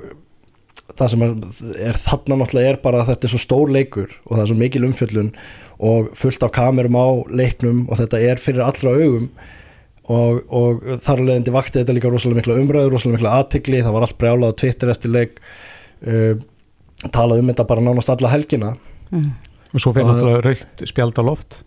það 0.98 1.14
sem 1.14 1.26
er 1.26 1.98
þarna 2.00 2.38
náttúrulega 2.42 2.74
er 2.74 2.80
bara 2.84 3.02
að 3.02 3.14
þetta 3.14 3.28
er 3.28 3.34
svo 3.34 3.42
stór 3.42 3.72
leikur 3.72 4.14
og 4.26 4.36
það 4.36 4.44
er 4.44 4.52
svo 4.52 4.60
mikil 4.60 4.86
umfjöllun 4.88 5.32
og 5.82 6.12
fullt 6.20 6.44
af 6.46 6.54
kamerum 6.56 6.98
á 7.00 7.08
leiknum 7.32 7.86
og 7.88 8.00
þetta 8.02 8.22
er 8.28 8.42
fyrir 8.42 8.64
allra 8.66 8.96
augum. 8.98 9.30
Og, 10.12 10.42
og 10.52 10.82
þar 11.06 11.22
leðindi 11.24 11.54
vakti 11.54 11.80
þetta 11.80 11.94
líka 11.96 12.10
rosalega 12.12 12.42
mikla 12.42 12.58
umræður, 12.60 12.96
rosalega 12.96 13.20
mikla 13.20 13.36
aðtikli 13.40 13.84
það 13.86 13.96
var 13.96 14.06
allt 14.08 14.18
brjálað 14.20 14.52
á 14.52 14.60
Twitter 14.60 14.92
eftir 14.92 15.14
leik. 15.14 15.38
Uh, 16.02 16.42
talað 17.14 17.42
um 17.42 17.52
þetta 17.52 17.68
bara 17.70 17.84
nánast 17.86 18.12
alla 18.14 18.34
helgina. 18.34 18.76
Mm. 19.12 19.32
og 19.76 19.84
svo 19.84 19.92
fyrir 19.92 20.08
náttúrulega 20.08 20.44
raukt 20.46 20.84
spjald 20.88 21.18
á 21.20 21.24
loft 21.28 21.58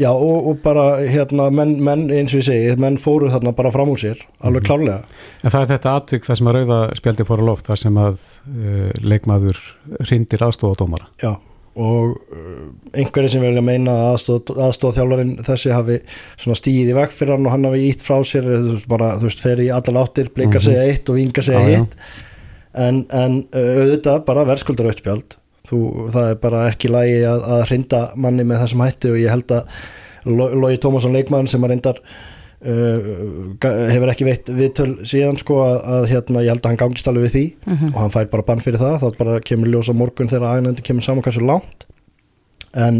já 0.00 0.08
og, 0.10 0.48
og 0.50 0.62
bara 0.64 0.86
hérna 1.04 1.50
menn, 1.54 1.76
menn 1.84 2.08
eins 2.14 2.34
og 2.34 2.40
ég 2.40 2.48
segi, 2.48 2.72
menn 2.80 2.98
fóru 3.00 3.30
þarna 3.32 3.52
bara 3.56 3.72
fram 3.74 3.92
úr 3.92 4.00
sér, 4.00 4.24
alveg 4.40 4.64
mm. 4.64 4.68
klárlega. 4.70 5.20
En 5.44 5.52
það 5.52 5.60
er 5.60 5.70
þetta 5.74 5.94
atvik 6.00 6.26
það 6.26 6.40
sem 6.40 6.50
að 6.50 6.58
rauða 6.58 6.80
spjaldi 6.98 7.28
fóru 7.28 7.46
á 7.46 7.48
loft 7.50 7.70
þar 7.70 7.84
sem 7.84 8.00
að 8.00 8.26
uh, 8.48 8.90
leikmaður 9.04 9.62
rindir 10.10 10.48
aðstofadómara 10.48 11.10
já 11.22 11.34
og 11.80 12.16
uh, 12.34 12.70
einhverju 12.98 13.30
sem 13.30 13.44
vilja 13.44 13.62
meina 13.62 13.92
að 13.94 14.08
aðstóð, 14.14 14.50
aðstóðþjálfarinn 14.66 15.36
þessi 15.46 15.70
hafi 15.74 15.98
svona 16.34 16.58
stíðið 16.58 16.90
í 16.90 16.96
veg 16.98 17.14
fyrir 17.14 17.36
hann 17.36 17.46
og 17.46 17.54
hann 17.54 17.68
hafi 17.68 17.84
ítt 17.86 18.02
frá 18.04 18.16
sér 18.26 18.48
bara 18.90 19.12
þú 19.20 19.28
veist 19.28 19.44
fer 19.44 19.62
í 19.62 19.68
allar 19.74 20.02
áttir 20.02 20.32
bleikar 20.34 20.58
mm 20.58 20.58
-hmm. 20.58 20.66
segja 20.66 20.88
eitt 20.88 21.08
og 21.08 21.20
vingar 21.20 21.46
segja 21.46 21.62
hitt. 21.68 21.94
En, 22.74 23.06
en 23.10 23.44
auðvitað 23.54 24.24
bara 24.26 24.46
verðskuldar 24.46 24.90
auðspjald 24.90 25.39
það 25.70 26.28
er 26.32 26.42
bara 26.42 26.66
ekki 26.70 26.90
lægi 26.90 27.22
að, 27.30 27.46
að 27.56 27.64
hrinda 27.68 28.02
manni 28.16 28.44
með 28.44 28.64
þessum 28.64 28.84
hætti 28.84 29.14
og 29.14 29.18
ég 29.20 29.34
held 29.34 29.56
að 29.56 29.80
Lógi 30.28 30.76
Tómasson 30.82 31.16
leikmann 31.16 31.48
sem 31.48 31.62
að 31.64 31.74
reyndar 31.74 32.02
Uh, 32.60 33.54
hefur 33.88 34.10
ekki 34.12 34.26
veitt 34.26 34.50
viðtöl 34.52 34.90
síðan 35.08 35.38
sko 35.40 35.62
að, 35.64 35.78
að 35.80 36.02
hérna 36.10 36.42
ég 36.44 36.52
held 36.52 36.60
að 36.60 36.66
hann 36.68 36.80
gangist 36.82 37.06
alveg 37.08 37.22
við 37.24 37.32
því 37.32 37.44
uh 37.46 37.70
mhm. 37.70 37.78
-huh. 37.78 37.94
og 37.94 38.00
hann 38.02 38.12
fær 38.12 38.28
bara 38.34 38.44
bann 38.50 38.60
fyrir 38.60 38.82
það 38.82 38.98
þá 39.00 39.16
bara 39.16 39.36
kemur 39.40 39.70
ljósa 39.72 39.94
morgun 39.96 40.28
þegar 40.28 40.44
aðeins 40.58 40.82
kemur 40.84 41.06
saman 41.06 41.24
kannski 41.24 41.46
langt 41.48 41.86
en, 42.76 42.98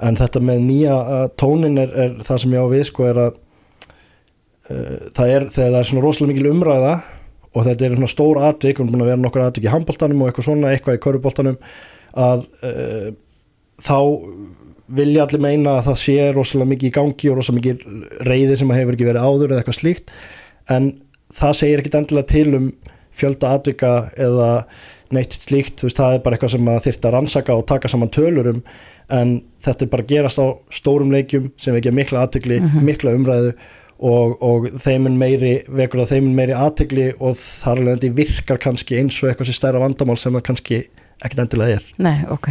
en 0.00 0.16
þetta 0.16 0.40
með 0.40 0.64
nýja 0.70 0.96
uh, 0.96 1.26
tónin 1.36 1.76
er, 1.76 1.92
er 1.92 2.16
það 2.24 2.40
sem 2.40 2.56
ég 2.56 2.64
á 2.64 2.72
við 2.72 2.86
sko 2.88 3.04
er 3.10 3.20
að 3.26 3.36
uh, 4.72 4.96
það 5.12 5.34
er 5.34 5.46
þegar 5.52 5.70
það 5.74 5.78
er 5.82 5.90
svona 5.90 6.06
rosalega 6.06 6.32
mikil 6.32 6.52
umræða 6.54 6.94
og 7.54 7.64
þetta 7.66 7.86
er 7.86 7.96
svona 7.96 8.10
stór 8.12 8.40
atvik, 8.48 8.78
við 8.78 8.84
erum 8.84 8.92
búin 8.92 9.04
að 9.04 9.10
vera 9.12 9.22
nokkur 9.22 9.44
atvik 9.46 9.68
í 9.68 9.72
handbóltanum 9.72 10.22
og 10.22 10.30
eitthvað 10.30 10.48
svona, 10.48 10.72
eitthvað 10.72 10.98
í 10.98 11.02
körubóltanum 11.06 11.58
að 12.18 12.44
uh, 12.66 13.08
þá 13.84 13.98
vilja 14.98 15.24
allir 15.24 15.42
meina 15.44 15.78
að 15.78 15.90
það 15.90 15.98
sé 16.02 16.28
rosalega 16.32 16.72
mikið 16.72 16.88
í 16.88 16.94
gangi 16.96 17.30
og 17.30 17.38
rosalega 17.38 17.60
mikið 17.60 18.22
reyði 18.28 18.60
sem 18.60 18.70
hefur 18.72 18.96
ekki 18.96 19.08
verið 19.08 19.26
áður 19.26 19.52
eða 19.52 19.62
eitthvað 19.62 19.80
slíkt 19.80 20.14
en 20.72 20.92
það 21.36 21.58
segir 21.58 21.82
ekkit 21.82 21.98
endilega 21.98 22.32
til 22.32 22.54
um 22.56 22.70
fjölda 23.18 23.50
atvika 23.58 23.92
eða 24.16 24.52
neitt 25.14 25.34
slíkt, 25.34 25.80
þú 25.80 25.88
veist, 25.88 25.98
það 25.98 26.14
er 26.14 26.22
bara 26.24 26.36
eitthvað 26.36 26.54
sem 26.54 26.70
þurft 26.84 27.08
að 27.08 27.14
rannsaka 27.14 27.56
og 27.56 27.66
taka 27.68 27.90
saman 27.90 28.12
tölurum 28.12 28.62
en 29.14 29.34
þetta 29.64 29.86
er 29.86 29.92
bara 29.92 30.08
gerast 30.08 30.40
á 30.40 30.46
stórum 30.74 31.12
leikjum 31.12 31.50
sem 31.60 31.76
ekki 31.76 31.90
er 31.90 31.96
mikla 31.96 32.24
atvikli, 32.26 32.58
mm 32.60 32.68
-hmm. 32.68 32.88
mikla 32.90 33.14
umræðu 33.16 33.54
og, 33.98 34.38
og 34.44 34.70
þeimun 34.78 35.18
meiri 35.18 35.52
vekur 35.66 36.04
það 36.04 36.14
þeimun 36.14 36.38
meiri 36.38 36.56
aðtegli 36.56 37.10
og 37.18 37.36
þar 37.40 37.82
alveg 37.82 38.14
virkar 38.16 38.62
kannski 38.62 39.00
eins 39.00 39.18
og 39.22 39.32
eitthvað 39.32 39.50
sem 39.50 39.58
stærra 39.58 39.82
vandamál 39.82 40.18
sem 40.20 40.34
það 40.34 40.46
kannski 40.46 40.80
ekkert 41.18 41.40
endilega 41.42 41.78
er. 41.80 41.86
Nei, 41.98 42.14
ok. 42.30 42.46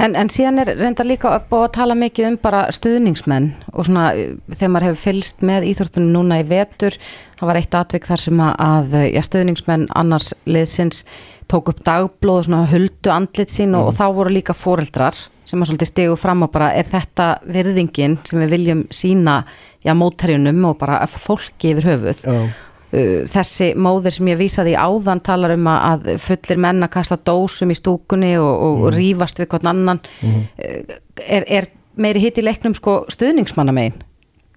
En, 0.00 0.16
en 0.16 0.30
síðan 0.32 0.62
er 0.62 0.72
reynda 0.78 1.04
líka 1.04 1.34
upp 1.36 1.52
á 1.52 1.58
að 1.58 1.74
tala 1.76 1.96
mikið 1.98 2.30
um 2.30 2.38
bara 2.40 2.62
stuðningsmenn 2.72 3.50
og 3.74 3.88
svona 3.88 4.08
þegar 4.54 4.72
maður 4.72 4.88
hefur 4.88 5.02
fylst 5.02 5.44
með 5.44 5.68
íþórtunum 5.70 6.14
núna 6.14 6.40
í 6.40 6.46
vetur, 6.48 6.96
það 7.36 7.50
var 7.50 7.60
eitt 7.60 7.76
atvik 7.76 8.08
þar 8.08 8.24
sem 8.24 8.44
að 8.46 8.98
já, 9.12 9.22
stuðningsmenn 9.28 9.88
annars 10.00 10.32
liðsins 10.48 11.04
tók 11.46 11.68
upp 11.70 11.84
dagblóð 11.86 12.40
og 12.40 12.48
svona 12.48 12.66
huldu 12.70 13.12
andlit 13.12 13.52
sín 13.52 13.70
mm. 13.70 13.78
og, 13.78 13.92
og 13.92 13.98
þá 14.00 14.06
voru 14.16 14.32
líka 14.34 14.56
fóreldrar 14.56 15.18
sem 15.46 15.60
að 15.60 15.70
svolítið 15.70 15.92
stegu 15.92 16.16
fram 16.18 16.42
og 16.42 16.50
bara 16.54 16.72
er 16.74 16.88
þetta 16.90 17.28
virðingin 17.46 18.16
sem 18.26 18.40
við 18.42 18.54
viljum 18.56 18.82
sína 18.90 19.42
já, 19.86 19.92
mótærjunum 19.96 20.64
og 20.70 20.78
bara 20.80 21.00
fólki 21.10 21.72
yfir 21.74 21.88
höfuð 21.92 22.22
oh. 22.32 22.44
þessi 23.30 23.72
móðir 23.78 24.16
sem 24.16 24.30
ég 24.32 24.40
vísaði 24.40 24.74
áðan 24.78 25.22
talar 25.24 25.54
um 25.56 25.70
að 25.70 26.12
fullir 26.22 26.60
menna 26.62 26.90
kasta 26.92 27.18
dósum 27.18 27.72
í 27.74 27.78
stúkunni 27.78 28.34
og, 28.40 28.52
og 28.52 28.84
mm. 28.84 28.92
rýfast 28.96 29.42
við 29.42 29.50
hvern 29.54 29.72
annan 29.72 30.02
mm. 30.20 30.44
er, 31.26 31.48
er 31.48 31.70
meiri 31.96 32.26
hitt 32.26 32.38
í 32.40 32.46
leiknum 32.46 32.76
sko 32.76 33.04
stuðningsmanna 33.12 33.74
megin 33.76 33.98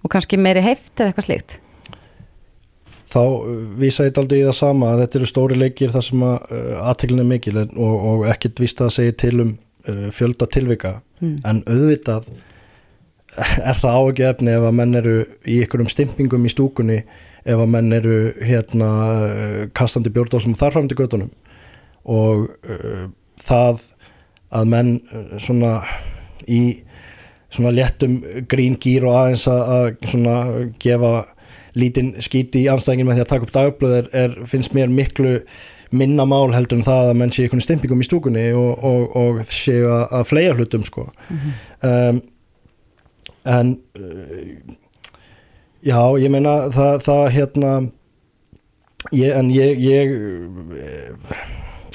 og 0.04 0.12
kannski 0.12 0.38
meiri 0.40 0.62
heift 0.64 0.94
eða 0.98 1.12
eitthvað 1.12 1.28
slikt 1.28 1.58
þá 3.10 3.22
vísa 3.80 4.06
ég 4.06 4.18
aldrei 4.20 4.38
í 4.38 4.46
það 4.46 4.56
sama 4.60 4.92
að 4.92 5.02
þetta 5.04 5.18
eru 5.18 5.28
stóri 5.32 5.58
leikir 5.58 5.90
þar 5.90 6.06
sem 6.06 6.22
að 6.22 6.54
aðteglin 6.84 7.24
er 7.24 7.28
mikil 7.32 7.56
og, 7.64 7.96
og 8.12 8.28
ekkert 8.30 8.62
vísta 8.62 8.86
að 8.86 8.96
segja 9.00 9.16
til 9.24 9.34
um 9.42 9.56
uh, 9.88 10.08
fjölda 10.14 10.48
tilvika 10.50 10.94
mm. 11.20 11.40
en 11.46 11.62
auðvitað 11.66 12.30
er 13.70 13.80
það 13.80 13.98
ágefni 14.04 14.54
ef 14.56 14.66
að 14.68 14.78
menn 14.80 15.00
eru 15.00 15.16
í 15.44 15.60
einhverjum 15.62 15.90
stimpingum 15.92 16.46
í 16.46 16.52
stúkunni 16.52 17.00
ef 17.44 17.56
að 17.56 17.72
menn 17.72 17.92
eru 17.96 18.18
hérna 18.44 18.90
kastandi 19.76 20.12
bjórndásum 20.12 20.56
þarfram 20.58 20.90
til 20.90 20.98
göttunum 21.00 21.32
og 22.04 22.48
uh, 22.68 23.08
það 23.40 23.82
að 24.50 24.70
menn 24.74 24.94
uh, 25.12 25.36
svona 25.40 25.80
í 26.48 26.82
svona 27.50 27.72
léttum 27.74 28.20
grín 28.50 28.76
gýr 28.78 29.08
og 29.08 29.16
aðeins 29.18 29.48
að 29.50 29.90
svona 30.06 30.36
gefa 30.82 31.12
lítinn 31.78 32.14
skíti 32.22 32.64
í 32.64 32.70
anstæðingin 32.70 33.08
með 33.08 33.18
því 33.18 33.24
að 33.24 33.30
taka 33.32 33.46
upp 33.46 33.54
dagblöð 33.54 33.94
er, 33.96 34.10
er, 34.14 34.36
finnst 34.50 34.74
mér 34.74 34.90
miklu 34.90 35.40
minna 35.90 36.26
mál 36.28 36.52
heldur 36.54 36.78
en 36.78 36.86
það 36.86 37.10
að 37.10 37.16
menn 37.18 37.32
sé 37.34 37.44
einhvern 37.44 37.64
stimpingum 37.64 38.02
í 38.02 38.06
stúkunni 38.06 38.44
og, 38.54 38.84
og, 38.86 39.16
og 39.18 39.40
séu 39.50 39.88
að, 39.90 40.04
að 40.20 40.28
flega 40.30 40.54
hlutum 40.58 40.86
sko 40.86 41.08
mm 41.10 41.40
-hmm. 41.40 41.56
um, 41.90 42.20
en 43.48 43.72
uh, 43.98 44.74
já, 45.84 46.00
ég 46.20 46.32
meina 46.32 46.54
það, 46.74 47.00
það 47.06 47.24
hérna 47.36 47.72
ég, 49.16 49.32
en 49.32 49.50
ég, 49.54 49.80
ég 49.84 50.14
uh, 50.16 51.40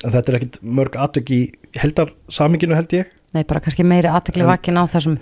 þetta 0.01 0.25
er 0.25 0.39
ekkit 0.39 0.59
mörg 0.65 0.97
aðtök 0.99 1.31
í 1.35 1.41
heldar 1.77 2.13
saminginu 2.31 2.77
held 2.77 2.93
ég. 2.95 3.11
Nei, 3.35 3.43
bara 3.43 3.61
kannski 3.63 3.83
meiri 3.85 4.09
aðtökli 4.11 4.47
vakin 4.47 4.79
á 4.79 4.83
þessum 4.87 5.17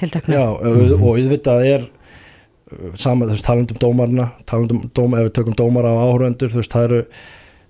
tilteknu 0.00 0.32
Já, 0.32 0.46
og 0.56 1.02
auðvitað 1.10 1.66
er 1.68 1.82
uh, 1.84 2.94
saman, 2.94 3.28
þú 3.28 3.34
veist, 3.36 3.46
talandum 3.46 3.82
dómarna 3.82 4.30
talandum 4.48 4.86
dóm, 4.96 5.18
ef 5.18 5.28
við 5.28 5.34
tökum 5.40 5.58
dómara 5.58 5.92
á 5.92 6.02
áhöröndur 6.08 6.52
þú 6.52 6.62
veist, 6.62 6.72
það 6.72 6.88
eru 6.88 7.02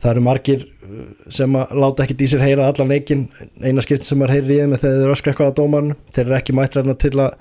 það 0.01 0.13
eru 0.13 0.27
margir 0.27 0.67
uh, 0.67 1.01
sem 1.33 1.57
að 1.61 1.75
láta 1.85 2.05
ekkert 2.05 2.27
í 2.27 2.31
sér 2.33 2.45
heyra 2.45 2.69
allan 2.71 2.93
leikin 2.93 3.27
eina 3.63 3.85
skipt 3.85 4.07
sem 4.07 4.23
er 4.27 4.37
heyri 4.37 4.57
í 4.57 4.61
þeim 4.63 4.77
þegar 4.77 4.87
þeir 4.87 5.03
eru 5.09 5.17
öskra 5.17 5.35
eitthvað 5.35 5.53
á 5.53 5.59
dóman 5.61 5.93
þeir 6.11 6.25
eru 6.27 6.39
ekki 6.41 6.57
mættræðina 6.57 6.97
til 7.01 7.17
að 7.19 7.35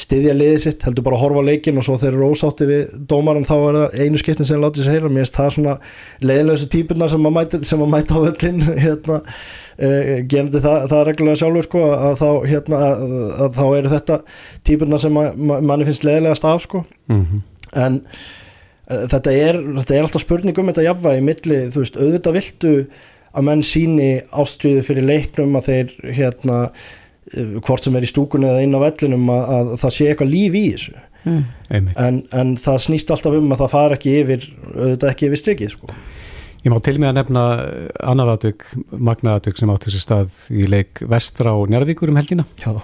styðja 0.00 0.34
liðið 0.36 0.60
sitt, 0.62 0.84
heldur 0.86 1.04
bara 1.06 1.18
að 1.18 1.22
horfa 1.24 1.42
leikin 1.44 1.78
og 1.80 1.84
svo 1.86 1.96
þeir 2.00 2.12
eru 2.14 2.28
ósátti 2.30 2.66
við 2.68 2.92
dómaran 3.10 3.46
þá 3.46 3.54
er 3.56 3.78
það 3.78 4.04
einu 4.04 4.20
skiptin 4.20 4.48
sem 4.48 4.62
láta 4.62 4.84
sér 4.84 4.96
heyra. 4.96 5.10
Mér 5.10 5.24
finnst 5.24 5.38
það 5.38 5.50
svona 5.56 5.74
leiðinlösu 6.22 6.68
típunar 6.72 7.10
sem 7.12 7.26
að 7.26 7.34
mæta, 7.36 7.60
sem 7.66 7.82
að 7.82 7.90
mæta 7.94 8.16
á 8.16 8.20
öllin 8.30 8.62
hérna, 8.84 9.18
uh, 9.18 10.12
gerandi 10.30 10.62
það, 10.62 10.86
það 10.92 11.06
reglulega 11.10 11.42
sjálfur 11.42 11.68
sko 11.68 11.86
að 11.96 12.20
þá, 12.22 12.28
hérna, 12.52 12.82
að, 12.86 13.16
að 13.46 13.58
þá 13.58 13.64
eru 13.66 13.94
þetta 13.96 14.20
típunar 14.70 15.02
sem 15.04 15.22
að, 15.24 15.42
manni 15.50 15.88
finnst 15.90 16.06
leiðilegast 16.06 16.48
af 16.52 16.68
sko. 16.68 16.84
Mm 17.10 17.24
-hmm. 17.24 17.48
en 17.86 18.00
Eh, 18.04 18.39
þetta 18.90 19.34
er, 19.34 19.58
þetta 19.78 19.96
er 19.96 20.06
alltaf 20.06 20.24
spurning 20.24 20.58
um 20.58 20.70
þetta 20.70 20.86
jafnvægi 20.88 21.26
milli, 21.26 21.60
þú 21.74 21.84
veist, 21.84 21.98
auðvitað 22.00 22.38
viltu 22.38 22.72
að 23.30 23.46
menn 23.46 23.62
síni 23.66 24.08
ástriðu 24.34 24.82
fyrir 24.86 25.06
leiknum 25.06 25.58
að 25.58 25.68
þeir 25.68 25.92
hérna 26.16 26.56
eh, 26.66 27.58
hvort 27.62 27.86
sem 27.86 27.98
er 27.98 28.06
í 28.06 28.10
stúkunni 28.10 28.50
eða 28.50 28.64
inn 28.66 28.74
á 28.74 28.80
vellinum 28.82 29.30
að, 29.30 29.44
að 29.56 29.74
það 29.84 29.96
sé 29.96 30.08
eitthvað 30.10 30.32
líf 30.32 30.58
í 30.58 30.64
þessu 30.74 30.96
mm. 31.22 31.44
en, 31.70 32.22
en 32.42 32.56
það 32.60 32.80
snýst 32.86 33.14
alltaf 33.14 33.38
um 33.38 33.54
að 33.54 33.62
það 33.62 33.74
fara 33.76 34.00
ekki 34.00 34.16
yfir 34.24 34.48
auðvitað 34.74 35.12
ekki 35.12 35.30
yfir 35.30 35.44
strikið 35.44 35.76
sko 35.76 35.94
Ég 36.60 36.68
má 36.68 36.76
til 36.84 36.98
mig 37.00 37.08
að 37.08 37.14
nefna 37.16 37.42
annaraðatug, 38.04 38.66
magnaðatug 38.92 39.56
sem 39.56 39.70
átt 39.72 39.86
þessi 39.86 40.00
stað 40.02 40.34
í 40.52 40.66
leik 40.68 41.00
Vestra 41.08 41.54
og 41.56 41.70
Njarðvíkur 41.72 42.12
um 42.12 42.18
helgina 42.20 42.44
Já. 42.60 42.74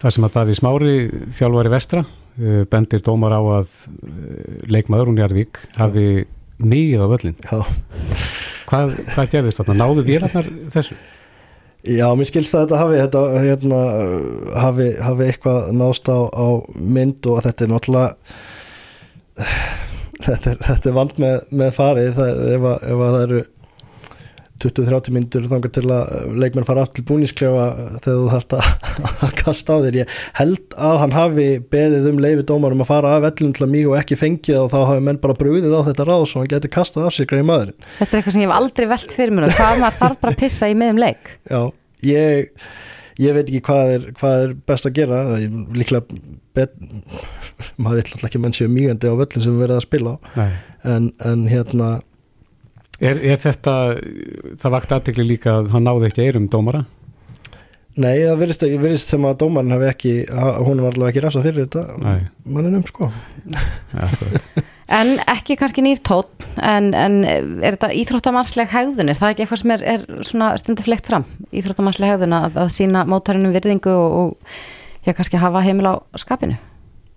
þar 0.00 0.14
sem 0.14 0.24
að 0.24 0.38
Daví 0.38 0.56
Smári 0.56 0.94
þjálfari 1.36 1.72
Vestra 1.74 2.00
Eh, 2.00 2.23
bendir 2.70 3.02
dómar 3.06 3.34
á 3.36 3.42
að 3.60 3.74
eh, 4.02 4.62
leikmaður 4.66 5.12
hún 5.12 5.20
Jarvík 5.22 5.60
hafi 5.78 6.24
nýið 6.58 7.04
á 7.04 7.06
völlin 7.12 7.36
hvað, 7.44 8.96
hvað 9.14 9.30
gerðist 9.30 9.60
þarna? 9.60 9.76
Náðu 9.82 10.06
vélarnar 10.06 10.48
þessu? 10.74 10.96
Já, 11.84 12.06
mér 12.16 12.28
skilst 12.30 12.54
að 12.56 12.64
þetta 12.64 12.80
hafi 12.80 13.00
þetta, 13.02 13.22
hérna, 13.44 13.80
hafi, 14.56 14.86
hafi 15.04 15.26
eitthvað 15.28 15.72
nást 15.76 16.08
á, 16.08 16.18
á 16.32 16.46
mynd 16.80 17.26
og 17.28 17.42
þetta 17.44 17.66
er 17.66 17.72
náttúrulega 17.74 18.14
þetta 20.24 20.54
er, 20.54 20.62
þetta 20.64 20.90
er 20.90 20.96
vand 20.96 21.20
með, 21.20 21.36
með 21.52 21.74
farið 21.76 22.10
það 22.16 22.30
er, 22.30 22.40
ef, 22.56 22.66
að, 22.70 22.86
ef 22.88 23.04
að 23.04 23.14
það 23.16 23.26
eru 23.26 23.42
20-30 24.64 25.14
myndur 25.14 25.48
þangar 25.50 25.72
til 25.74 25.84
að 25.92 26.36
leikmenn 26.40 26.66
fara 26.68 26.84
aftur 26.84 27.00
til 27.00 27.06
búnísklefa 27.10 27.66
þegar 28.04 28.20
þú 28.20 28.28
þarfst 28.32 28.54
að 28.58 29.34
kasta 29.40 29.76
á 29.76 29.78
þér. 29.84 29.98
Ég 30.00 30.14
held 30.40 30.76
að 30.88 31.00
hann 31.02 31.16
hafi 31.16 31.48
beðið 31.74 32.08
um 32.10 32.22
leifi 32.24 32.46
dómarum 32.48 32.84
að 32.84 32.90
fara 32.90 33.14
af 33.18 33.28
ellum 33.30 33.52
til 33.56 33.66
að 33.66 33.74
mjög 33.74 33.92
og 33.92 33.98
ekki 34.00 34.18
fengið 34.20 34.60
og 34.62 34.70
þá 34.72 34.78
hafi 34.90 35.04
menn 35.08 35.20
bara 35.22 35.38
brúðið 35.38 35.76
á 35.76 35.80
þetta 35.90 36.08
ráð 36.08 36.24
og 36.24 36.34
hann 36.38 36.50
geti 36.54 36.72
kastað 36.72 37.08
af 37.08 37.16
sig 37.16 37.28
greið 37.30 37.46
maðurinn. 37.50 37.88
Þetta 38.00 38.10
er 38.10 38.20
eitthvað 38.22 38.36
sem 38.36 38.44
ég 38.44 38.50
hef 38.50 38.58
aldrei 38.60 38.88
velt 38.94 39.16
fyrir 39.18 39.36
mér 39.36 39.54
hvað 39.58 39.82
maður 39.82 40.00
þarf 40.00 40.22
bara 40.22 40.34
að 40.34 40.40
pissa 40.44 40.70
í 40.70 40.78
meðum 40.78 41.02
leik. 41.04 41.34
Já, 41.50 41.60
ég, 42.08 42.64
ég 43.22 43.36
veit 43.38 43.44
ekki 43.44 43.62
hvað 43.68 43.94
er, 43.98 44.08
hvað 44.20 44.46
er 44.46 44.56
best 44.72 44.88
að 44.88 44.96
gera. 45.00 45.20
Líklega 45.74 46.20
bet, 46.54 46.74
maður 47.76 48.00
vill 48.00 48.06
alltaf 48.06 48.26
ekki 48.30 48.42
menn 48.42 48.56
séu 48.56 48.70
mýgandi 48.70 49.10
á 49.10 49.14
völlin 49.18 49.44
sem 49.44 49.54
við 49.54 49.66
verðum 49.66 49.80
að 49.82 49.86
spila 49.88 50.16
á. 50.16 50.18
En, 50.84 51.12
en 51.24 51.46
hérna 51.48 51.94
Er, 53.02 53.18
er 53.18 53.40
þetta, 53.40 53.72
það 54.60 54.74
vakt 54.76 54.92
aðtegli 54.94 55.26
líka 55.26 55.58
að 55.58 55.72
hann 55.74 55.88
náði 55.88 56.10
ekki 56.10 56.28
eirum 56.28 56.50
dómara? 56.52 56.84
Nei, 57.94 58.24
það 58.24 58.38
verðist, 58.40 58.64
verðist 58.82 59.10
sem 59.12 59.24
að 59.26 59.36
dómarin 59.44 59.74
hafi 59.74 59.86
ekki, 59.86 60.12
hún 60.66 60.82
var 60.82 60.96
alveg 60.96 61.12
ekki 61.12 61.22
rasa 61.22 61.42
fyrir 61.44 61.68
þetta 61.68 62.14
manninum 62.50 62.86
sko. 62.88 63.10
Ja, 63.94 64.08
En 64.94 65.14
ekki 65.32 65.56
kannski 65.56 65.80
nýr 65.80 66.00
tótt 66.04 66.44
en, 66.60 66.90
en 66.92 67.22
er 67.24 67.72
þetta 67.72 67.88
íþróttamannsleg 68.02 68.68
hegðun, 68.68 69.08
er 69.08 69.16
það 69.16 69.30
ekki 69.32 69.44
eitthvað 69.44 69.60
sem 69.62 69.72
er, 69.74 69.84
er 69.94 70.58
stundu 70.60 70.84
flekt 70.84 71.08
fram, 71.08 71.24
íþróttamannsleg 71.56 72.12
hegðun 72.12 72.36
að, 72.36 72.58
að 72.66 72.72
sína 72.74 73.06
mótarinnum 73.08 73.54
virðingu 73.54 73.94
og, 73.94 74.18
og 74.18 75.06
já, 75.06 75.14
kannski 75.14 75.40
hafa 75.40 75.62
heimil 75.64 75.88
á 75.88 75.94
skapinu? 76.20 76.58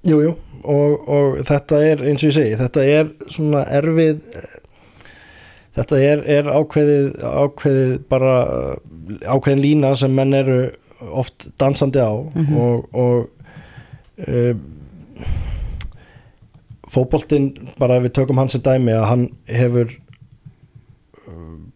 Jújú, 0.08 0.30
jú, 0.30 0.62
og, 0.64 1.10
og 1.12 1.41
þetta 1.49 1.82
er 1.90 2.06
eins 2.08 2.24
og 2.24 2.32
ég 2.32 2.38
segi, 2.38 2.56
þetta 2.62 2.88
er 2.88 3.12
svona 3.36 3.66
erfið 3.82 4.24
þetta 5.78 6.02
er, 6.02 6.24
er 6.40 6.49
ákveðið, 6.49 7.08
ákveðið 7.22 7.94
bara 8.10 8.34
ákveðin 9.28 9.64
lína 9.64 9.94
sem 9.99 10.14
menn 10.18 10.36
eru 10.38 10.60
oft 11.14 11.49
dansandi 11.62 12.02
á 12.02 12.12
mm 12.12 12.45
-hmm. 12.45 12.58
og, 12.58 12.90
og 12.94 14.28
um, 14.28 14.66
fókbóltinn 16.88 17.54
bara 17.80 17.98
ef 17.98 18.08
við 18.08 18.16
tökum 18.20 18.38
hans 18.41 18.56
í 18.56 18.64
dæmi 18.64 18.95
að 18.95 19.10
hann 19.12 19.26
hefur 19.45 19.91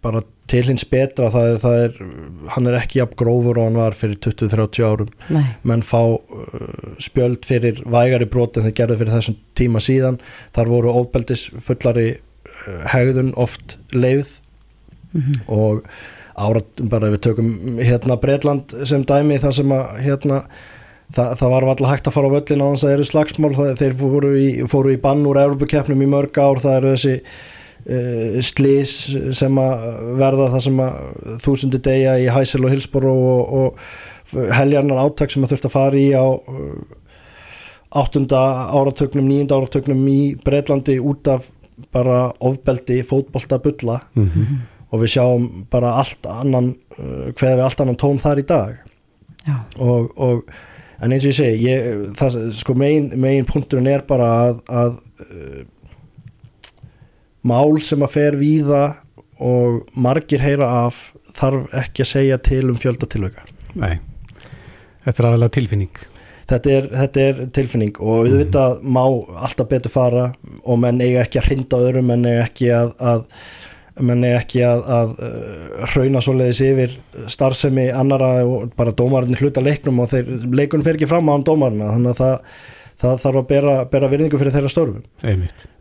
bara 0.01 0.23
til 0.51 0.63
hins 0.67 0.83
betra 0.89 1.29
það 1.31 1.47
er, 1.47 1.59
það 1.61 1.77
er, 1.83 1.93
hann 2.55 2.67
er 2.67 2.77
ekki 2.79 2.99
jafn 2.99 3.17
grófur 3.19 3.59
og 3.59 3.69
hann 3.69 3.79
var 3.79 3.95
fyrir 3.95 4.17
20-30 4.25 4.87
árum 4.87 5.11
Nei. 5.31 5.43
menn 5.67 5.85
fá 5.85 6.01
uh, 6.01 6.17
spjöld 7.01 7.45
fyrir 7.47 7.83
vægari 7.85 8.27
brot 8.31 8.57
en 8.57 8.67
þeir 8.67 8.77
gerðu 8.81 8.99
fyrir 9.01 9.15
þessum 9.15 9.37
tíma 9.57 9.83
síðan 9.83 10.19
þar 10.55 10.73
voru 10.73 10.95
ofbeldis 11.03 11.47
fullari 11.63 12.09
hegðun 12.91 13.33
oft 13.39 13.77
leið 13.93 14.27
mm 15.11 15.21
-hmm. 15.21 15.39
og 15.47 15.85
árat 16.35 16.83
bara 16.89 17.09
við 17.11 17.23
tökum 17.27 17.79
hérna 17.79 18.19
Breitland 18.19 18.75
sem 18.87 19.03
dæmi 19.05 19.39
það 19.39 19.57
sem 19.59 19.71
að 19.75 19.97
hérna 20.05 20.43
það, 21.15 21.33
það 21.39 21.53
var 21.53 21.67
alltaf 21.67 21.91
hægt 21.91 22.07
að 22.07 22.15
fara 22.15 22.29
á 22.31 22.35
völlin 22.35 22.63
á 22.63 22.67
þess 22.71 22.83
að 22.83 22.87
það 22.87 22.95
eru 22.95 23.07
slagsmál. 23.09 23.53
Það, 23.57 23.71
þeir 23.81 23.97
fóru 24.01 24.31
í, 24.37 24.47
fóru 24.71 24.93
í 24.93 25.01
bann 25.01 25.25
úr 25.27 25.41
Európa-keppnum 25.41 26.05
í 26.05 26.09
mörg 26.11 26.39
ár. 26.39 26.61
Það 26.63 26.77
eru 26.77 26.93
þessi 26.95 27.15
uh, 27.17 28.39
slís 28.47 28.95
sem 29.37 29.61
að 29.61 29.85
verða 30.21 30.49
það 30.55 30.65
sem 30.67 30.81
að 30.85 31.37
þúsundi 31.45 31.83
degja 31.89 32.17
í 32.21 32.31
Hæsel 32.31 32.63
og 32.65 32.73
Hilsboro 32.75 33.13
og, 33.35 33.53
og 34.31 34.51
heljarnar 34.55 35.03
áttak 35.05 35.33
sem 35.33 35.43
að 35.43 35.55
þurft 35.55 35.69
að 35.69 35.75
fara 35.75 35.99
í 35.99 36.09
á 36.15 36.25
áttunda 37.91 38.39
áratögnum, 38.71 39.25
nýjunda 39.27 39.57
áratögnum 39.59 40.05
í 40.07 40.19
Breitlandi 40.45 40.95
út 41.03 41.27
af 41.27 41.49
bara 41.93 42.31
ofbeldi, 42.39 43.01
fótbolta, 43.07 43.59
bulla. 43.59 44.01
Mm 44.15 44.27
-hmm. 44.27 44.59
og 44.91 44.99
við 45.01 45.13
sjáum 45.15 45.65
bara 45.71 45.93
allt 46.01 46.25
annan, 46.25 46.75
uh, 46.99 47.31
hvað 47.31 47.55
við 47.55 47.63
allt 47.63 47.81
annan 47.81 47.95
tón 47.95 48.19
þar 48.19 48.39
í 48.39 48.45
dag. 48.47 48.75
Og, 49.79 50.11
og 50.17 50.43
en 51.01 51.11
eins 51.11 51.25
og 51.25 51.31
ég 51.31 51.37
segi 51.37 51.65
ég, 51.65 52.01
það, 52.17 52.51
sko 52.53 52.75
megin, 52.77 53.11
megin 53.15 53.47
punkturinn 53.49 53.87
er 53.87 54.03
bara 54.07 54.27
að, 54.45 54.59
að 54.67 54.99
uh, 55.25 55.63
mál 57.41 57.81
sem 57.81 58.03
að 58.05 58.13
fer 58.13 58.37
víða 58.37 58.83
og 59.41 59.81
margir 59.97 60.43
heyra 60.43 60.69
af 60.85 61.11
þarf 61.33 61.73
ekki 61.81 62.05
að 62.05 62.11
segja 62.11 62.37
til 62.43 62.67
um 62.69 62.77
fjöldatilvöka 62.77 63.47
Nei, 63.79 63.97
þetta 65.05 65.23
er 65.23 65.29
aðalega 65.31 65.55
tilfinning 65.57 66.03
þetta 66.51 66.75
er, 66.75 66.87
þetta 67.01 67.25
er 67.25 67.41
tilfinning 67.55 67.97
og 68.03 68.25
við 68.27 68.37
veit 68.43 68.57
að 68.59 68.79
má 68.83 69.03
alltaf 69.03 69.69
betur 69.71 69.93
fara 69.93 70.29
og 70.61 70.79
menn 70.81 71.01
eiga 71.03 71.25
ekki 71.25 71.41
að 71.41 71.49
hrinda 71.49 71.81
öðrum, 71.81 72.11
menn 72.11 72.27
eiga 72.27 72.45
ekki 72.45 72.71
að, 72.75 72.93
að 72.99 73.25
menn 74.07 74.25
eiga 74.25 74.41
ekki 74.41 74.61
að, 74.65 74.83
að 74.97 75.15
uh, 75.27 75.87
hrauna 75.93 76.21
svoleiðis 76.23 76.61
yfir 76.67 76.93
starfsemi 77.31 77.87
annara 77.95 78.33
og 78.47 78.71
bara 78.77 78.95
dómarinn 78.95 79.39
hluta 79.39 79.63
leiknum 79.63 80.03
og 80.03 80.11
þeir, 80.13 80.31
leikunum 80.51 80.85
fer 80.87 80.99
ekki 80.99 81.09
fram 81.11 81.29
á 81.29 81.33
hann 81.35 81.47
dómarina 81.47 81.91
þannig 81.95 82.13
að 82.13 82.21
það, 82.21 82.55
það 83.03 83.19
þarf 83.25 83.41
að 83.41 83.51
bera, 83.51 83.75
bera 83.91 84.11
virðingu 84.13 84.41
fyrir 84.41 84.55
þeirra 84.55 84.73
störfum. 84.73 85.03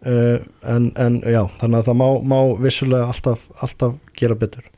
Uh, 0.00 0.36
en, 0.74 0.90
en 1.00 1.22
já, 1.24 1.42
þannig 1.62 1.80
að 1.80 1.88
það 1.92 2.02
má, 2.02 2.06
má 2.34 2.38
vissulega 2.60 3.14
alltaf, 3.14 3.48
alltaf 3.62 3.96
gera 4.18 4.38
betur 4.38 4.68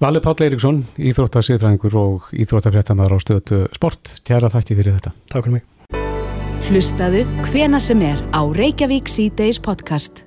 Valur 0.00 0.22
Páll 0.24 0.46
Eiríksson, 0.46 0.78
íþróttarsýðfræðingur 0.96 1.96
og 2.00 2.30
íþróttarfréttamaður 2.32 3.12
á 3.12 3.18
stöðu 3.20 3.58
sport. 3.76 4.14
Tjara 4.24 4.48
þætti 4.48 4.78
fyrir 4.78 4.96
þetta. 4.96 5.12
Takk 5.28 5.44
fyrir 5.44 5.58
mig. 5.58 5.66
Hlustaðu 6.70 7.26
hvena 7.50 7.82
sem 7.84 8.00
er 8.08 8.24
á 8.32 8.40
Reykjavík 8.48 9.12
C-Days 9.12 9.60
podcast. 9.60 10.24